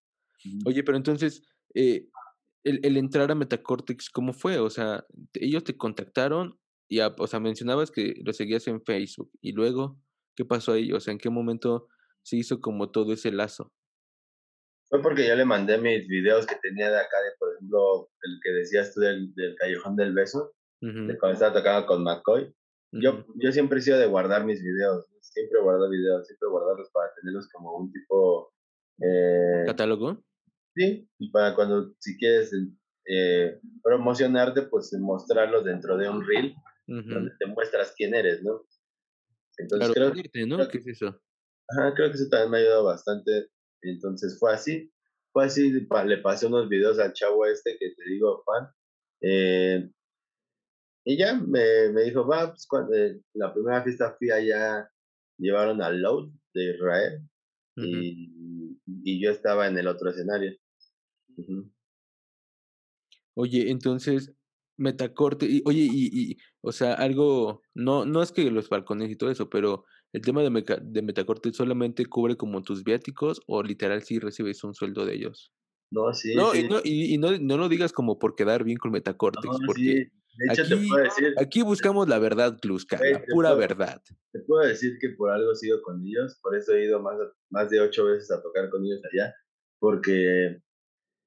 Oye, 0.66 0.84
pero 0.84 0.98
entonces, 0.98 1.42
eh, 1.74 2.08
el, 2.64 2.80
el, 2.84 2.98
entrar 2.98 3.32
a 3.32 3.36
Metacortex, 3.36 4.10
¿cómo 4.10 4.34
fue? 4.34 4.60
O 4.60 4.70
sea, 4.70 5.06
ellos 5.34 5.64
te 5.64 5.76
contactaron 5.78 6.60
y, 6.88 7.00
o 7.00 7.28
sea, 7.28 7.40
mencionabas 7.40 7.92
que 7.92 8.14
lo 8.24 8.34
seguías 8.34 8.68
en 8.68 8.84
Facebook 8.84 9.32
y 9.42 9.54
luego, 9.54 10.00
¿qué 10.36 10.46
pasó 10.46 10.74
ahí? 10.74 10.92
O 10.92 11.00
sea, 11.00 11.12
¿en 11.12 11.20
qué 11.20 11.30
momento 11.30 11.88
se 12.24 12.38
hizo 12.38 12.60
como 12.60 12.92
todo 12.92 13.14
ese 13.14 13.32
lazo? 13.32 13.72
Fue 14.90 15.02
porque 15.02 15.28
yo 15.28 15.36
le 15.36 15.46
mandé 15.46 15.78
mis 15.78 16.08
videos 16.08 16.46
que 16.46 16.56
tenía 16.62 16.90
de 16.90 16.98
acá, 16.98 17.18
de 17.22 17.32
por 17.40 17.54
ejemplo, 17.54 18.10
el 18.22 18.40
que 18.44 18.52
decías 18.52 18.94
tú 18.94 19.02
del, 19.02 19.34
del 19.34 19.56
Callejón 19.56 19.96
del 19.96 20.14
Beso, 20.14 20.54
de 20.82 21.18
cuando 21.18 21.34
estaba 21.34 21.54
tocando 21.54 21.88
con 21.88 22.04
McCoy. 22.04 22.54
Yo, 22.92 23.26
yo 23.36 23.52
siempre 23.52 23.80
he 23.80 23.82
sido 23.82 23.98
de 23.98 24.06
guardar 24.06 24.46
mis 24.46 24.62
videos, 24.62 25.08
siempre 25.22 25.62
guardo 25.62 25.90
videos, 25.90 26.28
siempre 26.28 26.50
guardarlos 26.50 26.92
para 26.92 27.12
tenerlos 27.16 27.50
como 27.52 27.76
un 27.76 27.92
tipo... 27.92 28.54
Eh, 29.00 29.64
¿Catálogo? 29.66 30.24
Sí, 30.76 31.10
y 31.18 31.32
para 31.32 31.56
cuando 31.56 31.96
si 32.00 32.18
quieres 32.18 32.52
eh, 33.06 33.60
promocionarte, 33.82 34.64
pues 34.64 34.94
mostrarlos 35.00 35.64
dentro 35.66 35.98
de 35.98 36.10
un 36.10 36.26
reel 36.26 36.54
donde 36.86 37.32
te 37.40 37.46
muestras 37.48 37.94
quién 37.98 38.14
eres, 38.14 38.44
¿no? 38.44 38.62
Entonces 39.58 39.92
creo, 39.94 40.48
¿no? 40.48 40.68
¿Qué 40.68 40.78
es 40.78 40.88
eso? 40.88 41.22
Ajá, 41.70 41.94
creo 41.94 42.10
que 42.10 42.16
eso 42.16 42.30
también 42.30 42.52
me 42.52 42.58
ha 42.58 42.62
ayudado 42.62 42.84
bastante. 42.86 43.50
Entonces 43.82 44.38
fue 44.40 44.54
así, 44.54 44.92
fue 45.32 45.46
así, 45.46 45.72
le 45.72 46.18
pasé 46.18 46.48
unos 46.48 46.70
videos 46.70 47.00
al 47.00 47.14
chavo 47.14 47.46
este 47.46 47.78
que 47.78 47.94
te 47.96 48.10
digo, 48.10 48.44
fan. 48.46 48.70
Eh, 49.22 49.90
y 51.06 51.18
ya 51.18 51.34
me, 51.34 51.90
me 51.92 52.04
dijo, 52.04 52.26
va, 52.26 52.50
pues 52.50 52.66
cuando 52.68 52.96
eh, 52.96 53.22
la 53.34 53.54
primera 53.54 53.84
fiesta 53.84 54.16
fui 54.18 54.32
allá, 54.32 54.90
llevaron 55.38 55.82
al 55.82 56.02
Load 56.02 56.30
de 56.54 56.76
Israel 56.76 57.22
y, 57.76 58.80
y 58.86 59.24
yo 59.24 59.32
estaba 59.32 59.68
en 59.68 59.78
el 59.78 59.88
otro 59.88 60.12
escenario. 60.12 60.56
Oye, 63.36 63.72
entonces, 63.72 64.32
metacorte, 64.78 65.46
y, 65.46 65.62
oye, 65.66 65.82
y, 65.82 66.32
y, 66.32 66.38
o 66.62 66.72
sea, 66.72 66.94
algo, 66.94 67.62
no, 67.74 68.06
no 68.06 68.22
es 68.24 68.32
que 68.32 68.50
los 68.52 68.70
balcones 68.70 69.10
y 69.12 69.16
todo 69.16 69.30
eso, 69.30 69.50
pero 69.50 69.86
el 70.14 70.22
tema 70.22 70.42
de, 70.42 70.82
de 70.82 71.02
metacorte 71.02 71.52
solamente 71.54 72.06
cubre 72.06 72.38
como 72.38 72.62
tus 72.62 72.84
viáticos 72.84 73.42
o 73.48 73.64
literal 73.64 74.04
si 74.04 74.20
recibes 74.20 74.64
un 74.64 74.74
sueldo 74.74 75.06
de 75.06 75.16
ellos. 75.16 75.52
No, 75.94 76.12
sí. 76.12 76.36
No, 76.36 76.56
Y, 76.56 76.68
no, 76.68 76.80
y, 76.84 77.18
no, 77.20 77.38
no, 77.38 77.58
lo 77.58 77.70
digas 77.70 77.94
como 77.94 78.18
por 78.18 78.36
quedar 78.36 78.64
bien 78.64 78.78
con 78.78 78.92
Metacortex, 78.92 79.58
porque 79.68 80.12
aquí, 80.50 80.90
aquí 81.40 81.62
buscamos 81.62 82.10
la 82.10 82.18
verdad, 82.18 82.58
Kluska, 82.60 83.00
la 83.00 83.24
pura 83.32 83.54
verdad. 83.54 84.02
Te 84.32 84.40
puedo 84.40 84.68
decir 84.68 84.98
que 85.00 85.10
por 85.10 85.30
algo 85.30 85.54
sigo 85.54 85.82
con 85.84 86.04
ellos, 86.04 86.40
por 86.42 86.56
eso 86.56 86.74
he 86.74 86.86
ido 86.86 87.00
más, 87.00 87.16
más 87.52 87.70
de 87.70 87.80
ocho 87.80 88.06
veces 88.06 88.32
a 88.32 88.42
tocar 88.42 88.72
con 88.72 88.84
ellos 88.84 89.02
allá, 89.14 89.36
porque 89.80 90.62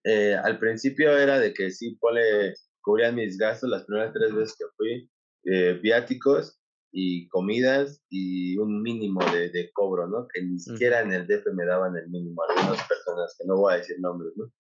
eh, 0.05 0.35
al 0.35 0.59
principio 0.59 1.17
era 1.17 1.39
de 1.39 1.55
que 1.55 1.71
sí, 1.71 1.97
pole, 2.01 2.55
cubrían 2.87 3.17
mis 3.17 3.37
gastos 3.37 3.69
las 3.69 3.85
primeras 3.85 4.13
tres 4.13 4.33
veces 4.33 4.57
que 4.57 4.65
fui, 4.77 5.11
eh, 5.45 5.81
viáticos 5.83 6.61
y 6.93 7.27
comidas 7.29 8.01
y 8.09 8.57
un 8.59 8.81
mínimo 8.81 9.21
de, 9.33 9.51
de 9.51 9.73
cobro, 9.73 10.07
¿no? 10.07 10.29
Que 10.33 10.41
ni 10.43 10.61
siquiera 10.61 11.01
en 11.01 11.13
el 11.13 11.27
DF 11.27 11.53
me 11.53 11.67
daban 11.67 11.97
el 11.97 12.09
mínimo, 12.09 12.45
algunas 12.45 12.87
personas, 12.87 13.35
que 13.37 13.45
no 13.45 13.57
voy 13.57 13.75
a 13.75 13.77
decir 13.79 13.97
nombres, 13.99 14.33
¿no? 14.37 14.53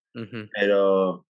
Pero 0.52 1.24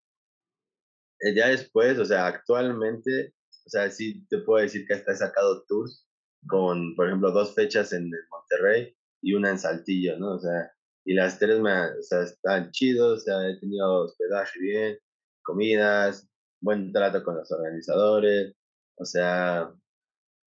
eh, 1.20 1.34
ya 1.34 1.48
después, 1.48 1.98
o 1.98 2.04
sea, 2.04 2.26
actualmente, 2.26 3.32
o 3.64 3.70
sea, 3.70 3.90
sí 3.90 4.26
te 4.28 4.38
puedo 4.38 4.62
decir 4.62 4.86
que 4.86 4.92
hasta 4.92 5.12
he 5.12 5.16
sacado 5.16 5.64
tours 5.66 6.06
con, 6.46 6.94
por 6.94 7.06
ejemplo, 7.06 7.30
dos 7.30 7.54
fechas 7.54 7.94
en 7.94 8.10
Monterrey 8.30 8.94
y 9.22 9.32
una 9.32 9.48
en 9.48 9.58
Saltillo, 9.58 10.18
¿no? 10.18 10.34
O 10.34 10.38
sea, 10.38 10.70
y 11.06 11.14
las 11.14 11.38
tres 11.38 11.58
me, 11.58 11.72
o 11.72 12.02
sea, 12.02 12.24
están 12.24 12.70
chidos, 12.70 13.22
o 13.22 13.24
sea, 13.24 13.48
he 13.48 13.58
tenido 13.58 14.04
hospedaje 14.04 14.60
bien, 14.60 14.98
comidas, 15.42 16.28
buen 16.62 16.92
trato 16.92 17.22
con 17.22 17.36
los 17.36 17.50
organizadores, 17.52 18.54
o 18.96 19.04
sea, 19.04 19.70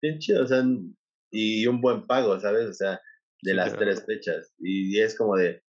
bien 0.00 0.18
chido, 0.18 0.44
o 0.44 0.46
sea, 0.46 0.64
y 1.30 1.66
un 1.66 1.80
buen 1.80 2.06
pago, 2.06 2.38
¿sabes? 2.40 2.68
O 2.68 2.72
sea, 2.72 3.00
de 3.42 3.54
las 3.54 3.76
tres 3.76 4.04
fechas. 4.06 4.52
Y, 4.58 4.98
es 5.00 5.16
como 5.16 5.36
de, 5.36 5.62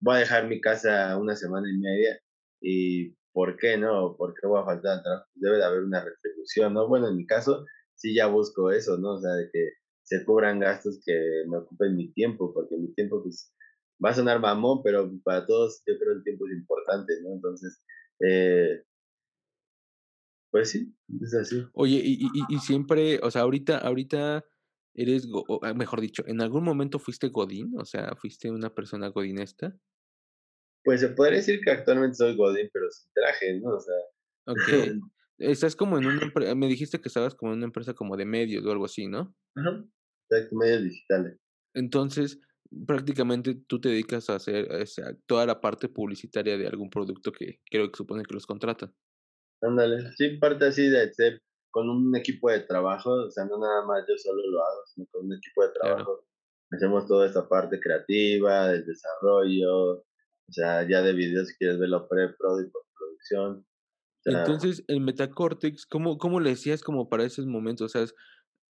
voy 0.00 0.16
a 0.16 0.20
dejar 0.20 0.48
mi 0.48 0.60
casa 0.60 1.16
una 1.18 1.36
semana 1.36 1.68
y 1.70 1.78
media 1.78 2.20
y 2.60 3.14
¿por 3.32 3.56
qué 3.56 3.76
no? 3.76 4.16
¿Por 4.16 4.34
qué 4.34 4.46
voy 4.46 4.62
a 4.62 4.64
faltar 4.64 4.98
al 4.98 5.02
trabajo? 5.02 5.26
Debe 5.34 5.56
de 5.58 5.64
haber 5.64 5.80
una 5.82 6.04
retribución, 6.04 6.74
¿no? 6.74 6.88
Bueno, 6.88 7.08
en 7.08 7.16
mi 7.16 7.26
caso 7.26 7.64
sí 7.94 8.14
ya 8.14 8.26
busco 8.26 8.70
eso, 8.70 8.96
¿no? 8.98 9.14
O 9.14 9.20
sea, 9.20 9.32
de 9.34 9.50
que 9.52 9.70
se 10.04 10.24
cubran 10.24 10.60
gastos 10.60 11.00
que 11.04 11.44
me 11.48 11.58
ocupen 11.58 11.96
mi 11.96 12.12
tiempo, 12.12 12.52
porque 12.52 12.76
mi 12.76 12.92
tiempo 12.94 13.22
pues 13.22 13.52
va 14.04 14.10
a 14.10 14.14
sonar 14.14 14.40
mamón, 14.40 14.82
pero 14.82 15.10
para 15.24 15.46
todos 15.46 15.82
yo 15.86 15.98
creo 15.98 16.12
el 16.12 16.24
tiempo 16.24 16.46
es 16.46 16.52
importante, 16.52 17.14
¿no? 17.22 17.34
Entonces, 17.34 17.82
eh, 18.20 18.82
pues 20.54 20.70
sí, 20.70 20.94
es 21.20 21.34
así. 21.34 21.66
Oye, 21.72 22.00
y, 22.04 22.12
y, 22.12 22.44
y 22.48 22.58
siempre, 22.60 23.18
o 23.24 23.30
sea, 23.32 23.42
ahorita, 23.42 23.78
ahorita 23.78 24.44
eres, 24.94 25.26
ah, 25.62 25.74
mejor 25.74 26.00
dicho, 26.00 26.22
¿en 26.28 26.40
algún 26.40 26.62
momento 26.62 27.00
fuiste 27.00 27.26
Godín? 27.26 27.72
O 27.76 27.84
sea, 27.84 28.14
¿fuiste 28.14 28.52
una 28.52 28.72
persona 28.72 29.08
godinesta? 29.08 29.76
Pues 30.84 31.00
se 31.00 31.08
podría 31.08 31.38
decir 31.38 31.60
que 31.60 31.72
actualmente 31.72 32.14
soy 32.14 32.36
Godín, 32.36 32.70
pero 32.72 32.88
sin 32.88 33.10
traje, 33.12 33.58
¿no? 33.58 33.70
O 33.70 33.80
sea. 33.80 33.96
Ok. 34.46 34.56
Estás 35.38 35.74
como 35.74 35.98
en 35.98 36.06
una 36.06 36.22
empresa, 36.22 36.54
me 36.54 36.68
dijiste 36.68 37.00
que 37.00 37.08
estabas 37.08 37.34
como 37.34 37.50
en 37.50 37.58
una 37.58 37.66
empresa 37.66 37.92
como 37.92 38.16
de 38.16 38.24
medios 38.24 38.64
o 38.64 38.70
algo 38.70 38.84
así, 38.84 39.08
¿no? 39.08 39.34
Ajá. 39.56 39.84
Exacto, 40.30 40.54
medios 40.54 40.84
digitales. 40.84 41.36
Entonces, 41.74 42.38
prácticamente 42.86 43.56
tú 43.56 43.80
te 43.80 43.88
dedicas 43.88 44.30
a 44.30 44.36
hacer 44.36 44.70
o 44.70 44.86
sea, 44.86 45.16
toda 45.26 45.46
la 45.46 45.60
parte 45.60 45.88
publicitaria 45.88 46.56
de 46.56 46.68
algún 46.68 46.90
producto 46.90 47.32
que 47.32 47.58
creo 47.68 47.90
que 47.90 47.96
supone 47.96 48.22
que 48.22 48.34
los 48.34 48.46
contrata. 48.46 48.94
Ándale, 49.66 50.12
sí, 50.16 50.36
parte 50.38 50.66
así 50.66 50.88
de 50.88 51.12
ser 51.12 51.40
con 51.70 51.88
un 51.90 52.14
equipo 52.14 52.50
de 52.50 52.60
trabajo, 52.60 53.10
o 53.10 53.30
sea, 53.30 53.44
no 53.46 53.58
nada 53.58 53.84
más 53.84 54.04
yo 54.08 54.16
solo 54.16 54.42
lo 54.48 54.62
hago, 54.62 54.82
sino 54.86 55.06
con 55.10 55.26
un 55.26 55.32
equipo 55.32 55.64
de 55.64 55.72
trabajo. 55.72 56.24
Hacemos 56.70 57.06
toda 57.06 57.26
esta 57.26 57.48
parte 57.48 57.80
creativa, 57.80 58.68
del 58.68 58.84
desarrollo, 58.84 59.90
o 59.92 60.52
sea, 60.52 60.86
ya 60.88 61.02
de 61.02 61.12
videos 61.12 61.48
si 61.48 61.56
quieres 61.56 61.78
verlo 61.78 62.06
pre-pro 62.08 62.60
y 62.60 62.70
postproducción. 62.70 63.66
O 63.66 64.22
sea, 64.22 64.40
Entonces, 64.40 64.84
el 64.86 65.00
Metacortex, 65.00 65.86
¿cómo, 65.86 66.18
¿cómo 66.18 66.40
le 66.40 66.50
decías 66.50 66.82
como 66.82 67.08
para 67.08 67.24
esos 67.24 67.46
momentos? 67.46 67.86
O 67.86 67.88
sea, 67.88 68.02
es 68.02 68.14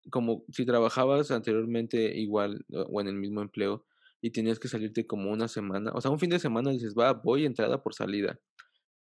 como 0.09 0.45
si 0.51 0.65
trabajabas 0.65 1.31
anteriormente 1.31 2.17
igual 2.17 2.65
o 2.69 3.01
en 3.01 3.07
el 3.07 3.15
mismo 3.15 3.41
empleo 3.41 3.85
y 4.21 4.31
tenías 4.31 4.59
que 4.59 4.67
salirte 4.67 5.05
como 5.05 5.31
una 5.31 5.47
semana, 5.47 5.91
o 5.93 6.01
sea, 6.01 6.11
un 6.11 6.19
fin 6.19 6.29
de 6.29 6.39
semana 6.39 6.71
dices, 6.71 6.93
va, 6.97 7.11
voy 7.13 7.45
entrada 7.45 7.83
por 7.83 7.93
salida, 7.93 8.39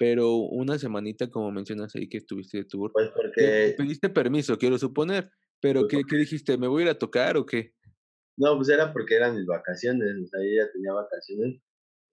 pero 0.02 0.34
una 0.34 0.80
semanita, 0.80 1.30
como 1.30 1.52
mencionas 1.52 1.96
ahí 1.96 2.10
que 2.10 2.18
estuviste 2.18 2.58
de 2.58 2.66
tour, 2.66 2.92
pues 2.92 3.12
porque, 3.16 3.76
pediste 3.78 4.10
permiso, 4.10 4.58
quiero 4.58 4.80
suponer, 4.80 5.30
pero 5.60 5.82
pues 5.82 5.92
¿qué, 5.92 6.02
qué 6.10 6.18
dijiste? 6.18 6.58
¿Me 6.58 6.68
voy 6.68 6.82
a 6.82 6.86
ir 6.86 6.92
a 6.92 6.98
tocar 6.98 7.38
o 7.38 7.46
qué? 7.46 7.76
no, 8.36 8.56
pues 8.56 8.70
era 8.70 8.92
porque 8.92 9.14
eran 9.18 9.36
mis 9.36 9.46
vacaciones, 9.46 10.10
o 10.24 10.26
sea, 10.26 10.40
yo 10.40 10.64
ya 10.66 10.72
tenía 10.74 10.92
vacaciones 10.92 11.62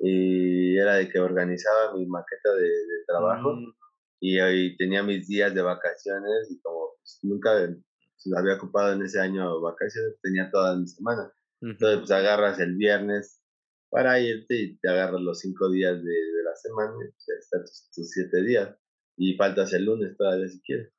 y 0.01 0.77
era 0.77 0.97
de 0.97 1.09
que 1.09 1.19
organizaba 1.19 1.95
mi 1.95 2.05
maqueta 2.05 2.53
de, 2.57 2.69
de 2.69 3.05
trabajo 3.07 3.55
Mm, 3.55 3.73
y 4.21 4.39
ahí 4.39 4.77
tenía 4.77 5.03
mis 5.03 5.27
días 5.27 5.55
de 5.55 5.63
vacaciones 5.63 6.51
y 6.51 6.61
como 6.61 6.91
pues, 6.99 7.21
nunca 7.23 7.53
pues, 7.57 8.37
había 8.37 8.57
ocupado 8.57 8.93
en 8.93 9.01
ese 9.01 9.19
año 9.19 9.63
vacaciones, 9.63 10.21
tenía 10.21 10.51
toda 10.51 10.77
mi 10.77 10.87
semana. 10.87 11.33
ujú. 11.63 11.71
Entonces, 11.71 11.99
pues 12.01 12.11
agarras 12.11 12.61
el 12.61 12.75
viernes 12.77 13.43
para 13.91 14.21
irte 14.21 14.55
y 14.57 14.79
te 14.79 14.89
agarras 14.89 15.21
los 15.21 15.41
cinco 15.41 15.71
días 15.71 15.97
de, 15.97 16.11
de 16.11 16.43
la 16.45 16.55
semana, 16.57 16.95
ya 17.03 17.35
están 17.39 17.63
tus, 17.63 17.91
tus 17.95 18.11
siete 18.11 18.43
días. 18.43 18.77
Y 19.17 19.35
faltas 19.35 19.73
el 19.73 19.85
lunes 19.85 20.17
todavía 20.17 20.49
si 20.49 20.61
quieres. 20.61 20.93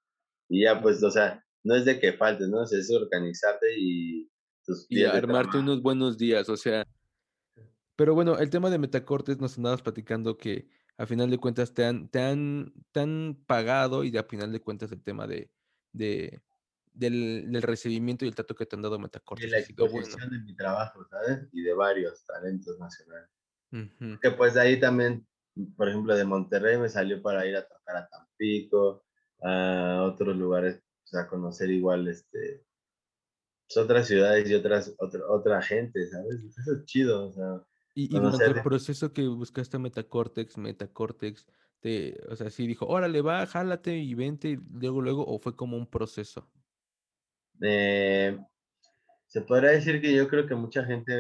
Y 0.50 0.64
ya, 0.64 0.82
pues, 0.82 1.02
o 1.04 1.12
sea, 1.12 1.46
no 1.64 1.76
es 1.76 1.86
de 1.86 2.00
que 2.00 2.14
faltes, 2.14 2.50
¿no? 2.50 2.62
O 2.62 2.66
sea, 2.66 2.80
es 2.80 2.92
organizarte 2.92 3.68
y 3.78 4.30
tus 4.66 4.86
Y 4.90 4.98
días 4.98 5.14
armarte 5.14 5.58
unos 5.58 5.82
buenos 5.82 6.18
días, 6.18 6.50
o 6.50 6.58
sea, 6.58 6.86
Pero 7.96 8.16
bueno, 8.16 8.38
el 8.40 8.50
tema 8.50 8.70
de 8.70 8.78
Metacortes 8.78 9.40
nos 9.40 9.58
andabas 9.58 9.82
platicando 9.82 10.38
que 10.38 10.70
a 10.98 11.06
final 11.06 11.30
de 11.30 11.38
cuentas 11.38 11.74
te 11.74 11.86
han, 11.86 12.10
te 12.10 12.20
han, 12.20 12.74
te 12.92 13.02
han 13.02 13.44
pagado 13.46 14.04
y 14.04 14.16
a 14.18 14.24
final 14.24 14.52
de 14.52 14.62
cuentas 14.62 14.92
el 14.92 15.02
tema 15.02 15.28
de, 15.28 15.50
de 15.94 16.42
del, 16.94 17.52
del 17.52 17.62
recibimiento 17.62 18.26
y 18.26 18.28
el 18.28 18.36
trato 18.36 18.56
que 18.56 18.66
te 18.66 18.76
han 18.76 18.82
dado 18.82 18.96
Y 18.96 19.00
Metacortes 19.00 19.52
la 19.52 19.58
ha 19.58 19.62
sido 19.62 19.88
bueno. 19.90 20.00
exposición 20.08 20.30
de 20.32 20.40
mi 20.40 20.56
trabajo, 20.56 21.06
¿sabes? 21.06 21.48
Y 21.52 21.62
de 21.62 21.74
varios 21.74 22.26
talentos 22.26 22.78
nacionales. 22.80 23.30
Ujú. 23.72 24.20
Que 24.22 24.32
pues 24.32 24.54
de 24.56 24.62
ahí 24.62 24.80
también, 24.80 25.28
por 25.78 25.90
ejemplo, 25.90 26.16
de 26.16 26.26
Monterrey 26.26 26.78
me 26.78 26.90
salió 26.90 27.22
para 27.22 27.46
ir 27.46 27.56
a 27.56 27.68
tocar 27.68 27.98
a 27.98 28.08
Tampico, 28.10 29.06
a 29.42 30.04
otros 30.04 30.36
lugares, 30.38 30.78
o 31.06 31.08
sea, 31.08 31.28
conocer 31.28 31.70
igual, 31.72 32.08
este, 32.08 32.66
pues, 33.68 33.78
otras 33.78 34.08
ciudades 34.08 34.50
y 34.50 34.56
otras, 34.56 34.94
otra, 35.00 35.22
otra 35.30 35.62
gente, 35.62 36.08
¿sabes? 36.08 36.44
Eso 36.44 36.74
es 36.74 36.86
chido, 36.86 37.28
o 37.28 37.32
sea, 37.32 37.64
Y, 37.96 38.16
y 38.16 38.20
durante 38.20 38.52
el 38.52 38.62
proceso 38.62 39.12
que 39.14 39.28
buscaste 39.28 39.78
a 39.78 39.80
Metacortex, 39.80 40.58
Metacortex, 40.58 41.48
te, 41.80 42.20
o 42.30 42.36
sea, 42.36 42.50
sí 42.50 42.68
dijo, 42.68 42.86
órale, 42.88 43.22
va, 43.22 43.46
jálate 43.46 43.98
y 43.98 44.14
vente, 44.14 44.50
y 44.52 44.56
luego, 44.72 45.02
luego, 45.02 45.26
o 45.26 45.40
fue 45.40 45.56
como 45.56 45.78
un 45.78 45.90
proceso. 45.90 46.50
Eh, 47.62 48.38
se 49.28 49.42
podría 49.42 49.72
decir 49.72 50.02
que 50.02 50.14
yo 50.14 50.28
creo 50.28 50.48
que 50.48 50.56
mucha 50.56 50.84
gente, 50.86 51.14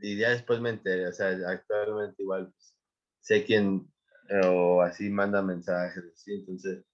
y 0.00 0.18
ya 0.18 0.30
después 0.30 0.60
me 0.60 0.70
enteré, 0.70 1.08
o 1.08 1.12
sea, 1.12 1.28
actualmente 1.48 2.22
igual 2.22 2.52
pues, 2.52 2.74
sé 3.20 3.44
quién 3.44 3.90
o 4.44 4.82
así 4.82 5.08
manda 5.10 5.42
mensajes, 5.42 6.04
así, 6.12 6.34
entonces 6.34 6.84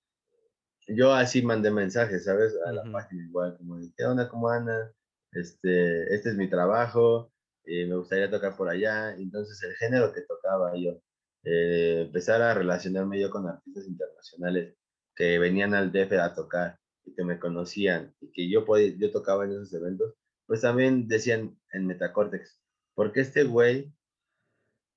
yo 0.88 1.12
así 1.12 1.42
mandé 1.42 1.70
mensajes, 1.70 2.24
¿sabes? 2.24 2.55
A 2.66 2.72
la 2.72 2.84
página 2.90 3.24
igual, 3.24 3.57
como 3.57 3.78
de, 3.78 3.92
¿qué 3.97 4.05
onda, 4.05 4.28
cómo 4.28 4.49
andan? 4.49 4.90
Este, 5.32 6.14
este 6.14 6.30
es 6.30 6.36
mi 6.36 6.49
trabajo, 6.49 7.32
me 7.66 7.97
gustaría 7.97 8.30
tocar 8.30 8.57
por 8.57 8.68
allá. 8.68 9.14
Entonces, 9.14 9.62
el 9.62 9.74
género 9.76 10.12
que 10.12 10.22
tocaba 10.22 10.76
yo, 10.76 11.01
eh, 11.45 12.03
empezar 12.07 12.42
a 12.42 12.55
relacionarme 12.55 13.20
yo 13.20 13.30
con 13.30 13.49
artistas 13.49 13.86
internacionales 13.86 14.76
que 15.14 15.38
venían 15.38 15.74
al 15.74 15.92
DF 15.92 16.12
a 16.20 16.34
tocar 16.34 16.78
y 17.05 17.14
que 17.14 17.24
me 17.24 17.38
conocían 17.38 18.14
y 18.20 18.30
que 18.32 18.48
yo, 18.50 18.64
podía, 18.64 18.94
yo 18.96 19.11
tocaba 19.11 19.44
en 19.44 19.52
esos 19.52 19.72
eventos, 19.74 20.14
pues 20.46 20.61
también 20.62 21.09
decían 21.09 21.59
en 21.72 21.86
Metacortex, 21.86 22.61
¿por 22.94 23.12
qué 23.12 23.20
este 23.20 23.44
güey 23.44 23.92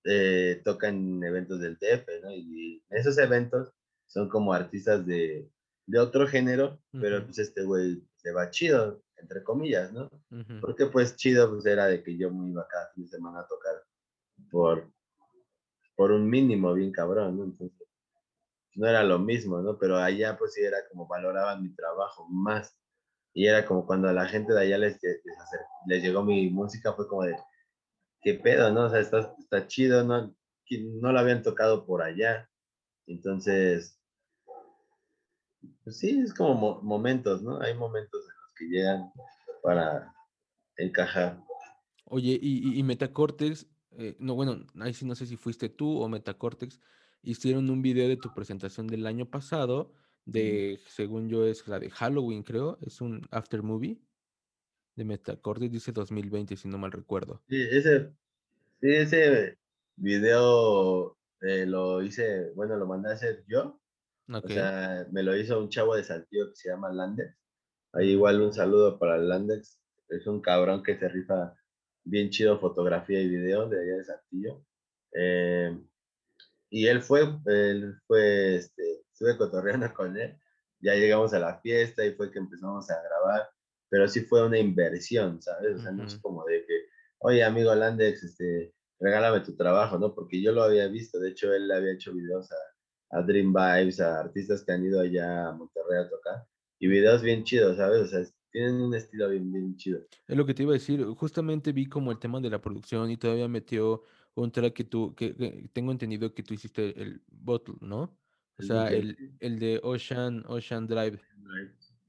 eh, 0.05 0.61
toca 0.63 0.89
en 0.89 1.23
eventos 1.23 1.59
del 1.59 1.77
DF, 1.77 2.21
¿no? 2.21 2.31
Y 2.31 2.83
en 2.89 2.97
esos 2.97 3.17
eventos 3.17 3.73
son 4.05 4.29
como 4.29 4.53
artistas 4.53 5.05
de, 5.05 5.51
de 5.85 5.99
otro 5.99 6.27
género, 6.27 6.81
pero 6.99 7.23
Ujú, 7.23 7.25
pues 7.25 7.39
este 7.39 7.63
güey 7.63 8.01
se 8.15 8.31
va 8.31 8.49
chido, 8.49 9.03
entre 9.17 9.43
comillas, 9.43 9.91
¿no? 9.91 10.09
ujú. 10.31 10.57
Porque 10.61 10.85
pues 10.87 11.15
chido 11.17 11.49
pues 11.51 11.65
era 11.65 11.87
de 11.87 12.03
que 12.03 12.17
yo 12.17 12.31
me 12.31 12.49
iba 12.49 12.67
cada 12.67 12.89
fin 12.93 13.03
de 13.03 13.09
semana 13.09 13.41
a 13.41 13.47
tocar 13.47 13.83
por, 14.51 14.91
por 15.95 16.11
un 16.11 16.29
mínimo 16.29 16.73
bien 16.73 16.91
cabrón, 16.91 17.37
¿no? 17.37 17.43
Entonces 17.43 17.76
no 18.77 18.87
era 18.87 19.03
lo 19.03 19.19
mismo, 19.19 19.61
¿no? 19.61 19.77
Pero 19.79 19.97
allá 19.97 20.37
pues 20.37 20.53
sí 20.53 20.61
era 20.63 20.77
como 20.89 21.07
valoraban 21.07 21.63
mi 21.63 21.75
trabajo 21.75 22.27
más. 22.29 22.79
Y 23.33 23.47
era 23.47 23.65
como 23.65 23.85
cuando 23.85 24.09
a 24.09 24.13
la 24.13 24.27
gente 24.27 24.53
de 24.53 24.61
allá 24.61 24.77
les, 24.77 24.99
les, 25.87 26.03
llegó 26.03 26.23
mi 26.23 26.49
música, 26.49 26.93
fue 26.93 27.07
como 27.07 27.23
de, 27.23 27.35
qué 28.21 28.35
pedo, 28.35 28.71
¿no? 28.71 28.85
O 28.85 28.89
sea, 28.89 28.99
está, 28.99 29.35
está 29.39 29.67
chido, 29.67 30.03
¿no? 30.03 30.35
No 31.01 31.11
lo 31.11 31.19
habían 31.19 31.43
tocado 31.43 31.85
por 31.85 32.01
allá. 32.03 32.49
Entonces, 33.07 34.01
pues 35.83 35.97
sí, 35.99 36.19
es 36.19 36.33
como 36.33 36.55
mo- 36.55 36.81
momentos, 36.83 37.41
¿no? 37.41 37.61
Hay 37.61 37.73
momentos 37.75 38.21
en 38.21 38.35
los 38.41 38.53
que 38.57 38.65
llegan 38.65 39.11
para 39.63 40.13
encajar. 40.77 41.41
Oye, 42.05 42.39
y, 42.41 42.79
y 42.79 42.83
Metacortex, 42.83 43.67
eh, 43.91 44.15
no, 44.19 44.35
bueno, 44.35 44.65
ahí 44.79 44.93
sí 44.93 45.05
no 45.05 45.15
sé 45.15 45.25
si 45.25 45.35
fuiste 45.37 45.69
tú 45.69 46.01
o 46.01 46.07
Metacortex, 46.09 46.79
hicieron 47.21 47.69
un 47.69 47.81
video 47.81 48.07
de 48.09 48.17
tu 48.17 48.33
presentación 48.33 48.87
del 48.87 49.05
año 49.07 49.29
pasado, 49.29 49.93
de, 50.25 50.79
según 50.87 51.29
yo, 51.29 51.45
es 51.45 51.67
la 51.67 51.79
de 51.79 51.89
Halloween, 51.91 52.43
creo, 52.43 52.77
es 52.81 53.01
un 53.01 53.21
after 53.31 53.63
movie 53.63 54.01
de 54.95 55.05
Metacortex, 55.05 55.71
dice 55.71 55.91
2020, 55.93 56.57
si 56.57 56.67
no 56.67 56.77
mal 56.77 56.91
recuerdo. 56.91 57.43
Sí, 57.49 57.61
ese, 57.71 58.09
sí, 58.81 58.89
ese 58.95 59.57
video 59.97 61.17
eh, 61.41 61.65
lo 61.67 62.01
hice, 62.03 62.51
bueno, 62.55 62.77
lo 62.77 62.87
mandé 62.87 63.09
a 63.11 63.13
hacer 63.13 63.45
yo. 63.47 63.81
O 64.41 64.49
Ok. 64.49 64.49
sea, 64.49 65.07
me 65.11 65.23
lo 65.23 65.35
hizo 65.37 65.59
un 65.59 65.69
chavo 65.69 65.95
de 65.95 66.03
Saltillo 66.03 66.49
que 66.49 66.55
se 66.55 66.69
llama 66.69 66.91
Landex. 66.93 67.35
Ahí 67.93 68.11
igual 68.11 68.41
un 68.41 68.53
saludo 68.53 68.99
para 68.99 69.17
Landex. 69.19 69.79
Es 70.09 70.27
un 70.27 70.41
cabrón 70.41 70.83
que 70.83 70.97
se 70.99 71.09
rifa 71.09 71.55
bien 72.05 72.29
chido 72.31 72.59
fotografía 72.59 73.21
y 73.21 73.29
video 73.29 73.69
de 73.69 73.81
allá 73.81 73.97
de 73.99 74.05
Saltillo. 74.05 74.65
Eh, 75.13 75.79
y 76.69 76.87
él 76.87 77.01
fue, 77.01 77.21
él 77.45 77.95
fue, 78.07 78.55
este, 78.55 79.01
estuve 79.11 79.37
cotorreando 79.37 79.91
con 79.93 80.17
él. 80.17 80.37
Ya 80.79 80.93
llegamos 80.95 81.33
a 81.33 81.39
la 81.39 81.59
fiesta 81.59 82.05
y 82.05 82.13
fue 82.13 82.31
que 82.31 82.39
empezamos 82.39 82.89
a 82.91 83.01
grabar. 83.01 83.49
Pero 83.89 84.07
sí 84.07 84.21
fue 84.21 84.45
una 84.45 84.59
inversión, 84.59 85.41
¿sabes? 85.41 85.77
O 85.77 85.81
sea, 85.81 85.91
no 85.91 86.05
es 86.05 86.15
como 86.17 86.43
de 86.45 86.65
que, 86.65 86.73
oye, 87.19 87.43
amigo 87.43 87.73
Landex, 87.73 88.21
este, 88.21 88.73
regálame 88.99 89.39
tu 89.39 89.55
trabajo, 89.55 89.97
¿no? 89.97 90.13
Porque 90.13 90.41
yo 90.41 90.51
lo 90.51 90.63
había 90.63 90.87
visto. 90.87 91.19
De 91.19 91.29
hecho, 91.29 91.53
él 91.53 91.69
le 91.69 91.75
había 91.75 91.93
hecho 91.93 92.13
videos 92.13 92.51
a, 92.51 93.17
a 93.17 93.21
Dream 93.21 93.53
Vibes, 93.53 94.01
a 94.01 94.19
artistas 94.19 94.63
que 94.63 94.73
han 94.73 94.85
ido 94.85 94.99
allá 94.99 95.47
a 95.47 95.51
Monterrey 95.53 96.03
a 96.03 96.09
tocar. 96.09 96.45
Y 96.79 96.87
videos 96.87 97.21
bien 97.21 97.45
chidos, 97.45 97.77
¿sabes? 97.77 98.01
O 98.01 98.07
sea, 98.07 98.23
tienen 98.51 98.81
un 98.81 98.93
estilo 98.93 99.29
bien, 99.29 99.51
bien 99.51 99.75
chido. 99.77 100.01
Es 100.27 100.35
lo 100.35 100.45
que 100.45 100.53
te 100.53 100.63
iba 100.63 100.71
a 100.71 100.73
decir, 100.73 101.03
justamente 101.15 101.71
vi 101.71 101.87
como 101.87 102.11
el 102.11 102.19
tema 102.19 102.41
de 102.41 102.49
la 102.49 102.61
producción 102.61 103.09
y 103.09 103.17
todavía 103.17 103.47
metió 103.47 104.03
track 104.51 104.73
que 104.73 104.83
tú, 104.83 105.13
que, 105.15 105.35
que 105.35 105.69
tengo 105.73 105.91
entendido 105.91 106.33
que 106.33 106.43
tú 106.43 106.53
hiciste 106.53 106.99
el 107.01 107.21
bottle, 107.27 107.75
¿no? 107.81 108.17
O 108.59 108.63
sea, 108.63 108.87
el, 108.87 109.35
el 109.39 109.59
de 109.59 109.79
Ocean, 109.83 110.43
Ocean 110.47 110.87
Drive. 110.87 111.19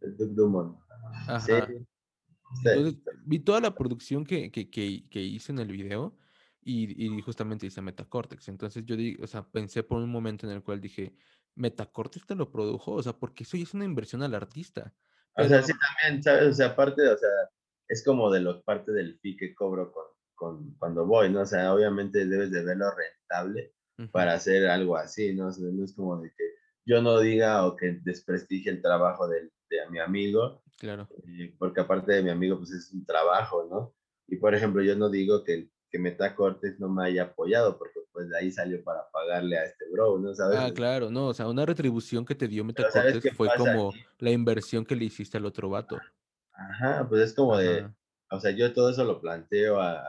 el 0.00 0.16
Duke 0.16 0.34
Dumont. 0.34 0.78
Ajá. 1.26 1.40
sí. 1.40 1.86
Entonces, 2.64 3.00
vi 3.24 3.38
toda 3.40 3.60
la 3.60 3.74
producción 3.74 4.24
que, 4.24 4.50
que, 4.50 4.70
que, 4.70 5.06
que 5.10 5.22
hice 5.22 5.52
en 5.52 5.58
el 5.58 5.70
video 5.70 6.16
y, 6.62 7.04
y 7.04 7.20
justamente 7.20 7.66
hice 7.66 7.82
Metacortex. 7.82 8.48
Entonces 8.48 8.84
yo 8.86 8.96
di, 8.96 9.18
o 9.22 9.26
sea, 9.26 9.46
pensé 9.46 9.82
por 9.82 10.00
un 10.02 10.10
momento 10.10 10.46
en 10.46 10.52
el 10.52 10.62
cual 10.62 10.80
dije, 10.80 11.14
¿Metacortex 11.54 12.26
te 12.26 12.34
lo 12.34 12.50
produjo? 12.50 12.92
O 12.92 13.02
sea, 13.02 13.12
porque 13.12 13.44
eso 13.44 13.56
ya 13.56 13.64
es 13.64 13.74
una 13.74 13.84
inversión 13.84 14.22
al 14.22 14.34
artista. 14.34 14.94
O 15.34 15.44
sea, 15.44 15.62
sí 15.62 15.72
también, 15.72 16.22
¿sabes? 16.22 16.48
O 16.48 16.52
sea, 16.52 16.68
aparte, 16.68 17.06
o 17.06 17.16
sea, 17.16 17.28
es 17.88 18.04
como 18.04 18.30
de 18.30 18.40
lo 18.40 18.62
parte 18.62 18.92
del 18.92 19.18
fee 19.18 19.36
que 19.36 19.54
cobro 19.54 19.92
con, 19.92 20.04
con 20.38 20.74
cuando 20.78 21.06
voy, 21.06 21.30
¿no? 21.30 21.42
O 21.42 21.46
sea, 21.46 21.74
obviamente 21.74 22.26
debes 22.26 22.50
de 22.52 22.64
verlo 22.64 22.86
rentable 22.96 23.74
para 24.12 24.34
hacer 24.34 24.66
algo 24.68 24.96
así, 24.96 25.34
¿no? 25.34 25.48
O 25.48 25.52
sea, 25.52 25.66
no 25.72 25.84
es 25.84 25.94
como 25.94 26.20
de 26.22 26.30
que 26.30 26.44
yo 26.86 27.02
no 27.02 27.20
diga 27.20 27.66
o 27.66 27.76
que 27.76 28.00
desprestigie 28.02 28.70
el 28.70 28.82
trabajo 28.82 29.28
de, 29.28 29.50
de 29.70 29.90
mi 29.90 29.98
amigo, 30.00 30.62
Claro. 30.78 31.10
eh, 31.26 31.54
porque 31.58 31.80
aparte 31.80 32.12
de 32.12 32.22
mi 32.22 32.30
amigo, 32.30 32.58
pues 32.58 32.70
es 32.72 32.92
un 32.92 33.04
trabajo, 33.04 33.66
¿no? 33.70 33.94
Y 34.28 34.36
por 34.36 34.54
ejemplo, 34.54 34.82
yo 34.82 34.96
no 34.96 35.10
digo 35.10 35.44
que, 35.44 35.70
que 35.90 35.98
Metacortes 35.98 36.78
no 36.80 36.88
me 36.88 37.04
haya 37.06 37.24
apoyado, 37.24 37.78
porque 37.78 38.00
pues 38.12 38.28
de 38.28 38.38
ahí 38.38 38.50
salió 38.52 38.82
para 38.84 39.10
pagarle 39.10 39.58
a 39.58 39.64
este 39.64 39.84
bro, 39.92 40.18
¿no? 40.18 40.34
¿Sabes? 40.34 40.58
Ah, 40.58 40.72
claro, 40.74 41.10
no, 41.10 41.28
o 41.28 41.34
sea, 41.34 41.48
una 41.48 41.66
retribución 41.66 42.24
que 42.24 42.34
te 42.34 42.48
dio 42.48 42.64
Pero 42.74 42.90
¿sabes 42.90 43.16
Metacortex 43.16 43.22
qué 43.22 43.30
fue 43.36 43.48
como 43.56 43.90
aquí? 43.90 44.04
la 44.18 44.30
inversión 44.30 44.84
que 44.84 44.96
le 44.96 45.04
hiciste 45.06 45.36
al 45.38 45.46
otro 45.46 45.70
vato. 45.70 46.06
Ajá, 46.52 47.06
pues 47.08 47.22
es 47.22 47.34
como 47.34 47.56
de, 47.56 47.88
o 48.30 48.40
sea, 48.40 48.50
yo 48.50 48.72
todo 48.72 48.90
eso 48.90 49.04
lo 49.04 49.20
planteo 49.20 49.80
a, 49.80 50.00
a, 50.00 50.06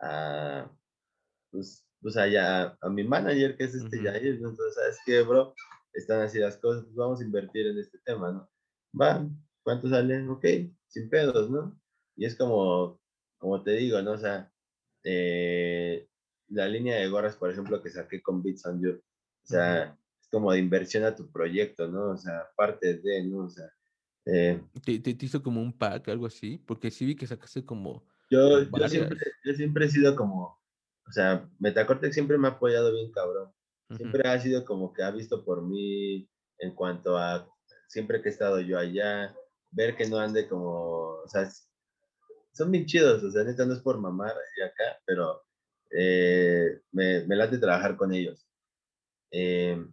a, 0.00 0.70
pues, 1.50 1.86
pues 2.00 2.16
allá, 2.16 2.76
a 2.80 2.88
mi 2.88 3.04
manager, 3.04 3.56
que 3.56 3.64
es 3.64 3.74
este 3.74 3.96
Ujú. 3.96 4.04
Yair, 4.06 4.40
¿no? 4.40 4.50
Entonces, 4.50 4.74
¿sabes 4.74 4.98
qué, 5.04 5.22
bro? 5.22 5.54
Están 5.92 6.22
así 6.22 6.38
las 6.38 6.56
cosas, 6.56 6.84
pues 6.84 6.96
vamos 6.96 7.20
a 7.20 7.24
invertir 7.24 7.66
en 7.66 7.78
este 7.78 7.98
tema, 8.04 8.32
¿no? 8.32 8.50
Va, 8.98 9.26
¿cuánto 9.62 9.88
sale? 9.88 10.26
Ok, 10.28 10.44
sin 10.88 11.08
pedos, 11.10 11.50
¿no? 11.50 11.78
Y 12.16 12.24
es 12.24 12.36
como, 12.36 13.00
como 13.38 13.62
te 13.62 13.72
digo, 13.72 14.00
¿no? 14.02 14.12
O 14.12 14.18
sea, 14.18 14.52
eh, 15.04 16.08
la 16.48 16.68
línea 16.68 16.96
de 16.96 17.08
gorras, 17.08 17.36
por 17.36 17.50
ejemplo, 17.50 17.82
que 17.82 17.90
saqué 17.90 18.22
con 18.22 18.42
Beats 18.42 18.66
on 18.66 18.80
You, 18.80 19.02
o 19.42 19.46
sea, 19.46 19.98
es 20.20 20.28
como 20.28 20.52
de 20.52 20.58
inversión 20.58 21.04
a 21.04 21.14
tu 21.14 21.30
proyecto, 21.30 21.88
¿no? 21.88 22.10
O 22.10 22.16
sea, 22.16 22.48
parte 22.56 22.94
de, 22.98 23.24
¿no? 23.24 23.44
O 23.44 23.48
sea, 23.48 23.70
eh, 24.26 24.62
¿Te, 24.84 24.98
te, 25.00 25.14
te 25.14 25.26
hizo 25.26 25.42
como 25.42 25.60
un 25.60 25.72
pack, 25.72 26.08
algo 26.08 26.26
así? 26.26 26.58
Porque 26.58 26.90
sí 26.90 27.06
vi 27.06 27.16
que 27.16 27.26
sacaste 27.26 27.64
como, 27.64 28.06
Yo, 28.30 28.62
yo, 28.62 28.88
siempre, 28.88 29.18
yo 29.44 29.54
siempre 29.54 29.86
he 29.86 29.88
sido 29.88 30.14
como, 30.14 30.60
o 31.06 31.12
sea, 31.12 31.48
Metacortex 31.58 32.14
siempre 32.14 32.38
me 32.38 32.48
ha 32.48 32.52
apoyado 32.52 32.92
bien 32.92 33.10
cabrón. 33.10 33.52
Siempre 33.96 34.28
ha 34.28 34.38
sido 34.38 34.64
como 34.64 34.92
que 34.92 35.02
ha 35.02 35.10
visto 35.10 35.44
por 35.44 35.62
mí 35.66 36.30
en 36.58 36.74
cuanto 36.76 37.18
a, 37.18 37.48
siempre 37.88 38.22
que 38.22 38.28
he 38.28 38.32
estado 38.32 38.60
yo 38.60 38.78
allá, 38.78 39.34
ver 39.72 39.96
que 39.96 40.08
no 40.08 40.18
ande 40.18 40.48
como, 40.48 41.22
o 41.24 41.28
sea, 41.28 41.50
son 42.52 42.70
bien 42.70 42.86
chidos, 42.86 43.24
o 43.24 43.30
sea, 43.32 43.42
neta 43.42 43.66
no 43.66 43.74
es 43.74 43.80
por 43.80 43.98
mamar 43.98 44.34
y 44.56 44.62
acá, 44.62 45.00
pero 45.04 45.42
eh, 45.90 46.80
me, 46.92 47.26
me 47.26 47.34
late 47.34 47.58
trabajar 47.58 47.96
con 47.96 48.14
ellos. 48.14 48.46
Eh, 49.32 49.84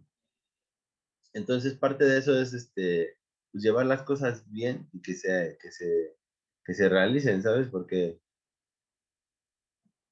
entonces, 1.32 1.74
parte 1.74 2.04
de 2.04 2.18
eso 2.18 2.38
es, 2.40 2.52
este, 2.52 3.16
pues 3.52 3.64
llevar 3.64 3.86
las 3.86 4.02
cosas 4.02 4.48
bien 4.50 4.88
y 4.92 5.02
que 5.02 5.14
se, 5.14 5.58
que 5.60 5.70
se, 5.72 6.16
que 6.64 6.74
se 6.74 6.88
realicen, 6.88 7.42
¿sabes? 7.42 7.68
Porque 7.68 8.20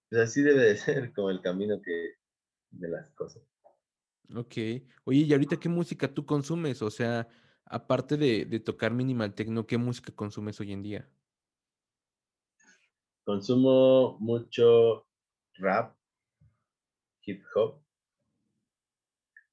pues 0.08 0.22
así 0.22 0.42
debe 0.42 0.62
de 0.62 0.76
ser 0.76 1.12
como 1.12 1.30
el 1.30 1.40
camino 1.40 1.80
que 1.82 2.14
de 2.70 2.88
las 2.88 3.10
cosas. 3.12 3.42
Ok. 4.34 4.56
Oye, 5.04 5.20
¿y 5.20 5.32
ahorita 5.32 5.58
qué 5.58 5.68
música 5.68 6.12
tú 6.12 6.26
consumes? 6.26 6.82
O 6.82 6.90
sea, 6.90 7.28
aparte 7.64 8.16
de, 8.16 8.44
de 8.44 8.60
tocar 8.60 8.92
minimal 8.92 9.34
techno, 9.34 9.66
¿qué 9.66 9.78
música 9.78 10.12
consumes 10.14 10.60
hoy 10.60 10.72
en 10.72 10.82
día? 10.82 11.08
Consumo 13.24 14.18
mucho 14.20 15.06
rap, 15.54 15.96
hip 17.22 17.42
hop. 17.54 17.82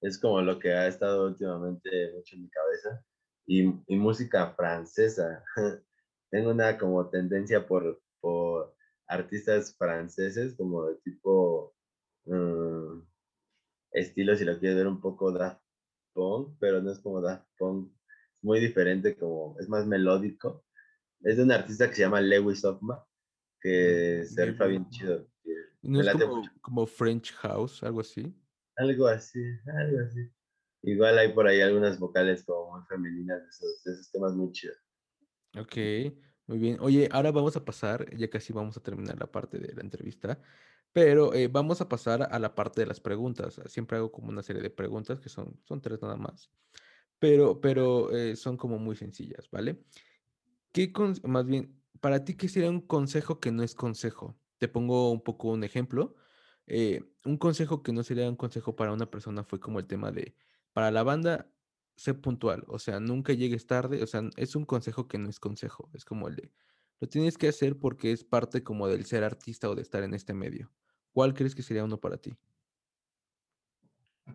Es 0.01 0.19
como 0.19 0.41
lo 0.41 0.59
que 0.59 0.73
ha 0.73 0.87
estado 0.87 1.27
últimamente 1.27 2.11
mucho 2.13 2.35
en 2.35 2.43
mi 2.43 2.49
cabeza. 2.49 3.05
Y, 3.45 3.63
y 3.87 3.95
música 3.97 4.53
francesa. 4.53 5.43
Tengo 6.29 6.51
una 6.51 6.77
como 6.77 7.09
tendencia 7.09 7.65
por, 7.65 8.01
por 8.19 8.75
artistas 9.13 9.75
franceses, 9.77 10.55
como 10.55 10.87
de 10.87 10.95
tipo 11.03 11.75
mm, 12.25 13.01
estilo, 13.91 14.35
si 14.35 14.45
lo 14.45 14.57
quieres 14.59 14.77
ver 14.77 14.87
un 14.87 14.99
poco 15.01 15.31
Daft 15.31 15.61
Punk, 16.13 16.57
pero 16.59 16.81
no 16.81 16.91
es 16.91 16.99
como 16.99 17.21
Daft 17.21 17.47
Punk. 17.57 17.91
Es 18.37 18.43
muy 18.43 18.59
diferente, 18.59 19.15
como 19.15 19.57
es 19.59 19.69
más 19.69 19.85
melódico. 19.85 20.65
Es 21.21 21.37
de 21.37 21.43
un 21.43 21.51
artista 21.51 21.87
que 21.89 21.95
se 21.95 22.01
llama 22.01 22.21
Lewis 22.21 22.63
Hoffman 22.65 22.99
que 23.63 24.25
se 24.25 24.45
rifa 24.45 24.65
Lewis. 24.65 24.79
bien 24.79 24.89
chido. 24.89 25.27
que 25.41 25.51
¿No 25.83 25.99
me 25.99 26.05
es 26.05 26.11
como, 26.11 26.43
como 26.61 26.85
French 26.85 27.31
House, 27.33 27.81
algo 27.81 28.01
así? 28.01 28.35
Algo 28.75 29.07
así, 29.07 29.41
algo 29.79 29.99
así. 30.05 30.29
Igual 30.81 31.17
hay 31.17 31.31
por 31.31 31.47
ahí 31.47 31.61
algunas 31.61 31.97
vocales 31.97 32.43
como 32.43 32.75
muy 32.75 32.85
femeninas 32.87 33.41
esos, 33.47 33.87
esos 33.87 34.11
temas 34.11 34.33
muy 34.33 34.51
chidos. 34.51 34.77
Ok, 35.57 35.77
muy 36.47 36.57
bien. 36.57 36.77
Oye, 36.81 37.09
ahora 37.11 37.31
vamos 37.31 37.55
a 37.55 37.65
pasar, 37.65 38.15
ya 38.15 38.29
casi 38.29 38.53
vamos 38.53 38.77
a 38.77 38.81
terminar 38.83 39.17
la 39.19 39.31
parte 39.31 39.59
de 39.59 39.73
la 39.73 39.81
entrevista, 39.81 40.41
pero 40.91 41.33
eh, 41.33 41.47
vamos 41.47 41.81
a 41.81 41.89
pasar 41.89 42.27
a 42.31 42.39
la 42.39 42.55
parte 42.55 42.81
de 42.81 42.87
las 42.87 42.99
preguntas. 42.99 43.61
Siempre 43.67 43.97
hago 43.97 44.11
como 44.11 44.29
una 44.29 44.43
serie 44.43 44.61
de 44.61 44.69
preguntas 44.69 45.19
que 45.19 45.29
son, 45.29 45.59
son 45.63 45.81
tres 45.81 46.01
nada 46.01 46.17
más, 46.17 46.51
pero, 47.19 47.61
pero 47.61 48.11
eh, 48.11 48.35
son 48.35 48.57
como 48.57 48.77
muy 48.77 48.95
sencillas, 48.95 49.49
¿vale? 49.49 49.83
¿Qué 50.71 50.91
más 51.23 51.45
bien, 51.45 51.81
para 52.01 52.25
ti, 52.25 52.35
qué 52.35 52.49
sería 52.49 52.69
un 52.69 52.81
consejo 52.81 53.39
que 53.39 53.51
no 53.51 53.63
es 53.63 53.75
consejo? 53.75 54.37
Te 54.57 54.67
pongo 54.67 55.11
un 55.11 55.23
poco 55.23 55.49
un 55.49 55.63
ejemplo. 55.63 56.15
Eh, 56.67 57.03
un 57.25 57.37
consejo 57.37 57.83
que 57.83 57.93
no 57.93 58.03
sería 58.03 58.27
un 58.29 58.35
consejo 58.35 58.75
para 58.75 58.93
una 58.93 59.09
persona 59.09 59.43
fue 59.43 59.59
como 59.59 59.79
el 59.79 59.87
tema 59.87 60.11
de, 60.11 60.35
para 60.73 60.91
la 60.91 61.03
banda, 61.03 61.52
sé 61.95 62.13
puntual, 62.13 62.63
o 62.67 62.79
sea, 62.79 62.99
nunca 62.99 63.33
llegues 63.33 63.67
tarde, 63.67 64.03
o 64.03 64.07
sea, 64.07 64.21
es 64.35 64.55
un 64.55 64.65
consejo 64.65 65.07
que 65.07 65.17
no 65.17 65.29
es 65.29 65.39
consejo, 65.39 65.89
es 65.93 66.05
como 66.05 66.27
el 66.27 66.35
de, 66.35 66.51
lo 66.99 67.07
tienes 67.07 67.37
que 67.37 67.49
hacer 67.49 67.77
porque 67.77 68.11
es 68.11 68.23
parte 68.23 68.63
como 68.63 68.87
del 68.87 69.05
ser 69.05 69.23
artista 69.23 69.69
o 69.69 69.75
de 69.75 69.81
estar 69.81 70.03
en 70.03 70.13
este 70.13 70.33
medio. 70.33 70.71
¿Cuál 71.11 71.33
crees 71.33 71.53
que 71.53 71.61
sería 71.61 71.83
uno 71.83 71.99
para 71.99 72.17
ti? 72.17 72.35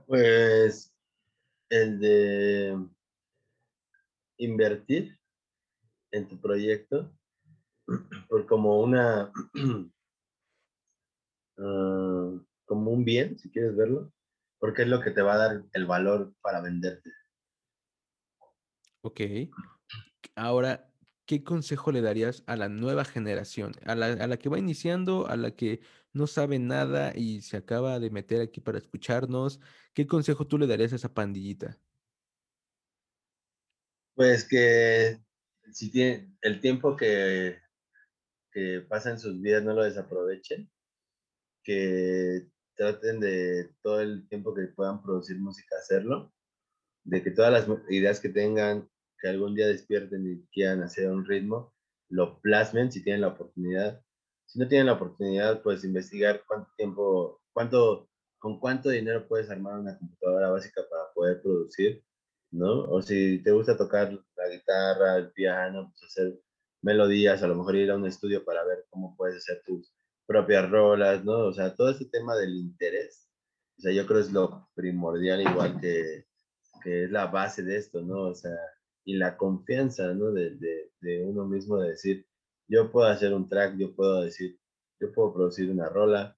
Pues 0.07 0.93
el 1.71 1.99
de 1.99 2.79
invertir 4.37 5.19
en 6.13 6.29
tu 6.29 6.39
proyecto 6.41 7.11
por 8.29 8.47
como 8.47 8.81
una, 8.81 9.33
ah, 11.59 12.41
como 12.67 12.91
un 12.91 13.05
bien, 13.05 13.39
si 13.39 13.51
quieres 13.51 13.75
verlo, 13.77 14.13
porque 14.59 14.83
es 14.83 14.89
lo 14.89 15.01
que 15.01 15.11
te 15.11 15.23
va 15.23 15.35
a 15.35 15.39
dar 15.39 15.65
el 15.73 15.87
valor 15.87 16.35
para 16.43 16.61
venderte. 16.61 17.11
Ok. 19.09 19.23
Ahora, 20.35 20.93
¿qué 21.25 21.43
consejo 21.43 21.93
le 21.93 22.03
darías 22.03 22.45
a 22.47 22.57
la 22.57 22.69
nueva 22.69 23.07
generación? 23.07 23.73
A 23.87 23.95
la, 23.95 24.07
a 24.07 24.27
la 24.27 24.37
que 24.37 24.51
va 24.51 24.59
iniciando, 24.59 25.27
a 25.29 25.37
la 25.37 25.53
que 25.53 25.81
no 26.13 26.27
sabe 26.27 26.59
nada 26.59 27.17
y 27.17 27.41
se 27.41 27.57
acaba 27.57 27.99
de 28.01 28.11
meter 28.11 28.43
aquí 28.43 28.61
para 28.61 28.77
escucharnos. 28.77 29.61
¿Qué 29.95 30.07
consejo 30.07 30.47
tú 30.47 30.59
le 30.59 30.67
darías 30.67 30.93
a 30.93 30.97
esa 30.97 31.15
pandillita? 31.15 31.79
Pues 34.15 34.47
que 34.47 35.23
si 35.73 35.91
tiene 35.91 36.37
el 36.43 36.61
tiempo 36.61 36.97
que, 36.97 37.59
que 38.53 38.83
pasa 38.91 39.11
en 39.11 39.19
sus 39.19 39.41
vidas 39.41 39.65
no 39.65 39.73
lo 39.73 39.85
desaprovechen, 39.85 40.71
que 41.65 42.47
traten 42.75 43.21
de 43.21 43.75
todo 43.81 44.03
el 44.03 44.29
tiempo 44.29 44.55
que 44.55 44.67
puedan 44.67 45.03
producir 45.03 45.39
música 45.39 45.77
hacerlo, 45.79 46.35
de 47.05 47.23
que 47.23 47.31
todas 47.31 47.51
las 47.51 47.79
ideas 47.89 48.21
que 48.21 48.29
tengan, 48.29 48.89
que 49.20 49.28
algún 49.28 49.55
día 49.55 49.66
despierten 49.66 50.27
y 50.27 50.47
quieran 50.53 50.82
hacer 50.82 51.11
un 51.11 51.24
ritmo, 51.24 51.74
lo 52.11 52.40
plasmen 52.40 52.90
si 52.90 53.03
tienen 53.03 53.23
la 53.23 53.28
oportunidad. 53.28 54.03
Si 54.47 54.59
no 54.59 54.69
tienen 54.69 54.86
la 54.86 54.95
oportunidad, 54.95 55.62
pues 55.62 55.85
investigar 55.85 56.43
cuánto 56.47 56.70
tiempo, 56.77 57.43
cuánto, 57.53 58.09
con 58.39 58.59
cuánto 58.61 58.89
dinero 58.90 59.27
puedes 59.28 59.51
armar 59.51 59.78
una 59.78 59.99
computadora 59.99 60.51
básica 60.51 60.82
para 60.89 61.12
poder 61.15 61.43
producir, 61.43 62.03
¿no? 62.51 62.85
O 62.85 63.03
si 63.03 63.43
te 63.43 63.51
gusta 63.53 63.77
tocar 63.77 64.12
la 64.12 64.49
guitarra, 64.49 65.16
el 65.16 65.32
piano, 65.32 65.93
pues 65.93 66.11
hacer 66.11 66.40
melodías, 66.82 67.43
a 67.43 67.49
lo 67.49 67.57
mejor 67.57 67.77
ir 67.77 67.90
a 67.90 67.97
un 67.97 68.07
estudio 68.07 68.45
para 68.45 68.65
ver 68.65 68.86
cómo 68.90 69.16
puedes 69.16 69.39
hacer 69.39 69.62
tus 69.66 69.93
propias 70.27 70.70
rolas, 70.70 71.24
¿no? 71.24 71.47
O 71.47 71.53
sea, 71.53 71.74
todo 71.74 71.90
este 71.90 72.07
tema 72.07 72.36
del 72.36 72.55
interés, 72.57 73.28
o 73.78 73.81
sea, 73.82 73.93
yo 73.93 74.07
creo 74.07 74.20
es 74.20 74.32
lo 74.32 74.69
primordial 74.74 75.40
igual 75.43 75.81
que, 75.81 76.27
que 76.82 77.05
es 77.05 77.11
la 77.11 77.27
base 77.27 77.62
de 77.62 77.77
esto, 77.77 78.03
¿no? 78.03 78.23
O 78.23 78.35
sea, 78.35 78.57
y 79.09 79.15
la 79.15 79.39
confianza, 79.39 80.13
¿no? 80.13 80.33
De, 80.33 80.51
de, 80.57 80.93
de 81.01 81.25
uno 81.25 81.47
mismo 81.47 81.79
de 81.79 81.93
decir, 81.93 82.27
yo 82.69 82.93
puedo 82.93 83.07
hacer 83.07 83.33
un 83.33 83.49
track, 83.49 83.79
yo 83.79 83.95
puedo 83.97 84.21
decir, 84.21 84.59
yo 85.01 85.11
puedo 85.15 85.33
producir 85.33 85.71
una 85.71 85.89
rola, 85.89 86.37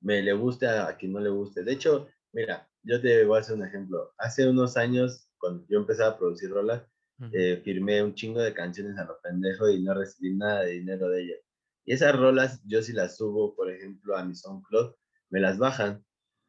me 0.00 0.22
le 0.22 0.32
guste 0.32 0.66
a, 0.66 0.96
quien 0.96 1.12
no 1.12 1.20
le 1.20 1.28
guste. 1.28 1.64
De 1.64 1.72
hecho, 1.72 2.08
mira, 2.32 2.66
yo 2.82 2.98
te 3.02 3.26
voy 3.26 3.36
a 3.36 3.40
hacer 3.40 3.56
un 3.56 3.66
ejemplo. 3.66 4.14
Hace 4.16 4.48
unos 4.48 4.78
años, 4.78 5.28
cuando 5.36 5.66
yo 5.68 5.80
empecé 5.80 6.02
a 6.02 6.16
producir 6.16 6.48
rolas, 6.48 6.82
eh, 7.30 7.60
firmé 7.62 8.02
un 8.02 8.14
chingo 8.14 8.40
de 8.40 8.54
canciones 8.54 8.96
a 8.96 9.04
lo 9.04 9.20
pendejo 9.20 9.68
y 9.68 9.82
no 9.82 9.92
recibí 9.92 10.34
nada 10.34 10.62
de 10.62 10.72
dinero 10.72 11.10
de 11.10 11.24
ellas. 11.24 11.40
Y 11.84 11.92
esas 11.92 12.16
rolas, 12.16 12.62
yo 12.64 12.80
si 12.80 12.94
las 12.94 13.18
subo, 13.18 13.54
por 13.54 13.70
ejemplo, 13.70 14.16
a 14.16 14.24
mi 14.24 14.34
SoundCloud, 14.34 14.94
me 15.28 15.40
las 15.40 15.58
bajan 15.58 16.02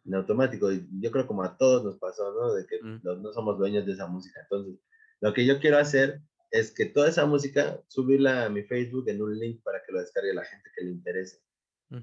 en 0.07 0.15
automático. 0.15 0.71
Y 0.71 0.87
yo 0.99 1.11
creo 1.11 1.27
como 1.27 1.43
a 1.43 1.57
todos 1.57 1.83
nos 1.83 1.97
pasó, 1.97 2.33
¿no? 2.33 2.53
De 2.53 2.65
que 2.65 2.81
mm. 2.81 3.01
no 3.03 3.33
somos 3.33 3.57
dueños 3.57 3.85
de 3.85 3.93
esa 3.93 4.07
música. 4.07 4.39
Entonces, 4.41 4.79
lo 5.21 5.33
que 5.33 5.45
yo 5.45 5.59
quiero 5.59 5.77
hacer 5.77 6.21
es 6.51 6.71
que 6.71 6.85
toda 6.85 7.09
esa 7.09 7.25
música, 7.25 7.81
subirla 7.87 8.45
a 8.45 8.49
mi 8.49 8.63
Facebook 8.63 9.09
en 9.09 9.21
un 9.21 9.37
link 9.37 9.61
para 9.63 9.83
que 9.83 9.91
lo 9.91 9.99
descargue 9.99 10.33
la 10.33 10.45
gente 10.45 10.69
que 10.75 10.85
le 10.85 10.91
interese, 10.91 11.41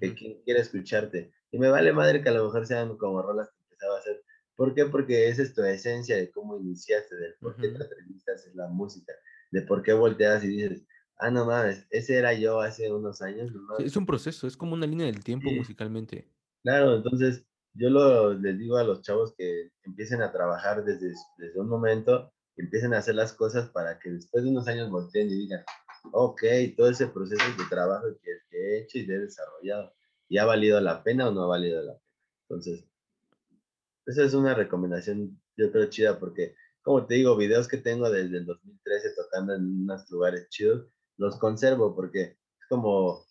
que 0.00 0.14
quien 0.14 0.42
quiera 0.42 0.60
escucharte. 0.60 1.32
Y 1.50 1.58
me 1.58 1.68
vale 1.68 1.92
madre 1.92 2.22
que 2.22 2.28
a 2.28 2.32
lo 2.32 2.44
mejor 2.44 2.66
sean 2.66 2.96
como 2.98 3.22
rolas 3.22 3.48
que 3.50 3.62
empezaba 3.62 3.96
a 3.96 3.98
hacer. 3.98 4.22
¿Por 4.56 4.74
qué? 4.74 4.84
Porque 4.84 5.28
esa 5.28 5.42
es 5.42 5.54
tu 5.54 5.62
esencia 5.64 6.16
de 6.16 6.30
cómo 6.30 6.58
iniciaste, 6.58 7.16
de 7.16 7.32
por 7.40 7.56
qué 7.56 7.68
te 7.68 7.82
atreviste 7.82 8.30
a 8.30 8.34
hacer 8.34 8.54
la 8.54 8.68
música, 8.68 9.12
de 9.50 9.62
por 9.62 9.82
qué 9.82 9.92
volteas 9.92 10.44
y 10.44 10.48
dices, 10.48 10.86
ah, 11.18 11.30
no 11.30 11.46
mames, 11.46 11.86
ese 11.90 12.18
era 12.18 12.34
yo 12.34 12.60
hace 12.60 12.92
unos 12.92 13.22
años. 13.22 13.50
es 13.78 13.96
un 13.96 14.06
proceso, 14.06 14.46
es 14.46 14.56
como 14.56 14.74
una 14.74 14.86
línea 14.86 15.06
del 15.06 15.24
tiempo 15.24 15.50
musicalmente. 15.50 16.28
Claro, 16.62 16.96
entonces 16.96 17.46
yo 17.74 17.90
lo, 17.90 18.34
les 18.34 18.58
digo 18.58 18.76
a 18.76 18.84
los 18.84 19.02
chavos 19.02 19.34
que 19.36 19.70
empiecen 19.84 20.22
a 20.22 20.32
trabajar 20.32 20.84
desde, 20.84 21.12
desde 21.38 21.60
un 21.60 21.68
momento, 21.68 22.32
empiecen 22.56 22.94
a 22.94 22.98
hacer 22.98 23.16
las 23.16 23.32
cosas 23.32 23.68
para 23.70 23.98
que 23.98 24.10
después 24.10 24.44
de 24.44 24.50
unos 24.50 24.68
años 24.68 24.90
volteen 24.90 25.28
y 25.28 25.34
digan, 25.34 25.64
ok, 26.12 26.42
todo 26.76 26.88
ese 26.88 27.08
proceso 27.08 27.44
de 27.58 27.64
trabajo 27.68 28.06
que, 28.22 28.30
he 28.56 28.78
hecho 28.78 28.98
y 28.98 29.02
he 29.02 29.18
desarrollado, 29.18 29.92
¿y 30.28 30.38
ha 30.38 30.44
valido 30.44 30.80
la 30.80 31.02
pena 31.02 31.28
o 31.28 31.32
no 31.32 31.42
ha 31.42 31.46
valido 31.46 31.82
la 31.82 31.92
pena? 31.94 32.04
Entonces, 32.48 32.84
esa 34.06 34.24
es 34.24 34.34
una 34.34 34.54
recomendación, 34.54 35.40
yo 35.56 35.72
creo, 35.72 35.86
chida, 35.86 36.20
porque, 36.20 36.54
como 36.82 37.06
te 37.06 37.14
digo, 37.14 37.36
videos 37.36 37.66
que 37.66 37.78
tengo 37.78 38.10
desde 38.10 38.36
el 38.36 38.46
2013 38.46 39.14
tocando 39.16 39.54
en 39.54 39.82
unos 39.82 40.08
lugares 40.10 40.48
chidos, 40.50 40.86
los 41.16 41.36
conservo 41.38 41.94
porque 41.94 42.22
es 42.22 42.66
como, 42.68 43.24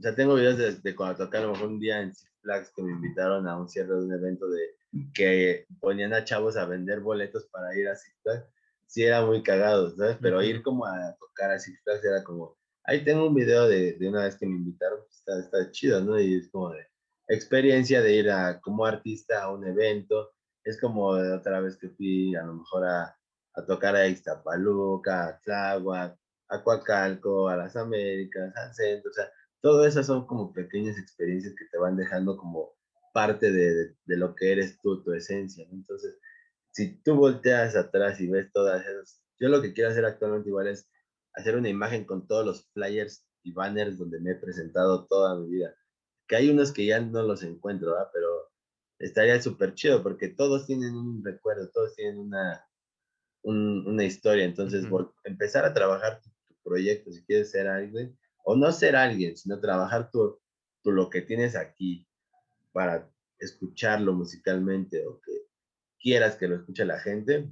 ya 0.00 0.14
tengo 0.14 0.34
videos 0.34 0.82
de, 0.82 0.94
cuando 0.94 1.24
toqué 1.24 1.38
a 1.38 1.42
lo 1.42 1.52
mejor 1.52 1.68
un 1.68 1.80
día 1.80 2.00
en 2.02 2.12
Flags 2.46 2.72
que 2.74 2.82
me 2.82 2.92
invitaron 2.92 3.48
a 3.48 3.58
un 3.58 3.68
cierre 3.68 3.94
de 3.94 4.04
un 4.04 4.12
evento 4.12 4.48
de 4.48 4.76
que 5.12 5.66
ponían 5.80 6.14
a 6.14 6.24
chavos 6.24 6.56
a 6.56 6.64
vender 6.64 7.00
boletos 7.00 7.46
para 7.46 7.76
ir 7.76 7.88
a 7.88 7.96
Six 7.96 8.16
Flags. 8.22 8.46
Sí, 8.86 9.02
era 9.02 9.26
muy 9.26 9.42
cagado, 9.42 9.90
¿sabes? 9.96 10.16
Pero 10.22 10.40
ir 10.42 10.62
como 10.62 10.86
a 10.86 11.16
tocar 11.18 11.50
a 11.50 11.58
Six 11.58 11.82
Flags 11.82 12.04
era 12.04 12.22
como, 12.22 12.56
ahí 12.84 13.04
tengo 13.04 13.26
un 13.26 13.34
video 13.34 13.66
de, 13.66 13.94
de 13.94 14.08
una 14.08 14.22
vez 14.22 14.36
que 14.36 14.46
me 14.46 14.54
invitaron, 14.54 15.00
pues, 15.00 15.18
está, 15.18 15.40
está 15.40 15.70
chido, 15.72 16.00
¿no? 16.00 16.20
Y 16.20 16.36
es 16.36 16.48
como 16.50 16.70
de 16.70 16.86
experiencia 17.28 18.00
de 18.00 18.12
ir 18.14 18.30
a, 18.30 18.60
como 18.60 18.86
artista 18.86 19.42
a 19.42 19.52
un 19.52 19.66
evento. 19.66 20.32
Es 20.64 20.80
como 20.80 21.16
de 21.16 21.32
otra 21.32 21.60
vez 21.60 21.76
que 21.76 21.90
fui 21.90 22.36
a 22.36 22.44
lo 22.44 22.54
mejor 22.54 22.86
a, 22.86 23.16
a 23.54 23.66
tocar 23.66 23.96
a 23.96 24.06
Ixtapaluca, 24.06 25.28
a 25.28 25.40
Tláhuac, 25.40 26.16
a 26.48 26.62
Coacalco, 26.62 27.48
a 27.48 27.56
las 27.56 27.74
Américas, 27.76 28.54
al 28.56 28.72
centro, 28.72 29.10
o 29.10 29.14
sea, 29.14 29.28
todo 29.60 29.86
esas 29.86 30.06
son 30.06 30.26
como 30.26 30.52
pequeñas 30.52 30.98
experiencias 30.98 31.54
que 31.54 31.66
te 31.66 31.78
van 31.78 31.96
dejando 31.96 32.36
como 32.36 32.74
parte 33.12 33.50
de, 33.50 33.94
de, 34.04 34.16
lo 34.16 34.34
que 34.34 34.52
eres 34.52 34.78
tú, 34.80 35.02
tu 35.02 35.12
esencia, 35.12 35.66
Entonces, 35.72 36.18
si 36.70 36.98
tú 37.02 37.14
volteas 37.14 37.74
atrás 37.74 38.20
y 38.20 38.28
ves 38.28 38.52
todas 38.52 38.84
esas, 38.86 39.22
yo 39.40 39.48
lo 39.48 39.62
que 39.62 39.72
quiero 39.72 39.90
hacer 39.90 40.04
actualmente 40.04 40.50
igual 40.50 40.68
es 40.68 40.90
hacer 41.34 41.56
una 41.56 41.68
imagen 41.68 42.04
con 42.04 42.26
todos 42.26 42.44
los 42.44 42.68
flyers 42.72 43.26
y 43.42 43.52
banners 43.52 43.98
donde 43.98 44.20
me 44.20 44.32
he 44.32 44.34
presentado 44.34 45.06
toda 45.06 45.38
mi 45.38 45.48
vida, 45.48 45.74
que 46.28 46.36
hay 46.36 46.50
unos 46.50 46.72
que 46.72 46.84
ya 46.84 47.00
no 47.00 47.22
los 47.22 47.42
encuentro, 47.42 47.92
¿verdad? 47.92 48.10
pero 48.12 48.28
estaría 48.98 49.40
súper 49.40 49.74
chido 49.74 50.02
porque 50.02 50.28
todos 50.28 50.66
tienen 50.66 50.94
un 50.94 51.24
recuerdo, 51.24 51.70
todos 51.70 51.94
tienen 51.94 52.18
una, 52.18 52.66
una 53.42 54.04
historia, 54.04 54.44
entonces 54.44 54.86
empezar 55.24 55.64
a 55.64 55.72
trabajar 55.72 56.20
proyecto, 56.66 57.12
si 57.12 57.24
quieres 57.24 57.50
ser 57.50 57.68
alguien, 57.68 58.18
o 58.48 58.54
no 58.54 58.70
ser 58.70 58.94
alguien, 58.94 59.36
sino 59.36 59.58
trabajar 59.58 60.08
tu, 60.12 60.40
lo 60.84 61.10
que 61.10 61.20
tienes 61.20 61.56
aquí 61.56 62.06
para 62.72 63.10
escucharlo 63.40 64.12
musicalmente 64.12 65.04
o 65.04 65.20
que 65.20 65.32
quieras 65.98 66.36
que 66.36 66.46
lo 66.46 66.54
escuche 66.54 66.84
la 66.84 67.00
gente, 67.00 67.50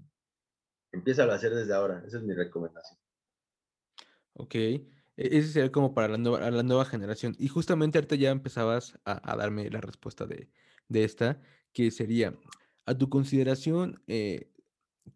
empieza 0.92 1.24
a 1.24 1.34
hacer 1.34 1.52
desde 1.52 1.74
ahora. 1.74 2.00
Esa 2.06 2.18
es 2.18 2.22
mi 2.22 2.32
recomendación. 2.32 2.96
Ok, 4.34 4.54
e, 4.54 4.84
ese 5.16 5.48
sería 5.48 5.72
como 5.72 5.94
para 5.94 6.08
la 6.08 6.16
nueva, 6.62 6.84
generación. 6.84 7.34
Y 7.40 7.48
justamente 7.48 7.98
ahorita 7.98 8.14
ya 8.14 8.30
empezabas 8.30 8.96
a, 9.04 9.36
darme 9.36 9.68
la 9.70 9.80
respuesta 9.80 10.26
de, 10.26 10.48
de, 10.88 11.02
esta, 11.02 11.42
que 11.72 11.90
sería, 11.90 12.38
a 12.86 12.96
tu 12.96 13.08
consideración, 13.08 14.00
eh, 14.06 14.48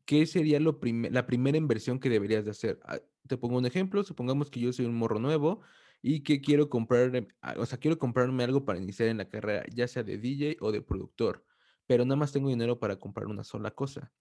¿qué 0.06 0.26
sería 0.26 0.58
lo 0.58 0.80
la 0.82 1.26
primera 1.26 1.56
inversión 1.56 2.00
que 2.00 2.10
deberías 2.10 2.44
de 2.44 2.50
hacer? 2.50 2.80
Te 3.28 3.36
pongo 3.36 3.58
un 3.58 3.66
ejemplo, 3.66 4.02
supongamos 4.02 4.50
que 4.50 4.60
yo 4.60 4.72
soy 4.72 4.86
un 4.86 4.94
morro 4.96 5.18
nuevo 5.18 5.60
y 6.02 6.22
que 6.22 6.40
quiero 6.40 6.68
comprar, 6.68 7.26
ah, 7.42 7.54
o 7.58 7.66
sea, 7.66 7.78
quiero 7.78 7.98
comprarme 7.98 8.44
algo 8.44 8.64
para 8.64 8.78
iniciar 8.78 9.08
en 9.08 9.18
la 9.18 9.28
carrera, 9.28 9.64
ya 9.72 9.86
sea 9.86 10.02
de 10.02 10.18
DJ 10.18 10.56
o 10.60 10.72
de 10.72 10.80
productor, 10.80 11.44
pero 11.86 12.04
nada 12.04 12.16
más 12.16 12.32
tengo 12.32 12.48
dinero 12.48 12.78
para 12.78 12.98
comprar 12.98 13.26
una 13.26 13.44
sola 13.44 13.70
cosa. 13.70 14.12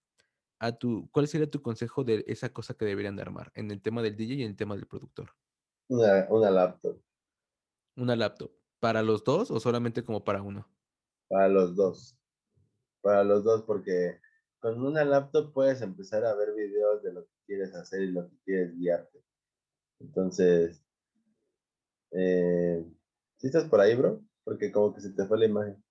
A 0.60 0.72
tu, 0.72 1.08
¿Cuál 1.12 1.28
sería 1.28 1.48
tu 1.48 1.62
consejo 1.62 2.04
de 2.04 2.24
esa 2.26 2.52
cosa 2.52 2.74
que 2.74 2.84
deberían 2.84 3.16
de 3.16 3.22
armar 3.22 3.52
en 3.54 3.70
el 3.70 3.80
tema 3.80 4.02
del 4.02 4.16
DJ 4.16 4.34
y 4.34 4.42
en 4.42 4.50
el 4.50 4.56
tema 4.56 4.74
del 4.74 4.86
productor? 4.86 5.30
Una, 5.88 6.26
una 6.30 6.50
laptop. 6.50 7.00
Una 7.96 8.16
laptop. 8.16 8.50
¿Para 8.80 9.02
los 9.02 9.24
dos 9.24 9.50
o 9.50 9.58
solamente 9.60 10.04
como 10.04 10.24
para 10.24 10.42
uno? 10.42 10.68
Para 11.28 11.48
los 11.48 11.74
dos. 11.74 12.16
Para 13.00 13.24
los 13.24 13.44
dos, 13.44 13.62
porque 13.62 14.18
con 14.60 14.84
una 14.84 15.04
laptop 15.04 15.52
puedes 15.52 15.80
empezar 15.82 16.24
a 16.24 16.34
ver 16.34 16.54
videos 16.54 17.02
de 17.02 17.12
lo 17.12 17.24
que 17.24 17.34
quieres 17.46 17.74
hacer 17.74 18.02
y 18.02 18.10
lo 18.10 18.28
que 18.28 18.36
quieres 18.44 18.76
guiarte. 18.76 19.22
Entonces, 20.00 20.82
eh, 22.12 22.84
¿sí 23.36 23.46
estás 23.46 23.68
por 23.68 23.80
ahí, 23.80 23.94
bro? 23.94 24.22
Porque 24.44 24.72
como 24.72 24.94
que 24.94 25.00
se 25.00 25.10
te 25.10 25.24
fue 25.26 25.38
la 25.38 25.46
imagen. 25.46 25.82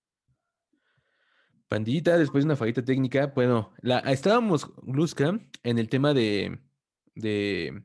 Pandita, 1.68 2.18
después 2.18 2.44
de 2.44 2.48
una 2.48 2.56
fallita 2.56 2.84
técnica, 2.84 3.27
bueno, 3.27 3.73
la, 3.81 3.99
estábamos, 3.99 4.72
Luzca, 4.85 5.38
en 5.64 5.80
el 5.80 5.89
tema 5.89 6.14
de, 6.14 6.60
de, 7.14 7.84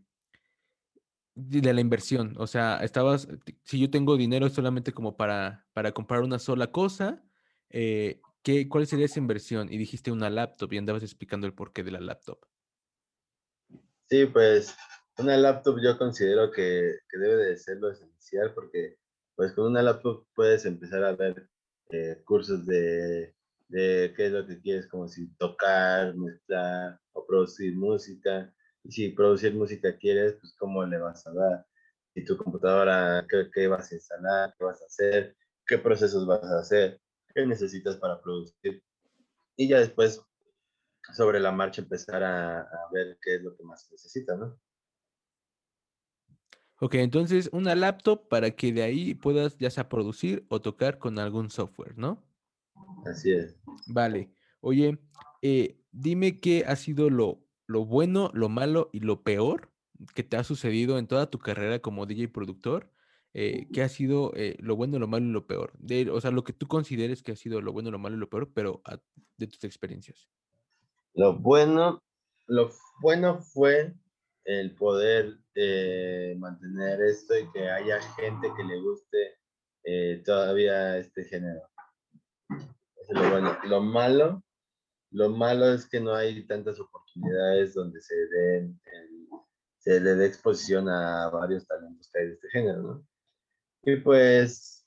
de 1.34 1.74
la 1.74 1.80
inversión. 1.80 2.34
O 2.38 2.46
sea, 2.46 2.78
estabas, 2.78 3.26
si 3.64 3.80
yo 3.80 3.90
tengo 3.90 4.16
dinero 4.16 4.48
solamente 4.50 4.92
como 4.92 5.16
para, 5.16 5.66
para 5.72 5.90
comprar 5.90 6.22
una 6.22 6.38
sola 6.38 6.70
cosa, 6.70 7.24
eh, 7.70 8.20
¿qué, 8.42 8.68
¿cuál 8.68 8.86
sería 8.86 9.06
esa 9.06 9.18
inversión? 9.18 9.72
Y 9.72 9.78
dijiste 9.78 10.10
una 10.10 10.30
laptop 10.30 10.72
y 10.72 10.78
andabas 10.78 11.02
explicando 11.02 11.46
el 11.46 11.54
porqué 11.54 11.82
de 11.82 11.92
la 11.92 12.00
laptop. 12.00 12.38
Sí, 14.08 14.26
pues 14.26 14.76
una 15.18 15.36
laptop 15.36 15.78
yo 15.82 15.96
considero 15.98 16.50
que, 16.50 16.98
debe 17.12 17.36
de 17.46 17.56
ser 17.56 17.78
lo 17.78 17.90
esencial 17.90 18.52
porque 18.54 18.96
pues 19.34 19.52
con 19.52 19.66
una 19.66 19.82
laptop 19.82 20.26
puedes 20.34 20.64
empezar 20.66 21.04
a 21.04 21.12
ver 21.12 21.48
eh, 21.90 22.20
cursos 22.24 22.66
de, 22.66 23.34
qué 23.70 24.12
es 24.16 24.32
lo 24.32 24.46
que 24.46 24.60
quieres, 24.60 24.86
como 24.88 25.08
si 25.08 25.28
tocar, 25.36 26.14
mezclar 26.14 27.00
o 27.12 27.26
producir 27.26 27.74
música. 27.74 28.52
Y 28.84 28.92
si 28.92 29.08
producir 29.10 29.54
música 29.54 29.96
quieres, 29.96 30.34
pues 30.34 30.54
cómo 30.58 30.84
le 30.84 30.98
vas 30.98 31.26
a 31.26 31.32
dar. 31.32 31.66
Y 32.14 32.24
tu 32.24 32.36
computadora, 32.36 33.24
qué, 33.28 33.48
qué 33.52 33.68
vas 33.68 33.90
a 33.90 33.94
instalar, 33.94 34.54
qué 34.58 34.64
vas 34.64 34.82
a 34.82 34.86
hacer, 34.86 35.36
qué 35.66 35.78
procesos 35.78 36.26
vas 36.26 36.44
a 36.44 36.58
hacer, 36.58 37.00
qué 37.34 37.46
necesitas 37.46 37.96
para 37.96 38.20
producir. 38.20 38.82
Y 39.56 39.68
ya 39.68 39.78
después 39.78 40.24
sobre 41.14 41.40
la 41.40 41.52
marcha 41.52 41.82
empezar 41.82 42.22
a, 42.22 42.68
ver 42.92 43.18
qué 43.22 43.36
es 43.36 43.42
lo 43.42 43.56
que 43.56 43.64
más 43.64 43.88
necesita, 43.90 44.36
¿no? 44.36 44.58
Ok, 46.80 46.94
entonces 46.94 47.48
una 47.52 47.74
laptop 47.74 48.28
para 48.28 48.50
que 48.50 48.72
de 48.72 48.82
ahí 48.82 49.14
puedas 49.14 49.56
ya 49.58 49.70
sea 49.70 49.88
producir 49.88 50.44
o 50.48 50.60
tocar 50.60 50.98
con 50.98 51.18
algún 51.18 51.48
software, 51.50 51.96
¿no? 51.96 52.24
Así 53.06 53.32
es. 53.32 53.56
Vale. 53.86 54.32
Oye, 54.60 54.98
eh, 55.42 55.80
dime 55.92 56.40
qué 56.40 56.64
ha 56.66 56.74
sido 56.74 57.08
lo, 57.08 57.44
lo 57.66 57.84
bueno, 57.84 58.30
lo 58.34 58.48
malo 58.48 58.90
y 58.92 59.00
lo 59.00 59.22
peor 59.22 59.70
que 60.14 60.24
te 60.24 60.36
ha 60.36 60.44
sucedido 60.44 60.98
en 60.98 61.06
toda 61.06 61.30
tu 61.30 61.38
carrera 61.38 61.78
como 61.78 62.06
DJ 62.06 62.28
productor. 62.28 62.90
Eh, 63.34 63.66
¿Qué 63.72 63.82
ha 63.82 63.88
sido 63.88 64.32
eh, 64.34 64.56
lo 64.58 64.76
bueno, 64.76 64.98
lo 64.98 65.08
malo 65.08 65.26
y 65.26 65.30
lo 65.30 65.46
peor? 65.46 65.72
De, 65.78 66.10
o 66.10 66.20
sea, 66.20 66.30
lo 66.30 66.44
que 66.44 66.52
tú 66.52 66.66
consideres 66.66 67.22
que 67.22 67.32
ha 67.32 67.36
sido 67.36 67.60
lo 67.60 67.72
bueno, 67.72 67.90
lo 67.90 67.98
malo 67.98 68.16
y 68.16 68.18
lo 68.18 68.28
peor, 68.28 68.52
pero 68.52 68.82
de 69.36 69.46
tus 69.46 69.64
experiencias. 69.64 70.28
Lo 71.14 71.38
bueno, 71.38 72.02
lo 72.46 72.70
bueno 73.00 73.40
fue 73.40 73.94
el 74.44 74.74
poder 74.74 75.38
eh, 75.54 76.34
mantener 76.38 77.00
esto 77.02 77.38
y 77.38 77.50
que 77.52 77.68
haya 77.68 78.00
gente 78.16 78.48
que 78.56 78.64
le 78.64 78.80
guste 78.80 79.38
eh, 79.84 80.22
todavía 80.24 80.98
este 80.98 81.24
género. 81.24 81.62
Eso 82.50 83.12
es 83.12 83.20
lo 83.20 83.30
bueno. 83.30 83.58
Lo 83.64 83.80
malo, 83.80 84.42
lo 85.10 85.30
malo 85.30 85.72
es 85.72 85.88
que 85.88 86.00
no 86.00 86.14
hay 86.14 86.46
tantas 86.46 86.78
oportunidades 86.80 87.74
donde 87.74 88.00
se 88.00 88.14
den 88.14 88.80
se 89.82 89.98
le 90.00 90.14
dé 90.14 90.26
exposición 90.26 90.88
a 90.88 91.28
varios 91.30 91.66
talentos 91.66 92.08
que 92.12 92.20
hay 92.20 92.26
de 92.28 92.32
este 92.34 92.48
género, 92.50 92.82
¿no? 92.82 93.06
Y 93.84 93.96
pues 93.96 94.86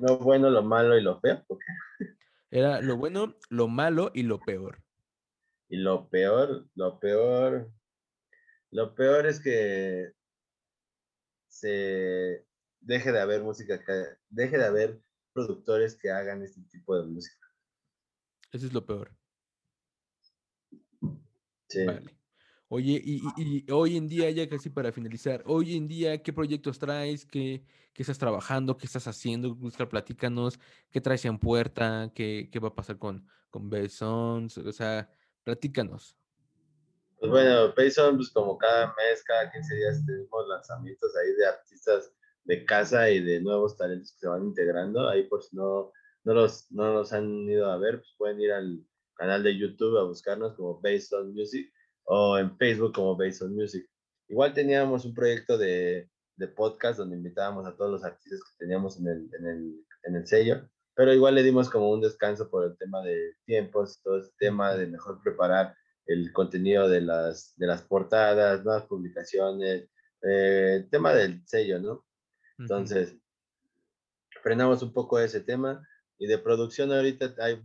lo 0.00 0.18
bueno, 0.18 0.50
lo 0.50 0.62
malo 0.62 0.96
y 0.96 1.02
lo 1.02 1.20
feo. 1.20 1.44
Era 2.50 2.80
lo 2.80 2.96
bueno, 2.96 3.36
lo 3.48 3.68
malo 3.68 4.10
y 4.14 4.22
lo 4.22 4.40
peor. 4.40 4.82
Y 5.68 5.76
lo 5.76 6.08
peor, 6.08 6.68
lo 6.74 6.98
peor, 6.98 7.70
lo 8.70 8.94
peor 8.94 9.26
es 9.26 9.40
que 9.40 10.12
se 11.48 12.44
deje 12.80 13.12
de 13.12 13.20
haber 13.20 13.42
música, 13.42 13.78
que, 13.84 14.04
deje 14.28 14.58
de 14.58 14.64
haber 14.64 15.00
productores 15.32 15.96
que 15.96 16.10
hagan 16.10 16.42
este 16.42 16.60
tipo 16.62 16.96
de 16.96 17.06
música. 17.06 17.46
Eso 18.52 18.66
es 18.66 18.72
lo 18.72 18.84
peor. 18.84 19.16
Sí. 21.68 21.84
Vale. 21.84 22.16
Oye, 22.68 23.00
y, 23.04 23.20
y- 23.36 23.64
y 23.66 23.70
hoy 23.72 23.96
en 23.96 24.08
día, 24.08 24.30
ya 24.30 24.48
casi 24.48 24.70
para 24.70 24.92
finalizar, 24.92 25.42
hoy 25.46 25.76
en 25.76 25.88
día, 25.88 26.22
¿qué 26.22 26.32
proyectos 26.32 26.78
traes? 26.78 27.26
¿Qué, 27.26 27.64
qué 28.00 28.02
estás 28.02 28.18
trabajando? 28.18 28.78
¿Qué 28.78 28.86
estás 28.86 29.06
haciendo? 29.08 29.54
Platícanos. 29.90 30.58
¿Qué 30.90 31.02
traes 31.02 31.22
en 31.26 31.38
puerta? 31.38 32.10
¿Qué, 32.14 32.48
qué 32.50 32.58
va 32.58 32.68
a 32.68 32.74
pasar 32.74 32.96
con, 32.96 33.26
con? 33.50 33.70
O 33.70 34.72
sea, 34.72 35.10
platícanos. 35.44 36.16
Pues 37.18 37.30
bueno, 37.30 37.74
Payson, 37.74 38.16
pues 38.16 38.30
como 38.30 38.56
cada 38.56 38.86
mes, 38.86 39.22
cada 39.22 39.52
15 39.52 39.74
días 39.74 40.06
tenemos 40.06 40.48
lanzamientos 40.48 41.14
ahí 41.14 41.34
de 41.34 41.46
artistas 41.46 42.14
de 42.44 42.64
casa 42.64 43.10
y 43.10 43.20
de 43.20 43.42
nuevos 43.42 43.76
talentos 43.76 44.12
que 44.12 44.20
se 44.20 44.28
van 44.28 44.46
integrando. 44.46 45.06
Ahí 45.06 45.24
por 45.24 45.42
si 45.42 45.54
no, 45.54 45.92
no, 46.24 46.32
los, 46.32 46.72
no 46.72 46.94
los 46.94 47.12
han 47.12 47.28
ido 47.50 47.70
a 47.70 47.76
ver, 47.76 47.98
pues 47.98 48.14
pueden 48.16 48.40
ir 48.40 48.52
al 48.52 48.82
canal 49.12 49.42
de 49.42 49.58
YouTube 49.58 49.98
a 49.98 50.04
buscarnos 50.04 50.54
como 50.54 50.80
Payson 50.80 51.34
Music 51.34 51.70
o 52.04 52.38
en 52.38 52.56
Facebook 52.56 52.94
como 52.94 53.18
Payson 53.18 53.54
Music. 53.54 53.86
Igual 54.26 54.54
teníamos 54.54 55.04
un 55.04 55.12
proyecto 55.12 55.58
de, 55.58 56.08
de 56.40 56.48
podcast 56.48 56.98
donde 56.98 57.16
invitábamos 57.16 57.66
a 57.66 57.76
todos 57.76 57.90
los 57.90 58.02
artistas 58.02 58.40
que 58.40 58.64
teníamos 58.64 58.98
en 58.98 59.08
el, 59.08 59.30
en 59.38 59.46
el, 59.46 59.86
en 60.04 60.16
el 60.16 60.26
sello, 60.26 60.68
pero 60.94 61.12
igual 61.12 61.34
le 61.34 61.42
dimos 61.42 61.68
como 61.68 61.90
un 61.90 62.00
descanso 62.00 62.50
por 62.50 62.64
el 62.64 62.78
tema 62.78 63.02
de 63.02 63.36
tiempos, 63.44 64.00
todo 64.02 64.18
ese 64.18 64.32
tema 64.38 64.74
de 64.74 64.86
mejor 64.86 65.22
preparar 65.22 65.76
el 66.06 66.32
contenido 66.32 66.88
de 66.88 67.02
las, 67.02 67.52
de 67.56 67.66
las 67.66 67.82
portadas, 67.82 68.64
nuevas 68.64 68.86
publicaciones, 68.86 69.90
eh, 70.22 70.76
el 70.76 70.90
tema 70.90 71.12
del 71.12 71.46
sello, 71.46 71.78
¿no? 71.78 72.06
Entonces, 72.58 73.14
frenamos 74.42 74.82
un 74.82 74.92
poco 74.94 75.18
ese 75.18 75.40
tema 75.40 75.86
y 76.18 76.26
de 76.26 76.38
producción 76.38 76.90
ahorita 76.90 77.34
hay 77.38 77.62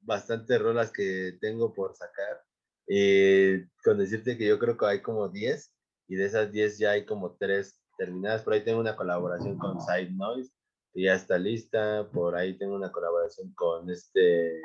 bastantes 0.00 0.60
rolas 0.60 0.92
que 0.92 1.38
tengo 1.40 1.72
por 1.72 1.96
sacar. 1.96 2.42
Y 2.86 3.66
con 3.82 3.98
decirte 3.98 4.36
que 4.36 4.46
yo 4.46 4.58
creo 4.58 4.76
que 4.76 4.86
hay 4.86 5.02
como 5.02 5.28
10 5.28 5.72
y 6.08 6.16
de 6.16 6.26
esas 6.26 6.52
10 6.52 6.78
ya 6.78 6.90
hay 6.92 7.04
como 7.04 7.36
3 7.36 7.85
terminadas. 7.96 8.42
Por 8.42 8.52
ahí 8.52 8.64
tengo 8.64 8.80
una 8.80 8.96
colaboración 8.96 9.58
con 9.58 9.80
Side 9.80 10.10
Noise, 10.12 10.52
que 10.92 11.02
ya 11.02 11.14
está 11.14 11.38
lista. 11.38 12.08
Por 12.12 12.36
ahí 12.36 12.56
tengo 12.58 12.74
una 12.74 12.92
colaboración 12.92 13.52
con 13.54 13.90
este, 13.90 14.60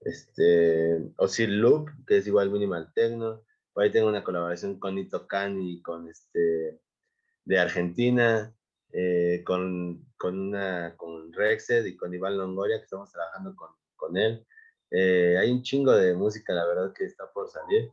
este, 0.00 1.12
Osil 1.16 1.60
Loop, 1.60 1.88
que 2.06 2.18
es 2.18 2.26
igual 2.26 2.50
Minimal 2.50 2.92
Techno. 2.94 3.42
Por 3.72 3.84
ahí 3.84 3.90
tengo 3.90 4.08
una 4.08 4.24
colaboración 4.24 4.78
con 4.78 4.98
Ito 4.98 5.26
Khan 5.26 5.60
y 5.60 5.82
con 5.82 6.08
este, 6.08 6.80
de 7.44 7.58
Argentina, 7.58 8.54
eh, 8.92 9.42
con, 9.46 10.06
con, 10.16 10.38
una, 10.38 10.96
con 10.96 11.32
Rexed 11.32 11.84
y 11.84 11.96
con 11.96 12.12
Iván 12.12 12.36
Longoria, 12.36 12.78
que 12.78 12.84
estamos 12.84 13.10
trabajando 13.12 13.54
con, 13.54 13.70
con 13.96 14.16
él. 14.16 14.46
Eh, 14.90 15.36
hay 15.38 15.50
un 15.50 15.62
chingo 15.62 15.92
de 15.92 16.14
música, 16.14 16.52
la 16.54 16.66
verdad, 16.66 16.92
que 16.92 17.04
está 17.04 17.30
por 17.32 17.48
salir 17.48 17.90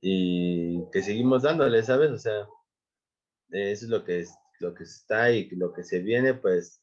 y 0.00 0.88
que 0.92 1.02
seguimos 1.02 1.42
dándole, 1.42 1.82
¿sabes? 1.82 2.10
O 2.10 2.18
sea, 2.18 2.46
eso 3.50 3.84
es 3.84 3.90
lo 3.90 4.04
que, 4.04 4.20
es, 4.20 4.34
lo 4.60 4.74
que 4.74 4.84
está 4.84 5.30
y 5.30 5.48
lo 5.50 5.72
que 5.72 5.84
se 5.84 6.00
viene, 6.00 6.34
pues 6.34 6.82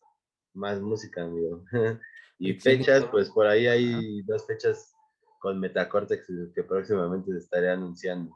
más 0.54 0.82
música, 0.82 1.24
amigo. 1.24 1.64
y 2.40 2.54
fechas, 2.54 3.06
pues 3.12 3.30
por 3.30 3.48
ahí 3.48 3.68
hay 3.68 4.22
dos 4.24 4.46
fechas 4.46 4.94
con 5.40 5.60
Metacortex 5.60 6.26
que 6.56 6.64
próximamente 6.64 7.32
se 7.32 7.40
estaré 7.40 7.70
anunciando. 7.70 8.34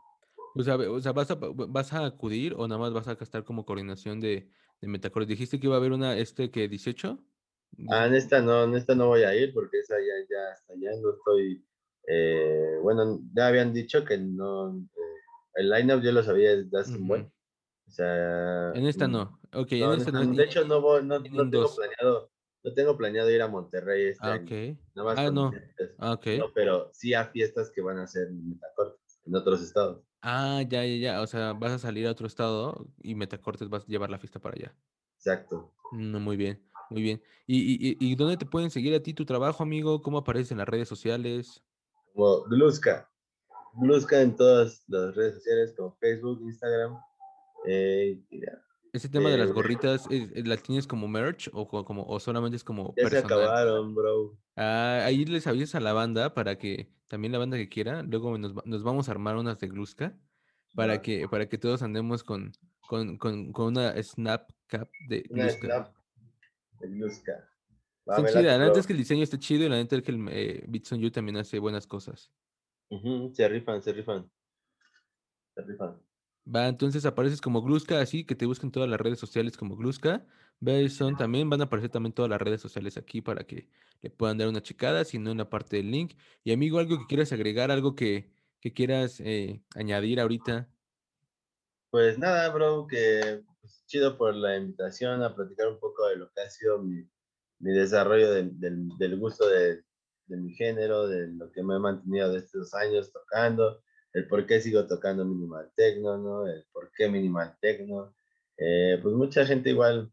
O 0.55 0.63
sea, 0.63 0.75
o 0.75 0.99
sea, 0.99 1.11
¿vas 1.11 1.29
a, 1.31 1.35
¿vas 1.35 1.93
a 1.93 2.05
acudir 2.05 2.53
o 2.57 2.67
nada 2.67 2.79
más 2.79 2.93
vas 2.93 3.07
a 3.07 3.13
estar 3.13 3.43
como 3.43 3.65
coordinación 3.65 4.19
de, 4.19 4.49
de 4.81 4.87
Metacore? 4.87 5.25
Dijiste 5.25 5.59
que 5.59 5.67
iba 5.67 5.75
a 5.75 5.79
haber 5.79 5.91
una, 5.91 6.17
este, 6.17 6.49
que 6.49 6.67
18? 6.67 7.23
Ah, 7.89 8.07
en 8.07 8.15
esta 8.15 8.41
no, 8.41 8.63
en 8.63 8.75
esta 8.75 8.95
no 8.95 9.07
voy 9.07 9.23
a 9.23 9.35
ir 9.35 9.53
porque 9.53 9.79
esa 9.79 9.95
ya, 9.99 10.27
ya 10.29 10.51
hasta 10.51 10.73
allá 10.73 10.99
no 10.99 11.11
estoy. 11.11 11.63
eh, 12.07 12.79
bueno, 12.81 13.19
ya 13.33 13.47
habían 13.47 13.73
dicho 13.73 14.03
que 14.03 14.17
no. 14.17 14.75
eh, 14.77 15.17
el 15.55 15.69
lineup 15.69 16.01
yo 16.01 16.11
lo 16.11 16.23
sabía 16.23 16.55
desde 16.55 16.79
hace 16.79 16.93
un 16.95 17.07
buen. 17.07 17.31
Ujú. 17.87 17.91
O 17.91 17.91
sea. 17.91 18.71
En 18.73 18.85
esta 18.85 19.07
mm, 19.07 19.11
no. 19.11 19.39
Ok, 19.53 19.71
no, 19.73 19.93
en 19.93 19.99
esta 19.99 20.11
no. 20.11 20.25
de 20.33 20.43
hecho, 20.43 20.65
no, 20.65 20.81
voy, 20.81 21.03
no, 21.03 21.21
tengo 21.23 21.45
dos. 21.45 21.75
planeado. 21.75 22.31
No 22.63 22.73
tengo 22.73 22.97
planeado 22.97 23.29
ir 23.29 23.41
a 23.41 23.47
Monterrey 23.47 24.07
este 24.07 24.27
Ah, 24.27 24.33
año. 24.33 24.43
ok. 24.43 24.77
Nada 24.93 25.09
más 25.09 25.19
Ah, 25.19 25.31
no. 25.31 25.51
Ah, 25.99 26.11
ok. 26.13 26.27
No, 26.37 26.51
pero 26.53 26.89
sí 26.93 27.13
a 27.13 27.25
fiestas 27.25 27.71
que 27.71 27.81
van 27.81 27.97
a 27.97 28.07
ser 28.07 28.27
en 28.27 28.49
Metacortes, 28.49 29.21
en 29.25 29.35
otros 29.35 29.61
estados. 29.61 30.03
Ah, 30.21 30.61
ya, 30.67 30.83
ya, 30.83 30.95
ya. 30.97 31.21
O 31.21 31.27
sea, 31.27 31.53
vas 31.53 31.71
a 31.71 31.79
salir 31.79 32.07
a 32.07 32.11
otro 32.11 32.27
estado 32.27 32.87
y 33.01 33.15
Metacortes 33.15 33.69
vas 33.69 33.83
a 33.83 33.87
llevar 33.87 34.09
la 34.09 34.19
fiesta 34.19 34.39
para 34.39 34.55
allá. 34.55 34.75
Exacto. 35.15 35.73
No, 35.93 36.19
muy 36.19 36.35
bien, 36.35 36.61
muy 36.89 37.01
bien. 37.01 37.23
¿Y, 37.45 37.57
y, 37.57 37.97
y- 37.99 38.15
dónde 38.15 38.35
te 38.35 38.45
pueden 38.45 38.69
seguir 38.69 38.93
a 38.93 39.01
ti 39.01 39.13
tu 39.13 39.23
trabajo, 39.23 39.63
amigo? 39.63 40.01
¿Cómo 40.01 40.17
apareces 40.17 40.51
en 40.51 40.57
las 40.57 40.67
redes 40.67 40.89
sociales? 40.89 41.63
Como 42.13 42.43
Gluska. 42.43 43.09
Gluska 43.75 44.19
en 44.21 44.35
todas 44.35 44.83
las 44.87 45.15
redes 45.15 45.35
sociales, 45.35 45.73
como 45.77 45.95
Facebook, 45.95 46.41
Instagram. 46.41 46.99
Eh. 47.67 48.19
Ese 48.93 49.09
tema 49.09 49.29
de 49.29 49.37
las 49.37 49.49
Eh, 49.49 49.53
gorritas, 49.53 50.07
¿es- 50.09 50.31
es- 50.33 50.47
¿la 50.47 50.57
tienes 50.57 50.87
como 50.87 51.07
merch 51.07 51.49
o, 51.53 51.67
co- 51.67 51.85
como, 51.85 52.03
o 52.05 52.19
solamente 52.19 52.55
es 52.55 52.63
como 52.63 52.93
Ya 52.95 53.03
se 53.03 53.09
personal? 53.09 53.39
acabaron, 53.43 53.93
bro. 53.95 54.37
Ah, 54.55 55.01
ahí 55.05 55.25
les 55.25 55.45
avisas 55.45 55.75
a 55.75 55.79
la 55.79 55.93
banda 55.93 56.33
para 56.33 56.57
que 56.57 56.91
también 57.07 57.31
la 57.31 57.37
banda 57.37 57.57
que 57.57 57.69
quiera, 57.69 58.01
luego 58.03 58.37
nos, 58.37 58.53
nos 58.65 58.83
vamos 58.83 59.07
a 59.07 59.11
armar 59.11 59.35
unas 59.37 59.59
de 59.59 59.67
Gluska 59.67 60.17
para 60.75 61.01
que, 61.01 61.27
para 61.29 61.47
que 61.47 61.57
todos 61.57 61.81
andemos 61.83 62.23
con, 62.23 62.51
con, 62.87 63.17
con, 63.17 63.51
con 63.51 63.67
una 63.67 64.01
snap 64.01 64.49
cap 64.67 64.89
de 65.07 65.25
Una 65.29 65.43
Gluska. 65.43 65.67
snap 65.67 65.95
de 66.79 66.87
Gluska. 66.89 67.49
Va, 68.09 68.17
Está 68.17 68.39
chida, 68.39 68.57
la 68.57 68.65
neta 68.65 68.79
es 68.79 68.87
que 68.87 68.93
el 68.93 68.99
diseño 68.99 69.23
está 69.23 69.37
chido 69.37 69.65
y 69.65 69.69
la 69.69 69.75
neta 69.75 69.95
es 69.95 70.01
que 70.01 70.11
el 70.11 70.27
eh, 70.31 70.65
Beats 70.67 70.91
on 70.93 70.99
You 71.01 71.11
también 71.11 71.37
hace 71.37 71.59
buenas 71.59 71.85
cosas. 71.85 72.31
Ujú, 72.89 73.31
Se 73.33 73.47
rifan, 73.49 73.81
se 73.83 73.91
rifan. 73.93 74.31
Se 75.55 75.61
rifan. 75.61 76.01
Va, 76.49 76.67
entonces 76.67 77.05
apareces 77.05 77.41
como 77.41 77.61
Gluska, 77.61 77.99
así 77.99 78.23
que 78.25 78.33
te 78.33 78.45
busquen 78.45 78.71
todas 78.71 78.89
las 78.89 79.01
redes 79.01 79.19
sociales 79.19 79.57
como 79.57 79.75
Gluska. 79.75 80.25
Bellson 80.59 81.17
también 81.17 81.49
van 81.49 81.59
a 81.61 81.65
aparecer 81.65 81.89
también 81.89 82.13
todas 82.13 82.29
las 82.29 82.41
redes 82.41 82.61
sociales 82.61 82.97
aquí 82.97 83.21
para 83.21 83.43
que 83.43 83.69
le 84.01 84.09
puedan 84.09 84.37
dar 84.37 84.47
una 84.47 84.61
checada, 84.61 85.03
si 85.03 85.19
no 85.19 85.31
en 85.31 85.39
la 85.39 85.49
parte 85.49 85.77
del 85.77 85.91
link. 85.91 86.13
Y 86.43 86.53
amigo, 86.53 86.79
algo 86.79 86.99
que 86.99 87.07
quieras 87.07 87.33
agregar, 87.33 87.69
algo 87.69 87.95
que, 87.95 88.31
que 88.61 88.73
quieras 88.73 89.19
eh, 89.19 89.61
añadir 89.75 90.21
ahorita. 90.21 90.69
Pues 91.89 92.17
nada, 92.17 92.49
bro, 92.49 92.87
que 92.87 93.43
pues, 93.61 93.83
chido 93.85 94.17
por 94.17 94.33
la 94.33 94.55
invitación 94.55 95.23
a 95.23 95.35
platicar 95.35 95.67
un 95.67 95.79
poco 95.79 96.07
de 96.07 96.15
lo 96.15 96.31
que 96.31 96.41
ha 96.41 96.49
sido 96.49 96.81
mi, 96.81 97.03
mi 97.59 97.71
desarrollo 97.71 98.31
del, 98.31 98.57
del, 98.59 98.87
del 98.97 99.19
gusto 99.19 99.47
de, 99.49 99.83
de 100.27 100.37
mi 100.37 100.53
género, 100.53 101.07
de 101.07 101.27
lo 101.27 101.51
que 101.51 101.61
me 101.61 101.75
he 101.75 101.79
mantenido 101.79 102.31
de 102.31 102.39
estos 102.39 102.73
años 102.73 103.11
tocando, 103.11 103.81
el 104.17 104.27
por 104.27 104.45
qué 104.47 104.59
sigo 104.59 104.87
tocando 104.87 105.23
minimal 105.25 105.71
techno, 105.75 106.17
¿no? 106.17 106.47
El 106.47 106.65
por 106.73 106.91
qué 106.91 107.07
minimal 107.07 107.55
techno. 107.61 108.15
Eh, 108.57 108.99
pues 109.01 109.13
mucha 109.13 109.45
gente 109.45 109.69
igual, 109.69 110.11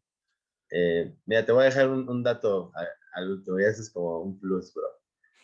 eh, 0.70 1.16
mira, 1.24 1.46
te 1.46 1.52
voy 1.52 1.62
a 1.62 1.66
dejar 1.66 1.88
un, 1.88 2.08
un 2.08 2.22
dato 2.22 2.70
al 3.14 3.30
último, 3.30 3.58
y 3.58 3.64
eso 3.64 3.80
es 3.80 3.90
como 3.90 4.20
un 4.20 4.38
plus, 4.38 4.74
bro, 4.74 4.88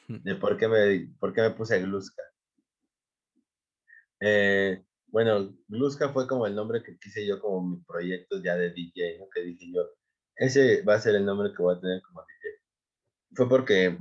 de 0.25 0.35
por 0.37 0.59
qué 0.59 0.69
me, 0.69 1.15
por 1.19 1.33
qué 1.33 1.43
me 1.43 1.51
puse 1.53 1.81
Gluska. 1.81 2.23
Eh, 4.21 4.85
bueno, 5.07 5.57
Gluska 5.69 6.11
fue 6.11 6.27
como 6.29 6.47
el 6.47 6.55
nombre 6.55 6.83
que 6.83 6.99
quise 6.99 7.27
yo 7.27 7.41
como 7.41 7.63
mi 7.63 7.83
proyecto 7.85 8.43
ya 8.43 8.57
de 8.57 8.71
DJ, 8.73 9.19
¿no? 9.21 9.29
Que 9.31 9.41
dije 9.43 9.73
yo, 9.73 9.89
ese 10.37 10.83
va 10.83 10.95
a 10.97 11.01
ser 11.01 11.15
el 11.17 11.25
nombre 11.25 11.53
que 11.57 11.63
voy 11.63 11.77
a 11.77 11.81
tener 11.81 12.03
como 12.03 12.21
DJ. 12.21 12.61
Fue 13.35 13.49
porque 13.49 13.99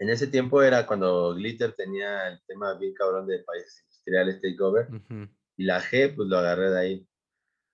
en 0.00 0.08
ese 0.08 0.26
tiempo 0.26 0.62
era 0.62 0.86
cuando 0.86 1.34
Glitter 1.34 1.74
tenía 1.74 2.28
el 2.28 2.40
tema 2.46 2.74
bien 2.74 2.94
cabrón 2.94 3.26
de 3.26 3.40
países 3.40 3.82
industriales 3.82 4.40
takeover 4.40 4.88
Ujú. 4.88 5.28
y 5.56 5.64
la 5.64 5.80
G 5.80 6.16
pues 6.16 6.26
lo 6.26 6.38
agarré 6.38 6.70
de 6.70 6.80
ahí. 6.80 7.08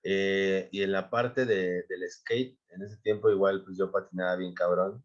Eh, 0.03 0.69
y 0.71 0.83
en 0.83 0.91
la 0.91 1.09
parte 1.09 1.45
de, 1.45 1.83
del 1.87 2.09
skate, 2.09 2.59
en 2.69 2.83
ese 2.83 2.97
tiempo 2.97 3.29
igual 3.29 3.63
pues 3.63 3.77
yo 3.77 3.91
patinaba 3.91 4.35
bien 4.35 4.53
cabrón, 4.53 5.03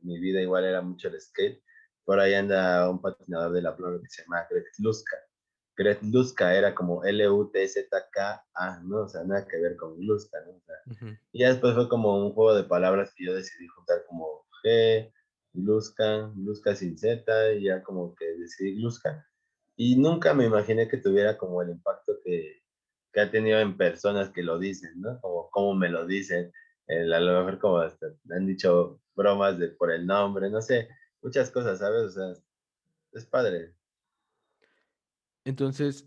mi, 0.00 0.18
vida 0.18 0.40
igual 0.40 0.64
era 0.64 0.80
mucho 0.80 1.08
el 1.08 1.20
skate. 1.20 1.62
Por 2.04 2.18
ahí 2.18 2.34
anda 2.34 2.88
un 2.90 3.00
patinador 3.00 3.52
de 3.52 3.62
la 3.62 3.76
playa 3.76 4.00
que 4.00 4.08
se 4.08 4.22
llama 4.22 4.46
Greg 4.50 6.00
Luska 6.02 6.54
era 6.54 6.74
como 6.74 7.04
L-U-T-Z-K-A, 7.04 8.80
¿no? 8.84 9.02
O 9.02 9.08
sea, 9.08 9.24
nada 9.24 9.46
que 9.46 9.58
ver 9.58 9.76
con 9.76 9.94
Luska, 10.04 10.38
¿no? 10.46 10.52
O 10.52 10.60
sea, 10.60 11.18
y 11.32 11.40
ya 11.40 11.48
después 11.48 11.74
fue 11.74 11.88
como 11.88 12.26
un 12.26 12.32
juego 12.32 12.54
de 12.54 12.64
palabras 12.64 13.12
que 13.14 13.26
yo 13.26 13.34
decidí 13.34 13.66
juntar 13.68 14.04
como 14.06 14.46
G, 14.64 15.12
Gluska, 15.52 16.30
Gluska 16.34 16.74
sin 16.74 16.96
Z, 16.96 17.52
y 17.54 17.64
ya 17.64 17.82
como 17.82 18.14
que 18.14 18.24
decidí 18.38 18.76
Gluska. 18.76 19.26
Y 19.76 19.96
nunca 19.96 20.34
me 20.34 20.46
imaginé 20.46 20.88
que 20.88 20.98
tuviera 20.98 21.38
como 21.38 21.62
el 21.62 21.70
impacto 21.70 22.14
que, 22.24 22.62
que 23.12 23.20
ha 23.20 23.30
tenido 23.30 23.58
en 23.60 23.76
personas 23.76 24.30
que 24.30 24.42
lo 24.42 24.58
dicen, 24.58 25.00
¿no? 25.00 25.20
Como 25.20 25.50
cómo 25.50 25.74
me 25.74 25.88
lo 25.88 26.06
dicen. 26.06 26.52
a 26.88 27.20
lo 27.20 27.38
mejor 27.38 27.58
como 27.58 27.78
hasta 27.78 28.06
han 28.30 28.46
dicho 28.46 29.00
bromas 29.14 29.58
de 29.58 29.68
por 29.68 29.90
el 29.90 30.06
nombre, 30.06 30.50
no 30.50 30.62
sé, 30.62 30.88
muchas 31.22 31.50
cosas, 31.50 31.78
¿sabes? 31.78 32.02
O 32.02 32.10
sea, 32.10 32.32
es 33.12 33.26
padre. 33.26 33.74
Entonces, 35.44 36.06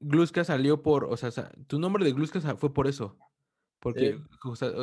Gluska 0.00 0.44
salió 0.44 0.82
por, 0.82 1.04
o 1.04 1.16
sea, 1.16 1.52
tu 1.66 1.78
nombre 1.78 2.04
de 2.04 2.12
Gluska 2.12 2.40
fue 2.56 2.72
por 2.72 2.86
eso. 2.86 3.18
Porque, 3.80 4.20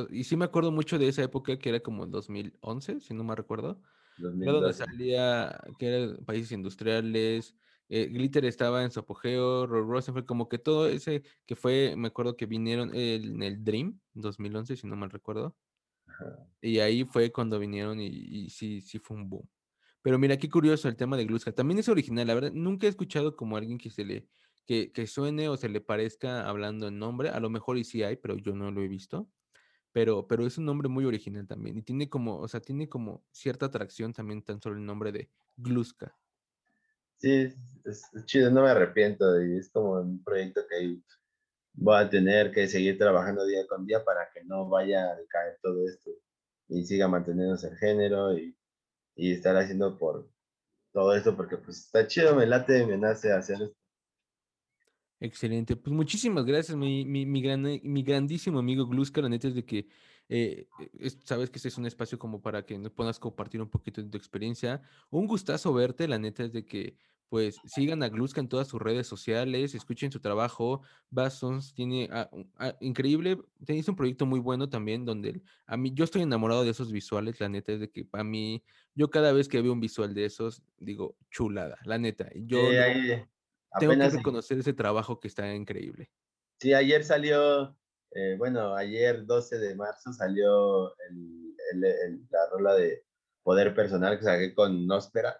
y 0.10 0.24
sí 0.24 0.36
me 0.36 0.46
acuerdo 0.46 0.72
mucho 0.72 0.98
de 0.98 1.08
esa 1.08 1.22
época 1.22 1.58
que 1.60 1.70
era 1.70 1.80
como 1.80 2.06
el 2.06 2.12
2011, 2.12 3.00
si 3.00 3.14
no 3.14 3.24
me 3.24 3.36
recuerdo. 3.36 3.80
Era 4.18 4.52
donde 4.52 4.74
salía, 4.74 5.60
que 5.78 5.88
eran 5.88 6.26
países 6.26 6.52
industriales, 6.52 7.56
eh, 7.90 8.08
Glitter 8.08 8.44
estaba 8.46 8.84
en 8.84 8.92
su 8.92 9.00
apogeo, 9.00 9.68
fue 10.02 10.26
como 10.26 10.50
que 10.50 10.60
todo 10.60 10.88
ese 10.88 11.24
que 11.46 11.56
fue, 11.56 11.96
me 11.96 12.10
acuerdo 12.10 12.36
que 12.36 12.46
vinieron 12.46 12.94
en 12.94 13.42
el 13.42 13.64
Dream 13.64 14.00
2011, 14.14 14.76
si 14.76 14.88
no 14.88 14.96
mal 14.96 15.10
recuerdo. 15.10 15.56
Y 16.62 16.80
ahí 16.80 17.06
fue 17.06 17.32
cuando 17.32 17.60
vinieron 17.60 18.00
y, 18.02 18.50
sí, 18.50 18.82
sí 18.82 19.00
fue 19.00 19.16
un 19.16 19.30
boom. 19.30 19.50
Pero 20.02 20.20
mira, 20.20 20.38
qué 20.38 20.50
curioso 20.50 20.88
el 20.90 20.96
tema 20.96 21.18
de 21.18 21.26
Gluska. 21.26 21.52
También 21.54 21.80
es 21.80 21.90
original, 21.90 22.28
la 22.28 22.34
verdad, 22.34 22.52
nunca 22.54 22.88
he 22.88 22.90
escuchado 22.90 23.36
como 23.36 23.58
alguien 23.58 23.78
que 23.78 23.90
se 23.90 24.04
le, 24.04 24.28
que, 24.66 24.92
que 24.92 25.08
suene 25.08 25.50
o 25.50 25.58
se 25.58 25.70
le 25.70 25.82
parezca 25.82 26.48
hablando 26.48 26.88
en 26.88 27.00
nombre. 27.00 27.30
A 27.30 27.40
lo 27.40 27.50
mejor 27.50 27.78
y 27.78 27.84
sí 27.84 28.04
hay, 28.04 28.18
pero 28.18 28.38
yo 28.38 28.54
no 28.56 28.72
lo 28.72 28.82
he 28.82 28.88
visto. 28.88 29.30
Pero, 29.92 30.28
pero 30.28 30.46
es 30.46 30.58
un 30.58 30.66
nombre 30.66 30.90
muy 30.90 31.06
original 31.06 31.48
también. 31.48 31.78
Y 31.78 31.82
tiene 31.82 32.10
como, 32.10 32.40
o 32.40 32.48
sea, 32.48 32.60
tiene 32.60 32.88
como 32.88 33.24
cierta 33.32 33.68
atracción 33.68 34.14
también 34.14 34.44
tan 34.44 34.62
solo 34.62 34.78
el 34.78 34.86
nombre 34.86 35.12
de 35.12 35.30
Gluska. 35.56 36.16
Sí, 37.18 37.54
es, 37.84 38.12
chido, 38.26 38.52
no 38.52 38.64
me 38.64 38.70
arrepiento. 38.70 39.42
Y 39.44 39.58
es 39.58 39.70
como 39.70 39.94
un 39.94 40.24
proyecto 40.24 40.62
que 40.70 41.00
voy 41.74 41.98
a 41.98 42.10
tener 42.10 42.52
que 42.52 42.68
seguir 42.68 42.98
trabajando 42.98 43.46
día 43.46 43.66
con 43.68 43.86
día 43.86 44.04
para 44.04 44.30
que 44.34 44.44
no 44.44 44.68
vaya 44.68 45.12
a 45.12 45.18
caer 45.30 45.58
todo 45.62 45.88
esto 45.88 46.12
y 46.68 46.84
siga 46.84 47.08
manteniéndose 47.08 47.70
el 47.70 47.78
género 47.78 48.38
y, 48.38 48.58
y 49.16 49.34
estar 49.34 49.56
haciendo 49.56 49.98
por 49.98 50.30
todo 50.92 51.16
esto 51.16 51.36
porque 51.36 51.58
pues 51.58 51.78
está 51.78 52.08
chido, 52.08 52.36
me 52.36 52.46
late, 52.46 52.86
me 52.86 52.98
nace 52.98 53.32
hacer. 53.32 53.72
Excelente, 55.20 55.76
pues 55.76 55.96
muchísimas 55.96 56.46
gracias, 56.46 56.78
mi, 56.78 57.04
mi, 57.04 57.26
mi, 57.26 57.42
gran, 57.42 57.64
mi 57.64 58.04
grandísimo 58.04 58.60
amigo 58.60 58.86
Gluska, 58.86 59.22
la 59.22 59.30
neta 59.30 59.48
es 59.48 59.56
de 59.56 59.66
que 59.66 59.88
eh, 60.30 60.68
sabes 61.24 61.50
que 61.50 61.58
este 61.58 61.70
es 61.70 61.78
un 61.78 61.86
espacio 61.86 62.20
como 62.20 62.42
para 62.42 62.66
que 62.66 62.78
nos 62.78 62.92
puedas 62.92 63.18
compartir 63.18 63.62
un 63.62 63.70
poquito 63.70 64.02
de 64.02 64.10
tu 64.10 64.18
experiencia. 64.18 64.82
Un 65.10 65.26
gustazo 65.26 65.74
verte, 65.74 66.08
la 66.08 66.20
neta 66.20 66.44
es 66.44 66.54
de 66.54 66.66
que 66.66 66.98
pues 67.30 67.60
sigan 67.66 68.04
a 68.04 68.10
Gluska 68.10 68.40
en 68.40 68.48
todas 68.48 68.68
sus 68.68 68.82
redes 68.82 69.06
sociales, 69.06 69.76
escuchen 69.76 70.12
su 70.12 70.20
trabajo. 70.20 70.82
Basons 71.10 71.74
tiene 71.74 72.08
ah, 72.12 72.30
ah, 72.58 72.76
increíble, 72.80 73.38
tenéis 73.66 73.88
un 73.90 73.96
proyecto 73.96 74.26
muy 74.26 74.40
bueno 74.40 74.70
también 74.70 75.04
donde 75.04 75.42
a 75.66 75.76
mí 75.76 75.92
yo 75.94 76.06
estoy 76.06 76.22
enamorado 76.22 76.64
de 76.64 76.72
esos 76.72 76.92
visuales, 76.92 77.40
la 77.40 77.50
neta 77.50 77.74
es 77.74 77.82
de 77.82 77.90
que 77.90 78.08
a 78.14 78.24
mí 78.24 78.64
yo 78.96 79.10
cada 79.10 79.34
vez 79.34 79.50
que 79.50 79.62
veo 79.62 79.74
un 79.74 79.82
visual 79.82 80.14
de 80.14 80.26
esos 80.26 80.64
digo 80.78 81.18
chulada, 81.30 81.78
la 81.84 81.98
neta. 81.98 82.30
Yo 82.36 82.60
tengo 83.80 83.94
que 83.94 84.10
reconocer 84.10 84.60
ese 84.60 84.74
trabajo 84.74 85.20
que 85.20 85.28
está 85.28 85.54
increíble. 85.54 86.10
Sí, 86.60 86.74
ayer 86.74 87.04
salió, 87.04 87.78
eh, 88.12 88.36
bueno, 88.38 88.76
ayer 88.76 89.26
12 89.26 89.60
de 89.60 89.76
marzo 89.76 90.12
salió 90.14 90.94
la 91.74 92.50
rola 92.52 92.74
de 92.76 93.06
Poder 93.44 93.74
Personal 93.76 94.18
que 94.18 94.26
saqué 94.26 94.54
con 94.54 94.88
Nospera. 94.88 95.40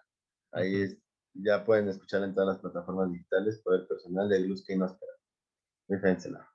Ahí 0.52 0.96
ya 1.34 1.64
pueden 1.64 1.88
escucharla 1.88 2.26
en 2.26 2.34
todas 2.34 2.48
las 2.48 2.58
plataformas 2.58 3.12
digitales, 3.12 3.60
Poder 3.62 3.86
Personal 3.86 4.28
de 4.28 4.40
Luz 4.40 4.68
y 4.68 4.76
Nospera. 4.76 5.12
Déjensela. 5.88 6.48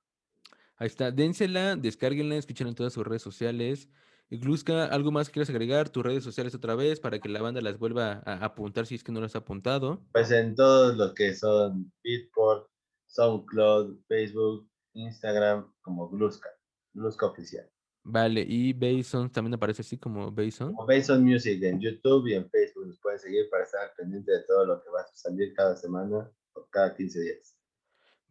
Ahí 0.78 0.88
está, 0.88 1.12
dénsela, 1.12 1.76
descárguenla, 1.76 2.36
escuchen 2.36 2.68
en 2.68 2.76
todas 2.76 2.94
sus 2.94 3.06
redes 3.06 3.22
sociales. 3.22 3.90
Gluska, 4.38 4.86
¿algo 4.86 5.12
más 5.12 5.30
quieres 5.30 5.50
agregar? 5.50 5.90
Tus 5.90 6.04
redes 6.04 6.24
sociales 6.24 6.56
otra 6.56 6.76
vez 6.76 7.00
para 7.00 7.20
que 7.20 7.30
la 7.30 7.42
banda 7.42 7.62
las 7.62 7.78
vuelva 7.78 8.24
a 8.26 8.46
apuntar 8.46 8.86
si 8.86 8.96
es 8.96 9.04
que 9.04 9.12
no 9.12 9.22
las 9.22 9.36
ha 9.36 9.40
apuntado. 9.40 10.02
Pues 10.12 10.32
en 10.32 10.56
todos 10.56 10.98
los 10.98 11.14
que 11.14 11.34
son 11.36 11.92
Beatport, 12.04 12.68
SoundCloud, 13.08 14.00
Facebook, 14.08 14.68
Instagram, 14.94 15.72
como 15.82 16.10
Gluska, 16.10 16.50
Gluska 16.94 17.28
Oficial. 17.28 17.70
Vale, 18.06 18.46
y 18.48 18.74
Bason 18.74 19.32
también 19.32 19.54
aparece 19.54 19.82
así 19.82 19.98
como 19.98 20.30
Bason. 20.30 20.74
Como 20.74 20.88
Bason 20.88 21.24
Music 21.24 21.62
en 21.64 21.80
YouTube 21.80 22.28
y 22.28 22.34
en 22.34 22.50
Facebook. 22.50 22.88
Nos 22.88 23.00
pueden 23.00 23.20
seguir 23.20 23.50
para 23.50 23.64
estar 23.64 23.94
pendiente 23.96 24.32
de 24.32 24.44
todo 24.44 24.66
lo 24.66 24.84
que 24.84 24.90
va 24.90 25.02
a 25.02 25.08
salir 25.14 25.54
cada 25.54 25.76
semana 25.78 26.30
o 26.54 26.68
cada 26.70 26.94
15 26.96 27.20
días. 27.22 27.58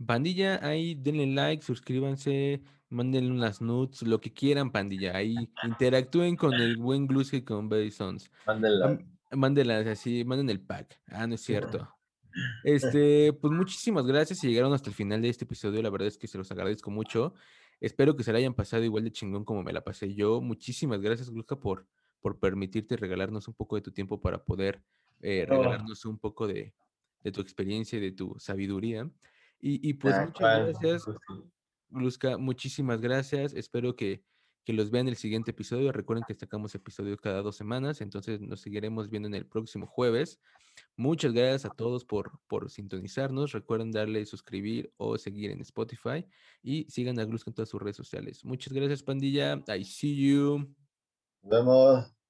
Pandilla, 0.04 0.58
ahí 0.66 0.94
denle 0.94 1.26
like, 1.26 1.62
suscríbanse, 1.64 2.60
mándenle 2.92 3.32
unas 3.32 3.60
nudes, 3.60 4.02
lo 4.02 4.20
que 4.20 4.32
quieran, 4.32 4.70
pandilla. 4.70 5.16
Ahí 5.16 5.34
interactúen 5.64 6.36
con 6.36 6.54
el 6.54 6.76
buen 6.76 7.06
Gluska 7.06 7.38
y 7.38 7.42
con 7.42 7.68
Basons. 7.68 8.30
Mándenla. 8.46 8.98
Mándenlas 9.32 9.86
así, 9.86 10.24
manden 10.24 10.50
el 10.50 10.60
pack. 10.60 11.00
Ah, 11.08 11.26
no 11.26 11.34
es 11.34 11.42
cierto. 11.42 11.88
Este, 12.64 13.34
pues 13.34 13.52
muchísimas 13.52 14.06
gracias 14.06 14.38
si 14.38 14.48
llegaron 14.48 14.72
hasta 14.72 14.88
el 14.88 14.96
final 14.96 15.20
de 15.20 15.28
este 15.28 15.44
episodio. 15.44 15.82
La 15.82 15.90
verdad 15.90 16.08
es 16.08 16.16
que 16.16 16.26
se 16.26 16.38
los 16.38 16.50
agradezco 16.50 16.90
mucho. 16.90 17.34
Espero 17.78 18.16
que 18.16 18.22
se 18.22 18.32
la 18.32 18.38
hayan 18.38 18.54
pasado 18.54 18.82
igual 18.84 19.04
de 19.04 19.12
chingón 19.12 19.44
como 19.44 19.62
me 19.62 19.70
la 19.70 19.84
pasé 19.84 20.14
yo. 20.14 20.40
Muchísimas 20.40 21.02
gracias, 21.02 21.28
Gluska, 21.28 21.60
por, 21.60 21.86
por 22.22 22.38
permitirte 22.38 22.96
regalarnos 22.96 23.48
un 23.48 23.54
poco 23.54 23.76
de 23.76 23.82
tu 23.82 23.92
tiempo 23.92 24.18
para 24.18 24.42
poder 24.42 24.82
eh, 25.20 25.44
oh. 25.46 25.50
regalarnos 25.50 26.06
un 26.06 26.18
poco 26.18 26.46
de, 26.46 26.72
de 27.22 27.32
tu 27.32 27.42
experiencia 27.42 27.98
y 27.98 28.00
de 28.00 28.12
tu 28.12 28.34
sabiduría. 28.38 29.10
Y, 29.64 29.92
pues 29.94 30.14
ah, 30.14 30.24
muchas 30.26 30.80
gracias, 30.80 31.04
Luzca, 31.92 32.38
muchísimas 32.38 33.00
gracias. 33.00 33.52
Espero 33.54 33.94
que, 33.96 34.24
que 34.64 34.72
los 34.72 34.90
vean 34.90 35.08
el 35.08 35.16
siguiente 35.16 35.50
episodio. 35.50 35.92
Recuerden 35.92 36.24
que 36.26 36.34
sacamos 36.34 36.74
episodios 36.74 37.20
cada 37.20 37.42
dos 37.42 37.56
semanas, 37.56 38.00
entonces 38.00 38.40
nos 38.40 38.60
seguiremos 38.60 39.10
viendo 39.10 39.28
en 39.28 39.34
el 39.34 39.46
próximo 39.46 39.86
jueves. 39.86 40.40
Muchas 40.96 41.32
gracias 41.32 41.66
a 41.66 41.74
todos 41.74 42.04
por, 42.04 42.40
por 42.48 42.70
sintonizarnos. 42.70 43.52
Recuerden 43.52 43.92
darle 43.92 44.24
suscribir 44.26 44.92
o 44.96 45.18
seguir 45.18 45.50
en 45.50 45.60
Spotify 45.60 46.26
y 46.62 46.84
sigan 46.90 47.18
a 47.18 47.24
Luzca 47.24 47.50
en 47.50 47.54
todas 47.54 47.68
sus 47.68 47.80
redes 47.80 47.96
sociales. 47.96 48.44
Muchas 48.44 48.72
gracias, 48.72 49.02
pandilla. 49.02 49.62
I 49.68 49.84
see 49.84 50.16
you. 50.16 50.74
Nos 51.42 51.50
vemos. 51.50 52.21